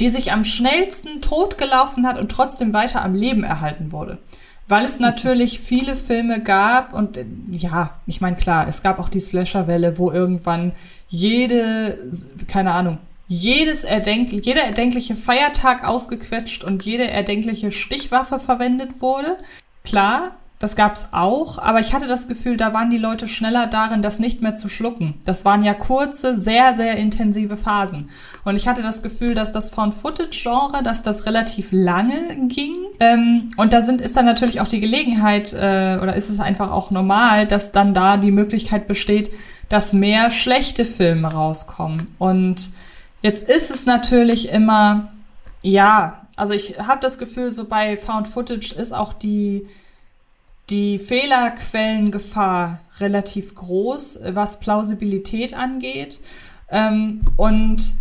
die 0.00 0.08
sich 0.08 0.32
am 0.32 0.42
schnellsten 0.44 1.20
totgelaufen 1.20 2.06
hat 2.06 2.18
und 2.18 2.32
trotzdem 2.32 2.72
weiter 2.72 3.04
am 3.04 3.14
Leben 3.14 3.44
erhalten 3.44 3.92
wurde. 3.92 4.18
Weil 4.66 4.86
es 4.86 5.00
natürlich 5.00 5.60
viele 5.60 5.94
Filme 5.94 6.42
gab 6.42 6.94
und 6.94 7.18
äh, 7.18 7.26
ja, 7.50 8.00
ich 8.06 8.22
meine, 8.22 8.36
klar, 8.36 8.66
es 8.66 8.82
gab 8.82 8.98
auch 8.98 9.10
die 9.10 9.20
Slasher-Welle, 9.20 9.98
wo 9.98 10.10
irgendwann 10.10 10.72
jede, 11.10 12.10
keine 12.48 12.72
Ahnung, 12.72 12.98
jedes 13.28 13.84
erdenk 13.84 14.32
jeder 14.32 14.62
erdenkliche 14.62 15.14
Feiertag 15.14 15.86
ausgequetscht 15.86 16.64
und 16.64 16.84
jede 16.84 17.10
erdenkliche 17.10 17.70
Stichwaffe 17.70 18.38
verwendet 18.38 19.02
wurde. 19.02 19.36
Klar, 19.84 20.32
das 20.62 20.76
gab's 20.76 21.08
auch, 21.10 21.58
aber 21.58 21.80
ich 21.80 21.92
hatte 21.92 22.06
das 22.06 22.28
Gefühl, 22.28 22.56
da 22.56 22.72
waren 22.72 22.88
die 22.88 22.96
Leute 22.96 23.26
schneller 23.26 23.66
darin, 23.66 24.00
das 24.00 24.20
nicht 24.20 24.42
mehr 24.42 24.54
zu 24.54 24.68
schlucken. 24.68 25.14
Das 25.24 25.44
waren 25.44 25.64
ja 25.64 25.74
kurze, 25.74 26.38
sehr, 26.38 26.76
sehr 26.76 26.94
intensive 26.94 27.56
Phasen. 27.56 28.10
Und 28.44 28.54
ich 28.54 28.68
hatte 28.68 28.80
das 28.80 29.02
Gefühl, 29.02 29.34
dass 29.34 29.50
das 29.50 29.70
Found-Footage-Genre, 29.70 30.84
dass 30.84 31.02
das 31.02 31.26
relativ 31.26 31.70
lange 31.72 32.46
ging. 32.46 32.76
Ähm, 33.00 33.50
und 33.56 33.72
da 33.72 33.82
sind, 33.82 34.00
ist 34.00 34.16
dann 34.16 34.24
natürlich 34.24 34.60
auch 34.60 34.68
die 34.68 34.78
Gelegenheit, 34.78 35.52
äh, 35.52 35.98
oder 36.00 36.14
ist 36.14 36.30
es 36.30 36.38
einfach 36.38 36.70
auch 36.70 36.92
normal, 36.92 37.48
dass 37.48 37.72
dann 37.72 37.92
da 37.92 38.16
die 38.16 38.30
Möglichkeit 38.30 38.86
besteht, 38.86 39.32
dass 39.68 39.92
mehr 39.92 40.30
schlechte 40.30 40.84
Filme 40.84 41.26
rauskommen. 41.26 42.14
Und 42.20 42.70
jetzt 43.20 43.48
ist 43.48 43.72
es 43.72 43.84
natürlich 43.84 44.50
immer, 44.50 45.10
ja, 45.60 46.22
also 46.36 46.52
ich 46.52 46.78
habe 46.78 47.00
das 47.00 47.18
Gefühl, 47.18 47.50
so 47.50 47.64
bei 47.64 47.96
Found 47.96 48.28
Footage 48.28 48.76
ist 48.76 48.94
auch 48.94 49.12
die 49.12 49.66
die 50.72 50.98
Fehlerquellengefahr 50.98 52.80
relativ 52.98 53.54
groß, 53.54 54.20
was 54.30 54.58
Plausibilität 54.58 55.54
angeht. 55.54 56.18
Ähm, 56.70 57.20
und 57.36 57.94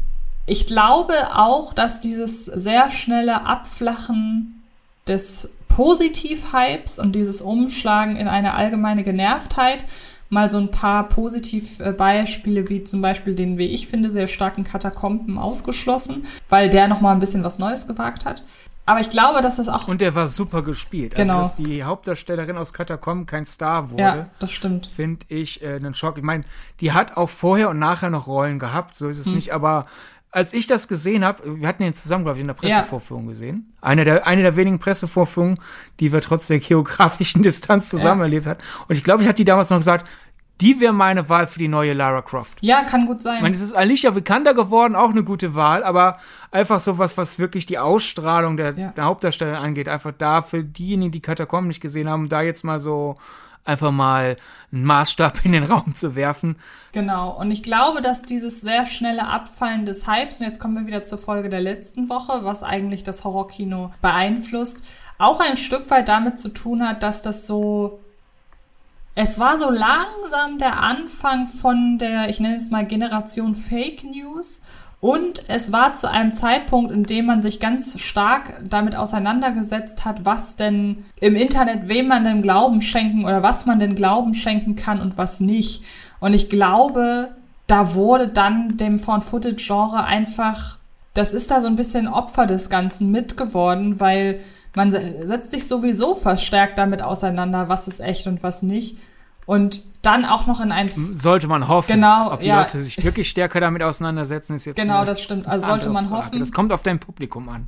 ich 0.45 0.65
glaube 0.67 1.13
auch, 1.35 1.73
dass 1.73 2.01
dieses 2.01 2.45
sehr 2.45 2.89
schnelle 2.89 3.45
Abflachen 3.45 4.63
des 5.07 5.49
Positiv-Hypes 5.67 6.97
und 6.99 7.13
dieses 7.13 7.41
Umschlagen 7.41 8.15
in 8.15 8.27
eine 8.27 8.53
allgemeine 8.53 9.03
Genervtheit 9.03 9.85
mal 10.29 10.49
so 10.49 10.57
ein 10.57 10.71
paar 10.71 11.09
Positivbeispiele, 11.09 12.69
wie 12.69 12.83
zum 12.85 13.01
Beispiel 13.01 13.35
den, 13.35 13.57
wie 13.57 13.67
ich 13.67 13.87
finde, 13.87 14.09
sehr 14.09 14.27
starken 14.27 14.63
Katakomben 14.63 15.37
ausgeschlossen, 15.37 16.25
weil 16.49 16.69
der 16.69 16.87
nochmal 16.87 17.13
ein 17.13 17.19
bisschen 17.19 17.43
was 17.43 17.59
Neues 17.59 17.85
gewagt 17.85 18.25
hat. 18.25 18.43
Aber 18.91 18.99
ich 18.99 19.09
glaube, 19.09 19.39
dass 19.39 19.55
das 19.55 19.69
auch. 19.69 19.87
Und 19.87 20.01
der 20.01 20.15
war 20.15 20.27
super 20.27 20.63
gespielt. 20.63 21.15
Genau. 21.15 21.39
Also, 21.39 21.51
dass 21.51 21.55
die 21.55 21.85
Hauptdarstellerin 21.85 22.57
aus 22.57 22.73
Katakomben 22.73 23.25
kein 23.25 23.45
Star 23.45 23.89
wurde. 23.89 24.03
Ja, 24.03 24.29
das 24.39 24.51
stimmt. 24.51 24.85
Finde 24.85 25.25
ich 25.29 25.63
äh, 25.63 25.75
einen 25.75 25.93
Schock. 25.93 26.17
Ich 26.17 26.23
meine, 26.23 26.43
die 26.81 26.91
hat 26.91 27.15
auch 27.15 27.29
vorher 27.29 27.69
und 27.69 27.79
nachher 27.79 28.09
noch 28.09 28.27
Rollen 28.27 28.59
gehabt, 28.59 28.97
so 28.97 29.07
ist 29.07 29.17
es 29.17 29.27
hm. 29.27 29.35
nicht, 29.35 29.53
aber 29.53 29.85
als 30.29 30.53
ich 30.53 30.67
das 30.67 30.89
gesehen 30.89 31.23
habe, 31.23 31.61
wir 31.61 31.67
hatten 31.67 31.83
ihn 31.83 31.93
zusammen, 31.93 32.25
glaube 32.25 32.37
ich, 32.37 32.41
in 32.41 32.47
der 32.47 32.53
Pressevorführung 32.53 33.23
ja. 33.25 33.29
gesehen. 33.29 33.73
Eine 33.79 34.03
der, 34.03 34.27
eine 34.27 34.41
der 34.41 34.57
wenigen 34.57 34.79
Pressevorführungen, 34.79 35.59
die 36.01 36.11
wir 36.11 36.19
trotz 36.19 36.47
der 36.47 36.59
geografischen 36.59 37.43
Distanz 37.43 37.87
zusammen 37.87 38.19
ja. 38.19 38.25
erlebt 38.25 38.45
hat. 38.45 38.59
Und 38.89 38.95
ich 38.95 39.05
glaube, 39.05 39.23
ich 39.23 39.29
hatte 39.29 39.37
die 39.37 39.45
damals 39.45 39.69
noch 39.69 39.77
gesagt, 39.77 40.05
die 40.61 40.79
wäre 40.79 40.93
meine 40.93 41.27
Wahl 41.29 41.47
für 41.47 41.59
die 41.59 41.67
neue 41.67 41.93
Lara 41.93 42.21
Croft. 42.21 42.59
Ja, 42.61 42.83
kann 42.83 43.05
gut 43.07 43.21
sein. 43.21 43.37
Ich 43.37 43.41
meine, 43.41 43.55
es 43.55 43.61
ist 43.61 43.73
Alicia 43.73 44.15
Vikander 44.15 44.53
geworden, 44.53 44.95
auch 44.95 45.09
eine 45.09 45.23
gute 45.23 45.55
Wahl, 45.55 45.83
aber 45.83 46.19
einfach 46.51 46.79
sowas, 46.79 47.17
was 47.17 47.39
wirklich 47.39 47.65
die 47.65 47.79
Ausstrahlung 47.79 48.57
der, 48.57 48.77
ja. 48.77 48.89
der 48.89 49.05
Hauptdarsteller 49.05 49.59
angeht, 49.59 49.89
einfach 49.89 50.13
da 50.17 50.41
für 50.41 50.63
diejenigen, 50.63 51.11
die 51.11 51.21
Katakomben 51.21 51.67
nicht 51.67 51.81
gesehen 51.81 52.09
haben, 52.09 52.29
da 52.29 52.41
jetzt 52.41 52.63
mal 52.63 52.79
so 52.79 53.17
einfach 53.63 53.91
mal 53.91 54.37
einen 54.71 54.85
Maßstab 54.85 55.45
in 55.45 55.51
den 55.51 55.63
Raum 55.63 55.93
zu 55.93 56.15
werfen. 56.15 56.57
Genau, 56.93 57.37
und 57.37 57.51
ich 57.51 57.63
glaube, 57.63 58.01
dass 58.01 58.23
dieses 58.23 58.61
sehr 58.61 58.85
schnelle 58.85 59.27
Abfallen 59.27 59.85
des 59.85 60.07
Hypes, 60.07 60.39
und 60.39 60.47
jetzt 60.47 60.59
kommen 60.59 60.75
wir 60.75 60.87
wieder 60.87 61.03
zur 61.03 61.17
Folge 61.17 61.49
der 61.49 61.61
letzten 61.61 62.09
Woche, 62.09 62.43
was 62.43 62.63
eigentlich 62.63 63.03
das 63.03 63.23
Horrorkino 63.23 63.91
beeinflusst, 64.01 64.83
auch 65.17 65.39
ein 65.39 65.57
Stück 65.57 65.89
weit 65.91 66.07
damit 66.07 66.39
zu 66.39 66.49
tun 66.49 66.87
hat, 66.87 67.03
dass 67.03 67.21
das 67.21 67.45
so 67.45 68.01
es 69.15 69.39
war 69.39 69.57
so 69.57 69.69
langsam 69.69 70.57
der 70.57 70.81
Anfang 70.81 71.47
von 71.47 71.97
der, 71.97 72.29
ich 72.29 72.39
nenne 72.39 72.55
es 72.55 72.69
mal 72.69 72.85
Generation 72.85 73.55
Fake 73.55 74.03
News. 74.03 74.61
Und 75.01 75.49
es 75.49 75.71
war 75.71 75.95
zu 75.95 76.09
einem 76.09 76.33
Zeitpunkt, 76.33 76.91
in 76.91 77.03
dem 77.03 77.25
man 77.25 77.41
sich 77.41 77.59
ganz 77.59 77.99
stark 77.99 78.63
damit 78.69 78.95
auseinandergesetzt 78.95 80.05
hat, 80.05 80.25
was 80.25 80.55
denn 80.55 81.05
im 81.19 81.35
Internet, 81.35 81.89
wem 81.89 82.07
man 82.07 82.23
denn 82.23 82.43
Glauben 82.43 82.83
schenken 82.83 83.25
oder 83.25 83.41
was 83.41 83.65
man 83.65 83.79
denn 83.79 83.95
Glauben 83.95 84.35
schenken 84.35 84.75
kann 84.75 85.01
und 85.01 85.17
was 85.17 85.39
nicht. 85.39 85.83
Und 86.19 86.33
ich 86.33 86.51
glaube, 86.51 87.35
da 87.65 87.95
wurde 87.95 88.27
dann 88.27 88.77
dem 88.77 88.99
Found-Footage-Genre 88.99 90.03
einfach, 90.03 90.77
das 91.15 91.33
ist 91.33 91.49
da 91.49 91.61
so 91.61 91.67
ein 91.67 91.75
bisschen 91.75 92.07
Opfer 92.07 92.45
des 92.45 92.69
Ganzen 92.69 93.09
mitgeworden, 93.09 93.99
weil 93.99 94.39
man 94.75 94.91
setzt 94.91 95.51
sich 95.51 95.67
sowieso 95.67 96.15
verstärkt 96.15 96.77
damit 96.77 97.01
auseinander, 97.01 97.69
was 97.69 97.87
ist 97.87 97.99
echt 97.99 98.27
und 98.27 98.43
was 98.43 98.61
nicht. 98.61 98.97
Und 99.45 99.83
dann 100.01 100.23
auch 100.23 100.47
noch 100.47 100.61
in 100.61 100.71
ein. 100.71 100.89
Sollte 101.13 101.47
man 101.47 101.67
hoffen. 101.67 101.93
Genau. 101.95 102.31
Ob 102.31 102.39
die 102.39 102.47
ja. 102.47 102.61
Leute 102.61 102.79
sich 102.79 103.03
wirklich 103.03 103.29
stärker 103.29 103.59
damit 103.59 103.83
auseinandersetzen, 103.83 104.55
ist 104.55 104.65
jetzt. 104.65 104.77
Genau, 104.77 105.03
das 105.03 105.21
stimmt. 105.21 105.47
Also 105.47 105.67
sollte 105.67 105.89
man 105.89 106.07
Frage. 106.07 106.25
hoffen. 106.25 106.39
Das 106.39 106.51
kommt 106.51 106.71
auf 106.71 106.83
dein 106.83 106.99
Publikum 106.99 107.49
an. 107.49 107.67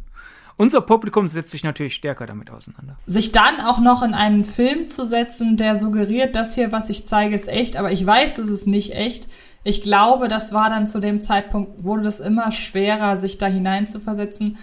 Unser 0.56 0.82
Publikum 0.82 1.28
setzt 1.28 1.50
sich 1.50 1.64
natürlich 1.64 1.96
stärker 1.96 2.28
damit 2.28 2.52
auseinander. 2.52 2.98
Sich 3.08 3.32
dann 3.32 3.60
auch 3.60 3.80
noch 3.80 4.04
in 4.04 4.14
einen 4.14 4.46
Film 4.46 4.88
zu 4.88 5.08
setzen, 5.08 5.58
der 5.58 5.76
suggeriert, 5.76 6.36
das 6.36 6.54
hier, 6.54 6.72
was 6.72 6.92
ich 6.92 7.08
zeige, 7.08 7.34
ist 7.34 7.48
echt, 7.48 7.76
aber 7.76 7.92
ich 7.92 8.06
weiß, 8.06 8.38
es 8.38 8.50
ist 8.50 8.68
nicht 8.68 8.94
echt. 8.94 9.30
Ich 9.64 9.82
glaube, 9.82 10.28
das 10.28 10.54
war 10.54 10.70
dann 10.70 10.86
zu 10.86 11.00
dem 11.00 11.22
Zeitpunkt, 11.22 11.84
wurde 11.84 12.04
das 12.04 12.20
immer 12.20 12.52
schwerer, 12.52 13.18
sich 13.18 13.40
da 13.40 13.48
hineinzuversetzen. 13.48 14.58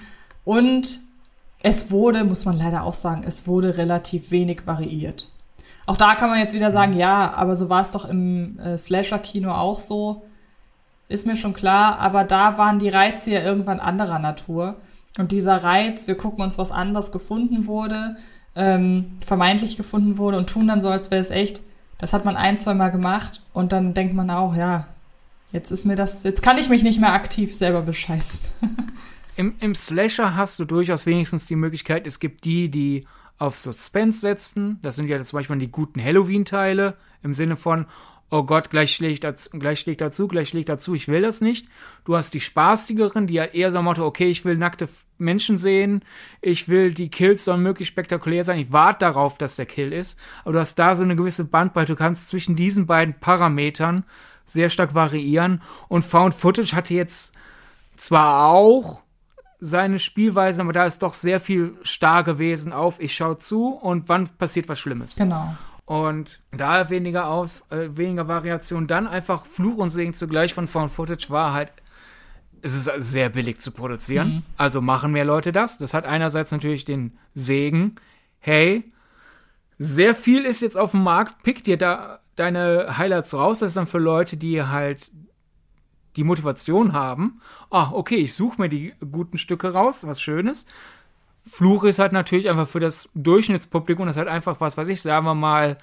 Und 0.45 1.01
es 1.63 1.91
wurde, 1.91 2.25
muss 2.25 2.45
man 2.45 2.59
leider 2.59 2.85
auch 2.85 2.95
sagen, 2.95 3.23
es 3.27 3.47
wurde 3.47 3.77
relativ 3.77 4.31
wenig 4.31 4.67
variiert. 4.67 5.29
Auch 5.87 5.97
da 5.97 6.15
kann 6.15 6.31
man 6.31 6.39
jetzt 6.39 6.55
wieder 6.55 6.73
sagen, 6.73 6.95
ja, 6.95 7.35
aber 7.35 7.57
so 7.57 7.69
war 7.69 7.83
es 7.83 7.91
doch 7.91 8.05
im 8.09 8.59
äh, 8.59 8.79
Slasher-Kino 8.79 9.51
auch 9.51 9.81
so. 9.81 10.23
Ist 11.09 11.27
mir 11.27 11.37
schon 11.37 11.53
klar, 11.53 11.99
aber 11.99 12.25
da 12.25 12.57
waren 12.59 12.79
die 12.79 12.89
Reize 12.89 13.33
ja 13.33 13.41
irgendwann 13.41 13.81
anderer 13.81 14.19
Natur. 14.19 14.77
Und 15.19 15.33
dieser 15.33 15.65
Reiz, 15.65 16.07
wir 16.07 16.15
gucken 16.15 16.45
uns 16.45 16.57
was 16.57 16.71
an, 16.71 16.95
was 16.95 17.13
gefunden 17.13 17.67
wurde, 17.67 18.17
ähm, 18.55 19.19
vermeintlich 19.21 19.77
gefunden 19.77 20.19
wurde 20.19 20.39
und 20.39 20.49
tun 20.49 20.69
dann 20.69 20.81
so, 20.81 20.89
als 20.89 21.11
wäre 21.11 21.21
es 21.21 21.31
echt, 21.31 21.63
das 21.99 22.13
hat 22.13 22.25
man 22.25 22.37
ein, 22.37 22.59
zwei 22.59 22.75
Mal 22.75 22.91
gemacht 22.91 23.43
und 23.53 23.73
dann 23.73 23.93
denkt 23.93 24.15
man 24.15 24.31
auch, 24.31 24.55
ja, 24.55 24.87
jetzt 25.53 25.71
ist 25.71 25.85
mir 25.85 25.97
das, 25.97 26.23
jetzt 26.23 26.43
kann 26.43 26.59
ich 26.59 26.69
mich 26.69 26.83
nicht 26.83 27.01
mehr 27.01 27.13
aktiv 27.13 27.55
selber 27.55 27.83
bescheißen. 27.83 28.41
Im, 29.41 29.55
Im 29.59 29.75
Slasher 29.75 30.37
hast 30.37 30.59
du 30.59 30.67
durchaus 30.67 31.07
wenigstens 31.07 31.47
die 31.47 31.57
Möglichkeit, 31.57 32.07
es 32.07 32.21
gibt 32.21 32.45
die, 32.45 32.71
die 32.71 33.07
auf 33.39 33.59
Suspense 33.59 34.21
setzen. 34.21 34.79
Das 34.83 34.97
sind 34.97 35.09
ja 35.09 35.19
zum 35.23 35.39
Beispiel 35.39 35.57
die 35.57 35.71
guten 35.71 36.05
Halloween-Teile 36.05 36.99
im 37.23 37.33
Sinne 37.33 37.57
von, 37.57 37.87
oh 38.29 38.43
Gott, 38.43 38.69
gleich 38.69 38.95
schlägt 38.95 39.25
dazu, 39.25 39.49
gleich 39.59 39.81
schlägt 39.81 40.03
dazu, 40.03 40.29
gleich 40.29 40.49
schlägt 40.49 40.69
dazu, 40.69 40.95
ich 40.95 41.09
will 41.09 41.23
das 41.23 41.41
nicht. 41.41 41.69
Du 42.05 42.17
hast 42.17 42.35
die 42.35 42.41
spaßigeren, 42.43 43.29
die 43.29 43.33
ja 43.33 43.45
eher 43.45 43.71
so 43.71 43.81
Motto, 43.81 44.05
okay, 44.05 44.27
ich 44.27 44.45
will 44.45 44.59
nackte 44.59 44.87
Menschen 45.17 45.57
sehen, 45.57 46.05
ich 46.43 46.69
will, 46.69 46.93
die 46.93 47.09
Kills 47.09 47.47
sollen 47.47 47.63
möglichst 47.63 47.93
spektakulär 47.93 48.45
sein, 48.45 48.59
ich 48.59 48.73
warte 48.73 49.07
darauf, 49.07 49.39
dass 49.39 49.57
der 49.57 49.65
Kill 49.65 49.95
ist. 49.95 50.21
Aber 50.43 50.53
du 50.53 50.59
hast 50.59 50.75
da 50.75 50.95
so 50.97 51.03
eine 51.03 51.17
gewisse 51.17 51.47
Bandbreite, 51.47 51.95
du 51.95 51.97
kannst 51.97 52.29
zwischen 52.29 52.57
diesen 52.57 52.85
beiden 52.85 53.19
Parametern 53.19 54.05
sehr 54.45 54.69
stark 54.69 54.95
variieren 54.95 55.63
und 55.89 56.05
Found 56.05 56.35
Footage 56.35 56.77
hatte 56.77 56.93
jetzt 56.93 57.33
zwar 57.97 58.51
auch 58.51 59.01
seine 59.61 59.99
Spielweise, 59.99 60.63
aber 60.63 60.73
da 60.73 60.85
ist 60.85 61.03
doch 61.03 61.13
sehr 61.13 61.39
viel 61.39 61.77
starr 61.83 62.25
gewesen 62.25 62.73
auf, 62.73 63.01
ich 63.01 63.15
schaue 63.15 63.39
zu 63.39 63.69
und 63.69 64.09
wann 64.09 64.27
passiert 64.27 64.69
was 64.69 64.79
Schlimmes. 64.79 65.17
Genau. 65.17 65.55
Und 65.85 66.41
da 66.53 66.89
weniger 66.89 67.27
aus, 67.29 67.65
äh, 67.71 67.89
weniger 67.97 68.27
Variation, 68.29 68.87
dann 68.87 69.07
einfach 69.07 69.45
Fluch 69.45 69.79
und 69.79 69.91
Segen 69.91 70.15
zugleich 70.15 70.55
von 70.55 70.67
Found 70.67 70.91
Footage 70.91 71.31
war 71.31 71.53
halt, 71.53 71.73
es 72.63 72.75
ist 72.75 72.91
sehr 72.97 73.29
billig 73.29 73.61
zu 73.61 73.73
produzieren. 73.73 74.29
Mhm. 74.29 74.43
Also 74.57 74.81
machen 74.81 75.13
mehr 75.13 75.25
Leute 75.25 75.53
das. 75.53 75.79
Das 75.79 75.95
hat 75.95 76.05
einerseits 76.05 76.53
natürlich 76.53 76.85
den 76.85 77.19
Segen, 77.35 77.97
hey, 78.39 78.93
sehr 79.79 80.15
viel 80.15 80.45
ist 80.45 80.61
jetzt 80.61 80.77
auf 80.77 80.93
dem 80.93 81.03
Markt, 81.03 81.43
pick 81.43 81.65
dir 81.65 81.77
da 81.77 82.21
deine 82.37 82.99
Highlights 82.99 83.35
raus. 83.35 83.61
Das 83.61 83.69
ist 83.69 83.77
dann 83.77 83.87
für 83.87 83.99
Leute, 83.99 84.37
die 84.37 84.63
halt 84.63 85.11
die 86.17 86.25
Motivation 86.25 86.93
haben, 86.93 87.41
ah, 87.71 87.91
okay, 87.93 88.17
ich 88.17 88.35
suche 88.35 88.61
mir 88.61 88.69
die 88.69 88.93
guten 89.13 89.39
Stücke 89.39 89.73
raus, 89.73 90.07
was 90.07 90.21
Schönes. 90.21 90.67
Fluch 91.47 91.85
ist 91.85 91.99
halt 91.99 92.13
natürlich 92.13 92.49
einfach 92.49 92.69
für 92.69 92.81
das 92.81 93.09
Durchschnittspublikum, 93.15 94.07
das 94.07 94.17
ist 94.17 94.19
halt 94.19 94.29
einfach 94.29 94.61
was, 94.61 94.77
was 94.77 94.89
ich, 94.89 95.01
sagen 95.03 95.27
wir 95.27 95.35
mal, 95.35 95.79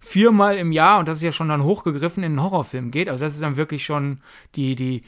viermal 0.00 0.56
im 0.56 0.72
Jahr, 0.72 0.98
und 1.00 1.08
das 1.08 1.18
ist 1.18 1.24
ja 1.24 1.32
schon 1.32 1.48
dann 1.48 1.64
hochgegriffen, 1.64 2.22
in 2.22 2.32
einen 2.32 2.42
Horrorfilm 2.42 2.90
geht. 2.90 3.08
Also 3.08 3.24
das 3.24 3.34
ist 3.34 3.42
dann 3.42 3.56
wirklich 3.56 3.84
schon 3.84 4.20
die, 4.54 4.76
die 4.76 5.02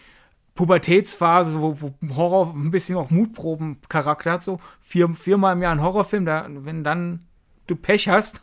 Pubertätsphase, 0.54 1.60
wo, 1.60 1.80
wo 1.80 2.16
Horror 2.16 2.52
ein 2.54 2.72
bisschen 2.72 2.96
auch 2.96 3.10
Mutprobencharakter 3.10 4.32
hat, 4.32 4.42
so 4.42 4.58
vier, 4.80 5.08
viermal 5.14 5.52
im 5.54 5.62
Jahr 5.62 5.72
ein 5.72 5.82
Horrorfilm, 5.82 6.24
da, 6.24 6.46
wenn 6.48 6.82
dann 6.82 7.20
du 7.68 7.76
Pech 7.76 8.08
hast, 8.08 8.42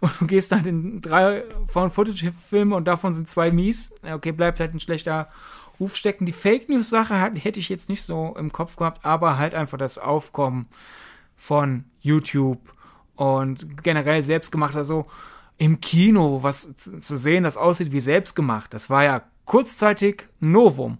und 0.00 0.20
du 0.20 0.26
gehst 0.26 0.52
dann 0.52 0.64
in 0.64 1.00
drei 1.00 1.44
Found-Footage-Filme 1.66 2.74
und 2.74 2.86
davon 2.86 3.14
sind 3.14 3.28
zwei 3.28 3.50
mies. 3.50 3.94
Okay, 4.02 4.32
bleibt 4.32 4.60
halt 4.60 4.74
ein 4.74 4.80
schlechter 4.80 5.28
Ruf 5.78 5.96
stecken. 5.96 6.26
Die 6.26 6.32
Fake 6.32 6.68
News-Sache 6.68 7.14
hätte 7.14 7.60
ich 7.60 7.68
jetzt 7.68 7.88
nicht 7.88 8.02
so 8.02 8.34
im 8.38 8.52
Kopf 8.52 8.76
gehabt, 8.76 9.04
aber 9.04 9.38
halt 9.38 9.54
einfach 9.54 9.78
das 9.78 9.98
Aufkommen 9.98 10.66
von 11.36 11.84
YouTube 12.00 12.60
und 13.14 13.82
generell 13.82 14.22
selbstgemacht. 14.22 14.76
Also 14.76 15.06
im 15.58 15.80
Kino 15.80 16.42
was 16.42 16.74
zu 16.76 17.16
sehen, 17.16 17.44
das 17.44 17.56
aussieht 17.56 17.92
wie 17.92 18.00
selbstgemacht. 18.00 18.72
Das 18.74 18.90
war 18.90 19.04
ja 19.04 19.22
kurzzeitig 19.44 20.26
Novum. 20.40 20.98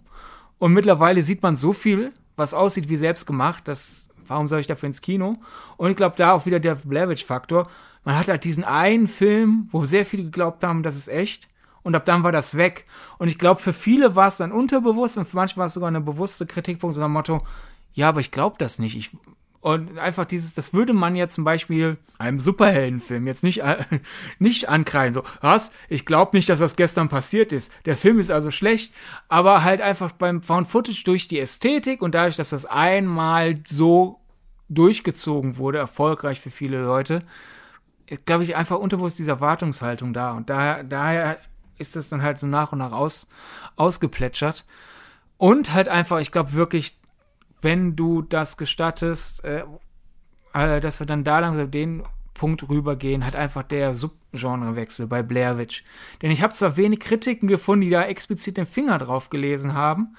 Und 0.59 0.73
mittlerweile 0.73 1.21
sieht 1.21 1.43
man 1.43 1.55
so 1.55 1.73
viel, 1.73 2.13
was 2.35 2.53
aussieht 2.53 2.89
wie 2.89 2.95
selbstgemacht, 2.95 3.67
dass, 3.67 4.07
warum 4.25 4.47
soll 4.47 4.59
ich 4.59 4.67
dafür 4.67 4.87
ins 4.87 5.01
Kino? 5.01 5.37
Und 5.77 5.91
ich 5.91 5.97
glaube, 5.97 6.15
da 6.17 6.31
auch 6.31 6.45
wieder 6.45 6.59
der 6.59 6.75
Blair 6.75 7.15
Faktor. 7.17 7.69
Man 8.07 8.17
hat 8.17 8.29
halt 8.29 8.45
diesen 8.45 8.63
einen 8.63 9.05
Film, 9.05 9.67
wo 9.69 9.83
sehr 9.83 10.05
viele 10.05 10.23
geglaubt 10.23 10.63
haben, 10.63 10.81
das 10.81 10.95
ist 10.95 11.09
echt. 11.09 11.49
Und 11.83 11.93
ab 11.93 12.05
dann 12.05 12.23
war 12.23 12.31
das 12.31 12.55
weg. 12.55 12.85
Und 13.17 13.27
ich 13.27 13.37
glaube, 13.37 13.59
für 13.59 13.73
viele 13.73 14.15
war 14.15 14.29
es 14.29 14.37
dann 14.37 14.53
unterbewusst 14.53 15.17
und 15.17 15.25
für 15.25 15.35
manche 15.35 15.57
war 15.57 15.65
es 15.65 15.73
sogar 15.73 15.89
eine 15.89 15.99
bewusste 15.99 16.45
Kritikpunkt, 16.45 16.95
so 16.95 17.01
nach 17.01 17.09
Motto, 17.09 17.45
ja, 17.91 18.07
aber 18.07 18.21
ich 18.21 18.31
glaube 18.31 18.55
das 18.59 18.79
nicht. 18.79 18.95
Ich, 18.95 19.09
und 19.59 19.97
einfach 19.97 20.23
dieses, 20.23 20.53
das 20.53 20.73
würde 20.73 20.93
man 20.93 21.17
ja 21.17 21.27
zum 21.27 21.43
Beispiel 21.43 21.97
einem 22.17 22.39
Superheldenfilm 22.39 23.27
jetzt 23.27 23.43
nicht, 23.43 23.63
äh, 23.63 23.83
nicht 24.39 24.69
ankreiden. 24.69 25.11
So, 25.11 25.23
was? 25.41 25.73
Ich 25.89 26.05
glaube 26.05 26.37
nicht, 26.37 26.47
dass 26.47 26.59
das 26.59 26.77
gestern 26.77 27.09
passiert 27.09 27.51
ist. 27.51 27.73
Der 27.83 27.97
Film 27.97 28.19
ist 28.19 28.31
also 28.31 28.51
schlecht, 28.51 28.93
aber 29.27 29.65
halt 29.65 29.81
einfach 29.81 30.13
beim 30.13 30.41
Found 30.43 30.67
Footage 30.67 31.03
durch 31.03 31.27
die 31.27 31.41
Ästhetik 31.41 32.01
und 32.01 32.15
dadurch, 32.15 32.37
dass 32.37 32.51
das 32.51 32.67
einmal 32.67 33.55
so 33.67 34.21
durchgezogen 34.69 35.57
wurde, 35.57 35.79
erfolgreich 35.79 36.39
für 36.39 36.51
viele 36.51 36.81
Leute, 36.81 37.21
glaube 38.25 38.43
ich, 38.43 38.55
einfach 38.55 38.77
unterbewusst 38.77 39.19
diese 39.19 39.31
Erwartungshaltung 39.31 40.13
da. 40.13 40.31
Und 40.31 40.49
daher, 40.49 40.83
daher 40.83 41.37
ist 41.77 41.95
das 41.95 42.09
dann 42.09 42.21
halt 42.21 42.39
so 42.39 42.47
nach 42.47 42.71
und 42.71 42.79
nach 42.79 42.91
aus, 42.91 43.27
ausgeplätschert. 43.75 44.65
Und 45.37 45.73
halt 45.73 45.87
einfach, 45.87 46.19
ich 46.19 46.31
glaube 46.31 46.53
wirklich, 46.53 46.99
wenn 47.61 47.95
du 47.95 48.21
das 48.21 48.57
gestattest, 48.57 49.43
äh, 49.43 49.63
äh, 50.53 50.79
dass 50.79 50.99
wir 50.99 51.05
dann 51.05 51.23
da 51.23 51.39
langsam 51.39 51.69
den 51.69 52.03
Punkt 52.33 52.69
rübergehen, 52.69 53.25
hat 53.25 53.35
einfach 53.35 53.63
der 53.63 53.93
Subgenrewechsel 53.93 55.07
bei 55.07 55.23
Blair 55.23 55.57
Witch. 55.57 55.83
Denn 56.21 56.31
ich 56.31 56.41
habe 56.41 56.53
zwar 56.53 56.77
wenig 56.77 56.99
Kritiken 56.99 57.47
gefunden, 57.47 57.81
die 57.81 57.89
da 57.89 58.03
explizit 58.03 58.57
den 58.57 58.65
Finger 58.65 58.97
drauf 58.99 59.29
gelesen 59.29 59.73
haben, 59.73 60.15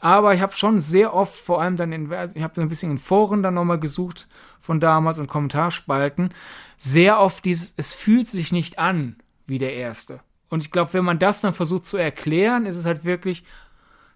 aber 0.00 0.34
ich 0.34 0.40
habe 0.40 0.54
schon 0.54 0.80
sehr 0.80 1.14
oft, 1.14 1.38
vor 1.38 1.60
allem 1.60 1.76
dann 1.76 1.92
in, 1.92 2.10
ich 2.34 2.42
habe 2.42 2.54
so 2.54 2.62
ein 2.62 2.68
bisschen 2.68 2.90
in 2.90 2.98
Foren 2.98 3.42
dann 3.42 3.54
nochmal 3.54 3.78
gesucht 3.78 4.28
von 4.60 4.78
damals 4.80 5.18
und 5.18 5.26
Kommentarspalten, 5.26 6.32
sehr 6.76 7.20
oft 7.20 7.44
dieses, 7.44 7.74
es 7.76 7.92
fühlt 7.92 8.28
sich 8.28 8.52
nicht 8.52 8.78
an 8.78 9.16
wie 9.46 9.58
der 9.58 9.74
erste. 9.74 10.20
Und 10.48 10.62
ich 10.62 10.70
glaube, 10.70 10.92
wenn 10.94 11.04
man 11.04 11.18
das 11.18 11.40
dann 11.40 11.52
versucht 11.52 11.86
zu 11.86 11.96
erklären, 11.96 12.66
ist 12.66 12.76
es 12.76 12.86
halt 12.86 13.04
wirklich, 13.04 13.44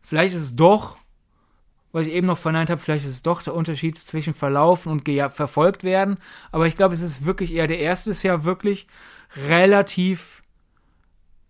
vielleicht 0.03 0.35
ist 0.35 0.41
es 0.41 0.57
doch 0.57 0.97
was 1.95 2.09
ich 2.09 2.13
eben 2.13 2.27
noch 2.27 2.39
verneint 2.39 2.71
habe, 2.71 2.81
vielleicht 2.81 3.05
ist 3.05 3.13
es 3.13 3.23
doch 3.23 3.41
der 3.41 3.55
Unterschied 3.55 3.97
zwischen 3.97 4.35
verlaufen 4.35 4.91
und 4.91 5.09
verfolgt 5.31 5.85
werden. 5.85 6.17
Aber 6.51 6.67
ich 6.67 6.77
glaube, 6.77 6.93
es 6.93 7.01
ist 7.01 7.25
wirklich 7.25 7.53
eher 7.53 7.69
der 7.69 7.79
erste 7.79 8.11
ist 8.11 8.25
ja 8.25 8.43
wirklich 8.43 8.89
relativ 9.47 10.43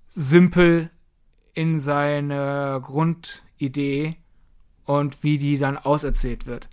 simpel 0.06 0.90
in 1.54 1.78
seiner 1.78 2.78
Grundidee 2.80 4.18
und 4.84 5.22
wie 5.22 5.38
die 5.38 5.56
dann 5.56 5.78
auserzählt 5.78 6.44
wird. 6.44 6.68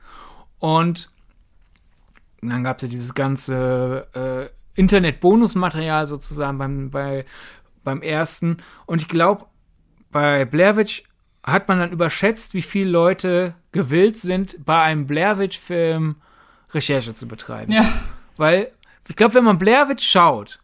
Und 0.59 1.10
dann 2.49 2.63
gab 2.63 2.77
es 2.77 2.83
ja 2.83 2.89
dieses 2.89 3.13
ganze 3.13 4.07
äh, 4.13 4.79
Internet-Bonusmaterial 4.79 6.05
sozusagen 6.05 6.57
beim, 6.57 6.89
bei, 6.89 7.25
beim 7.83 8.01
ersten. 8.01 8.57
Und 8.85 9.01
ich 9.01 9.07
glaube, 9.07 9.45
bei 10.11 10.45
Blair 10.45 10.75
Witch 10.75 11.03
hat 11.43 11.67
man 11.67 11.79
dann 11.79 11.91
überschätzt, 11.91 12.53
wie 12.53 12.61
viele 12.61 12.89
Leute 12.89 13.55
gewillt 13.71 14.17
sind, 14.19 14.63
bei 14.65 14.81
einem 14.81 15.07
Blair 15.07 15.39
Witch-Film 15.39 16.15
Recherche 16.73 17.13
zu 17.13 17.27
betreiben. 17.27 17.71
Ja. 17.71 17.85
Weil 18.37 18.71
ich 19.07 19.15
glaube, 19.15 19.35
wenn 19.35 19.43
man 19.43 19.57
Blair 19.57 19.89
Witch 19.89 20.07
schaut 20.07 20.59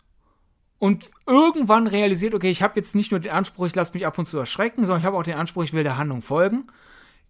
und 0.79 1.09
irgendwann 1.25 1.87
realisiert, 1.87 2.33
okay, 2.33 2.49
ich 2.49 2.61
habe 2.61 2.79
jetzt 2.79 2.95
nicht 2.95 3.11
nur 3.11 3.19
den 3.19 3.31
Anspruch, 3.31 3.65
ich 3.65 3.75
lasse 3.75 3.93
mich 3.93 4.05
ab 4.05 4.17
und 4.17 4.25
zu 4.25 4.37
erschrecken, 4.37 4.85
sondern 4.85 4.99
ich 4.99 5.05
habe 5.05 5.17
auch 5.17 5.23
den 5.23 5.37
Anspruch, 5.37 5.63
ich 5.63 5.73
will 5.73 5.83
der 5.83 5.97
Handlung 5.97 6.21
folgen, 6.21 6.67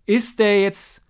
ist 0.06 0.40
der 0.40 0.62
jetzt 0.62 1.06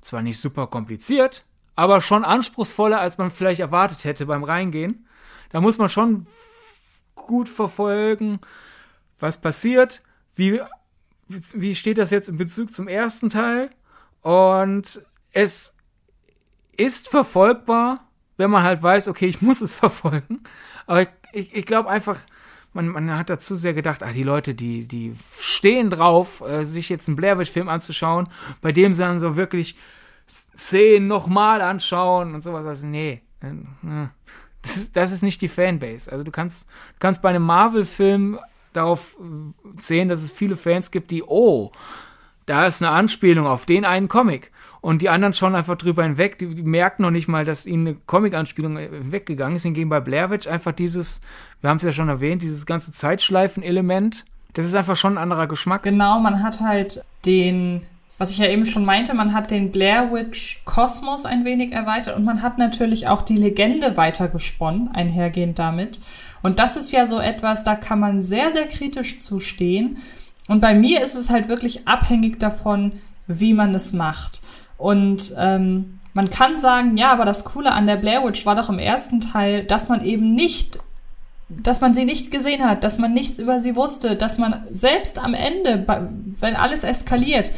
zwar 0.00 0.22
nicht 0.22 0.38
super 0.38 0.66
kompliziert, 0.68 1.44
aber 1.82 2.00
schon 2.00 2.24
anspruchsvoller, 2.24 3.00
als 3.00 3.18
man 3.18 3.32
vielleicht 3.32 3.58
erwartet 3.58 4.04
hätte 4.04 4.26
beim 4.26 4.44
Reingehen. 4.44 5.08
Da 5.50 5.60
muss 5.60 5.78
man 5.78 5.88
schon 5.88 6.28
gut 7.16 7.48
verfolgen, 7.48 8.38
was 9.18 9.40
passiert, 9.40 10.00
wie 10.36 10.60
wie 11.26 11.74
steht 11.74 11.98
das 11.98 12.12
jetzt 12.12 12.28
in 12.28 12.36
Bezug 12.36 12.72
zum 12.72 12.86
ersten 12.86 13.30
Teil? 13.30 13.70
Und 14.20 15.04
es 15.32 15.76
ist 16.76 17.08
verfolgbar, 17.08 18.06
wenn 18.36 18.50
man 18.50 18.62
halt 18.62 18.80
weiß, 18.80 19.08
okay, 19.08 19.26
ich 19.26 19.42
muss 19.42 19.60
es 19.60 19.74
verfolgen. 19.84 20.44
Aber 20.86 21.08
ich, 21.32 21.52
ich 21.52 21.66
glaube 21.66 21.90
einfach, 21.90 22.20
man, 22.74 22.86
man 22.86 23.18
hat 23.18 23.28
dazu 23.28 23.56
sehr 23.56 23.74
gedacht, 23.74 24.04
ah, 24.04 24.12
die 24.12 24.22
Leute, 24.22 24.54
die, 24.54 24.86
die 24.86 25.14
stehen 25.40 25.90
drauf, 25.90 26.42
äh, 26.42 26.62
sich 26.62 26.88
jetzt 26.90 27.08
einen 27.08 27.16
Blair 27.16 27.40
Witch-Film 27.40 27.68
anzuschauen, 27.68 28.28
bei 28.60 28.70
dem 28.70 28.92
sie 28.92 29.02
dann 29.02 29.18
so 29.18 29.36
wirklich 29.36 29.76
Szenen 30.32 31.08
nochmal 31.08 31.60
anschauen 31.60 32.34
und 32.34 32.42
sowas. 32.42 32.64
Also, 32.64 32.86
nee. 32.86 33.20
Äh, 33.42 33.48
äh, 33.48 34.08
das 34.92 35.12
ist, 35.12 35.22
nicht 35.22 35.42
die 35.42 35.48
Fanbase. 35.48 36.10
Also 36.10 36.22
du 36.22 36.30
kannst, 36.30 36.68
kannst 37.00 37.20
bei 37.20 37.30
einem 37.30 37.42
Marvel-Film 37.42 38.38
darauf 38.72 39.16
sehen, 39.78 40.08
dass 40.08 40.22
es 40.22 40.30
viele 40.30 40.56
Fans 40.56 40.92
gibt, 40.92 41.10
die, 41.10 41.24
oh, 41.24 41.72
da 42.46 42.66
ist 42.66 42.80
eine 42.80 42.92
Anspielung 42.92 43.46
auf 43.46 43.66
den 43.66 43.84
einen 43.84 44.08
Comic. 44.08 44.52
Und 44.80 45.02
die 45.02 45.08
anderen 45.08 45.32
schauen 45.32 45.54
einfach 45.54 45.76
drüber 45.76 46.02
hinweg, 46.02 46.38
die, 46.38 46.54
die 46.54 46.62
merken 46.62 47.02
noch 47.02 47.10
nicht 47.10 47.28
mal, 47.28 47.44
dass 47.44 47.66
ihnen 47.66 47.86
eine 47.86 47.96
Comic-Anspielung 48.06 48.78
weggegangen 49.12 49.56
ist. 49.56 49.62
Hingegen 49.62 49.88
bei 49.88 50.00
Blair 50.00 50.30
Witch 50.30 50.48
einfach 50.48 50.72
dieses, 50.72 51.22
wir 51.60 51.70
haben 51.70 51.76
es 51.76 51.84
ja 51.84 51.92
schon 51.92 52.08
erwähnt, 52.08 52.42
dieses 52.42 52.66
ganze 52.66 52.92
Zeitschleifen-Element, 52.92 54.24
das 54.54 54.66
ist 54.66 54.74
einfach 54.74 54.96
schon 54.96 55.14
ein 55.14 55.22
anderer 55.22 55.46
Geschmack. 55.46 55.84
Genau, 55.84 56.18
man 56.18 56.42
hat 56.42 56.60
halt 56.60 57.04
den, 57.24 57.86
was 58.22 58.30
ich 58.30 58.38
ja 58.38 58.46
eben 58.46 58.66
schon 58.66 58.84
meinte, 58.84 59.14
man 59.14 59.32
hat 59.32 59.50
den 59.50 59.72
Blair 59.72 60.12
Witch 60.12 60.60
Kosmos 60.64 61.24
ein 61.24 61.44
wenig 61.44 61.72
erweitert 61.72 62.16
und 62.16 62.22
man 62.22 62.40
hat 62.40 62.56
natürlich 62.56 63.08
auch 63.08 63.22
die 63.22 63.34
Legende 63.34 63.96
weitergesponnen, 63.96 64.94
einhergehend 64.94 65.58
damit. 65.58 65.98
Und 66.40 66.60
das 66.60 66.76
ist 66.76 66.92
ja 66.92 67.06
so 67.06 67.18
etwas, 67.18 67.64
da 67.64 67.74
kann 67.74 67.98
man 67.98 68.22
sehr, 68.22 68.52
sehr 68.52 68.68
kritisch 68.68 69.18
zustehen. 69.18 69.96
Und 70.46 70.60
bei 70.60 70.72
mir 70.72 71.02
ist 71.02 71.16
es 71.16 71.30
halt 71.30 71.48
wirklich 71.48 71.88
abhängig 71.88 72.38
davon, 72.38 72.92
wie 73.26 73.54
man 73.54 73.74
es 73.74 73.92
macht. 73.92 74.40
Und 74.78 75.34
ähm, 75.36 75.98
man 76.14 76.30
kann 76.30 76.60
sagen, 76.60 76.96
ja, 76.96 77.10
aber 77.10 77.24
das 77.24 77.44
Coole 77.44 77.72
an 77.72 77.88
der 77.88 77.96
Blair 77.96 78.24
Witch 78.24 78.46
war 78.46 78.54
doch 78.54 78.68
im 78.68 78.78
ersten 78.78 79.20
Teil, 79.20 79.64
dass 79.64 79.88
man 79.88 80.04
eben 80.04 80.32
nicht, 80.32 80.78
dass 81.48 81.80
man 81.80 81.92
sie 81.92 82.04
nicht 82.04 82.30
gesehen 82.30 82.62
hat, 82.62 82.84
dass 82.84 82.98
man 82.98 83.14
nichts 83.14 83.40
über 83.40 83.60
sie 83.60 83.74
wusste, 83.74 84.14
dass 84.14 84.38
man 84.38 84.62
selbst 84.70 85.18
am 85.18 85.34
Ende, 85.34 85.84
wenn 86.38 86.54
alles 86.54 86.84
eskaliert, 86.84 87.50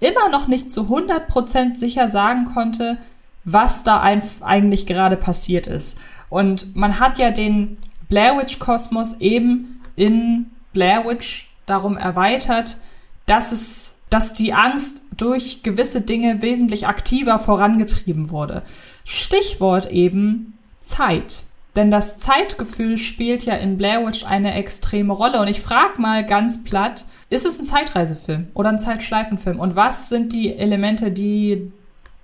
immer 0.00 0.28
noch 0.30 0.48
nicht 0.48 0.70
zu 0.70 0.82
100% 0.82 1.76
sicher 1.76 2.08
sagen 2.08 2.46
konnte, 2.46 2.98
was 3.44 3.84
da 3.84 4.02
eigentlich 4.02 4.86
gerade 4.86 5.16
passiert 5.16 5.66
ist. 5.66 5.98
Und 6.28 6.74
man 6.74 6.98
hat 6.98 7.18
ja 7.18 7.30
den 7.30 7.78
Blair 8.08 8.36
Witch 8.38 8.58
Kosmos 8.58 9.20
eben 9.20 9.80
in 9.96 10.46
Blair 10.72 11.04
Witch 11.06 11.48
darum 11.66 11.96
erweitert, 11.96 12.78
dass 13.26 13.52
es, 13.52 13.96
dass 14.10 14.34
die 14.34 14.52
Angst 14.52 15.02
durch 15.16 15.62
gewisse 15.62 16.00
Dinge 16.00 16.42
wesentlich 16.42 16.86
aktiver 16.86 17.38
vorangetrieben 17.38 18.30
wurde. 18.30 18.62
Stichwort 19.04 19.90
eben 19.90 20.58
Zeit. 20.80 21.44
Denn 21.80 21.90
das 21.90 22.18
Zeitgefühl 22.18 22.98
spielt 22.98 23.46
ja 23.46 23.54
in 23.54 23.78
Blair 23.78 24.06
Witch 24.06 24.26
eine 24.26 24.52
extreme 24.52 25.14
Rolle. 25.14 25.40
Und 25.40 25.48
ich 25.48 25.62
frage 25.62 25.98
mal 25.98 26.26
ganz 26.26 26.62
platt, 26.62 27.06
ist 27.30 27.46
es 27.46 27.58
ein 27.58 27.64
Zeitreisefilm 27.64 28.48
oder 28.52 28.68
ein 28.68 28.78
Zeitschleifenfilm? 28.78 29.58
Und 29.58 29.76
was 29.76 30.10
sind 30.10 30.34
die 30.34 30.54
Elemente, 30.54 31.10
die 31.10 31.72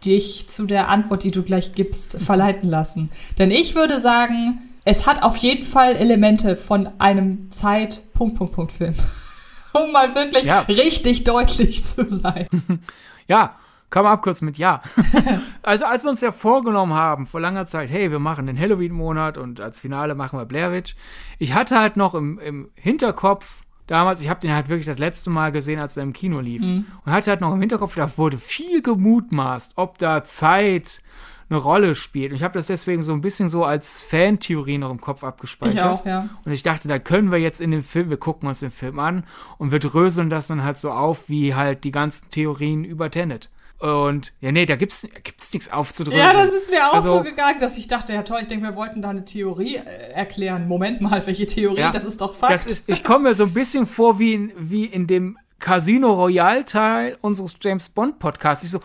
dich 0.04 0.46
zu 0.50 0.66
der 0.66 0.90
Antwort, 0.90 1.24
die 1.24 1.30
du 1.30 1.42
gleich 1.42 1.72
gibst, 1.72 2.20
verleiten 2.20 2.68
lassen? 2.68 3.08
Denn 3.38 3.50
ich 3.50 3.74
würde 3.74 3.98
sagen, 3.98 4.58
es 4.84 5.06
hat 5.06 5.22
auf 5.22 5.38
jeden 5.38 5.64
Fall 5.64 5.96
Elemente 5.96 6.56
von 6.56 6.90
einem 6.98 7.50
Zeit 7.50 8.02
Punkt 8.12 8.36
Punkt 8.36 8.52
Punkt 8.52 8.72
Film. 8.72 8.92
um 9.72 9.90
mal 9.90 10.14
wirklich 10.14 10.44
ja. 10.44 10.60
richtig 10.68 11.24
deutlich 11.24 11.82
zu 11.82 12.04
sein. 12.10 12.46
ja, 13.26 13.56
kann 13.90 14.04
man 14.04 14.12
abkürzen 14.12 14.46
mit 14.46 14.58
ja. 14.58 14.82
also 15.62 15.84
als 15.84 16.02
wir 16.04 16.10
uns 16.10 16.20
ja 16.20 16.32
vorgenommen 16.32 16.94
haben 16.94 17.26
vor 17.26 17.40
langer 17.40 17.66
Zeit, 17.66 17.90
hey, 17.90 18.10
wir 18.10 18.18
machen 18.18 18.46
den 18.46 18.58
Halloween-Monat 18.58 19.38
und 19.38 19.60
als 19.60 19.78
Finale 19.78 20.14
machen 20.14 20.38
wir 20.38 20.44
Blair 20.44 20.72
Witch. 20.72 20.96
Ich 21.38 21.54
hatte 21.54 21.78
halt 21.78 21.96
noch 21.96 22.14
im, 22.14 22.38
im 22.38 22.70
Hinterkopf 22.74 23.64
damals, 23.86 24.20
ich 24.20 24.28
habe 24.28 24.40
den 24.40 24.52
halt 24.52 24.68
wirklich 24.68 24.86
das 24.86 24.98
letzte 24.98 25.30
Mal 25.30 25.52
gesehen, 25.52 25.78
als 25.78 25.96
er 25.96 26.02
im 26.02 26.12
Kino 26.12 26.40
lief. 26.40 26.62
Mhm. 26.62 26.86
Und 27.04 27.12
hatte 27.12 27.30
halt 27.30 27.40
noch 27.40 27.52
im 27.52 27.60
Hinterkopf, 27.60 27.94
da 27.94 28.16
wurde 28.18 28.38
viel 28.38 28.82
gemutmaßt, 28.82 29.74
ob 29.76 29.98
da 29.98 30.24
Zeit 30.24 31.02
eine 31.48 31.58
Rolle 31.60 31.94
spielt. 31.94 32.32
Und 32.32 32.36
ich 32.36 32.42
habe 32.42 32.54
das 32.54 32.66
deswegen 32.66 33.04
so 33.04 33.12
ein 33.12 33.20
bisschen 33.20 33.48
so 33.48 33.64
als 33.64 34.02
Fantheorie 34.02 34.78
noch 34.78 34.90
im 34.90 35.00
Kopf 35.00 35.22
abgespeichert. 35.22 35.76
Ich 35.76 35.82
auch, 35.82 36.04
ja. 36.04 36.28
Und 36.44 36.52
ich 36.52 36.64
dachte, 36.64 36.88
da 36.88 36.98
können 36.98 37.30
wir 37.30 37.38
jetzt 37.38 37.60
in 37.60 37.70
dem 37.70 37.82
Film, 37.82 38.10
wir 38.10 38.16
gucken 38.16 38.48
uns 38.48 38.60
den 38.60 38.72
Film 38.72 38.98
an 38.98 39.24
und 39.58 39.70
wir 39.70 39.78
dröseln 39.78 40.28
das 40.28 40.48
dann 40.48 40.64
halt 40.64 40.78
so 40.78 40.90
auf, 40.90 41.28
wie 41.28 41.54
halt 41.54 41.84
die 41.84 41.92
ganzen 41.92 42.30
Theorien 42.30 42.84
über 42.84 43.10
Tenet. 43.10 43.48
Und 43.78 44.32
ja, 44.40 44.52
nee, 44.52 44.64
da 44.64 44.76
gibt's, 44.76 45.06
gibt's 45.22 45.52
nichts 45.52 45.70
aufzudrücken. 45.70 46.18
Ja, 46.18 46.32
das 46.32 46.50
ist 46.50 46.70
mir 46.70 46.88
auch 46.88 46.94
also, 46.94 47.18
so 47.18 47.22
gegangen, 47.22 47.60
dass 47.60 47.76
ich 47.76 47.86
dachte, 47.86 48.14
ja 48.14 48.22
toll, 48.22 48.38
ich 48.40 48.48
denke, 48.48 48.64
wir 48.64 48.74
wollten 48.74 49.02
da 49.02 49.10
eine 49.10 49.24
Theorie 49.24 49.76
äh, 49.76 50.12
erklären. 50.12 50.66
Moment 50.66 51.02
mal, 51.02 51.26
welche 51.26 51.46
Theorie? 51.46 51.80
Ja, 51.80 51.90
das 51.90 52.04
ist 52.04 52.20
doch 52.22 52.34
Fakt. 52.34 52.54
Ist, 52.54 52.84
ich 52.86 53.04
komme 53.04 53.28
mir 53.28 53.34
so 53.34 53.44
ein 53.44 53.52
bisschen 53.52 53.86
vor 53.86 54.18
wie 54.18 54.32
in, 54.32 54.52
wie 54.56 54.86
in 54.86 55.06
dem 55.06 55.38
Casino 55.58 56.14
Royale 56.14 56.64
Teil 56.64 57.18
unseres 57.20 57.56
James 57.60 57.90
Bond 57.90 58.18
Podcasts. 58.18 58.64
Ich 58.64 58.70
so, 58.70 58.80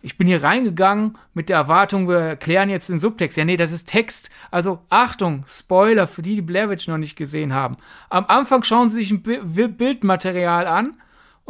ich 0.00 0.16
bin 0.16 0.26
hier 0.26 0.42
reingegangen 0.42 1.18
mit 1.34 1.50
der 1.50 1.58
Erwartung, 1.58 2.08
wir 2.08 2.20
erklären 2.20 2.70
jetzt 2.70 2.88
den 2.88 2.98
Subtext. 2.98 3.36
Ja, 3.36 3.44
nee, 3.44 3.58
das 3.58 3.72
ist 3.72 3.88
Text. 3.88 4.30
Also 4.50 4.78
Achtung, 4.88 5.44
Spoiler 5.46 6.06
für 6.06 6.22
die, 6.22 6.36
die 6.36 6.42
Blair 6.42 6.70
Witch 6.70 6.88
noch 6.88 6.96
nicht 6.96 7.16
gesehen 7.16 7.52
haben. 7.52 7.76
Am 8.08 8.24
Anfang 8.26 8.62
schauen 8.62 8.88
sie 8.88 9.04
sich 9.04 9.10
ein 9.10 9.22
Bildmaterial 9.22 10.66
an 10.66 10.96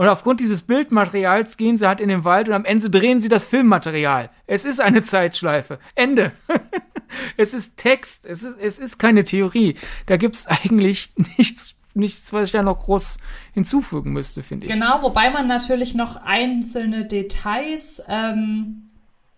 und 0.01 0.09
aufgrund 0.09 0.40
dieses 0.40 0.62
Bildmaterials 0.62 1.59
gehen 1.59 1.76
sie 1.76 1.86
halt 1.86 2.01
in 2.01 2.09
den 2.09 2.24
Wald 2.24 2.48
und 2.48 2.55
am 2.55 2.64
Ende 2.64 2.88
drehen 2.88 3.20
sie 3.20 3.28
das 3.28 3.44
Filmmaterial. 3.44 4.30
Es 4.46 4.64
ist 4.64 4.80
eine 4.80 5.03
Zeitschleife. 5.03 5.78
Ende. 5.94 6.32
es 7.36 7.53
ist 7.53 7.76
Text. 7.76 8.24
Es 8.24 8.42
ist, 8.42 8.59
es 8.59 8.78
ist 8.78 8.98
keine 8.98 9.24
Theorie. 9.24 9.76
Da 10.07 10.16
gibt's 10.16 10.46
eigentlich 10.46 11.12
nichts 11.36 11.74
nichts, 11.92 12.32
was 12.32 12.44
ich 12.44 12.53
da 12.53 12.62
noch 12.62 12.78
groß 12.78 13.18
hinzufügen 13.53 14.14
müsste, 14.14 14.42
finde 14.42 14.68
ich. 14.68 14.72
Genau, 14.72 15.03
wobei 15.03 15.28
man 15.28 15.46
natürlich 15.46 15.94
noch 15.94 16.16
einzelne 16.16 17.05
Details 17.05 18.03
ähm, 18.09 18.88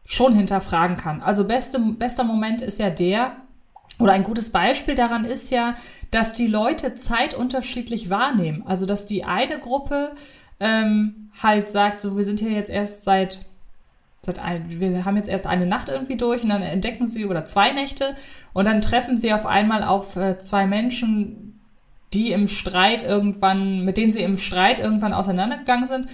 schon 0.04 0.32
hinterfragen 0.32 0.96
kann. 0.96 1.22
Also 1.22 1.44
beste, 1.44 1.80
bester 1.80 2.22
Moment 2.22 2.62
ist 2.62 2.78
ja 2.78 2.88
der, 2.88 3.36
oder 3.98 4.12
ein 4.12 4.22
gutes 4.22 4.50
Beispiel 4.50 4.94
daran 4.94 5.24
ist 5.24 5.50
ja, 5.50 5.74
dass 6.12 6.34
die 6.34 6.46
Leute 6.46 6.94
Zeit 6.94 7.34
unterschiedlich 7.34 8.10
wahrnehmen. 8.10 8.62
Also 8.64 8.86
dass 8.86 9.06
die 9.06 9.24
eine 9.24 9.58
Gruppe 9.58 10.12
ähm, 10.60 11.30
halt 11.42 11.70
sagt, 11.70 12.00
so 12.00 12.16
wir 12.16 12.24
sind 12.24 12.40
hier 12.40 12.52
jetzt 12.52 12.70
erst 12.70 13.04
seit, 13.04 13.46
seit 14.20 14.38
ein, 14.38 14.80
wir 14.80 15.04
haben 15.04 15.16
jetzt 15.16 15.28
erst 15.28 15.46
eine 15.46 15.66
Nacht 15.66 15.88
irgendwie 15.88 16.16
durch 16.16 16.42
und 16.42 16.50
dann 16.50 16.62
entdecken 16.62 17.06
sie 17.06 17.26
oder 17.26 17.44
zwei 17.44 17.72
Nächte 17.72 18.16
und 18.52 18.66
dann 18.66 18.80
treffen 18.80 19.16
sie 19.16 19.32
auf 19.32 19.46
einmal 19.46 19.82
auf 19.82 20.16
äh, 20.16 20.38
zwei 20.38 20.66
Menschen, 20.66 21.60
die 22.12 22.32
im 22.32 22.46
Streit 22.46 23.02
irgendwann, 23.02 23.84
mit 23.84 23.96
denen 23.96 24.12
sie 24.12 24.22
im 24.22 24.36
Streit 24.36 24.78
irgendwann 24.78 25.14
auseinandergegangen 25.14 25.86
sind. 25.86 26.08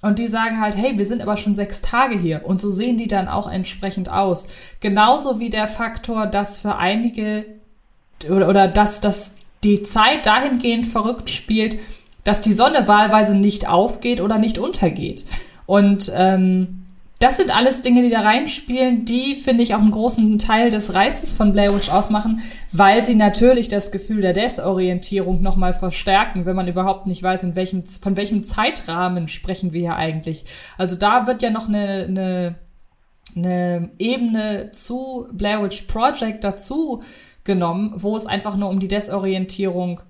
Und 0.00 0.18
die 0.18 0.26
sagen 0.26 0.60
halt, 0.60 0.76
hey, 0.76 0.98
wir 0.98 1.06
sind 1.06 1.22
aber 1.22 1.36
schon 1.36 1.54
sechs 1.54 1.80
Tage 1.80 2.18
hier. 2.18 2.44
Und 2.44 2.60
so 2.60 2.70
sehen 2.70 2.96
die 2.96 3.06
dann 3.06 3.28
auch 3.28 3.48
entsprechend 3.48 4.08
aus. 4.08 4.48
Genauso 4.80 5.38
wie 5.38 5.48
der 5.48 5.68
Faktor, 5.68 6.26
dass 6.26 6.58
für 6.58 6.76
einige 6.76 7.44
oder, 8.28 8.48
oder 8.48 8.66
dass, 8.68 9.00
dass 9.00 9.36
die 9.62 9.82
Zeit 9.84 10.26
dahingehend 10.26 10.86
verrückt 10.86 11.30
spielt, 11.30 11.78
dass 12.24 12.40
die 12.40 12.52
Sonne 12.52 12.88
wahlweise 12.88 13.34
nicht 13.34 13.68
aufgeht 13.68 14.20
oder 14.20 14.38
nicht 14.38 14.58
untergeht. 14.58 15.24
Und 15.66 16.12
ähm, 16.14 16.82
das 17.22 17.36
sind 17.36 17.56
alles 17.56 17.82
Dinge, 17.82 18.02
die 18.02 18.08
da 18.08 18.22
reinspielen, 18.22 19.04
die, 19.04 19.36
finde 19.36 19.62
ich, 19.62 19.76
auch 19.76 19.80
einen 19.80 19.92
großen 19.92 20.40
Teil 20.40 20.70
des 20.70 20.92
Reizes 20.92 21.34
von 21.34 21.52
Blair 21.52 21.72
Witch 21.72 21.88
ausmachen, 21.88 22.40
weil 22.72 23.04
sie 23.04 23.14
natürlich 23.14 23.68
das 23.68 23.92
Gefühl 23.92 24.22
der 24.22 24.32
Desorientierung 24.32 25.40
nochmal 25.40 25.72
verstärken, 25.72 26.46
wenn 26.46 26.56
man 26.56 26.66
überhaupt 26.66 27.06
nicht 27.06 27.22
weiß, 27.22 27.44
in 27.44 27.54
welchem, 27.54 27.86
von 27.86 28.16
welchem 28.16 28.42
Zeitrahmen 28.42 29.28
sprechen 29.28 29.72
wir 29.72 29.80
hier 29.80 29.94
eigentlich. 29.94 30.46
Also 30.78 30.96
da 30.96 31.28
wird 31.28 31.42
ja 31.42 31.50
noch 31.50 31.68
eine, 31.68 32.06
eine, 32.08 32.54
eine 33.36 33.90
Ebene 34.00 34.72
zu 34.72 35.28
Blair 35.32 35.62
Witch 35.62 35.82
Project 35.82 36.42
dazu 36.42 37.04
genommen, 37.44 37.92
wo 37.98 38.16
es 38.16 38.26
einfach 38.26 38.56
nur 38.56 38.68
um 38.68 38.80
die 38.80 38.88
Desorientierung 38.88 40.00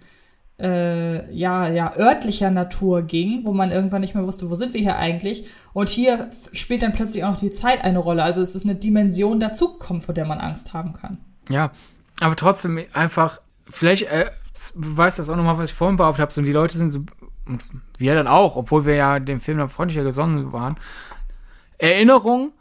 äh, 0.62 1.34
ja, 1.34 1.68
ja, 1.68 1.96
örtlicher 1.96 2.50
Natur 2.50 3.02
ging, 3.02 3.44
wo 3.44 3.52
man 3.52 3.72
irgendwann 3.72 4.00
nicht 4.00 4.14
mehr 4.14 4.24
wusste, 4.24 4.48
wo 4.48 4.54
sind 4.54 4.74
wir 4.74 4.80
hier 4.80 4.96
eigentlich. 4.96 5.48
Und 5.72 5.88
hier 5.88 6.30
spielt 6.52 6.82
dann 6.82 6.92
plötzlich 6.92 7.24
auch 7.24 7.30
noch 7.30 7.40
die 7.40 7.50
Zeit 7.50 7.82
eine 7.82 7.98
Rolle. 7.98 8.22
Also 8.22 8.40
es 8.40 8.54
ist 8.54 8.64
eine 8.64 8.76
Dimension 8.76 9.40
dazugekommen, 9.40 10.00
vor 10.00 10.14
der 10.14 10.24
man 10.24 10.38
Angst 10.38 10.72
haben 10.72 10.92
kann. 10.92 11.18
Ja, 11.48 11.72
aber 12.20 12.36
trotzdem 12.36 12.80
einfach, 12.92 13.40
vielleicht 13.68 14.04
äh, 14.04 14.30
das 14.52 15.28
auch 15.28 15.36
nochmal, 15.36 15.58
was 15.58 15.70
ich 15.70 15.76
vorhin 15.76 15.96
behauptet 15.96 16.22
habe, 16.22 16.32
so 16.32 16.42
die 16.42 16.52
Leute 16.52 16.76
sind 16.76 16.90
so, 16.90 17.00
wir 17.98 18.14
dann 18.14 18.28
auch, 18.28 18.54
obwohl 18.54 18.84
wir 18.84 18.94
ja 18.94 19.18
dem 19.18 19.40
Film 19.40 19.58
dann 19.58 19.68
freundlicher 19.68 20.04
gesonnen 20.04 20.52
waren. 20.52 20.76
Erinnerung, 21.78 22.52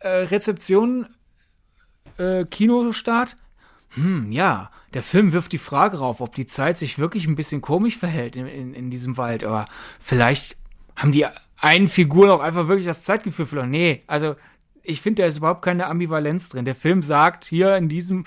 äh, 0.00 0.08
Rezeption, 0.08 1.06
äh, 2.18 2.44
Kinostart, 2.44 3.38
hm, 3.90 4.30
ja, 4.30 4.70
der 4.94 5.02
Film 5.02 5.32
wirft 5.32 5.52
die 5.52 5.58
Frage 5.58 5.98
rauf, 5.98 6.20
ob 6.20 6.34
die 6.34 6.46
Zeit 6.46 6.78
sich 6.78 6.98
wirklich 6.98 7.26
ein 7.26 7.36
bisschen 7.36 7.60
komisch 7.60 7.96
verhält 7.96 8.36
in, 8.36 8.46
in, 8.46 8.74
in 8.74 8.90
diesem 8.90 9.16
Wald. 9.16 9.44
Aber 9.44 9.66
vielleicht 9.98 10.56
haben 10.94 11.12
die 11.12 11.26
einen 11.58 11.88
Figuren 11.88 12.30
auch 12.30 12.40
einfach 12.40 12.68
wirklich 12.68 12.86
das 12.86 13.02
Zeitgefühl 13.02 13.46
verloren. 13.46 13.70
Nee, 13.70 14.02
also 14.06 14.36
ich 14.82 15.00
finde, 15.00 15.22
da 15.22 15.28
ist 15.28 15.38
überhaupt 15.38 15.62
keine 15.62 15.86
Ambivalenz 15.86 16.48
drin. 16.48 16.64
Der 16.64 16.74
Film 16.74 17.02
sagt, 17.02 17.44
hier 17.44 17.76
in 17.76 17.88
diesem, 17.88 18.24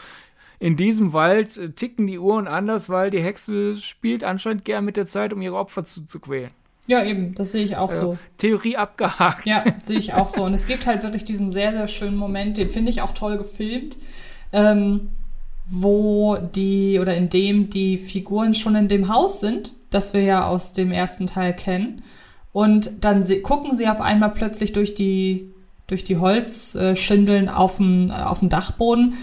in 0.60 0.76
diesem 0.76 1.14
Wald 1.14 1.58
äh, 1.58 1.72
ticken 1.72 2.06
die 2.08 2.20
Uhren 2.20 2.48
anders, 2.48 2.90
weil 2.90 3.10
die 3.10 3.22
Hexe 3.22 3.78
spielt 3.78 4.24
anscheinend 4.24 4.66
gern 4.66 4.86
mit 4.86 4.98
der 4.98 5.06
Zeit, 5.06 5.34
um 5.34 5.42
ihre 5.42 5.56
Opfer 5.56 5.86
zu, 5.86 6.06
zu 6.06 6.20
quälen. 6.20 6.52
Ja, 6.88 7.04
eben, 7.04 7.36
das 7.36 7.52
sehe 7.52 7.64
ich 7.64 7.78
auch 7.78 7.92
also, 7.92 8.02
so. 8.02 8.18
Theorie 8.38 8.76
abgehakt. 8.76 9.46
Ja, 9.46 9.64
sehe 9.84 10.00
ich 10.00 10.16
auch 10.16 10.28
so. 10.28 10.44
Und 10.44 10.54
es 10.54 10.66
gibt 10.66 10.88
halt 10.88 11.04
wirklich 11.04 11.24
diesen 11.24 11.52
sehr, 11.52 11.72
sehr 11.72 11.88
schönen 11.88 12.18
Moment, 12.18 12.58
den 12.58 12.70
finde 12.70 12.90
ich 12.90 13.02
auch 13.02 13.14
toll 13.14 13.38
gefilmt. 13.38 13.96
Ähm, 14.52 15.10
wo 15.70 16.38
die 16.38 17.00
oder 17.00 17.16
in 17.16 17.30
dem 17.30 17.70
die 17.70 17.98
Figuren 17.98 18.54
schon 18.54 18.76
in 18.76 18.88
dem 18.88 19.08
Haus 19.08 19.40
sind, 19.40 19.74
das 19.90 20.14
wir 20.14 20.22
ja 20.22 20.48
aus 20.48 20.74
dem 20.74 20.92
ersten 20.92 21.28
Teil 21.28 21.54
kennen. 21.54 22.02
Und 22.52 22.92
dann 23.02 23.24
gucken 23.44 23.78
sie 23.78 23.88
auf 23.88 24.02
einmal 24.02 24.32
plötzlich 24.32 24.74
durch 24.74 24.96
die, 24.96 25.54
durch 25.88 26.04
die 26.04 26.18
Holzschindeln 26.18 27.50
auf 27.50 27.78
dem, 27.78 28.10
auf 28.12 28.40
dem 28.40 28.50
Dachboden 28.50 29.16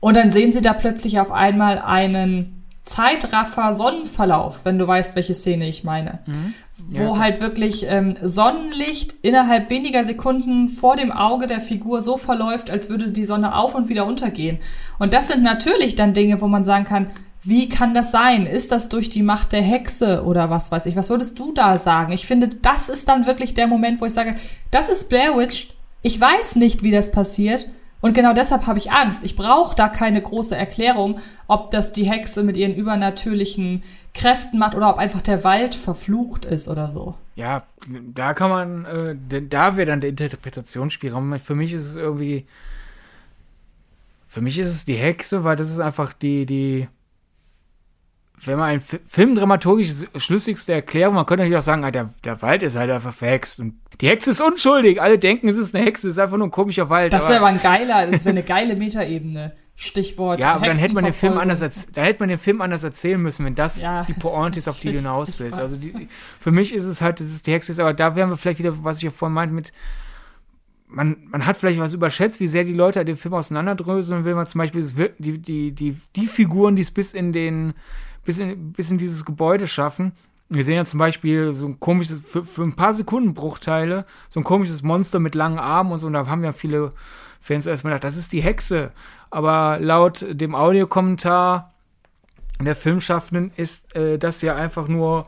und 0.00 0.16
dann 0.16 0.32
sehen 0.32 0.52
sie 0.52 0.60
da 0.60 0.74
plötzlich 0.74 1.18
auf 1.18 1.32
einmal 1.32 1.78
einen 1.78 2.62
Zeitraffer 2.82 3.72
Sonnenverlauf, 3.72 4.60
wenn 4.64 4.78
du 4.78 4.86
weißt, 4.86 5.16
welche 5.16 5.32
Szene 5.32 5.66
ich 5.66 5.84
meine. 5.84 6.18
Mhm 6.26 6.54
wo 6.86 7.14
ja, 7.14 7.18
halt 7.18 7.40
wirklich 7.40 7.86
ähm, 7.88 8.14
Sonnenlicht 8.22 9.14
innerhalb 9.22 9.70
weniger 9.70 10.04
Sekunden 10.04 10.68
vor 10.68 10.96
dem 10.96 11.12
Auge 11.12 11.46
der 11.46 11.60
Figur 11.60 12.02
so 12.02 12.16
verläuft, 12.16 12.70
als 12.70 12.90
würde 12.90 13.10
die 13.10 13.24
Sonne 13.24 13.56
auf 13.56 13.74
und 13.74 13.88
wieder 13.88 14.06
untergehen. 14.06 14.58
Und 14.98 15.14
das 15.14 15.28
sind 15.28 15.42
natürlich 15.42 15.96
dann 15.96 16.12
Dinge, 16.12 16.40
wo 16.40 16.46
man 16.46 16.64
sagen 16.64 16.84
kann, 16.84 17.10
wie 17.42 17.68
kann 17.68 17.94
das 17.94 18.10
sein? 18.10 18.46
Ist 18.46 18.72
das 18.72 18.88
durch 18.88 19.10
die 19.10 19.22
Macht 19.22 19.52
der 19.52 19.62
Hexe 19.62 20.24
oder 20.24 20.48
was 20.48 20.72
weiß 20.72 20.86
ich? 20.86 20.96
Was 20.96 21.10
würdest 21.10 21.38
du 21.38 21.52
da 21.52 21.76
sagen? 21.76 22.12
Ich 22.12 22.26
finde, 22.26 22.48
das 22.48 22.88
ist 22.88 23.08
dann 23.08 23.26
wirklich 23.26 23.54
der 23.54 23.66
Moment, 23.66 24.00
wo 24.00 24.06
ich 24.06 24.14
sage, 24.14 24.36
das 24.70 24.88
ist 24.88 25.10
Blair 25.10 25.36
Witch. 25.36 25.68
Ich 26.00 26.18
weiß 26.18 26.56
nicht, 26.56 26.82
wie 26.82 26.90
das 26.90 27.12
passiert. 27.12 27.68
Und 28.04 28.12
genau 28.12 28.34
deshalb 28.34 28.66
habe 28.66 28.78
ich 28.78 28.92
Angst. 28.92 29.24
Ich 29.24 29.34
brauche 29.34 29.74
da 29.74 29.88
keine 29.88 30.20
große 30.20 30.54
Erklärung, 30.54 31.20
ob 31.46 31.70
das 31.70 31.90
die 31.90 32.04
Hexe 32.04 32.42
mit 32.42 32.54
ihren 32.54 32.74
übernatürlichen 32.74 33.82
Kräften 34.12 34.58
macht 34.58 34.74
oder 34.74 34.90
ob 34.90 34.98
einfach 34.98 35.22
der 35.22 35.42
Wald 35.42 35.74
verflucht 35.74 36.44
ist 36.44 36.68
oder 36.68 36.90
so. 36.90 37.14
Ja, 37.34 37.62
da 37.88 38.34
kann 38.34 38.50
man, 38.50 38.84
äh, 38.84 39.42
da 39.48 39.78
wäre 39.78 39.86
dann 39.86 40.02
der 40.02 40.10
Interpretationsspielraum. 40.10 41.38
Für 41.38 41.54
mich 41.54 41.72
ist 41.72 41.88
es 41.88 41.96
irgendwie, 41.96 42.44
für 44.26 44.42
mich 44.42 44.58
ist 44.58 44.68
es 44.68 44.84
die 44.84 44.96
Hexe, 44.96 45.42
weil 45.42 45.56
das 45.56 45.70
ist 45.70 45.80
einfach 45.80 46.12
die, 46.12 46.44
die, 46.44 46.88
wenn 48.44 48.58
man 48.58 48.68
ein 48.68 48.80
filmdramaturgisch 48.80 50.04
schlüssigste 50.16 50.74
Erklärung, 50.74 51.14
man 51.14 51.24
könnte 51.24 51.44
natürlich 51.44 51.56
auch 51.56 51.62
sagen, 51.62 51.84
ah, 51.84 51.90
der, 51.90 52.10
der 52.22 52.42
Wald 52.42 52.62
ist 52.64 52.76
halt 52.76 52.90
einfach 52.90 53.14
verhext 53.14 53.60
und 53.60 53.80
die 54.00 54.08
Hexe 54.08 54.30
ist 54.30 54.40
unschuldig. 54.40 55.00
Alle 55.00 55.18
denken, 55.18 55.48
es 55.48 55.58
ist 55.58 55.74
eine 55.74 55.84
Hexe, 55.84 56.08
es 56.08 56.16
ist 56.16 56.18
einfach 56.18 56.36
nur 56.36 56.48
ein 56.48 56.50
komischer 56.50 56.88
Wald. 56.88 57.12
Das 57.12 57.28
wäre 57.28 57.38
aber 57.38 57.48
ein 57.48 57.60
geiler, 57.60 58.10
das 58.10 58.24
wäre 58.24 58.34
eine 58.34 58.42
geile 58.42 58.76
Metaebene. 58.76 59.52
Stichwort. 59.76 60.40
Ja, 60.40 60.54
aber 60.54 60.66
dann 60.66 60.76
hätte 60.76 60.94
man 60.94 61.02
den 61.02 61.12
Film 61.12 61.36
anders, 61.36 61.88
da 61.92 62.02
hätte 62.02 62.20
man 62.20 62.28
den 62.28 62.38
Film 62.38 62.60
anders 62.60 62.84
erzählen 62.84 63.20
müssen, 63.20 63.44
wenn 63.44 63.56
das 63.56 63.82
ja. 63.82 64.04
die 64.04 64.12
Pointe 64.12 64.58
ist, 64.58 64.68
auf 64.68 64.78
die 64.78 64.92
du 64.92 64.98
hinaus 64.98 65.38
willst. 65.40 65.58
Also 65.58 65.76
die, 65.76 66.08
für 66.38 66.52
mich 66.52 66.72
ist 66.72 66.84
es 66.84 67.00
halt, 67.02 67.18
das 67.18 67.26
ist 67.26 67.48
die 67.48 67.52
Hexe 67.52 67.72
ist, 67.72 67.80
aber 67.80 67.92
da 67.92 68.14
wären 68.14 68.30
wir 68.30 68.36
vielleicht 68.36 68.60
wieder, 68.60 68.84
was 68.84 68.98
ich 68.98 69.04
ja 69.04 69.10
vorhin 69.10 69.34
meinte, 69.34 69.54
mit 69.54 69.72
man, 70.86 71.16
man 71.26 71.44
hat 71.44 71.56
vielleicht 71.56 71.80
was 71.80 71.92
überschätzt, 71.92 72.38
wie 72.38 72.46
sehr 72.46 72.62
die 72.62 72.72
Leute 72.72 73.04
den 73.04 73.16
Film 73.16 73.34
auseinanderdröseln 73.34 74.24
will 74.24 74.36
man 74.36 74.46
zum 74.46 74.60
Beispiel 74.60 74.84
die, 75.18 75.40
die, 75.40 75.72
die, 75.72 75.96
die 76.14 76.26
Figuren, 76.26 76.76
die 76.76 76.82
es 76.82 76.92
bis 76.92 77.12
in 77.12 77.32
den, 77.32 77.74
bis 78.24 78.38
in, 78.38 78.72
bis 78.72 78.92
in 78.92 78.98
dieses 78.98 79.24
Gebäude 79.24 79.66
schaffen, 79.66 80.12
wir 80.54 80.64
sehen 80.64 80.76
ja 80.76 80.84
zum 80.84 80.98
Beispiel 80.98 81.52
so 81.52 81.66
ein 81.66 81.80
komisches, 81.80 82.20
für, 82.20 82.44
für 82.44 82.62
ein 82.62 82.76
paar 82.76 82.94
Sekunden 82.94 83.34
Bruchteile, 83.34 84.04
so 84.28 84.40
ein 84.40 84.44
komisches 84.44 84.82
Monster 84.82 85.18
mit 85.18 85.34
langen 85.34 85.58
Armen 85.58 85.92
und 85.92 85.98
so. 85.98 86.06
Und 86.06 86.12
da 86.12 86.26
haben 86.26 86.44
ja 86.44 86.52
viele 86.52 86.92
Fans 87.40 87.66
erstmal 87.66 87.92
gedacht, 87.92 88.04
das 88.04 88.16
ist 88.16 88.32
die 88.32 88.42
Hexe. 88.42 88.92
Aber 89.30 89.78
laut 89.80 90.24
dem 90.28 90.54
Audiokommentar 90.54 91.72
der 92.60 92.76
Filmschaffenden 92.76 93.52
ist 93.56 93.94
äh, 93.96 94.18
das 94.18 94.42
ja 94.42 94.54
einfach 94.54 94.88
nur 94.88 95.26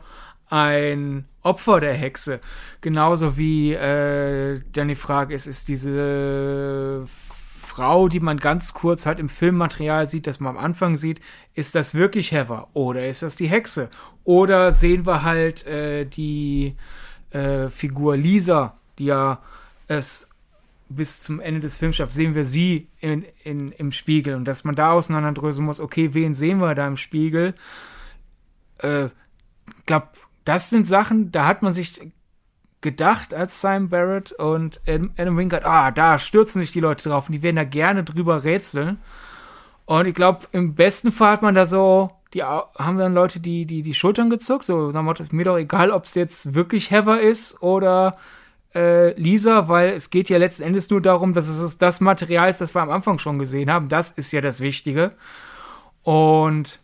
ein 0.49 1.25
Opfer 1.43 1.79
der 1.81 1.93
Hexe. 1.93 2.39
Genauso 2.81 3.37
wie 3.37 3.73
äh, 3.73 4.59
dann 4.71 4.87
die 4.87 4.95
Frage 4.95 5.33
ist, 5.33 5.47
ist 5.47 5.67
diese 5.67 7.03
Frau, 7.77 8.07
die 8.07 8.19
man 8.19 8.37
ganz 8.37 8.73
kurz 8.73 9.05
halt 9.05 9.19
im 9.19 9.29
Filmmaterial 9.29 10.07
sieht, 10.07 10.25
das 10.25 10.39
man 10.39 10.57
am 10.57 10.63
Anfang 10.63 10.97
sieht, 10.97 11.21
ist 11.53 11.75
das 11.75 11.93
wirklich 11.93 12.31
Heather 12.31 12.69
oder 12.73 13.07
ist 13.07 13.21
das 13.21 13.35
die 13.35 13.47
Hexe? 13.47 13.91
Oder 14.23 14.71
sehen 14.71 15.05
wir 15.05 15.21
halt 15.21 15.67
äh, 15.67 16.05
die 16.05 16.75
äh, 17.29 17.69
Figur 17.69 18.17
Lisa, 18.17 18.79
die 18.97 19.05
ja 19.05 19.43
es 19.87 20.27
bis 20.89 21.21
zum 21.21 21.39
Ende 21.39 21.59
des 21.59 21.77
Films 21.77 21.97
schafft, 21.97 22.13
sehen 22.13 22.33
wir 22.33 22.45
sie 22.45 22.87
in, 22.99 23.25
in, 23.43 23.71
im 23.73 23.91
Spiegel 23.91 24.33
und 24.33 24.45
dass 24.45 24.63
man 24.63 24.73
da 24.73 24.93
auseinanderdröseln 24.93 25.63
muss, 25.63 25.79
okay, 25.79 26.15
wen 26.15 26.33
sehen 26.33 26.59
wir 26.59 26.73
da 26.73 26.87
im 26.87 26.97
Spiegel? 26.97 27.53
Äh, 28.79 29.09
glaube, 29.85 30.07
das 30.45 30.71
sind 30.71 30.87
Sachen, 30.87 31.31
da 31.31 31.45
hat 31.45 31.61
man 31.61 31.73
sich 31.73 32.01
gedacht 32.81 33.33
als 33.33 33.61
Simon 33.61 33.89
Barrett 33.89 34.31
und 34.33 34.81
Adam 34.85 35.37
Wingard, 35.37 35.65
ah, 35.65 35.91
da 35.91 36.19
stürzen 36.19 36.61
sich 36.61 36.71
die 36.71 36.79
Leute 36.79 37.09
drauf 37.09 37.27
und 37.27 37.33
die 37.33 37.41
werden 37.41 37.55
da 37.55 37.63
gerne 37.63 38.03
drüber 38.03 38.43
rätseln. 38.43 38.99
Und 39.85 40.05
ich 40.05 40.13
glaube, 40.13 40.47
im 40.51 40.75
besten 40.75 41.11
Fall 41.11 41.33
hat 41.33 41.41
man 41.41 41.55
da 41.55 41.65
so, 41.65 42.11
die 42.33 42.43
haben 42.43 42.97
dann 42.97 43.13
Leute, 43.13 43.39
die, 43.39 43.65
die, 43.65 43.83
die 43.83 43.93
Schultern 43.93 44.29
gezuckt, 44.29 44.65
so, 44.65 44.91
nach 44.91 45.01
Motto, 45.01 45.23
mir 45.31 45.45
doch 45.45 45.57
egal, 45.57 45.91
ob 45.91 46.03
es 46.03 46.15
jetzt 46.15 46.53
wirklich 46.53 46.91
Heather 46.91 47.21
ist 47.21 47.61
oder 47.63 48.17
äh, 48.75 49.19
Lisa, 49.19 49.69
weil 49.69 49.91
es 49.91 50.09
geht 50.09 50.29
ja 50.29 50.37
letzten 50.37 50.63
Endes 50.63 50.89
nur 50.89 51.01
darum, 51.01 51.33
dass 51.33 51.47
es 51.47 51.77
das 51.77 51.99
Material 52.01 52.49
ist, 52.49 52.61
das 52.61 52.75
wir 52.75 52.81
am 52.81 52.89
Anfang 52.89 53.17
schon 53.17 53.39
gesehen 53.39 53.71
haben. 53.71 53.87
Das 53.87 54.11
ist 54.11 54.31
ja 54.33 54.41
das 54.41 54.59
Wichtige. 54.59 55.11
Und 56.03 56.79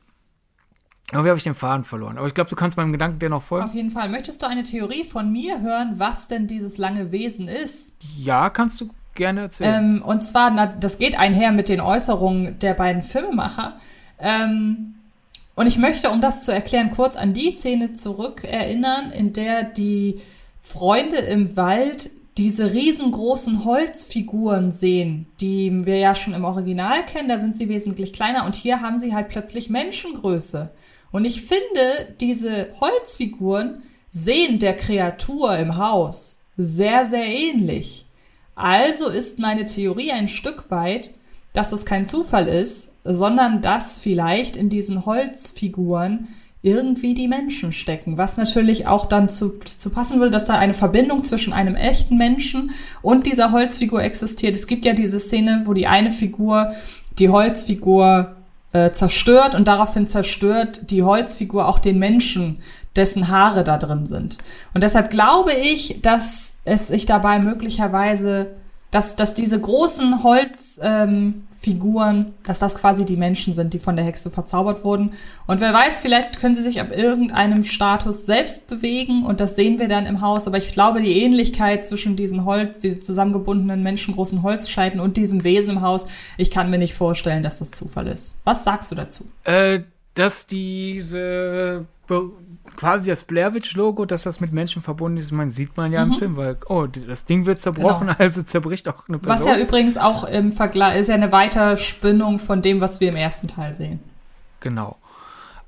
irgendwie 1.13 1.29
habe 1.29 1.37
ich 1.37 1.43
den 1.43 1.53
Faden 1.53 1.83
verloren. 1.83 2.17
Aber 2.17 2.27
ich 2.27 2.33
glaube, 2.33 2.49
du 2.49 2.55
kannst 2.55 2.77
meinem 2.77 2.91
Gedanken 2.91 3.19
dennoch 3.19 3.41
folgen. 3.41 3.65
Auf 3.65 3.73
jeden 3.73 3.91
Fall. 3.91 4.09
Möchtest 4.09 4.41
du 4.41 4.47
eine 4.47 4.63
Theorie 4.63 5.03
von 5.03 5.31
mir 5.31 5.61
hören, 5.61 5.95
was 5.97 6.27
denn 6.27 6.47
dieses 6.47 6.77
lange 6.77 7.11
Wesen 7.11 7.47
ist? 7.47 7.93
Ja, 8.17 8.49
kannst 8.49 8.79
du 8.81 8.89
gerne 9.15 9.41
erzählen. 9.41 9.97
Ähm, 9.97 10.01
und 10.01 10.25
zwar, 10.25 10.51
na, 10.51 10.65
das 10.65 10.97
geht 10.97 11.17
einher 11.17 11.51
mit 11.51 11.69
den 11.69 11.81
Äußerungen 11.81 12.57
der 12.59 12.73
beiden 12.73 13.03
Filmemacher. 13.03 13.77
Ähm, 14.19 14.95
und 15.55 15.67
ich 15.67 15.77
möchte, 15.77 16.09
um 16.09 16.21
das 16.21 16.41
zu 16.41 16.51
erklären, 16.51 16.91
kurz 16.91 17.15
an 17.15 17.33
die 17.33 17.51
Szene 17.51 17.93
zurückerinnern, 17.93 19.11
in 19.11 19.33
der 19.33 19.63
die 19.63 20.21
Freunde 20.61 21.17
im 21.17 21.55
Wald 21.55 22.09
diese 22.37 22.73
riesengroßen 22.73 23.63
Holzfiguren 23.63 24.71
sehen, 24.71 25.27
die 25.39 25.85
wir 25.85 25.97
ja 25.97 26.15
schon 26.15 26.33
im 26.33 26.45
Original 26.45 27.05
kennen, 27.05 27.29
da 27.29 27.37
sind 27.37 27.57
sie 27.57 27.69
wesentlich 27.69 28.13
kleiner 28.13 28.45
und 28.45 28.55
hier 28.55 28.81
haben 28.81 28.97
sie 28.97 29.13
halt 29.13 29.29
plötzlich 29.29 29.69
Menschengröße. 29.69 30.71
Und 31.13 31.25
ich 31.25 31.43
finde, 31.43 32.15
diese 32.19 32.69
Holzfiguren 32.81 33.83
sehen 34.09 34.57
der 34.57 34.75
Kreatur 34.75 35.55
im 35.57 35.77
Haus 35.77 36.39
sehr, 36.57 37.05
sehr 37.05 37.25
ähnlich. 37.25 38.07
Also 38.55 39.09
ist 39.09 39.37
meine 39.37 39.65
Theorie 39.65 40.11
ein 40.11 40.27
Stück 40.27 40.69
weit, 40.69 41.11
dass 41.53 41.71
es 41.71 41.85
kein 41.85 42.07
Zufall 42.07 42.47
ist, 42.47 42.95
sondern 43.03 43.61
dass 43.61 43.99
vielleicht 43.99 44.57
in 44.57 44.69
diesen 44.69 45.05
Holzfiguren 45.05 46.29
irgendwie 46.63 47.13
die 47.13 47.27
Menschen 47.27 47.73
stecken, 47.73 48.17
was 48.17 48.37
natürlich 48.37 48.87
auch 48.87 49.05
dann 49.05 49.29
zu, 49.29 49.59
zu 49.59 49.91
passen 49.91 50.19
würde, 50.19 50.31
dass 50.31 50.45
da 50.45 50.57
eine 50.57 50.73
Verbindung 50.73 51.23
zwischen 51.23 51.53
einem 51.53 51.75
echten 51.75 52.17
Menschen 52.17 52.71
und 53.03 53.27
dieser 53.27 53.51
Holzfigur 53.51 54.01
existiert. 54.01 54.55
Es 54.55 54.65
gibt 54.65 54.83
ja 54.83 54.93
diese 54.93 55.19
Szene, 55.19 55.61
wo 55.65 55.73
die 55.73 55.85
eine 55.85 56.09
Figur 56.09 56.73
die 57.19 57.29
Holzfigur 57.29 58.37
äh, 58.73 58.91
zerstört 58.91 59.55
und 59.55 59.67
daraufhin 59.67 60.07
zerstört 60.07 60.89
die 60.91 61.03
Holzfigur 61.03 61.67
auch 61.67 61.79
den 61.79 61.99
Menschen, 61.99 62.61
dessen 62.95 63.29
Haare 63.29 63.63
da 63.63 63.77
drin 63.77 64.05
sind. 64.05 64.37
Und 64.73 64.83
deshalb 64.83 65.09
glaube 65.09 65.53
ich, 65.53 66.01
dass 66.01 66.59
es 66.63 66.87
sich 66.87 67.05
dabei 67.05 67.39
möglicherweise, 67.39 68.55
dass, 68.93 69.15
dass 69.15 69.33
diese 69.33 69.59
großen 69.59 70.21
Holz, 70.21 70.79
ähm, 70.83 71.47
dass 72.43 72.59
das 72.59 72.75
quasi 72.75 73.05
die 73.05 73.17
Menschen 73.17 73.55
sind, 73.55 73.73
die 73.73 73.79
von 73.79 73.95
der 73.95 74.05
Hexe 74.05 74.29
verzaubert 74.29 74.83
wurden. 74.83 75.13
Und 75.47 75.61
wer 75.61 75.73
weiß, 75.73 75.99
vielleicht 76.01 76.39
können 76.39 76.53
sie 76.53 76.61
sich 76.61 76.79
ab 76.79 76.95
irgendeinem 76.95 77.63
Status 77.63 78.25
selbst 78.25 78.67
bewegen 78.67 79.25
und 79.25 79.39
das 79.39 79.55
sehen 79.55 79.79
wir 79.79 79.87
dann 79.87 80.05
im 80.05 80.21
Haus. 80.21 80.45
Aber 80.45 80.57
ich 80.57 80.73
glaube, 80.73 81.01
die 81.01 81.23
Ähnlichkeit 81.23 81.87
zwischen 81.87 82.15
diesen 82.15 82.45
Holz, 82.45 82.81
diese 82.81 82.99
zusammengebundenen 82.99 83.81
menschengroßen 83.81 84.43
Holzscheiten 84.43 84.99
und 84.99 85.17
diesem 85.17 85.43
Wesen 85.43 85.71
im 85.71 85.81
Haus, 85.81 86.05
ich 86.37 86.51
kann 86.51 86.69
mir 86.69 86.77
nicht 86.77 86.93
vorstellen, 86.93 87.41
dass 87.41 87.59
das 87.59 87.71
Zufall 87.71 88.07
ist. 88.07 88.37
Was 88.43 88.63
sagst 88.63 88.91
du 88.91 88.95
dazu? 88.95 89.25
Äh, 89.45 89.79
dass 90.13 90.45
diese 90.45 91.85
quasi 92.75 93.09
das 93.09 93.23
Blair 93.23 93.53
Witch 93.53 93.75
Logo, 93.75 94.05
dass 94.05 94.23
das 94.23 94.39
mit 94.39 94.51
Menschen 94.51 94.81
verbunden 94.81 95.17
ist, 95.17 95.31
man 95.31 95.49
sieht 95.49 95.75
man 95.77 95.91
ja 95.91 96.05
mhm. 96.05 96.13
im 96.13 96.19
Film, 96.19 96.35
weil 96.35 96.57
oh, 96.67 96.87
das 96.87 97.25
Ding 97.25 97.45
wird 97.45 97.61
zerbrochen, 97.61 98.07
genau. 98.07 98.19
also 98.19 98.41
zerbricht 98.41 98.87
auch 98.89 99.07
eine 99.07 99.19
Person. 99.19 99.39
Was 99.39 99.45
ja 99.45 99.61
übrigens 99.61 99.97
auch 99.97 100.23
im 100.23 100.51
Vergleich 100.51 100.99
ist 100.99 101.07
ja 101.07 101.15
eine 101.15 101.31
Weiterspinnung 101.31 102.39
von 102.39 102.61
dem, 102.61 102.81
was 102.81 102.99
wir 102.99 103.09
im 103.09 103.15
ersten 103.15 103.47
Teil 103.47 103.73
sehen. 103.73 103.99
Genau. 104.59 104.97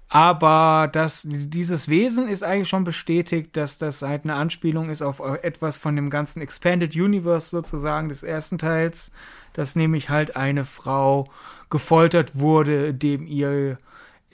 Aber 0.07 0.87
das, 0.91 1.23
dieses 1.25 1.89
Wesen 1.89 2.27
ist 2.29 2.43
eigentlich 2.43 2.69
schon 2.69 2.83
bestätigt, 2.83 3.57
dass 3.57 3.77
das 3.77 4.01
halt 4.01 4.23
eine 4.23 4.35
Anspielung 4.35 4.89
ist 4.89 5.01
auf 5.01 5.19
etwas 5.41 5.77
von 5.77 5.95
dem 5.95 6.09
ganzen 6.09 6.41
Expanded 6.41 6.95
Universe 6.95 7.49
sozusagen 7.49 8.09
des 8.09 8.23
ersten 8.23 8.57
Teils, 8.57 9.11
dass 9.53 9.75
nämlich 9.75 10.09
halt 10.09 10.35
eine 10.35 10.63
Frau 10.63 11.29
gefoltert 11.69 12.37
wurde, 12.37 12.93
dem 12.93 13.25
ihr 13.27 13.77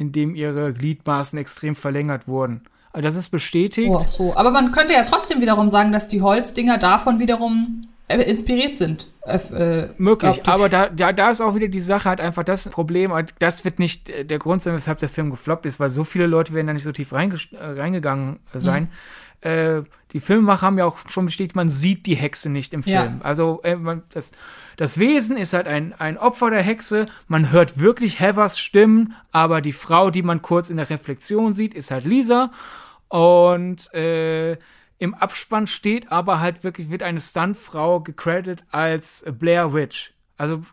in 0.01 0.11
dem 0.11 0.35
ihre 0.35 0.73
Gliedmaßen 0.73 1.37
extrem 1.37 1.75
verlängert 1.75 2.27
wurden. 2.27 2.61
Also 2.91 3.05
das 3.05 3.15
ist 3.15 3.29
bestätigt. 3.29 3.89
Oh, 3.89 4.03
so. 4.05 4.35
Aber 4.35 4.51
man 4.51 4.71
könnte 4.71 4.93
ja 4.93 5.03
trotzdem 5.03 5.39
wiederum 5.39 5.69
sagen, 5.69 5.91
dass 5.91 6.07
die 6.07 6.21
Holzdinger 6.21 6.77
davon 6.77 7.19
wiederum 7.19 7.87
äh, 8.07 8.21
inspiriert 8.23 8.75
sind. 8.75 9.07
Äh, 9.25 9.37
äh 9.37 9.89
Möglich, 9.97 10.31
optisch. 10.31 10.53
aber 10.53 10.67
da, 10.67 10.89
da, 10.89 11.13
da 11.13 11.29
ist 11.29 11.39
auch 11.39 11.55
wieder 11.55 11.67
die 11.67 11.79
Sache 11.79 12.09
halt 12.09 12.19
einfach 12.19 12.43
das 12.43 12.67
Problem, 12.67 13.13
das 13.39 13.63
wird 13.63 13.79
nicht 13.79 14.09
äh, 14.09 14.25
der 14.25 14.39
Grund 14.39 14.61
sein, 14.61 14.73
weshalb 14.73 14.99
der 14.99 15.09
Film 15.09 15.29
gefloppt 15.29 15.65
ist, 15.65 15.79
weil 15.79 15.89
so 15.89 16.03
viele 16.03 16.27
Leute 16.27 16.53
werden 16.53 16.67
da 16.67 16.73
nicht 16.73 16.83
so 16.83 16.91
tief 16.91 17.13
reingegangen 17.13 18.39
sein. 18.53 18.83
Mhm. 18.83 19.49
Äh, 19.49 19.83
die 20.11 20.19
Filmemacher 20.19 20.65
haben 20.65 20.77
ja 20.77 20.85
auch 20.85 20.97
schon 21.07 21.25
bestätigt, 21.25 21.55
man 21.55 21.69
sieht 21.69 22.05
die 22.05 22.15
Hexe 22.15 22.49
nicht 22.49 22.73
im 22.73 22.83
Film. 22.83 23.19
Ja. 23.19 23.19
Also 23.23 23.61
äh, 23.63 23.75
man, 23.75 24.03
das, 24.13 24.33
das 24.77 24.97
Wesen 24.97 25.37
ist 25.37 25.53
halt 25.53 25.67
ein, 25.67 25.93
ein 25.93 26.17
Opfer 26.17 26.49
der 26.49 26.61
Hexe. 26.61 27.05
Man 27.27 27.51
hört 27.51 27.79
wirklich 27.79 28.19
Heathers 28.19 28.59
Stimmen, 28.59 29.13
aber 29.31 29.61
die 29.61 29.73
Frau, 29.73 30.09
die 30.09 30.23
man 30.23 30.41
kurz 30.41 30.69
in 30.69 30.77
der 30.77 30.89
Reflexion 30.89 31.53
sieht, 31.53 31.73
ist 31.73 31.91
halt 31.91 32.05
Lisa. 32.05 32.51
Und 33.09 33.93
äh, 33.93 34.57
im 34.97 35.13
Abspann 35.15 35.67
steht 35.67 36.11
aber 36.11 36.39
halt 36.39 36.63
wirklich, 36.63 36.89
wird 36.89 37.03
eine 37.03 37.19
Stuntfrau 37.19 38.01
gecredited 38.01 38.63
als 38.71 39.25
Blair 39.39 39.73
Witch. 39.73 40.13
Also, 40.37 40.63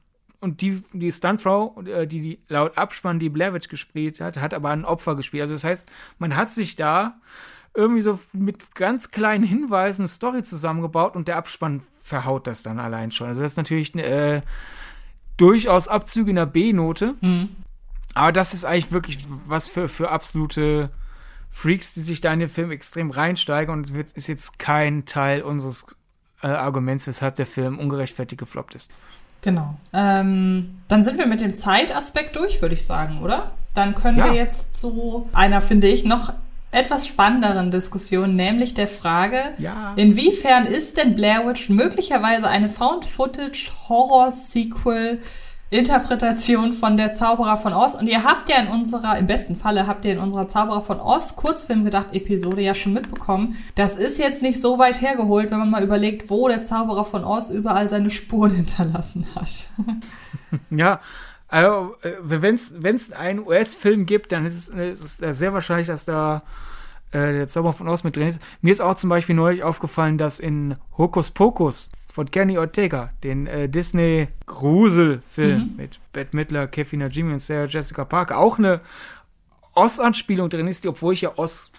und 0.40 0.60
die, 0.60 0.82
die 0.92 1.10
Stuntfrau, 1.10 1.80
äh, 1.82 2.06
die, 2.06 2.20
die 2.20 2.38
laut 2.48 2.78
Abspann 2.78 3.18
die 3.18 3.30
Blair 3.30 3.54
Witch 3.54 3.68
gespielt 3.68 4.20
hat, 4.20 4.36
hat 4.36 4.54
aber 4.54 4.70
ein 4.70 4.84
Opfer 4.84 5.16
gespielt. 5.16 5.42
Also 5.42 5.54
das 5.54 5.64
heißt, 5.64 5.90
man 6.18 6.36
hat 6.36 6.50
sich 6.50 6.76
da 6.76 7.20
irgendwie 7.78 8.00
so 8.00 8.18
mit 8.32 8.74
ganz 8.74 9.12
kleinen 9.12 9.44
Hinweisen 9.44 10.02
eine 10.02 10.08
Story 10.08 10.42
zusammengebaut 10.42 11.14
und 11.14 11.28
der 11.28 11.36
Abspann 11.36 11.82
verhaut 12.00 12.48
das 12.48 12.64
dann 12.64 12.80
allein 12.80 13.12
schon. 13.12 13.28
Also 13.28 13.40
das 13.40 13.52
ist 13.52 13.56
natürlich 13.56 13.94
äh, 13.94 14.42
durchaus 15.36 15.86
Abzüge 15.86 16.30
in 16.30 16.36
der 16.36 16.46
B-Note. 16.46 17.14
Mhm. 17.20 17.50
Aber 18.14 18.32
das 18.32 18.52
ist 18.52 18.64
eigentlich 18.64 18.90
wirklich 18.90 19.24
was 19.46 19.68
für, 19.68 19.88
für 19.88 20.10
absolute 20.10 20.90
Freaks, 21.50 21.94
die 21.94 22.00
sich 22.00 22.20
da 22.20 22.32
in 22.32 22.40
den 22.40 22.48
Film 22.48 22.72
extrem 22.72 23.12
reinsteigen 23.12 23.72
und 23.72 23.94
wird, 23.94 24.10
ist 24.12 24.26
jetzt 24.26 24.58
kein 24.58 25.04
Teil 25.04 25.42
unseres 25.42 25.86
äh, 26.42 26.48
Arguments, 26.48 27.06
weshalb 27.06 27.36
der 27.36 27.46
Film 27.46 27.78
ungerechtfertigt 27.78 28.40
gefloppt 28.40 28.74
ist. 28.74 28.90
Genau. 29.40 29.78
Ähm, 29.92 30.80
dann 30.88 31.04
sind 31.04 31.16
wir 31.16 31.26
mit 31.26 31.40
dem 31.40 31.54
Zeitaspekt 31.54 32.34
durch, 32.34 32.60
würde 32.60 32.74
ich 32.74 32.84
sagen, 32.84 33.22
oder? 33.22 33.52
Dann 33.74 33.94
können 33.94 34.18
ja. 34.18 34.24
wir 34.24 34.34
jetzt 34.34 34.74
zu 34.74 35.28
einer, 35.32 35.60
finde 35.60 35.86
ich, 35.86 36.02
noch 36.02 36.32
etwas 36.70 37.06
spannenderen 37.06 37.70
Diskussion, 37.70 38.36
nämlich 38.36 38.74
der 38.74 38.88
Frage, 38.88 39.38
ja. 39.58 39.94
inwiefern 39.96 40.66
ist 40.66 40.98
denn 40.98 41.14
Blair 41.14 41.46
Witch 41.46 41.70
möglicherweise 41.70 42.48
eine 42.48 42.68
Found-Footage-Horror-Sequel 42.68 45.20
Interpretation 45.70 46.72
von 46.72 46.96
der 46.96 47.12
Zauberer 47.12 47.58
von 47.58 47.74
Oz. 47.74 47.94
Und 47.94 48.06
ihr 48.06 48.24
habt 48.24 48.48
ja 48.48 48.56
in 48.56 48.68
unserer, 48.68 49.18
im 49.18 49.26
besten 49.26 49.54
Falle 49.54 49.86
habt 49.86 50.06
ihr 50.06 50.12
in 50.12 50.18
unserer 50.18 50.48
Zauberer 50.48 50.80
von 50.80 50.98
Oz 50.98 51.36
Kurzfilm 51.36 51.84
gedacht 51.84 52.14
Episode 52.14 52.62
ja 52.62 52.74
schon 52.74 52.94
mitbekommen. 52.94 53.56
Das 53.74 53.96
ist 53.96 54.18
jetzt 54.18 54.40
nicht 54.40 54.62
so 54.62 54.78
weit 54.78 55.02
hergeholt, 55.02 55.50
wenn 55.50 55.58
man 55.58 55.70
mal 55.70 55.82
überlegt, 55.82 56.30
wo 56.30 56.48
der 56.48 56.62
Zauberer 56.62 57.04
von 57.04 57.24
Oz 57.24 57.50
überall 57.50 57.90
seine 57.90 58.08
Spuren 58.08 58.50
hinterlassen 58.54 59.26
hat. 59.34 59.68
ja, 60.70 61.00
also, 61.48 61.96
äh, 62.02 62.12
wenn 62.20 62.54
es 62.54 63.12
einen 63.12 63.40
US-Film 63.40 64.06
gibt, 64.06 64.32
dann 64.32 64.44
ist 64.44 64.54
es, 64.54 64.68
ist 64.68 65.22
es 65.22 65.38
sehr 65.38 65.54
wahrscheinlich, 65.54 65.86
dass 65.86 66.04
da 66.04 66.42
äh, 67.10 67.32
der 67.32 67.48
Zauber 67.48 67.72
von 67.72 67.88
Oz 67.88 68.04
mit 68.04 68.16
drin 68.16 68.28
ist. 68.28 68.42
Mir 68.60 68.72
ist 68.72 68.82
auch 68.82 68.94
zum 68.94 69.08
Beispiel 69.08 69.34
neulich 69.34 69.62
aufgefallen, 69.62 70.18
dass 70.18 70.40
in 70.40 70.76
Hokus 70.98 71.30
Pokus 71.30 71.90
von 72.10 72.30
Kenny 72.30 72.58
Ortega, 72.58 73.10
den 73.24 73.46
äh, 73.46 73.68
Disney-Gruselfilm 73.68 75.70
mhm. 75.70 75.76
mit 75.76 75.98
Bette 76.12 76.36
Midler, 76.36 76.66
Kathy 76.66 76.98
Najimy 76.98 77.32
und 77.32 77.38
Sarah 77.38 77.64
Jessica 77.64 78.04
Parker, 78.04 78.38
auch 78.38 78.58
eine 78.58 78.82
Oz-Anspielung 79.74 80.50
drin 80.50 80.66
ist, 80.66 80.84
die, 80.84 80.88
obwohl 80.88 81.14
ich 81.14 81.22
ja 81.22 81.38
Oz 81.38 81.72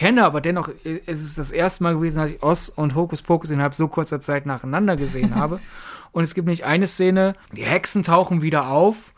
kenne, 0.00 0.24
aber 0.24 0.40
dennoch 0.40 0.70
ist 0.84 1.04
es 1.06 1.34
das 1.34 1.52
erste 1.52 1.82
Mal 1.82 1.94
gewesen, 1.94 2.20
dass 2.20 2.30
ich 2.30 2.42
Oz 2.42 2.72
und 2.74 2.94
Hokus 2.94 3.20
Pokus 3.20 3.50
innerhalb 3.50 3.74
so 3.74 3.86
kurzer 3.86 4.18
Zeit 4.18 4.46
nacheinander 4.46 4.96
gesehen 4.96 5.34
habe. 5.34 5.60
Und 6.12 6.24
es 6.24 6.34
gibt 6.34 6.48
nicht 6.48 6.64
eine 6.64 6.88
Szene, 6.88 7.34
die 7.52 7.62
Hexen 7.62 8.02
tauchen 8.02 8.42
wieder 8.42 8.68
auf 8.68 9.14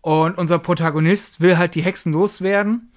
und 0.00 0.38
unser 0.38 0.58
Protagonist 0.58 1.42
will 1.42 1.58
halt 1.58 1.74
die 1.74 1.82
Hexen 1.82 2.14
loswerden. 2.14 2.90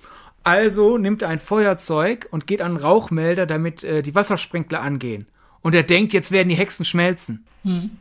Also 0.46 0.98
nimmt 0.98 1.24
er 1.24 1.28
ein 1.28 1.40
Feuerzeug 1.40 2.26
und 2.32 2.48
geht 2.48 2.62
an 2.62 2.68
einen 2.68 2.78
Rauchmelder, 2.78 3.46
damit 3.46 3.84
äh, 3.84 4.02
die 4.02 4.16
Wassersprinkler 4.16 4.80
angehen. 4.80 5.28
Und 5.60 5.76
er 5.76 5.84
denkt, 5.84 6.14
jetzt 6.14 6.32
werden 6.32 6.48
die 6.48 6.56
Hexen 6.56 6.86
schmelzen. 6.86 7.46
Hm. 7.64 7.92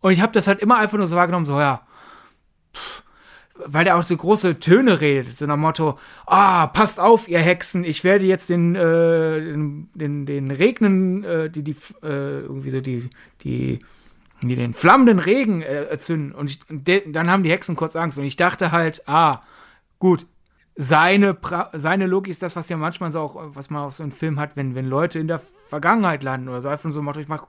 Und 0.00 0.12
ich 0.12 0.20
habe 0.20 0.32
das 0.32 0.46
halt 0.46 0.60
immer 0.60 0.76
einfach 0.76 0.96
nur 0.96 1.08
so 1.08 1.16
wahrgenommen, 1.16 1.46
so 1.46 1.58
ja, 1.58 1.84
pff, 2.72 3.02
weil 3.66 3.84
der 3.84 3.96
auch 3.96 4.02
so 4.02 4.16
große 4.16 4.58
Töne 4.60 5.00
redet, 5.00 5.36
so 5.36 5.46
nach 5.46 5.56
Motto, 5.56 5.98
ah, 6.26 6.66
passt 6.66 7.00
auf, 7.00 7.28
ihr 7.28 7.38
Hexen, 7.38 7.84
ich 7.84 8.04
werde 8.04 8.24
jetzt 8.24 8.50
den, 8.50 8.74
äh, 8.74 9.40
den, 9.40 9.88
den, 9.94 10.26
den 10.26 10.50
Regnen, 10.50 11.24
äh, 11.24 11.50
die, 11.50 11.62
die, 11.62 11.76
äh, 12.02 12.40
irgendwie 12.40 12.70
so 12.70 12.80
die, 12.80 13.08
die, 13.42 13.80
die 14.42 14.54
den 14.54 14.74
flammenden 14.74 15.18
Regen 15.18 15.62
äh, 15.62 15.84
erzünden. 15.84 16.32
Und 16.32 16.50
ich, 16.50 16.60
de, 16.68 17.10
dann 17.10 17.30
haben 17.30 17.42
die 17.42 17.50
Hexen 17.50 17.76
kurz 17.76 17.96
Angst. 17.96 18.18
Und 18.18 18.24
ich 18.24 18.36
dachte 18.36 18.72
halt, 18.72 19.08
ah, 19.08 19.40
gut, 19.98 20.26
seine, 20.76 21.34
pra 21.34 21.70
seine 21.72 22.06
Logik 22.06 22.30
ist 22.30 22.42
das, 22.42 22.56
was 22.56 22.68
ja 22.68 22.76
manchmal 22.76 23.12
so 23.12 23.20
auch, 23.20 23.36
was 23.54 23.70
man 23.70 23.84
auch 23.84 23.92
so 23.92 24.02
im 24.02 24.10
Film 24.10 24.40
hat, 24.40 24.56
wenn, 24.56 24.74
wenn 24.74 24.86
Leute 24.86 25.20
in 25.20 25.28
der 25.28 25.40
Vergangenheit 25.68 26.22
landen 26.22 26.48
oder 26.48 26.60
so, 26.62 26.68
einfach 26.68 26.90
so 26.90 27.00
Motto, 27.00 27.20
ich 27.20 27.28
mach 27.28 27.46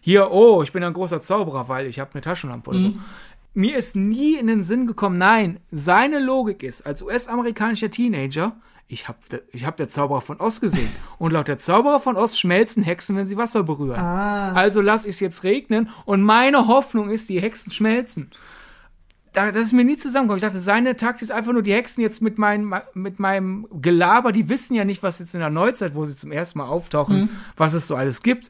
hier, 0.00 0.30
oh, 0.32 0.62
ich 0.62 0.72
bin 0.72 0.82
ein 0.82 0.92
großer 0.92 1.20
Zauberer, 1.20 1.68
weil 1.68 1.86
ich 1.86 2.00
habe 2.00 2.10
eine 2.14 2.20
Taschenlampe 2.20 2.70
oder 2.70 2.78
mhm. 2.80 2.82
so 2.82 2.98
mir 3.54 3.76
ist 3.76 3.96
nie 3.96 4.36
in 4.36 4.48
den 4.48 4.62
Sinn 4.62 4.86
gekommen, 4.86 5.16
nein, 5.16 5.60
seine 5.70 6.18
Logik 6.18 6.62
ist, 6.62 6.82
als 6.82 7.02
US-amerikanischer 7.02 7.90
Teenager, 7.90 8.56
ich 8.86 9.08
habe 9.08 9.18
ich 9.52 9.64
hab 9.64 9.76
der 9.76 9.88
Zauberer 9.88 10.20
von 10.20 10.40
Oz 10.40 10.60
gesehen. 10.60 10.90
Und 11.18 11.32
laut 11.32 11.48
der 11.48 11.58
Zauberer 11.58 12.00
von 12.00 12.16
Oz 12.16 12.38
schmelzen 12.38 12.82
Hexen, 12.82 13.16
wenn 13.16 13.26
sie 13.26 13.36
Wasser 13.36 13.62
berühren. 13.62 13.98
Ah. 13.98 14.52
Also 14.52 14.80
lass 14.80 15.04
ich 15.04 15.14
es 15.14 15.20
jetzt 15.20 15.44
regnen 15.44 15.88
und 16.04 16.22
meine 16.22 16.66
Hoffnung 16.66 17.08
ist, 17.08 17.28
die 17.28 17.40
Hexen 17.40 17.72
schmelzen. 17.72 18.30
Das 19.32 19.56
ist 19.56 19.72
mir 19.72 19.84
nie 19.84 19.96
zusammengekommen. 19.96 20.36
Ich 20.36 20.44
dachte, 20.44 20.60
seine 20.60 20.94
Taktik 20.94 21.22
ist 21.22 21.32
einfach 21.32 21.52
nur, 21.52 21.62
die 21.62 21.72
Hexen 21.72 22.02
jetzt 22.02 22.22
mit, 22.22 22.38
mein, 22.38 22.72
mit 22.92 23.18
meinem 23.18 23.66
Gelaber, 23.72 24.30
die 24.30 24.48
wissen 24.48 24.74
ja 24.74 24.84
nicht, 24.84 25.02
was 25.02 25.18
jetzt 25.18 25.34
in 25.34 25.40
der 25.40 25.50
Neuzeit, 25.50 25.96
wo 25.96 26.04
sie 26.04 26.14
zum 26.14 26.30
ersten 26.30 26.58
Mal 26.58 26.66
auftauchen, 26.66 27.22
mhm. 27.22 27.28
was 27.56 27.72
es 27.72 27.88
so 27.88 27.96
alles 27.96 28.22
gibt. 28.22 28.48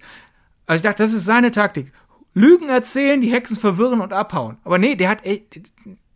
Also 0.67 0.81
ich 0.81 0.83
dachte, 0.83 1.03
das 1.03 1.15
ist 1.15 1.25
seine 1.25 1.51
Taktik. 1.53 1.93
Lügen 2.35 2.69
erzählen, 2.69 3.21
die 3.21 3.33
Hexen 3.33 3.57
verwirren 3.57 4.01
und 4.01 4.13
abhauen. 4.13 4.59
Aber 4.65 4.79
nee, 4.79 4.97
der 4.97 5.09
hat, 5.09 5.25
ey, 5.25 5.47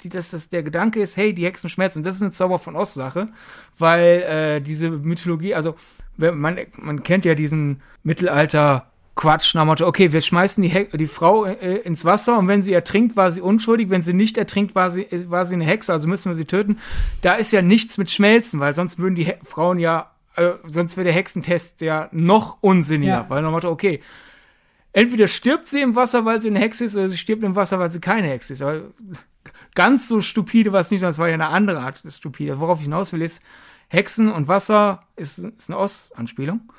die, 0.02 0.08
dass 0.08 0.32
das 0.32 0.48
der 0.48 0.62
Gedanke 0.62 1.00
ist, 1.00 1.16
hey, 1.16 1.32
die 1.32 1.44
Hexen 1.44 1.70
schmerzen. 1.70 1.98
Und 1.98 2.06
das 2.06 2.16
ist 2.16 2.22
eine 2.22 2.32
Zauber 2.32 2.58
von 2.58 2.76
Ost-Sache, 2.76 3.28
weil 3.78 4.22
äh, 4.22 4.60
diese 4.60 4.90
Mythologie, 4.90 5.54
also 5.54 5.74
man, 6.16 6.58
man 6.76 7.02
kennt 7.02 7.24
ja 7.24 7.34
diesen 7.34 7.80
Mittelalter 8.02 8.90
Quatsch 9.14 9.54
nach 9.56 9.64
Motto, 9.64 9.84
okay, 9.86 10.12
wir 10.12 10.20
schmeißen 10.20 10.62
die, 10.62 10.68
He 10.68 10.86
die 10.92 11.08
Frau 11.08 11.44
äh, 11.44 11.78
ins 11.78 12.04
Wasser 12.04 12.38
und 12.38 12.46
wenn 12.46 12.62
sie 12.62 12.72
ertrinkt, 12.72 13.16
war 13.16 13.32
sie 13.32 13.40
unschuldig, 13.40 13.90
wenn 13.90 14.02
sie 14.02 14.14
nicht 14.14 14.38
ertrinkt, 14.38 14.76
war 14.76 14.92
sie, 14.92 15.02
äh, 15.02 15.28
war 15.28 15.44
sie 15.44 15.54
eine 15.54 15.64
Hexe, 15.64 15.92
also 15.92 16.06
müssen 16.06 16.30
wir 16.30 16.36
sie 16.36 16.44
töten. 16.44 16.78
Da 17.20 17.34
ist 17.34 17.52
ja 17.52 17.60
nichts 17.60 17.98
mit 17.98 18.12
Schmelzen, 18.12 18.60
weil 18.60 18.74
sonst 18.74 18.98
würden 18.98 19.16
die 19.16 19.24
He 19.24 19.34
Frauen 19.42 19.80
ja, 19.80 20.12
äh, 20.36 20.50
sonst 20.66 20.96
wäre 20.96 21.04
der 21.04 21.14
Hexentest 21.14 21.80
ja 21.80 22.08
noch 22.12 22.58
unsinniger, 22.60 23.12
ja. 23.12 23.26
weil 23.28 23.42
nach 23.42 23.50
Motto, 23.50 23.70
okay, 23.70 24.00
entweder 24.98 25.28
stirbt 25.28 25.68
sie 25.68 25.80
im 25.80 25.94
Wasser, 25.94 26.24
weil 26.24 26.40
sie 26.40 26.48
eine 26.48 26.58
Hexe 26.58 26.84
ist, 26.84 26.96
oder 26.96 27.08
sie 27.08 27.18
stirbt 27.18 27.44
im 27.44 27.54
Wasser, 27.54 27.78
weil 27.78 27.90
sie 27.90 28.00
keine 28.00 28.28
Hexe 28.28 28.52
ist. 28.52 28.62
Aber 28.62 28.82
ganz 29.74 30.08
so 30.08 30.20
stupide 30.20 30.72
war 30.72 30.80
es 30.80 30.90
nicht, 30.90 31.02
das 31.02 31.18
war 31.18 31.28
ja 31.28 31.34
eine 31.34 31.48
andere 31.48 31.80
Art 31.80 32.04
des 32.04 32.16
Stupide. 32.16 32.58
Worauf 32.58 32.78
ich 32.78 32.84
hinaus 32.84 33.12
will, 33.12 33.22
ist, 33.22 33.42
Hexen 33.88 34.30
und 34.30 34.48
Wasser 34.48 35.04
ist, 35.16 35.38
ist 35.38 35.70
eine 35.70 35.78
Oz-Anspielung. 35.78 36.72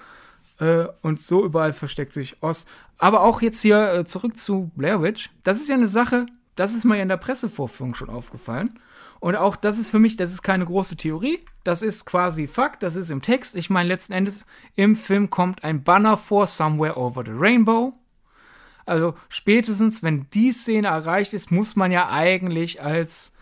Äh, 0.59 0.87
und 1.01 1.21
so 1.21 1.45
überall 1.45 1.71
versteckt 1.71 2.11
sich 2.11 2.43
Oz. 2.43 2.67
Aber 2.97 3.21
auch 3.21 3.41
jetzt 3.41 3.61
hier 3.61 3.93
äh, 3.93 4.05
zurück 4.05 4.37
zu 4.37 4.69
Blair 4.75 5.01
Witch. 5.01 5.29
Das 5.43 5.61
ist 5.61 5.69
ja 5.69 5.75
eine 5.75 5.87
Sache, 5.87 6.25
das 6.55 6.73
ist 6.73 6.83
mir 6.83 6.97
ja 6.97 7.03
in 7.03 7.09
der 7.09 7.17
Pressevorführung 7.17 7.95
schon 7.95 8.09
aufgefallen. 8.09 8.79
Und 9.21 9.37
auch 9.37 9.55
das 9.55 9.79
ist 9.79 9.89
für 9.89 9.99
mich, 9.99 10.17
das 10.17 10.33
ist 10.33 10.41
keine 10.41 10.65
große 10.65 10.95
Theorie, 10.95 11.39
das 11.63 11.81
ist 11.81 12.05
quasi 12.05 12.47
Fakt, 12.47 12.83
das 12.83 12.95
ist 12.95 13.09
im 13.09 13.21
Text. 13.21 13.55
Ich 13.55 13.69
meine, 13.69 13.89
letzten 13.89 14.13
Endes 14.13 14.45
im 14.75 14.95
Film 14.95 15.29
kommt 15.29 15.63
ein 15.63 15.83
Banner 15.83 16.15
vor 16.17 16.47
Somewhere 16.47 16.97
Over 16.97 17.23
the 17.25 17.31
Rainbow. 17.33 17.93
Also 18.89 19.13
spätestens, 19.29 20.03
wenn 20.03 20.27
die 20.33 20.51
Szene 20.51 20.87
erreicht 20.87 21.33
ist, 21.33 21.51
muss 21.51 21.75
man 21.75 21.91
ja 21.91 22.09
eigentlich 22.09 22.81
als 22.81 23.33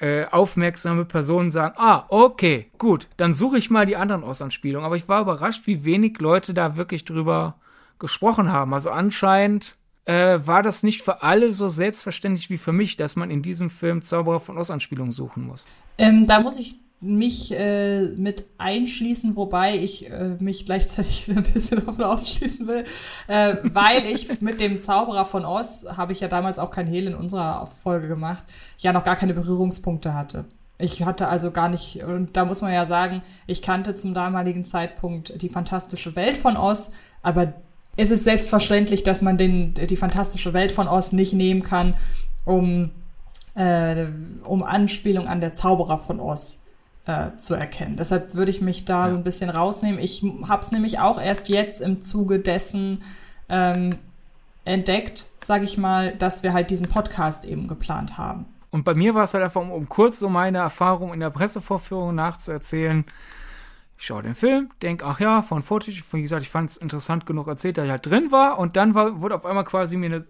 äh, 0.00 0.26
aufmerksame 0.26 1.04
Person 1.04 1.50
sagen, 1.50 1.74
ah, 1.78 2.04
okay, 2.08 2.70
gut, 2.78 3.08
dann 3.16 3.32
suche 3.32 3.58
ich 3.58 3.70
mal 3.70 3.86
die 3.86 3.96
anderen 3.96 4.22
Ossanspielungen. 4.22 4.86
Aber 4.86 4.96
ich 4.96 5.08
war 5.08 5.22
überrascht, 5.22 5.66
wie 5.66 5.84
wenig 5.84 6.18
Leute 6.18 6.54
da 6.54 6.76
wirklich 6.76 7.04
drüber 7.04 7.56
gesprochen 7.98 8.52
haben. 8.52 8.74
Also 8.74 8.90
anscheinend 8.90 9.76
äh, 10.04 10.38
war 10.44 10.62
das 10.62 10.82
nicht 10.82 11.02
für 11.02 11.22
alle 11.22 11.52
so 11.52 11.68
selbstverständlich 11.68 12.50
wie 12.50 12.58
für 12.58 12.72
mich, 12.72 12.96
dass 12.96 13.16
man 13.16 13.30
in 13.30 13.42
diesem 13.42 13.70
Film 13.70 14.02
Zauberer 14.02 14.40
von 14.40 14.58
Oz-Anspielungen 14.58 15.12
suchen 15.12 15.46
muss. 15.46 15.66
Ähm, 15.96 16.26
da 16.26 16.40
muss 16.40 16.58
ich 16.58 16.76
mich 17.04 17.52
äh, 17.52 18.08
mit 18.16 18.46
einschließen, 18.58 19.36
wobei 19.36 19.76
ich 19.76 20.10
äh, 20.10 20.36
mich 20.38 20.64
gleichzeitig 20.64 21.28
ein 21.36 21.42
bisschen 21.42 21.84
davon 21.84 22.02
ausschließen 22.02 22.66
will, 22.66 22.84
äh, 23.28 23.56
weil 23.62 24.06
ich 24.06 24.28
mit 24.40 24.60
dem 24.60 24.80
Zauberer 24.80 25.24
von 25.24 25.44
Oz, 25.44 25.86
habe 25.96 26.12
ich 26.12 26.20
ja 26.20 26.28
damals 26.28 26.58
auch 26.58 26.70
kein 26.70 26.86
Hehl 26.86 27.06
in 27.06 27.14
unserer 27.14 27.66
Folge 27.66 28.08
gemacht, 28.08 28.44
ja 28.78 28.92
noch 28.92 29.04
gar 29.04 29.16
keine 29.16 29.34
Berührungspunkte 29.34 30.14
hatte. 30.14 30.46
Ich 30.78 31.04
hatte 31.04 31.28
also 31.28 31.50
gar 31.50 31.68
nicht, 31.68 32.02
und 32.02 32.36
da 32.36 32.44
muss 32.44 32.60
man 32.60 32.72
ja 32.72 32.84
sagen, 32.84 33.22
ich 33.46 33.62
kannte 33.62 33.94
zum 33.94 34.12
damaligen 34.12 34.64
Zeitpunkt 34.64 35.40
die 35.40 35.48
fantastische 35.48 36.16
Welt 36.16 36.36
von 36.36 36.56
Oz, 36.56 36.92
aber 37.22 37.54
es 37.96 38.10
ist 38.10 38.24
selbstverständlich, 38.24 39.04
dass 39.04 39.22
man 39.22 39.38
den, 39.38 39.74
die 39.74 39.96
fantastische 39.96 40.52
Welt 40.52 40.72
von 40.72 40.88
Oz 40.88 41.12
nicht 41.12 41.32
nehmen 41.32 41.62
kann, 41.62 41.94
um, 42.44 42.90
äh, 43.54 44.06
um 44.42 44.64
Anspielung 44.64 45.28
an 45.28 45.40
der 45.40 45.52
Zauberer 45.52 45.98
von 45.98 46.18
Oz 46.18 46.63
äh, 47.06 47.36
zu 47.36 47.54
erkennen. 47.54 47.96
Deshalb 47.96 48.34
würde 48.34 48.50
ich 48.50 48.60
mich 48.60 48.84
da 48.84 49.06
ja. 49.06 49.12
so 49.12 49.16
ein 49.18 49.24
bisschen 49.24 49.50
rausnehmen. 49.50 49.98
Ich 50.00 50.24
habe 50.48 50.62
es 50.62 50.72
nämlich 50.72 51.00
auch 51.00 51.20
erst 51.20 51.48
jetzt 51.48 51.80
im 51.80 52.00
Zuge 52.00 52.38
dessen 52.38 53.02
ähm, 53.48 53.96
entdeckt, 54.64 55.26
sage 55.38 55.64
ich 55.64 55.76
mal, 55.76 56.16
dass 56.16 56.42
wir 56.42 56.52
halt 56.52 56.70
diesen 56.70 56.88
Podcast 56.88 57.44
eben 57.44 57.68
geplant 57.68 58.16
haben. 58.16 58.46
Und 58.70 58.84
bei 58.84 58.94
mir 58.94 59.14
war 59.14 59.24
es 59.24 59.34
halt 59.34 59.44
einfach, 59.44 59.60
um, 59.60 59.70
um 59.70 59.88
kurz 59.88 60.18
so 60.18 60.28
meine 60.28 60.58
Erfahrung 60.58 61.12
in 61.14 61.20
der 61.20 61.30
Pressevorführung 61.30 62.14
nachzuerzählen, 62.14 63.04
ich 63.96 64.06
schaue 64.06 64.22
den 64.22 64.34
Film, 64.34 64.70
denke, 64.82 65.04
ach 65.06 65.20
ja, 65.20 65.42
von 65.42 65.62
Footage, 65.62 66.02
wie 66.10 66.22
gesagt, 66.22 66.42
ich 66.42 66.50
fand 66.50 66.70
es 66.70 66.76
interessant 66.76 67.26
genug 67.26 67.46
erzählt, 67.46 67.78
dass 67.78 67.84
ich 67.84 67.90
halt 67.90 68.04
drin 68.04 68.32
war 68.32 68.58
und 68.58 68.76
dann 68.76 68.94
war, 68.94 69.20
wurde 69.20 69.36
auf 69.36 69.46
einmal 69.46 69.64
quasi 69.64 69.96
mir 69.96 70.06
eine, 70.06 70.24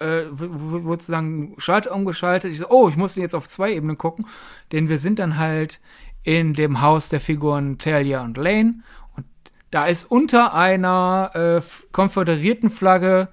äh, 0.00 0.24
wurde 0.30 0.84
sozusagen 0.84 1.54
Schalter 1.58 1.94
umgeschaltet. 1.94 2.52
Ich 2.52 2.58
so, 2.58 2.68
oh, 2.68 2.88
ich 2.88 2.96
musste 2.96 3.20
jetzt 3.20 3.34
auf 3.34 3.48
zwei 3.48 3.72
Ebenen 3.72 3.98
gucken, 3.98 4.26
denn 4.72 4.88
wir 4.88 4.98
sind 4.98 5.18
dann 5.18 5.38
halt 5.38 5.80
in 6.22 6.52
dem 6.52 6.80
Haus 6.80 7.08
der 7.08 7.20
Figuren 7.20 7.78
Talia 7.78 8.22
und 8.22 8.36
Lane 8.36 8.82
und 9.16 9.26
da 9.70 9.86
ist 9.86 10.04
unter 10.04 10.54
einer 10.54 11.30
äh, 11.34 11.62
konföderierten 11.92 12.70
Flagge 12.70 13.28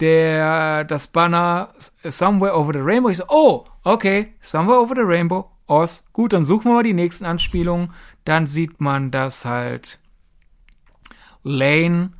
der 0.00 0.82
das 0.84 1.06
Banner 1.06 1.68
Somewhere 2.02 2.58
Over 2.58 2.72
the 2.72 2.80
Rainbow. 2.80 3.10
Ich 3.10 3.18
so, 3.18 3.24
oh, 3.28 3.64
okay, 3.84 4.34
Somewhere 4.40 4.80
Over 4.80 4.96
the 4.96 5.02
Rainbow, 5.02 5.48
Oz. 5.68 6.04
Gut, 6.12 6.32
dann 6.32 6.44
suchen 6.44 6.70
wir 6.70 6.74
mal 6.74 6.82
die 6.82 6.92
nächsten 6.92 7.24
Anspielungen 7.24 7.92
dann 8.24 8.46
sieht 8.46 8.80
man, 8.80 9.10
dass 9.10 9.44
halt 9.44 9.98
Lane 11.42 12.12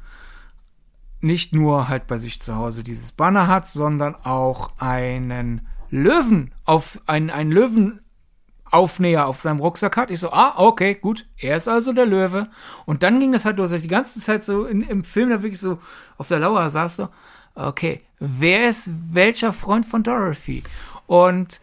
nicht 1.24 1.54
nur 1.54 1.88
halt 1.88 2.06
bei 2.06 2.18
sich 2.18 2.40
zu 2.40 2.54
Hause 2.54 2.84
dieses 2.84 3.12
Banner 3.12 3.48
hat, 3.48 3.66
sondern 3.66 4.14
auch 4.14 4.70
einen 4.78 5.66
Löwen 5.90 6.52
auf 6.64 7.00
einen, 7.06 7.30
einen 7.30 7.50
Löwenaufnäher 7.50 9.26
auf 9.26 9.40
seinem 9.40 9.60
Rucksack 9.60 9.96
hat. 9.96 10.10
Ich 10.10 10.20
so, 10.20 10.30
ah, 10.32 10.54
okay, 10.58 10.94
gut, 10.94 11.26
er 11.38 11.56
ist 11.56 11.66
also 11.66 11.92
der 11.94 12.04
Löwe. 12.04 12.48
Und 12.84 13.02
dann 13.02 13.20
ging 13.20 13.32
das 13.32 13.46
halt 13.46 13.56
los, 13.56 13.70
die 13.70 13.88
ganze 13.88 14.20
Zeit 14.20 14.44
so 14.44 14.66
in, 14.66 14.82
im 14.82 15.02
Film 15.02 15.30
da 15.30 15.42
wirklich 15.42 15.60
so 15.60 15.78
auf 16.18 16.28
der 16.28 16.40
Lauer 16.40 16.68
saß 16.68 16.96
so, 16.96 17.08
okay, 17.54 18.02
wer 18.18 18.68
ist 18.68 18.90
welcher 19.12 19.52
Freund 19.52 19.86
von 19.86 20.02
Dorothy? 20.02 20.62
Und 21.06 21.60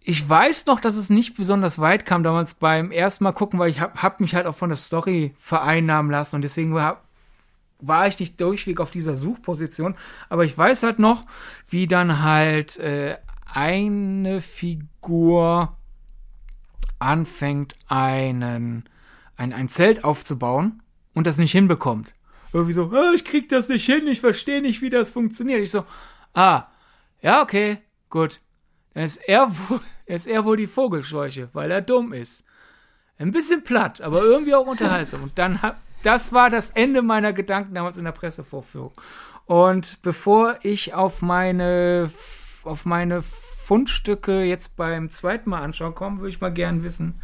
ich 0.00 0.28
weiß 0.28 0.66
noch, 0.66 0.78
dass 0.78 0.96
es 0.96 1.10
nicht 1.10 1.36
besonders 1.36 1.80
weit 1.80 2.06
kam 2.06 2.22
damals 2.22 2.54
beim 2.54 2.92
ersten 2.92 3.24
Mal 3.24 3.32
gucken, 3.32 3.58
weil 3.58 3.70
ich 3.70 3.80
hab, 3.80 4.00
hab 4.00 4.20
mich 4.20 4.36
halt 4.36 4.46
auch 4.46 4.54
von 4.54 4.68
der 4.68 4.76
Story 4.76 5.34
vereinnahmen 5.36 6.12
lassen 6.12 6.36
und 6.36 6.42
deswegen 6.42 6.74
war, 6.74 7.02
war 7.78 8.06
ich 8.06 8.18
nicht 8.18 8.40
durchweg 8.40 8.80
auf 8.80 8.90
dieser 8.90 9.16
Suchposition. 9.16 9.96
Aber 10.28 10.44
ich 10.44 10.56
weiß 10.56 10.82
halt 10.82 10.98
noch, 10.98 11.24
wie 11.68 11.86
dann 11.86 12.22
halt 12.22 12.78
äh, 12.78 13.16
eine 13.44 14.40
Figur 14.40 15.76
anfängt, 16.98 17.76
einen, 17.88 18.84
ein, 19.36 19.52
ein 19.52 19.68
Zelt 19.68 20.04
aufzubauen 20.04 20.82
und 21.14 21.26
das 21.26 21.38
nicht 21.38 21.52
hinbekommt. 21.52 22.14
Irgendwie 22.52 22.72
so, 22.72 22.90
oh, 22.92 23.12
ich 23.14 23.24
krieg 23.24 23.48
das 23.48 23.68
nicht 23.68 23.84
hin, 23.84 24.06
ich 24.06 24.20
verstehe 24.20 24.62
nicht, 24.62 24.80
wie 24.80 24.90
das 24.90 25.10
funktioniert. 25.10 25.60
Ich 25.60 25.70
so, 25.70 25.84
ah, 26.34 26.64
ja, 27.20 27.42
okay, 27.42 27.78
gut. 28.08 28.40
Dann 28.94 29.04
ist 29.04 29.16
er 29.28 29.50
wohl, 29.68 29.80
ist 30.06 30.26
er 30.26 30.44
wohl 30.44 30.56
die 30.56 30.66
Vogelscheuche, 30.66 31.50
weil 31.52 31.70
er 31.70 31.82
dumm 31.82 32.12
ist. 32.12 32.46
Ein 33.18 33.30
bisschen 33.30 33.64
platt, 33.64 34.00
aber 34.00 34.22
irgendwie 34.22 34.54
auch 34.54 34.66
unterhaltsam. 34.66 35.22
Und 35.22 35.38
dann 35.38 35.62
hab, 35.62 35.80
das 36.06 36.32
war 36.32 36.50
das 36.50 36.70
Ende 36.70 37.02
meiner 37.02 37.32
Gedanken 37.32 37.74
damals 37.74 37.98
in 37.98 38.04
der 38.04 38.12
Pressevorführung. 38.12 38.92
Und 39.46 40.00
bevor 40.02 40.56
ich 40.62 40.94
auf 40.94 41.20
meine, 41.20 42.08
auf 42.62 42.84
meine 42.84 43.22
Fundstücke 43.22 44.44
jetzt 44.44 44.76
beim 44.76 45.10
zweiten 45.10 45.50
Mal 45.50 45.62
anschauen 45.62 45.94
komme, 45.94 46.18
würde 46.18 46.28
ich 46.28 46.40
mal 46.40 46.52
gern 46.52 46.84
wissen, 46.84 47.20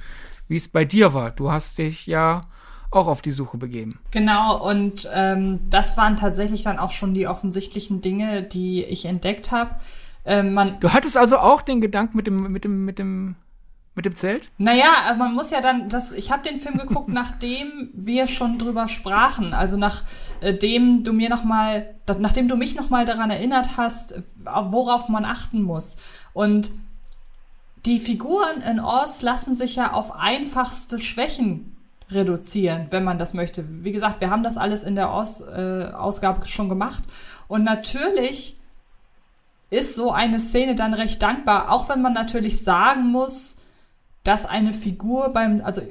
wie 0.49 0.57
es 0.57 0.67
bei 0.67 0.85
dir 0.85 1.15
war. 1.15 1.31
Du 1.31 1.53
hast 1.53 1.79
dich 1.79 2.07
ja 2.07 2.43
auch 2.91 3.07
auf 3.07 3.23
die 3.23 3.31
Suche 3.31 3.57
begeben. 3.57 4.01
Genau, 4.11 4.69
und 4.69 5.09
ähm, 5.15 5.61
das 5.71 5.97
waren 5.97 6.17
tatsächlich 6.17 6.63
dann 6.63 6.79
auch 6.79 6.91
schon 6.91 7.15
die 7.15 7.29
offensichtlichen 7.29 8.01
Dinge, 8.01 8.43
die 8.43 8.83
ich 8.85 9.05
entdeckt 9.05 9.53
habe. 9.53 9.77
Ähm, 10.25 10.77
du 10.81 10.93
hattest 10.93 11.17
also 11.17 11.39
auch 11.39 11.63
den 11.63 11.81
Gedanken 11.81 12.17
mit 12.17 12.27
dem, 12.27 12.51
mit 12.51 12.65
dem, 12.65 12.85
mit 12.85 12.99
dem 12.99 13.37
mit 13.95 14.07
dem 14.07 14.17
Zelt? 14.17 14.51
Naja, 14.59 15.15
man 15.19 15.35
muss 15.35 15.51
ja 15.51 15.61
dann, 15.61 15.89
das, 15.89 16.13
ich 16.13 16.33
habe 16.33 16.49
den 16.49 16.59
Film 16.59 16.79
geguckt, 16.79 17.09
nachdem 17.13 17.91
wir 17.93 18.27
schon 18.27 18.59
drüber 18.59 18.89
sprachen. 18.89 19.55
Also 19.55 19.77
nachdem 19.77 21.01
äh, 21.01 21.03
du 21.03 21.13
mir 21.13 21.29
noch 21.29 21.45
mal, 21.45 21.95
nachdem 22.19 22.49
du 22.49 22.57
mich 22.57 22.75
noch 22.75 22.91
mal 22.91 23.05
daran 23.05 23.31
erinnert 23.31 23.77
hast, 23.77 24.23
worauf 24.45 25.09
man 25.09 25.25
achten 25.25 25.63
muss. 25.63 25.97
Und 26.33 26.71
die 27.85 27.99
Figuren 27.99 28.63
in 28.63 28.81
Oz 28.81 29.23
lassen 29.23 29.55
sich 29.55 29.77
ja 29.77 29.93
auf 29.93 30.15
einfachste 30.15 30.99
Schwächen 30.99 31.77
reduzieren, 32.11 32.87
wenn 32.91 33.05
man 33.05 33.19
das 33.19 33.35
möchte. 33.35 33.65
Wie 33.85 33.93
gesagt, 33.93 34.21
wir 34.21 34.31
haben 34.31 34.43
das 34.43 34.57
alles 34.57 34.85
in 34.85 34.95
der 34.95 35.13
Oz-Ausgabe 35.13 36.45
äh, 36.45 36.49
schon 36.49 36.69
gemacht. 36.69 37.05
Und 37.49 37.65
natürlich 37.65 38.59
ist 39.71 39.97
so 39.97 40.13
eine 40.13 40.39
Szene 40.39 40.75
dann 40.75 40.95
recht 40.95 41.23
dankbar, 41.23 41.73
auch 41.73 41.89
wenn 41.89 42.03
man 42.03 42.13
natürlich 42.13 42.63
sagen 42.63 43.07
muss, 43.07 43.62
dass 44.25 44.47
eine 44.47 44.73
Figur 44.73 45.31
beim, 45.31 45.61
also 45.63 45.83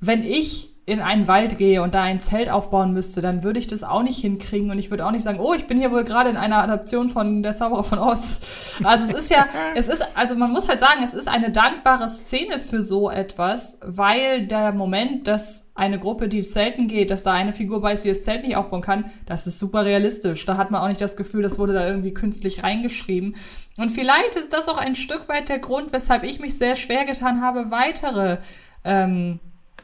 wenn 0.00 0.22
ich 0.22 0.75
in 0.88 1.00
einen 1.00 1.26
Wald 1.26 1.58
gehe 1.58 1.82
und 1.82 1.96
da 1.96 2.04
ein 2.04 2.20
Zelt 2.20 2.48
aufbauen 2.48 2.92
müsste, 2.92 3.20
dann 3.20 3.42
würde 3.42 3.58
ich 3.58 3.66
das 3.66 3.82
auch 3.82 4.04
nicht 4.04 4.20
hinkriegen 4.20 4.70
und 4.70 4.78
ich 4.78 4.88
würde 4.88 5.04
auch 5.04 5.10
nicht 5.10 5.24
sagen, 5.24 5.40
oh, 5.40 5.52
ich 5.52 5.66
bin 5.66 5.78
hier 5.78 5.90
wohl 5.90 6.04
gerade 6.04 6.30
in 6.30 6.36
einer 6.36 6.62
Adaption 6.62 7.08
von 7.08 7.42
Der 7.42 7.54
Zauberer 7.56 7.82
von 7.82 7.98
Oz. 7.98 8.76
Also 8.84 9.10
es 9.10 9.24
ist 9.24 9.30
ja, 9.30 9.48
es 9.74 9.88
ist, 9.88 10.06
also 10.14 10.36
man 10.36 10.52
muss 10.52 10.68
halt 10.68 10.78
sagen, 10.78 11.02
es 11.02 11.12
ist 11.12 11.26
eine 11.26 11.50
dankbare 11.50 12.08
Szene 12.08 12.60
für 12.60 12.82
so 12.82 13.10
etwas, 13.10 13.80
weil 13.84 14.46
der 14.46 14.70
Moment, 14.70 15.26
dass 15.26 15.66
eine 15.74 15.98
Gruppe, 15.98 16.28
die 16.28 16.46
zelten 16.46 16.86
geht, 16.86 17.10
dass 17.10 17.24
da 17.24 17.32
eine 17.32 17.52
Figur 17.52 17.80
bei 17.80 17.92
ist, 17.92 18.04
die 18.04 18.10
das 18.10 18.22
Zelt 18.22 18.44
nicht 18.44 18.56
aufbauen 18.56 18.80
kann, 18.80 19.10
das 19.26 19.48
ist 19.48 19.58
super 19.58 19.84
realistisch. 19.84 20.46
Da 20.46 20.56
hat 20.56 20.70
man 20.70 20.82
auch 20.82 20.88
nicht 20.88 21.00
das 21.00 21.16
Gefühl, 21.16 21.42
das 21.42 21.58
wurde 21.58 21.72
da 21.72 21.84
irgendwie 21.84 22.14
künstlich 22.14 22.62
reingeschrieben. 22.62 23.34
Und 23.76 23.90
vielleicht 23.90 24.36
ist 24.36 24.52
das 24.52 24.68
auch 24.68 24.78
ein 24.78 24.94
Stück 24.94 25.28
weit 25.28 25.48
der 25.48 25.58
Grund, 25.58 25.92
weshalb 25.92 26.22
ich 26.22 26.38
mich 26.38 26.56
sehr 26.56 26.76
schwer 26.76 27.04
getan 27.04 27.40
habe, 27.40 27.72
weitere 27.72 28.38
ähm, 28.84 29.40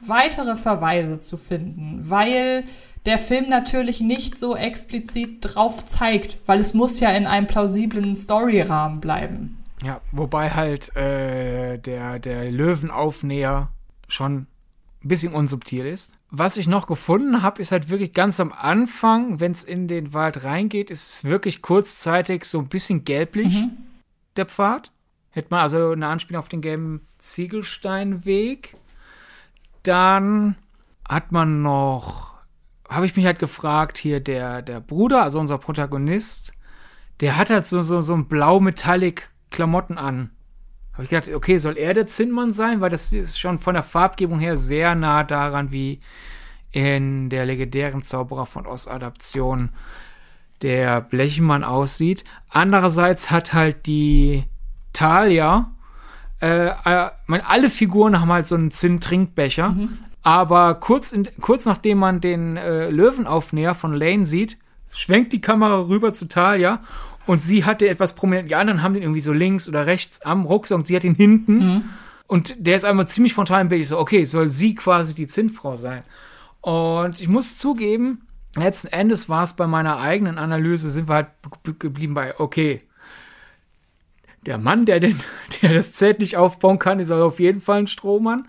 weitere 0.07 0.57
Verweise 0.57 1.21
zu 1.21 1.37
finden, 1.37 2.01
weil 2.03 2.65
der 3.07 3.19
Film 3.19 3.49
natürlich 3.49 4.01
nicht 4.01 4.39
so 4.39 4.57
explizit 4.57 5.39
drauf 5.41 5.87
zeigt, 5.87 6.39
weil 6.47 6.61
es 6.61 6.75
muss 6.75 7.01
ja 7.01 7.11
in 7.11 7.27
einem 7.27 7.47
plausiblen 7.47 8.17
Storyrahmen 8.17 9.01
bleiben. 9.01 9.59
Ja, 9.83 10.01
wobei 10.13 10.51
halt 10.51 10.95
äh, 10.97 11.79
der, 11.79 12.21
der 12.21 12.51
Löwenaufnäher 12.53 13.71
schon 14.07 14.47
ein 15.05 15.09
bisschen 15.09 15.35
unsubtil 15.35 15.87
ist. 15.87 16.15
Was 16.31 16.57
ich 16.57 16.69
noch 16.69 16.87
gefunden 16.87 17.43
habe, 17.43 17.61
ist 17.61 17.73
halt 17.73 17.91
wirklich 17.91 18.13
ganz 18.13 18.41
am 18.41 18.53
Anfang, 18.53 19.41
wenn 19.41 19.53
es 19.53 19.65
in 19.65 19.89
den 19.89 20.15
Wald 20.15 20.45
reingeht, 20.45 20.91
ist 20.91 21.13
es 21.13 21.25
wirklich 21.25 21.61
kurzzeitig 21.61 22.45
so 22.45 22.61
ein 22.61 22.69
bisschen 22.69 23.05
gelblich, 23.05 23.53
mhm. 23.53 23.73
der 24.37 24.47
Pfad. 24.47 24.93
Hätte 25.31 25.49
man 25.51 25.61
also 25.61 25.91
eine 25.91 26.07
Anspielung 26.07 26.39
auf 26.39 26.49
den 26.49 26.61
gelben 26.61 27.07
Ziegelsteinweg. 27.19 28.77
Dann 29.83 30.57
hat 31.09 31.33
man 31.33 31.63
noch, 31.63 32.35
habe 32.89 33.07
ich 33.07 33.17
mich 33.17 33.27
halt 33.27 33.39
gefragt, 33.39 33.99
hier 33.99 34.21
der, 34.21 34.63
der 34.63 34.81
Bruder, 34.81 35.23
also 35.23 35.41
unser 35.41 35.59
Protagonist, 35.59 36.53
der 37.21 37.37
hat 37.37 37.51
halt 37.51 37.67
so, 37.67 37.83
so, 37.83 38.03
so 38.03 38.15
ein 38.15 38.27
blau-metallic 38.27 39.31
Klamotten 39.51 39.99
an. 39.99 40.31
Habe 40.93 41.05
ich 41.05 41.11
gedacht, 41.11 41.35
okay, 41.35 41.59
soll 41.59 41.79
er 41.79 41.95
der 41.95 42.07
Zinnmann 42.07 42.53
sein? 42.53 42.81
Weil 42.81 42.91
das 42.91 43.13
ist 43.13 43.39
schon 43.39 43.59
von 43.59 43.75
der 43.75 43.83
Farbgebung 43.83 44.39
her 44.39 44.57
sehr 44.57 44.95
nah 44.95 45.25
daran 45.25 45.73
wie 45.73 46.01
in 46.71 47.31
der 47.31 47.47
legendären 47.47 48.03
Zauberer 48.03 48.47
von 48.47 48.67
Oz-Adaption 48.67 49.71
der 50.63 51.01
Blechmann 51.01 51.65
aussieht. 51.65 52.25
Andererseits 52.49 53.31
hat 53.31 53.53
halt 53.53 53.87
die 53.87 54.45
Talia 54.93 55.73
äh, 56.43 56.67
äh, 56.67 57.11
meine, 57.27 57.49
alle 57.49 57.71
Figuren 57.71 58.21
haben 58.21 58.33
halt 58.33 58.49
so 58.49 58.57
einen 58.57 58.73
Zinn-Trinkbecher. 58.73 59.71
Mhm. 59.71 59.99
Aber 60.23 60.75
kurz, 60.75 61.13
in, 61.13 61.29
kurz 61.41 61.67
nachdem 61.67 61.99
man 61.99 62.21
den 62.21 62.57
äh, 62.57 62.91
Löwenaufnäher 62.91 63.75
von 63.75 63.95
Lane 63.95 64.27
sieht, 64.27 64.59
schwenkt 64.91 65.33
die 65.33 65.41
Kamera 65.41 65.87
rüber 65.87 66.13
zu 66.13 66.27
Talia 66.27 66.81
und 67.27 67.43
sie 67.43 67.65
hatte 67.65 67.89
etwas 67.89 68.15
prominent. 68.15 68.51
Die 68.51 68.57
anderen 68.57 68.83
haben 68.83 68.95
den 68.95 69.03
irgendwie 69.03 69.21
so 69.21 69.33
links 69.33 69.69
oder 69.69 69.87
rechts 69.87 70.23
am 70.23 70.45
Rucksack 70.45 70.79
und 70.79 70.87
sie 70.87 70.97
hat 70.97 71.05
ihn 71.05 71.15
hinten. 71.15 71.55
Mhm. 71.59 71.83
Und 72.27 72.57
der 72.59 72.77
ist 72.77 72.85
einmal 72.85 73.07
ziemlich 73.07 73.35
frontal 73.35 73.61
im 73.61 73.69
Bild. 73.69 73.83
Ich 73.83 73.89
so, 73.89 73.99
okay, 73.99 74.25
soll 74.25 74.49
sie 74.49 74.75
quasi 74.75 75.15
die 75.15 75.29
Zinnfrau 75.29 75.77
sein? 75.77 76.03
Und 76.61 77.21
ich 77.21 77.29
muss 77.29 77.59
zugeben, 77.59 78.23
letzten 78.57 78.89
Endes 78.89 79.29
war 79.29 79.45
es 79.45 79.53
bei 79.53 79.67
meiner 79.67 80.01
eigenen 80.01 80.39
Analyse, 80.39 80.91
sind 80.91 81.09
wir 81.09 81.15
halt 81.15 81.29
geblieben 81.79 82.15
bei, 82.15 82.39
okay, 82.39 82.83
der 84.47 84.59
Mann, 84.59 84.87
der, 84.87 85.01
den, 85.01 85.21
der 85.63 85.75
das 85.75 85.93
Zelt 85.93 86.19
nicht 86.19 86.37
aufbauen 86.37 86.79
kann, 86.79 86.99
ist 86.99 87.11
auf 87.11 87.41
jeden 87.41 87.61
Fall 87.61 87.81
ein 87.81 87.87
Strohmann. 87.87 88.49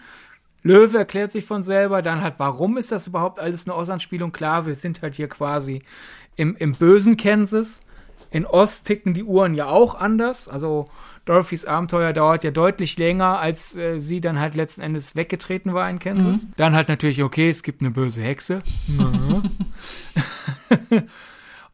Löwe 0.63 0.97
erklärt 0.97 1.31
sich 1.31 1.45
von 1.45 1.61
selber. 1.61 2.01
Dann 2.01 2.21
halt, 2.21 2.35
warum 2.37 2.77
ist 2.77 2.91
das 2.91 3.07
überhaupt 3.07 3.39
alles 3.39 3.67
eine 3.67 3.75
Ostanspielung? 3.75 4.31
Klar, 4.31 4.65
wir 4.65 4.75
sind 4.75 5.01
halt 5.01 5.15
hier 5.15 5.27
quasi 5.27 5.83
im, 6.35 6.55
im 6.55 6.73
bösen 6.73 7.17
Kansas. 7.17 7.81
In 8.31 8.45
Ost 8.45 8.87
ticken 8.87 9.13
die 9.13 9.23
Uhren 9.23 9.55
ja 9.55 9.67
auch 9.67 9.95
anders. 9.95 10.47
Also 10.47 10.89
Dorothys 11.25 11.65
Abenteuer 11.65 12.13
dauert 12.13 12.43
ja 12.43 12.51
deutlich 12.51 12.97
länger, 12.97 13.39
als 13.39 13.75
äh, 13.75 13.99
sie 13.99 14.21
dann 14.21 14.39
halt 14.39 14.55
letzten 14.55 14.81
Endes 14.81 15.15
weggetreten 15.15 15.73
war 15.73 15.89
in 15.89 15.99
Kansas. 15.99 16.45
Mhm. 16.45 16.53
Dann 16.57 16.75
halt 16.75 16.89
natürlich, 16.89 17.23
okay, 17.23 17.49
es 17.49 17.63
gibt 17.63 17.81
eine 17.81 17.91
böse 17.91 18.21
Hexe. 18.21 18.61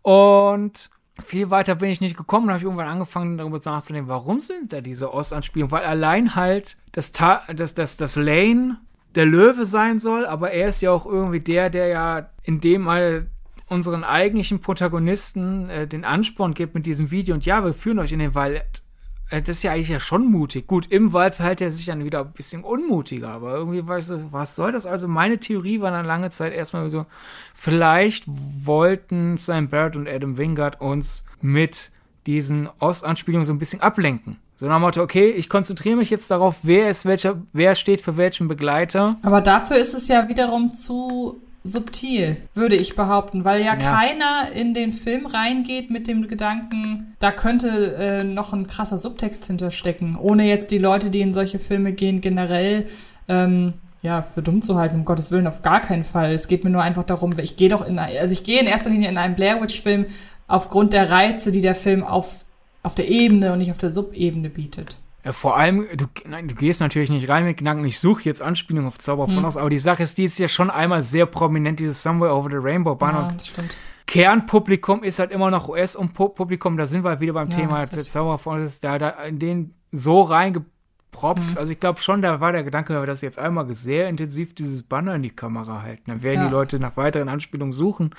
Und 0.02 0.90
viel 1.22 1.50
weiter 1.50 1.76
bin 1.76 1.90
ich 1.90 2.02
nicht 2.02 2.18
gekommen. 2.18 2.48
Dann 2.48 2.54
habe 2.54 2.60
ich 2.60 2.66
irgendwann 2.66 2.88
angefangen, 2.88 3.38
darüber 3.38 3.60
nachzudenken, 3.64 4.10
warum 4.10 4.42
sind 4.42 4.74
da 4.74 4.82
diese 4.82 5.14
Ostanspielungen? 5.14 5.72
Weil 5.72 5.86
allein 5.86 6.36
halt 6.36 6.78
das, 6.92 7.12
das, 7.12 7.76
das, 7.76 7.98
das 7.98 8.16
Lane 8.16 8.78
der 9.16 9.26
Löwe 9.26 9.66
sein 9.66 10.00
soll, 10.00 10.26
aber 10.26 10.52
er 10.52 10.70
ist 10.70 10.82
ja 10.82 10.92
auch 10.92 11.06
irgendwie 11.06 11.40
der, 11.40 11.70
der 11.70 11.88
ja 11.88 12.30
in 12.44 12.60
dem 12.60 12.84
mal 12.84 13.28
unseren 13.68 14.04
eigentlichen 14.04 14.62
Protagonisten 14.62 15.70
äh, 15.70 15.88
den 15.88 16.04
Ansporn 16.04 16.54
gibt 16.54 16.76
mit 16.76 16.86
diesem 16.86 17.12
Video 17.12 17.36
und 17.36 17.46
ja, 17.46 17.64
wir 17.64 17.74
führen 17.74 18.00
euch 18.00 18.12
in 18.12 18.20
den 18.20 18.36
Wald 18.36 18.84
das 19.30 19.48
ist 19.50 19.64
ja 19.64 19.72
eigentlich 19.72 19.90
ja 19.90 20.00
schon 20.00 20.30
mutig. 20.32 20.68
Gut, 20.68 20.88
im 20.90 21.14
Wald 21.14 21.36
verhält 21.36 21.62
er 21.62 21.72
sich 21.72 21.86
dann 21.86 22.04
wieder 22.04 22.22
ein 22.22 22.32
bisschen 22.32 22.64
unmutiger, 22.64 23.30
aber 23.30 23.54
irgendwie 23.54 23.88
war 23.88 24.00
ich 24.00 24.06
so, 24.06 24.32
was 24.32 24.56
soll 24.56 24.72
das? 24.72 24.86
Also 24.86 25.08
meine 25.08 25.38
Theorie 25.38 25.82
war 25.82 25.92
dann 25.92 26.06
lange 26.06 26.32
Zeit 26.32 26.54
erstmal 26.54 26.90
so, 26.90 27.06
vielleicht 27.54 28.26
wollten 28.28 29.38
Sam 29.38 29.70
Barrett 29.70 29.96
und 29.96 30.08
Adam 30.08 30.38
Wingard 30.38 30.82
uns 30.82 31.26
mit 31.42 31.92
diesen 32.26 32.70
Ostanspielungen 32.80 33.46
so 33.46 33.54
ein 33.54 33.60
bisschen 33.60 33.82
ablenken. 33.82 34.38
So 34.56 34.66
nach 34.66 34.78
dem 34.78 34.82
Motto, 34.82 35.02
okay, 35.02 35.30
ich 35.30 35.48
konzentriere 35.48 35.96
mich 35.96 36.10
jetzt 36.10 36.30
darauf, 36.32 36.58
wer 36.64 36.90
ist 36.90 37.06
welcher, 37.06 37.42
wer 37.54 37.76
steht 37.76 38.02
für 38.02 38.18
welchen 38.18 38.48
Begleiter. 38.48 39.16
Aber 39.22 39.42
dafür 39.42 39.78
ist 39.78 39.94
es 39.94 40.08
ja 40.08 40.28
wiederum 40.28 40.74
zu 40.74 41.40
subtil, 41.70 42.38
würde 42.54 42.76
ich 42.76 42.96
behaupten, 42.96 43.46
weil 43.46 43.62
ja, 43.62 43.76
ja, 43.76 43.76
keiner 43.78 44.52
in 44.54 44.74
den 44.74 44.92
Film 44.92 45.26
reingeht 45.26 45.90
mit 45.90 46.08
dem 46.08 46.28
Gedanken, 46.28 47.16
da 47.20 47.32
könnte 47.32 47.96
äh, 47.96 48.24
noch 48.24 48.52
ein 48.54 48.68
krasser 48.68 48.98
Subtext 48.98 49.46
hinterstecken, 49.46 50.18
ohne 50.18 50.46
jetzt 50.46 50.72
die 50.72 50.78
Leute, 50.78 51.10
die 51.10 51.22
in 51.22 51.34
solche 51.34 51.60
Filme 51.60 51.94
gehen, 51.94 52.22
generell 52.22 52.88
ähm, 53.28 53.74
ja, 54.02 54.22
für 54.22 54.42
dumm 54.42 54.62
zu 54.62 54.78
halten, 54.78 54.96
um 54.96 55.06
Gottes 55.06 55.32
Willen, 55.32 55.48
auf 55.48 55.62
gar 55.62 55.82
keinen 55.82 56.04
Fall. 56.04 56.32
Es 56.32 56.48
geht 56.48 56.64
mir 56.64 56.70
nur 56.70 56.84
einfach 56.84 57.04
darum, 57.04 57.38
ich 57.38 57.58
gehe 57.58 57.70
doch 57.70 57.86
in, 57.86 58.00
also 58.00 58.34
ich 58.34 58.44
gehe 58.44 58.60
in 58.60 58.68
erster 58.68 58.90
Linie 58.90 59.10
in 59.10 59.18
einen 59.18 59.36
Blair 59.36 59.62
Witch 59.62 59.82
Film 59.82 60.06
aufgrund 60.48 60.94
der 60.94 61.10
Reize, 61.10 61.52
die 61.52 61.62
der 61.62 61.76
Film 61.76 62.04
auf, 62.04 62.46
auf 62.82 62.96
der 62.96 63.10
Ebene 63.10 63.54
und 63.54 63.60
nicht 63.60 63.72
auf 63.72 63.78
der 63.78 63.90
Subebene 63.90 64.50
bietet. 64.50 64.98
Ja, 65.24 65.34
vor 65.34 65.58
allem, 65.58 65.86
du, 65.96 66.06
nein, 66.26 66.48
du 66.48 66.56
gehst 66.56 66.80
natürlich 66.80 67.10
nicht 67.10 67.28
rein 67.28 67.44
mit 67.44 67.58
Gedanken, 67.58 67.84
ich 67.84 68.00
suche 68.00 68.24
jetzt 68.24 68.42
Anspielungen 68.42 68.88
auf 68.88 69.00
Zauber 69.00 69.28
von 69.28 69.38
hm. 69.38 69.46
aus, 69.46 69.58
aber 69.58 69.70
die 69.70 69.80
Sache 69.80 70.04
ist, 70.04 70.18
die 70.18 70.24
ist 70.24 70.40
ja 70.40 70.48
schon 70.48 70.70
einmal 70.70 71.04
sehr 71.04 71.26
prominent, 71.26 71.80
dieses 71.80 72.02
Somewhere 72.02 72.34
Over 72.34 72.50
the 72.52 72.58
Rainbow 72.58 72.96
Bahnhof. 72.96 73.34
Ja. 73.58 73.64
Kernpublikum 74.10 75.04
ist 75.04 75.20
halt 75.20 75.32
immer 75.32 75.52
noch 75.52 75.70
US-Publikum, 75.70 76.78
da 76.78 76.86
sind 76.86 77.04
wir 77.04 77.10
halt 77.10 77.20
wieder 77.20 77.34
beim 77.34 77.50
ja, 77.50 77.58
Thema 77.58 77.86
der 77.86 78.04
Zauber 78.04 78.38
von 78.40 78.64
ist 78.64 78.84
da, 78.84 78.98
da 78.98 79.10
in 79.10 79.38
den 79.38 79.76
so 79.92 80.22
reingepropft. 80.22 81.52
Mhm. 81.52 81.58
Also 81.58 81.72
ich 81.72 81.80
glaube 81.80 82.02
schon, 82.02 82.22
da 82.22 82.40
war 82.40 82.52
der 82.52 82.64
Gedanke, 82.64 82.94
wenn 82.94 83.02
wir 83.02 83.08
das 83.08 83.22
jetzt 83.22 83.38
einmal 83.38 83.72
sehr 83.74 84.10
intensiv 84.10 84.56
dieses 84.56 84.82
Banner 84.82 85.16
in 85.16 85.22
die 85.22 85.30
Kamera 85.30 85.84
halten, 85.84 86.04
dann 86.08 86.24
werden 86.24 86.42
ja. 86.42 86.48
die 86.48 86.52
Leute 86.52 86.80
nach 86.80 86.98
weiteren 86.98 87.30
Anspielungen 87.30 87.74
suchen. 87.74 88.16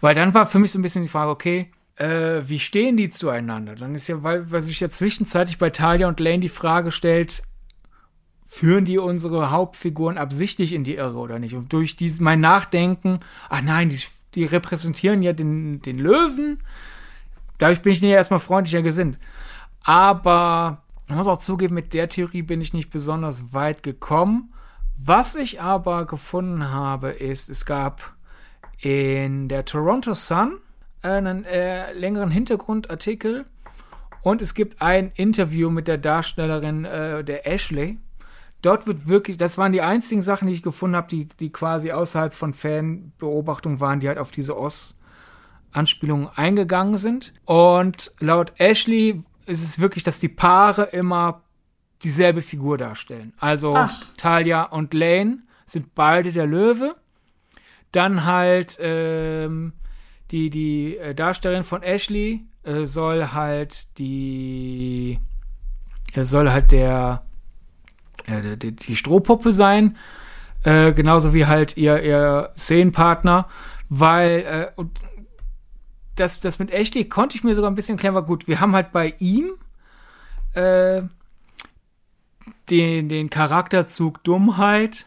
Weil 0.00 0.14
dann 0.14 0.34
war 0.34 0.44
für 0.44 0.58
mich 0.58 0.72
so 0.72 0.78
ein 0.78 0.82
bisschen 0.82 1.02
die 1.02 1.08
Frage, 1.08 1.30
okay, 1.30 1.70
äh, 1.96 2.42
wie 2.44 2.58
stehen 2.58 2.96
die 2.96 3.10
zueinander? 3.10 3.74
Dann 3.74 3.94
ist 3.94 4.08
ja, 4.08 4.22
weil, 4.22 4.50
weil 4.50 4.62
sich 4.62 4.80
ja 4.80 4.90
zwischenzeitlich 4.90 5.58
bei 5.58 5.70
Talia 5.70 6.08
und 6.08 6.20
Lane 6.20 6.40
die 6.40 6.48
Frage 6.48 6.90
stellt, 6.90 7.42
führen 8.44 8.84
die 8.84 8.98
unsere 8.98 9.50
Hauptfiguren 9.50 10.18
absichtlich 10.18 10.72
in 10.72 10.84
die 10.84 10.96
Irre 10.96 11.18
oder 11.18 11.38
nicht? 11.38 11.54
Und 11.54 11.72
durch 11.72 11.96
dies, 11.96 12.20
mein 12.20 12.40
Nachdenken, 12.40 13.20
ah 13.48 13.62
nein, 13.62 13.88
die, 13.88 14.00
die 14.34 14.44
repräsentieren 14.44 15.22
ja 15.22 15.32
den, 15.32 15.80
den 15.82 15.98
Löwen. 15.98 16.62
Dadurch 17.58 17.82
bin 17.82 17.92
ich 17.92 18.00
ja 18.00 18.10
erstmal 18.10 18.40
freundlicher 18.40 18.82
gesinnt. 18.82 19.18
Aber 19.84 20.82
ich 21.08 21.14
muss 21.14 21.26
auch 21.26 21.38
zugeben, 21.38 21.74
mit 21.74 21.94
der 21.94 22.08
Theorie 22.08 22.42
bin 22.42 22.60
ich 22.60 22.72
nicht 22.72 22.90
besonders 22.90 23.52
weit 23.52 23.82
gekommen. 23.82 24.52
Was 24.96 25.34
ich 25.34 25.60
aber 25.60 26.06
gefunden 26.06 26.70
habe, 26.70 27.10
ist, 27.10 27.50
es 27.50 27.66
gab 27.66 28.12
in 28.78 29.48
der 29.48 29.64
Toronto 29.64 30.14
Sun 30.14 30.58
einen 31.02 31.44
äh, 31.44 31.92
längeren 31.92 32.30
Hintergrundartikel 32.30 33.44
und 34.22 34.40
es 34.40 34.54
gibt 34.54 34.80
ein 34.80 35.12
Interview 35.14 35.68
mit 35.70 35.88
der 35.88 35.98
Darstellerin 35.98 36.84
äh, 36.84 37.24
der 37.24 37.46
Ashley. 37.46 37.98
Dort 38.62 38.86
wird 38.86 39.08
wirklich, 39.08 39.36
das 39.36 39.58
waren 39.58 39.72
die 39.72 39.82
einzigen 39.82 40.22
Sachen, 40.22 40.46
die 40.46 40.54
ich 40.54 40.62
gefunden 40.62 40.94
habe, 40.94 41.08
die, 41.08 41.24
die 41.24 41.50
quasi 41.50 41.90
außerhalb 41.90 42.32
von 42.32 42.54
Fanbeobachtung 42.54 43.80
waren, 43.80 43.98
die 43.98 44.06
halt 44.06 44.18
auf 44.18 44.30
diese 44.30 44.56
Oz-Anspielungen 44.56 46.28
eingegangen 46.36 46.96
sind. 46.96 47.34
Und 47.44 48.12
laut 48.20 48.52
Ashley 48.58 49.24
ist 49.46 49.64
es 49.64 49.80
wirklich, 49.80 50.04
dass 50.04 50.20
die 50.20 50.28
Paare 50.28 50.84
immer 50.84 51.42
dieselbe 52.04 52.40
Figur 52.40 52.78
darstellen. 52.78 53.32
Also 53.38 53.74
Ach. 53.76 54.04
Talia 54.16 54.62
und 54.62 54.94
Lane 54.94 55.38
sind 55.66 55.96
beide 55.96 56.30
der 56.30 56.46
Löwe. 56.46 56.94
Dann 57.90 58.24
halt 58.24 58.78
ähm, 58.80 59.72
die, 60.32 60.50
die 60.50 60.96
äh, 60.96 61.14
Darstellerin 61.14 61.62
von 61.62 61.82
Ashley 61.82 62.44
äh, 62.64 62.86
soll 62.86 63.28
halt 63.28 63.98
die 63.98 65.20
äh, 66.14 66.24
soll 66.24 66.50
halt 66.50 66.72
der 66.72 67.22
äh, 68.26 68.56
die, 68.56 68.72
die 68.74 68.96
Strohpuppe 68.96 69.52
sein. 69.52 69.96
Äh, 70.64 70.92
genauso 70.92 71.34
wie 71.34 71.46
halt 71.46 71.76
ihr, 71.76 72.02
ihr 72.02 72.52
Szenenpartner, 72.56 73.48
weil 73.88 74.40
äh, 74.40 74.72
und 74.76 74.98
das, 76.16 76.40
das 76.40 76.58
mit 76.58 76.70
Ashley 76.70 77.08
konnte 77.08 77.36
ich 77.36 77.44
mir 77.44 77.54
sogar 77.54 77.70
ein 77.70 77.74
bisschen 77.74 77.98
clever 77.98 78.24
gut. 78.24 78.46
Wir 78.46 78.60
haben 78.60 78.74
halt 78.74 78.92
bei 78.92 79.14
ihm 79.18 79.52
den, 82.68 83.08
den 83.08 83.30
Charakterzug 83.30 84.22
Dummheit 84.22 85.06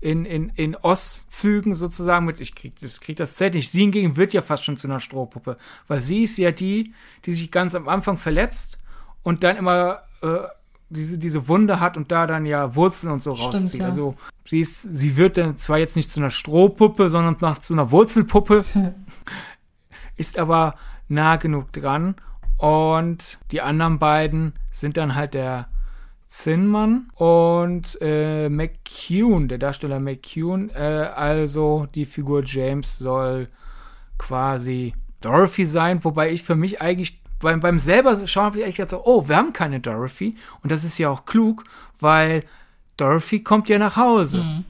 in, 0.00 0.24
in, 0.24 0.50
in 0.56 0.76
Oss-Zügen 0.76 1.74
sozusagen 1.74 2.24
mit, 2.24 2.40
ich 2.40 2.54
krieg 2.54 2.74
das, 2.80 3.00
krieg 3.00 3.16
das 3.16 3.36
Z 3.36 3.54
nicht. 3.54 3.70
Sie 3.70 3.80
hingegen 3.80 4.16
wird 4.16 4.32
ja 4.32 4.40
fast 4.40 4.64
schon 4.64 4.76
zu 4.76 4.88
einer 4.88 5.00
Strohpuppe, 5.00 5.58
weil 5.88 6.00
sie 6.00 6.22
ist 6.22 6.38
ja 6.38 6.50
die, 6.52 6.94
die 7.26 7.32
sich 7.32 7.50
ganz 7.50 7.74
am 7.74 7.88
Anfang 7.88 8.16
verletzt 8.16 8.78
und 9.22 9.44
dann 9.44 9.56
immer 9.56 10.02
äh, 10.22 10.38
diese, 10.88 11.18
diese 11.18 11.48
Wunde 11.48 11.80
hat 11.80 11.96
und 11.96 12.10
da 12.10 12.26
dann 12.26 12.46
ja 12.46 12.74
Wurzeln 12.74 13.12
und 13.12 13.22
so 13.22 13.36
Stimmt, 13.36 13.54
rauszieht. 13.54 13.80
Ja. 13.80 13.86
Also 13.86 14.16
sie 14.46 14.60
ist, 14.60 14.82
sie 14.82 15.16
wird 15.16 15.36
dann 15.36 15.56
zwar 15.56 15.78
jetzt 15.78 15.96
nicht 15.96 16.10
zu 16.10 16.20
einer 16.20 16.30
Strohpuppe, 16.30 17.10
sondern 17.10 17.36
nach 17.40 17.58
zu 17.58 17.74
einer 17.74 17.90
Wurzelpuppe, 17.90 18.64
ist 20.16 20.38
aber 20.38 20.76
nah 21.08 21.36
genug 21.36 21.72
dran. 21.72 22.16
Und 22.56 23.38
die 23.52 23.60
anderen 23.60 23.98
beiden 23.98 24.54
sind 24.70 24.96
dann 24.96 25.14
halt 25.14 25.34
der 25.34 25.68
Zinnmann 26.30 27.10
und 27.16 27.98
äh, 28.00 28.48
McCune, 28.48 29.48
der 29.48 29.58
Darsteller 29.58 29.98
McCune, 29.98 30.72
äh, 30.72 31.08
also 31.12 31.88
die 31.92 32.06
Figur 32.06 32.44
James 32.44 32.98
soll 32.98 33.48
quasi 34.16 34.94
Dorothy 35.20 35.64
sein, 35.64 36.04
wobei 36.04 36.30
ich 36.30 36.44
für 36.44 36.54
mich 36.54 36.80
eigentlich 36.80 37.20
beim, 37.40 37.58
beim 37.58 37.80
selber 37.80 38.14
schauen 38.28 38.44
habe 38.44 38.58
ich 38.58 38.64
eigentlich 38.64 38.76
gedacht 38.76 38.90
so, 38.90 39.02
oh, 39.04 39.26
wir 39.26 39.36
haben 39.36 39.52
keine 39.52 39.80
Dorothy 39.80 40.36
und 40.62 40.70
das 40.70 40.84
ist 40.84 40.98
ja 40.98 41.10
auch 41.10 41.24
klug, 41.24 41.64
weil 41.98 42.44
Dorothy 42.96 43.42
kommt 43.42 43.68
ja 43.68 43.80
nach 43.80 43.96
Hause. 43.96 44.38
Mhm. 44.38 44.64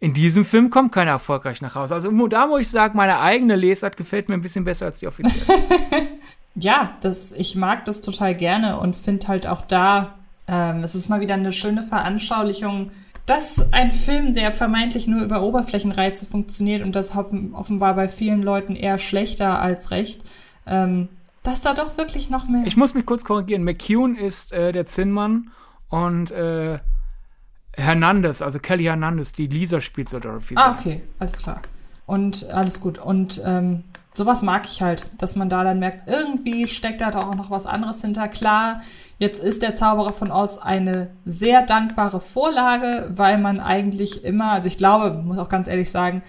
In 0.00 0.12
diesem 0.12 0.44
Film 0.44 0.68
kommt 0.68 0.92
keiner 0.92 1.12
erfolgreich 1.12 1.62
nach 1.62 1.76
Hause. 1.76 1.94
Also 1.94 2.10
da 2.28 2.46
muss 2.46 2.60
ich 2.60 2.70
sagen, 2.70 2.94
meine 2.94 3.20
eigene 3.20 3.56
Lesart 3.56 3.96
gefällt 3.96 4.28
mir 4.28 4.34
ein 4.34 4.42
bisschen 4.42 4.64
besser 4.64 4.86
als 4.86 4.98
die 4.98 5.06
offizielle. 5.06 5.46
ja, 6.54 6.96
das, 7.00 7.32
ich 7.32 7.56
mag 7.56 7.86
das 7.86 8.02
total 8.02 8.34
gerne 8.34 8.78
und 8.78 8.96
finde 8.96 9.28
halt 9.28 9.46
auch 9.46 9.64
da 9.64 10.19
ähm, 10.50 10.82
es 10.82 10.96
ist 10.96 11.08
mal 11.08 11.20
wieder 11.20 11.34
eine 11.34 11.52
schöne 11.52 11.84
Veranschaulichung, 11.84 12.90
dass 13.24 13.72
ein 13.72 13.92
Film, 13.92 14.34
der 14.34 14.50
vermeintlich 14.50 15.06
nur 15.06 15.22
über 15.22 15.42
Oberflächenreize 15.42 16.26
funktioniert 16.26 16.82
und 16.82 16.96
das 16.96 17.16
offenbar 17.16 17.94
bei 17.94 18.08
vielen 18.08 18.42
Leuten 18.42 18.74
eher 18.74 18.98
schlechter 18.98 19.60
als 19.60 19.92
recht, 19.92 20.22
ähm, 20.66 21.08
dass 21.44 21.60
da 21.62 21.74
doch 21.74 21.96
wirklich 21.96 22.28
noch 22.30 22.48
mehr. 22.48 22.64
Ich 22.66 22.76
muss 22.76 22.94
mich 22.94 23.06
kurz 23.06 23.24
korrigieren. 23.24 23.62
McCune 23.62 24.18
ist 24.18 24.52
äh, 24.52 24.72
der 24.72 24.86
Zinnmann 24.86 25.50
und 25.88 26.32
äh, 26.32 26.80
Hernandez, 27.76 28.42
also 28.42 28.58
Kelly 28.58 28.84
Hernandez, 28.84 29.32
die 29.32 29.46
Lisa 29.46 29.80
spielt 29.80 30.08
so 30.08 30.18
Dorothy. 30.18 30.54
Ah, 30.56 30.76
okay, 30.76 31.02
alles 31.20 31.38
klar. 31.38 31.62
Und 32.06 32.50
alles 32.50 32.80
gut. 32.80 32.98
Und 32.98 33.40
ähm, 33.44 33.84
sowas 34.12 34.42
mag 34.42 34.66
ich 34.66 34.82
halt, 34.82 35.06
dass 35.18 35.36
man 35.36 35.48
da 35.48 35.64
dann 35.64 35.78
merkt, 35.78 36.08
irgendwie 36.08 36.66
steckt 36.66 37.00
da 37.00 37.10
doch 37.10 37.28
auch 37.28 37.34
noch 37.34 37.50
was 37.50 37.66
anderes 37.66 38.00
hinter. 38.00 38.28
Klar, 38.28 38.82
jetzt 39.18 39.42
ist 39.42 39.62
der 39.62 39.74
Zauberer 39.74 40.12
von 40.12 40.32
Oz 40.32 40.58
eine 40.58 41.10
sehr 41.24 41.62
dankbare 41.62 42.20
Vorlage, 42.20 43.08
weil 43.10 43.38
man 43.38 43.60
eigentlich 43.60 44.24
immer, 44.24 44.52
also 44.52 44.66
ich 44.66 44.76
glaube, 44.76 45.12
muss 45.22 45.38
auch 45.38 45.48
ganz 45.48 45.68
ehrlich 45.68 45.90
sagen, 45.90 46.22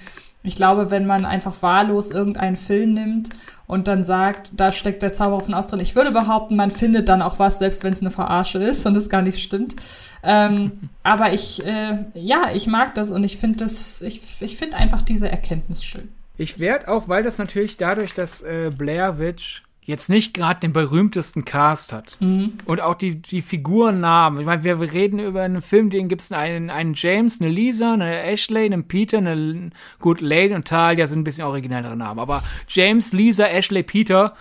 ich 0.43 0.55
glaube, 0.55 0.89
wenn 0.89 1.05
man 1.05 1.25
einfach 1.25 1.61
wahllos 1.61 2.09
irgendeinen 2.11 2.57
Film 2.57 2.93
nimmt 2.93 3.29
und 3.67 3.87
dann 3.87 4.03
sagt, 4.03 4.51
da 4.53 4.71
steckt 4.71 5.03
der 5.03 5.13
Zauberer 5.13 5.41
von 5.41 5.53
Oz 5.53 5.67
drin, 5.67 5.79
ich 5.79 5.95
würde 5.95 6.11
behaupten, 6.11 6.55
man 6.55 6.71
findet 6.71 7.09
dann 7.09 7.21
auch 7.21 7.39
was, 7.39 7.59
selbst 7.59 7.83
wenn 7.83 7.93
es 7.93 8.01
eine 8.01 8.11
Verarsche 8.11 8.57
ist 8.57 8.85
und 8.85 8.95
es 8.95 9.09
gar 9.09 9.21
nicht 9.21 9.41
stimmt. 9.41 9.75
Ähm, 10.23 10.89
aber 11.03 11.33
ich, 11.33 11.65
äh, 11.65 12.05
ja, 12.13 12.49
ich 12.53 12.67
mag 12.67 12.95
das 12.95 13.11
und 13.11 13.23
ich 13.23 13.37
finde 13.37 13.63
das, 13.63 14.01
ich, 14.01 14.41
ich 14.41 14.57
finde 14.57 14.77
einfach 14.77 15.01
diese 15.01 15.29
Erkenntnis 15.29 15.83
schön. 15.83 16.09
Ich 16.41 16.57
werde 16.57 16.88
auch, 16.88 17.07
weil 17.07 17.22
das 17.22 17.38
natürlich 17.38 17.77
dadurch, 17.77 18.15
dass 18.15 18.41
äh, 18.41 18.72
Blair 18.76 19.19
Witch 19.19 19.61
jetzt 19.84 20.09
nicht 20.09 20.34
gerade 20.34 20.59
den 20.59 20.73
berühmtesten 20.73 21.45
Cast 21.45 21.93
hat 21.93 22.18
mhm. 22.19 22.53
und 22.65 22.81
auch 22.81 22.95
die, 22.95 23.22
die 23.22 23.43
Figurennamen. 23.43 24.39
Ich 24.39 24.45
meine, 24.47 24.63
wir, 24.63 24.81
wir 24.81 24.91
reden 24.91 25.19
über 25.19 25.43
einen 25.43 25.61
Film, 25.61 25.91
den 25.91 26.07
gibt 26.07 26.22
es 26.22 26.31
einen, 26.31 26.72
einen 26.72 26.95
James, 26.95 27.41
eine 27.41 27.51
Lisa, 27.51 27.93
eine 27.93 28.23
Ashley, 28.23 28.65
einen 28.65 28.88
Peter, 28.88 29.19
eine 29.19 29.69
gut, 29.99 30.19
Lane 30.19 30.55
und 30.55 30.68
Talia 30.68 31.05
sind 31.05 31.19
ein 31.19 31.23
bisschen 31.23 31.45
originellere 31.45 31.95
Namen. 31.95 32.19
Aber 32.19 32.43
James, 32.68 33.13
Lisa, 33.13 33.45
Ashley, 33.45 33.84
Peter, 33.84 34.35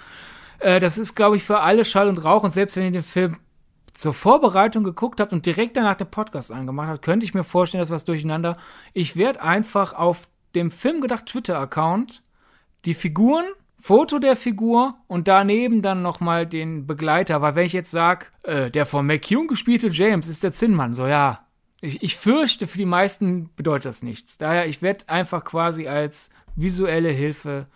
äh, 0.61 0.81
das 0.81 0.97
ist, 0.97 1.15
glaube 1.15 1.37
ich, 1.37 1.43
für 1.43 1.61
alle 1.61 1.85
Schall 1.85 2.09
und 2.09 2.25
Rauch. 2.25 2.45
Und 2.45 2.55
selbst 2.55 2.77
wenn 2.77 2.85
ihr 2.85 2.93
den 2.93 3.03
Film 3.03 3.37
zur 3.93 4.15
Vorbereitung 4.15 4.85
geguckt 4.85 5.21
habt 5.21 5.35
und 5.35 5.45
direkt 5.45 5.77
danach 5.77 5.97
den 5.97 6.11
Podcast 6.11 6.51
angemacht 6.51 6.89
habt, 6.89 7.03
könnte 7.03 7.27
ich 7.27 7.35
mir 7.35 7.45
vorstellen, 7.45 7.83
dass 7.83 7.91
was 7.91 8.05
durcheinander. 8.05 8.57
Ich 8.95 9.17
werde 9.17 9.43
einfach 9.43 9.93
auf 9.93 10.31
dem 10.55 10.71
Filmgedacht 10.71 11.27
Twitter-Account 11.27 12.23
die 12.85 12.95
Figuren, 12.95 13.45
Foto 13.79 14.19
der 14.19 14.37
Figur 14.37 14.95
und 15.07 15.29
daneben 15.29 15.83
dann 15.83 16.03
nochmal 16.03 16.47
den 16.47 16.87
Begleiter. 16.87 17.41
Weil 17.41 17.55
wenn 17.55 17.67
ich 17.67 17.73
jetzt 17.73 17.91
sage, 17.91 18.27
äh, 18.43 18.71
der 18.71 18.87
von 18.87 19.07
McCune 19.07 19.47
gespielte 19.47 19.89
James 19.89 20.29
ist 20.29 20.43
der 20.43 20.53
Zinnmann, 20.53 20.95
so 20.95 21.07
ja. 21.07 21.47
Ich, 21.83 22.03
ich 22.03 22.17
fürchte, 22.17 22.67
für 22.67 22.77
die 22.77 22.85
meisten 22.85 23.49
bedeutet 23.57 23.87
das 23.87 24.03
nichts. 24.03 24.37
Daher, 24.37 24.67
ich 24.67 24.83
werde 24.83 25.09
einfach 25.09 25.45
quasi 25.45 25.89
als 25.89 26.31
visuelle 26.55 27.09
Hilfe 27.09 27.67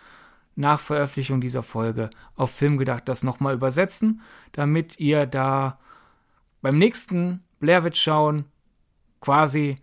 nach 0.57 0.79
Veröffentlichung 0.79 1.41
dieser 1.41 1.63
Folge 1.63 2.11
auf 2.37 2.51
Filmgedacht 2.51 3.09
das 3.09 3.23
nochmal 3.23 3.55
übersetzen, 3.55 4.21
damit 4.53 5.01
ihr 5.01 5.25
da 5.25 5.79
beim 6.61 6.77
nächsten 6.77 7.43
Blair 7.61 7.83
Witch 7.83 8.01
schauen 8.01 8.45
quasi 9.21 9.77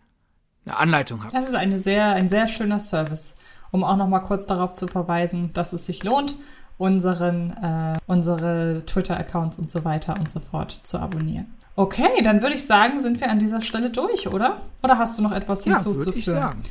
eine 0.65 0.77
Anleitung 0.77 1.23
habt. 1.23 1.33
Das 1.33 1.47
ist 1.47 1.55
eine 1.55 1.79
sehr, 1.79 2.13
ein 2.13 2.29
sehr 2.29 2.47
schöner 2.47 2.79
Service, 2.79 3.35
um 3.71 3.83
auch 3.83 3.97
noch 3.97 4.07
mal 4.07 4.19
kurz 4.19 4.45
darauf 4.45 4.73
zu 4.73 4.87
verweisen, 4.87 5.51
dass 5.53 5.73
es 5.73 5.85
sich 5.85 6.03
lohnt, 6.03 6.35
unseren, 6.77 7.51
äh, 7.51 7.97
unsere 8.07 8.83
Twitter-Accounts 8.85 9.59
und 9.59 9.71
so 9.71 9.85
weiter 9.85 10.15
und 10.19 10.31
so 10.31 10.39
fort 10.39 10.79
zu 10.83 10.99
abonnieren. 10.99 11.47
Okay, 11.75 12.21
dann 12.23 12.41
würde 12.41 12.55
ich 12.55 12.65
sagen, 12.65 12.99
sind 12.99 13.21
wir 13.21 13.29
an 13.29 13.39
dieser 13.39 13.61
Stelle 13.61 13.89
durch, 13.89 14.27
oder? 14.27 14.61
Oder 14.83 14.97
hast 14.97 15.17
du 15.17 15.23
noch 15.23 15.31
etwas 15.31 15.63
hinzuzufügen? 15.63 16.11
Ja, 16.13 16.19
ich 16.19 16.25
sagen. 16.25 16.63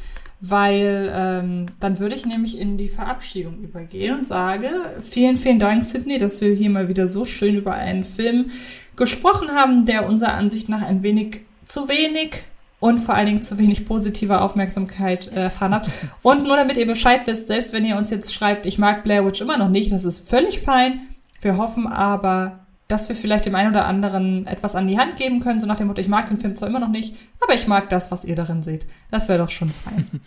Weil 0.43 1.11
ähm, 1.15 1.67
dann 1.81 1.99
würde 1.99 2.15
ich 2.15 2.27
nämlich 2.27 2.59
in 2.59 2.77
die 2.77 2.89
Verabschiedung 2.89 3.59
übergehen 3.61 4.19
und 4.19 4.27
sage, 4.27 4.69
vielen, 5.03 5.37
vielen 5.37 5.59
Dank, 5.59 5.85
Sydney, 5.85 6.19
dass 6.19 6.41
wir 6.41 6.55
hier 6.55 6.71
mal 6.71 6.89
wieder 6.89 7.09
so 7.09 7.25
schön 7.25 7.57
über 7.57 7.75
einen 7.75 8.05
Film 8.05 8.51
gesprochen 8.97 9.51
haben, 9.51 9.85
der 9.85 10.07
unserer 10.07 10.35
Ansicht 10.35 10.69
nach 10.69 10.83
ein 10.83 11.03
wenig 11.03 11.43
zu 11.67 11.89
wenig 11.89 12.43
und 12.81 12.99
vor 12.99 13.15
allen 13.15 13.27
Dingen 13.27 13.43
zu 13.43 13.59
wenig 13.59 13.87
positive 13.87 14.41
Aufmerksamkeit 14.41 15.31
äh, 15.31 15.43
erfahren 15.43 15.75
habt. 15.75 15.91
Und 16.23 16.45
nur 16.45 16.57
damit 16.57 16.79
ihr 16.79 16.87
Bescheid 16.87 17.23
wisst, 17.27 17.47
selbst 17.47 17.73
wenn 17.73 17.85
ihr 17.85 17.97
uns 17.97 18.11
jetzt 18.11 18.35
schreibt, 18.35 18.67
ich 18.67 18.79
mag 18.79 19.05
Blair 19.05 19.25
Witch 19.25 19.41
immer 19.41 19.59
noch 19.59 19.69
nicht, 19.69 19.93
das 19.93 20.05
ist 20.05 20.29
völlig 20.29 20.61
fein. 20.61 21.03
Wir 21.43 21.59
hoffen 21.59 21.87
aber, 21.87 22.61
dass 22.89 23.09
wir 23.09 23.17
vielleicht 23.17 23.47
dem 23.47 23.55
einen 23.55 23.71
oder 23.71 23.85
anderen 23.85 24.47
etwas 24.47 24.75
an 24.75 24.87
die 24.87 24.99
Hand 24.99 25.17
geben 25.17 25.41
können, 25.41 25.61
so 25.61 25.67
nach 25.67 25.77
dem 25.77 25.87
Motto, 25.87 26.01
ich 26.01 26.09
mag 26.09 26.27
den 26.27 26.39
Film 26.39 26.57
zwar 26.57 26.69
immer 26.69 26.81
noch 26.81 26.89
nicht, 26.89 27.15
aber 27.41 27.55
ich 27.55 27.69
mag 27.69 27.89
das, 27.91 28.11
was 28.11 28.25
ihr 28.25 28.35
darin 28.35 28.63
seht. 28.63 28.87
Das 29.11 29.29
wäre 29.29 29.39
doch 29.39 29.51
schon 29.51 29.71
fein. 29.71 30.09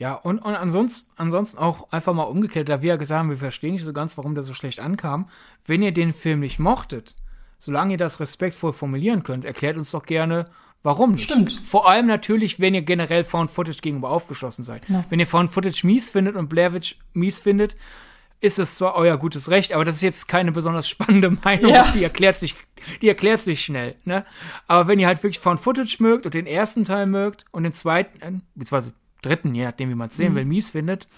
Ja, 0.00 0.14
und, 0.14 0.38
und 0.38 0.54
ansonsten, 0.54 1.10
ansonsten 1.16 1.58
auch 1.58 1.90
einfach 1.90 2.14
mal 2.14 2.22
umgekehrt, 2.22 2.68
da 2.68 2.82
wir 2.82 2.90
ja 2.90 2.96
gesagt 2.96 3.18
haben, 3.18 3.30
wir 3.30 3.36
verstehen 3.36 3.72
nicht 3.72 3.82
so 3.82 3.92
ganz, 3.92 4.16
warum 4.16 4.34
der 4.36 4.44
so 4.44 4.54
schlecht 4.54 4.78
ankam. 4.78 5.28
Wenn 5.66 5.82
ihr 5.82 5.92
den 5.92 6.12
Film 6.12 6.38
nicht 6.38 6.60
mochtet, 6.60 7.16
solange 7.58 7.94
ihr 7.94 7.98
das 7.98 8.20
respektvoll 8.20 8.72
formulieren 8.72 9.24
könnt, 9.24 9.44
erklärt 9.44 9.76
uns 9.76 9.90
doch 9.90 10.06
gerne, 10.06 10.46
Warum 10.82 11.12
nicht? 11.12 11.24
Stimmt. 11.24 11.60
Vor 11.64 11.88
allem 11.88 12.06
natürlich, 12.06 12.60
wenn 12.60 12.74
ihr 12.74 12.82
generell 12.82 13.24
Found 13.24 13.50
Footage 13.50 13.80
gegenüber 13.80 14.10
aufgeschlossen 14.10 14.62
seid. 14.62 14.88
Ja. 14.88 15.04
Wenn 15.10 15.18
ihr 15.18 15.26
Found 15.26 15.50
Footage 15.50 15.86
mies 15.86 16.08
findet 16.10 16.36
und 16.36 16.48
Blair 16.48 16.72
Witch 16.72 16.96
mies 17.14 17.38
findet, 17.38 17.76
ist 18.40 18.58
es 18.58 18.76
zwar 18.76 18.94
euer 18.94 19.16
gutes 19.16 19.50
Recht, 19.50 19.72
aber 19.72 19.84
das 19.84 19.96
ist 19.96 20.02
jetzt 20.02 20.28
keine 20.28 20.52
besonders 20.52 20.88
spannende 20.88 21.30
Meinung. 21.44 21.72
Ja. 21.72 21.90
Die 21.94 22.04
erklärt 22.04 22.38
sich, 22.38 22.54
die 23.02 23.08
erklärt 23.08 23.42
sich 23.42 23.62
schnell. 23.62 23.96
Ne? 24.04 24.24
Aber 24.68 24.86
wenn 24.86 25.00
ihr 25.00 25.08
halt 25.08 25.22
wirklich 25.22 25.40
Found 25.40 25.60
Footage 25.60 25.96
mögt 25.98 26.26
und 26.26 26.34
den 26.34 26.46
ersten 26.46 26.84
Teil 26.84 27.06
mögt 27.06 27.44
und 27.50 27.64
den 27.64 27.72
zweiten, 27.72 28.20
äh, 28.20 28.40
beziehungsweise 28.54 28.92
dritten, 29.22 29.54
je 29.54 29.64
nachdem, 29.64 29.90
wie 29.90 29.96
man 29.96 30.08
es 30.08 30.16
sehen 30.16 30.36
will, 30.36 30.44
mies 30.44 30.70
findet, 30.70 31.08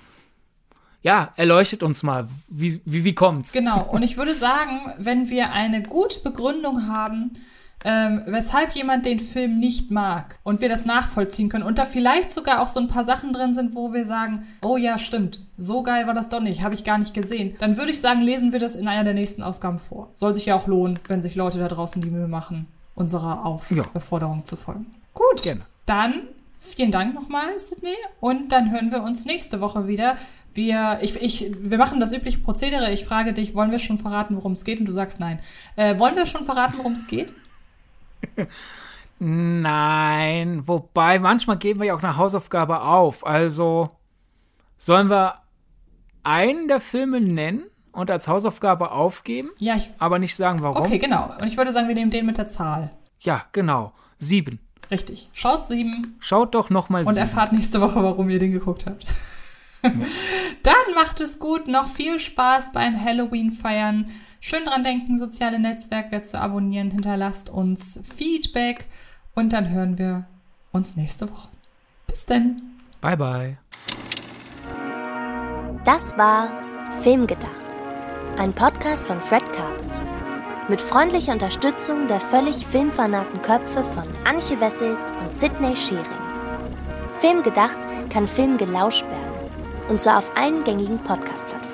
ja, 1.02 1.32
erleuchtet 1.36 1.82
uns 1.82 2.02
mal, 2.02 2.28
wie, 2.48 2.80
wie, 2.84 3.04
wie 3.04 3.14
kommt's? 3.14 3.52
Genau. 3.52 3.82
Und 3.82 4.02
ich 4.02 4.16
würde 4.16 4.34
sagen, 4.34 4.92
wenn 4.98 5.30
wir 5.30 5.52
eine 5.52 5.82
gute 5.82 6.20
Begründung 6.20 6.88
haben, 6.88 7.32
ähm, 7.84 8.22
weshalb 8.26 8.72
jemand 8.72 9.06
den 9.06 9.20
Film 9.20 9.58
nicht 9.58 9.90
mag 9.90 10.38
und 10.42 10.60
wir 10.60 10.68
das 10.68 10.84
nachvollziehen 10.84 11.48
können 11.48 11.64
und 11.64 11.78
da 11.78 11.84
vielleicht 11.84 12.32
sogar 12.32 12.60
auch 12.60 12.68
so 12.68 12.80
ein 12.80 12.88
paar 12.88 13.04
Sachen 13.04 13.32
drin 13.32 13.54
sind, 13.54 13.74
wo 13.74 13.92
wir 13.92 14.04
sagen, 14.04 14.46
oh 14.62 14.76
ja, 14.76 14.98
stimmt, 14.98 15.40
so 15.56 15.82
geil 15.82 16.06
war 16.06 16.14
das 16.14 16.28
doch 16.28 16.40
nicht, 16.40 16.62
habe 16.62 16.74
ich 16.74 16.84
gar 16.84 16.98
nicht 16.98 17.14
gesehen, 17.14 17.56
dann 17.58 17.76
würde 17.76 17.92
ich 17.92 18.00
sagen, 18.00 18.20
lesen 18.20 18.52
wir 18.52 18.60
das 18.60 18.76
in 18.76 18.88
einer 18.88 19.04
der 19.04 19.14
nächsten 19.14 19.42
Ausgaben 19.42 19.78
vor. 19.78 20.10
Soll 20.14 20.34
sich 20.34 20.46
ja 20.46 20.54
auch 20.54 20.66
lohnen, 20.66 20.98
wenn 21.08 21.22
sich 21.22 21.34
Leute 21.34 21.58
da 21.58 21.68
draußen 21.68 22.02
die 22.02 22.10
Mühe 22.10 22.28
machen, 22.28 22.66
unserer 22.94 23.46
Aufforderung 23.46 24.44
zu 24.44 24.56
folgen. 24.56 24.94
Gut, 25.14 25.42
Gerne. 25.42 25.62
dann 25.86 26.22
vielen 26.58 26.90
Dank 26.90 27.14
nochmal, 27.14 27.58
Sydney, 27.58 27.96
und 28.20 28.52
dann 28.52 28.70
hören 28.70 28.92
wir 28.92 29.02
uns 29.02 29.24
nächste 29.24 29.60
Woche 29.60 29.86
wieder. 29.86 30.16
Wir, 30.52 30.98
ich, 31.00 31.16
ich, 31.22 31.52
wir 31.60 31.78
machen 31.78 32.00
das 32.00 32.12
übliche 32.12 32.38
Prozedere. 32.38 32.90
Ich 32.90 33.04
frage 33.04 33.32
dich, 33.32 33.54
wollen 33.54 33.70
wir 33.70 33.78
schon 33.78 33.98
verraten, 33.98 34.36
worum 34.36 34.52
es 34.52 34.64
geht? 34.64 34.80
Und 34.80 34.86
du 34.86 34.92
sagst 34.92 35.20
nein. 35.20 35.38
Äh, 35.76 35.98
wollen 35.98 36.16
wir 36.16 36.26
schon 36.26 36.42
verraten, 36.42 36.76
worum 36.76 36.92
es 36.92 37.06
geht? 37.06 37.32
Nein, 39.18 40.66
wobei 40.66 41.18
manchmal 41.18 41.58
geben 41.58 41.80
wir 41.80 41.88
ja 41.88 41.94
auch 41.94 42.02
eine 42.02 42.16
Hausaufgabe 42.16 42.80
auf. 42.82 43.26
Also 43.26 43.90
sollen 44.78 45.10
wir 45.10 45.34
einen 46.22 46.68
der 46.68 46.80
Filme 46.80 47.20
nennen 47.20 47.64
und 47.92 48.10
als 48.10 48.28
Hausaufgabe 48.28 48.92
aufgeben, 48.92 49.50
Ja, 49.58 49.74
ich, 49.76 49.90
aber 49.98 50.18
nicht 50.18 50.36
sagen, 50.36 50.62
warum? 50.62 50.78
okay, 50.78 50.98
genau. 50.98 51.30
Und 51.40 51.46
ich 51.48 51.56
würde 51.56 51.72
sagen, 51.72 51.88
wir 51.88 51.94
nehmen 51.94 52.10
den 52.10 52.24
mit 52.24 52.38
der 52.38 52.48
Zahl. 52.48 52.90
Ja, 53.20 53.44
genau. 53.52 53.92
Sieben. 54.18 54.58
Richtig. 54.90 55.28
Schaut 55.32 55.66
sieben 55.66 56.16
Schaut 56.20 56.54
doch 56.54 56.70
noch 56.70 56.88
mal 56.88 57.00
und 57.00 57.06
sieben. 57.14 57.18
erfahrt 57.18 57.52
nächste 57.52 57.80
Woche, 57.80 58.02
warum 58.02 58.28
ihr 58.30 58.38
den 58.38 58.52
geguckt 58.52 58.86
habt. 58.86 59.04
Dann 60.62 60.94
macht 60.94 61.20
es 61.20 61.38
gut. 61.38 61.68
Noch 61.68 61.88
viel 61.88 62.18
Spaß 62.18 62.72
beim 62.72 63.02
Halloween 63.02 63.50
feiern. 63.50 64.10
Schön 64.40 64.64
dran 64.64 64.84
denken, 64.84 65.18
soziale 65.18 65.58
Netzwerke 65.58 66.22
zu 66.22 66.40
abonnieren. 66.40 66.90
Hinterlasst 66.90 67.50
uns 67.50 68.00
Feedback 68.02 68.86
und 69.34 69.52
dann 69.52 69.70
hören 69.70 69.98
wir 69.98 70.26
uns 70.72 70.96
nächste 70.96 71.30
Woche. 71.30 71.48
Bis 72.06 72.26
denn. 72.26 72.62
Bye, 73.00 73.16
bye. 73.16 73.58
Das 75.84 76.16
war 76.18 76.50
Filmgedacht, 77.00 77.76
ein 78.38 78.52
Podcast 78.52 79.06
von 79.06 79.20
Fred 79.20 79.44
Carpet. 79.52 80.00
Mit 80.68 80.80
freundlicher 80.80 81.32
Unterstützung 81.32 82.06
der 82.06 82.20
völlig 82.20 82.66
filmfanaten 82.66 83.42
Köpfe 83.42 83.82
von 83.84 84.04
Anche 84.24 84.60
Wessels 84.60 85.10
und 85.20 85.32
Sidney 85.32 85.74
Schering. 85.74 86.04
Filmgedacht 87.18 87.78
kann 88.10 88.28
Film 88.28 88.56
gelauscht 88.56 89.04
werden. 89.04 89.29
Und 89.90 90.00
zwar 90.00 90.18
auf 90.18 90.30
allen 90.36 90.62
gängigen 90.62 90.98
Podcast-Plattformen. 91.00 91.69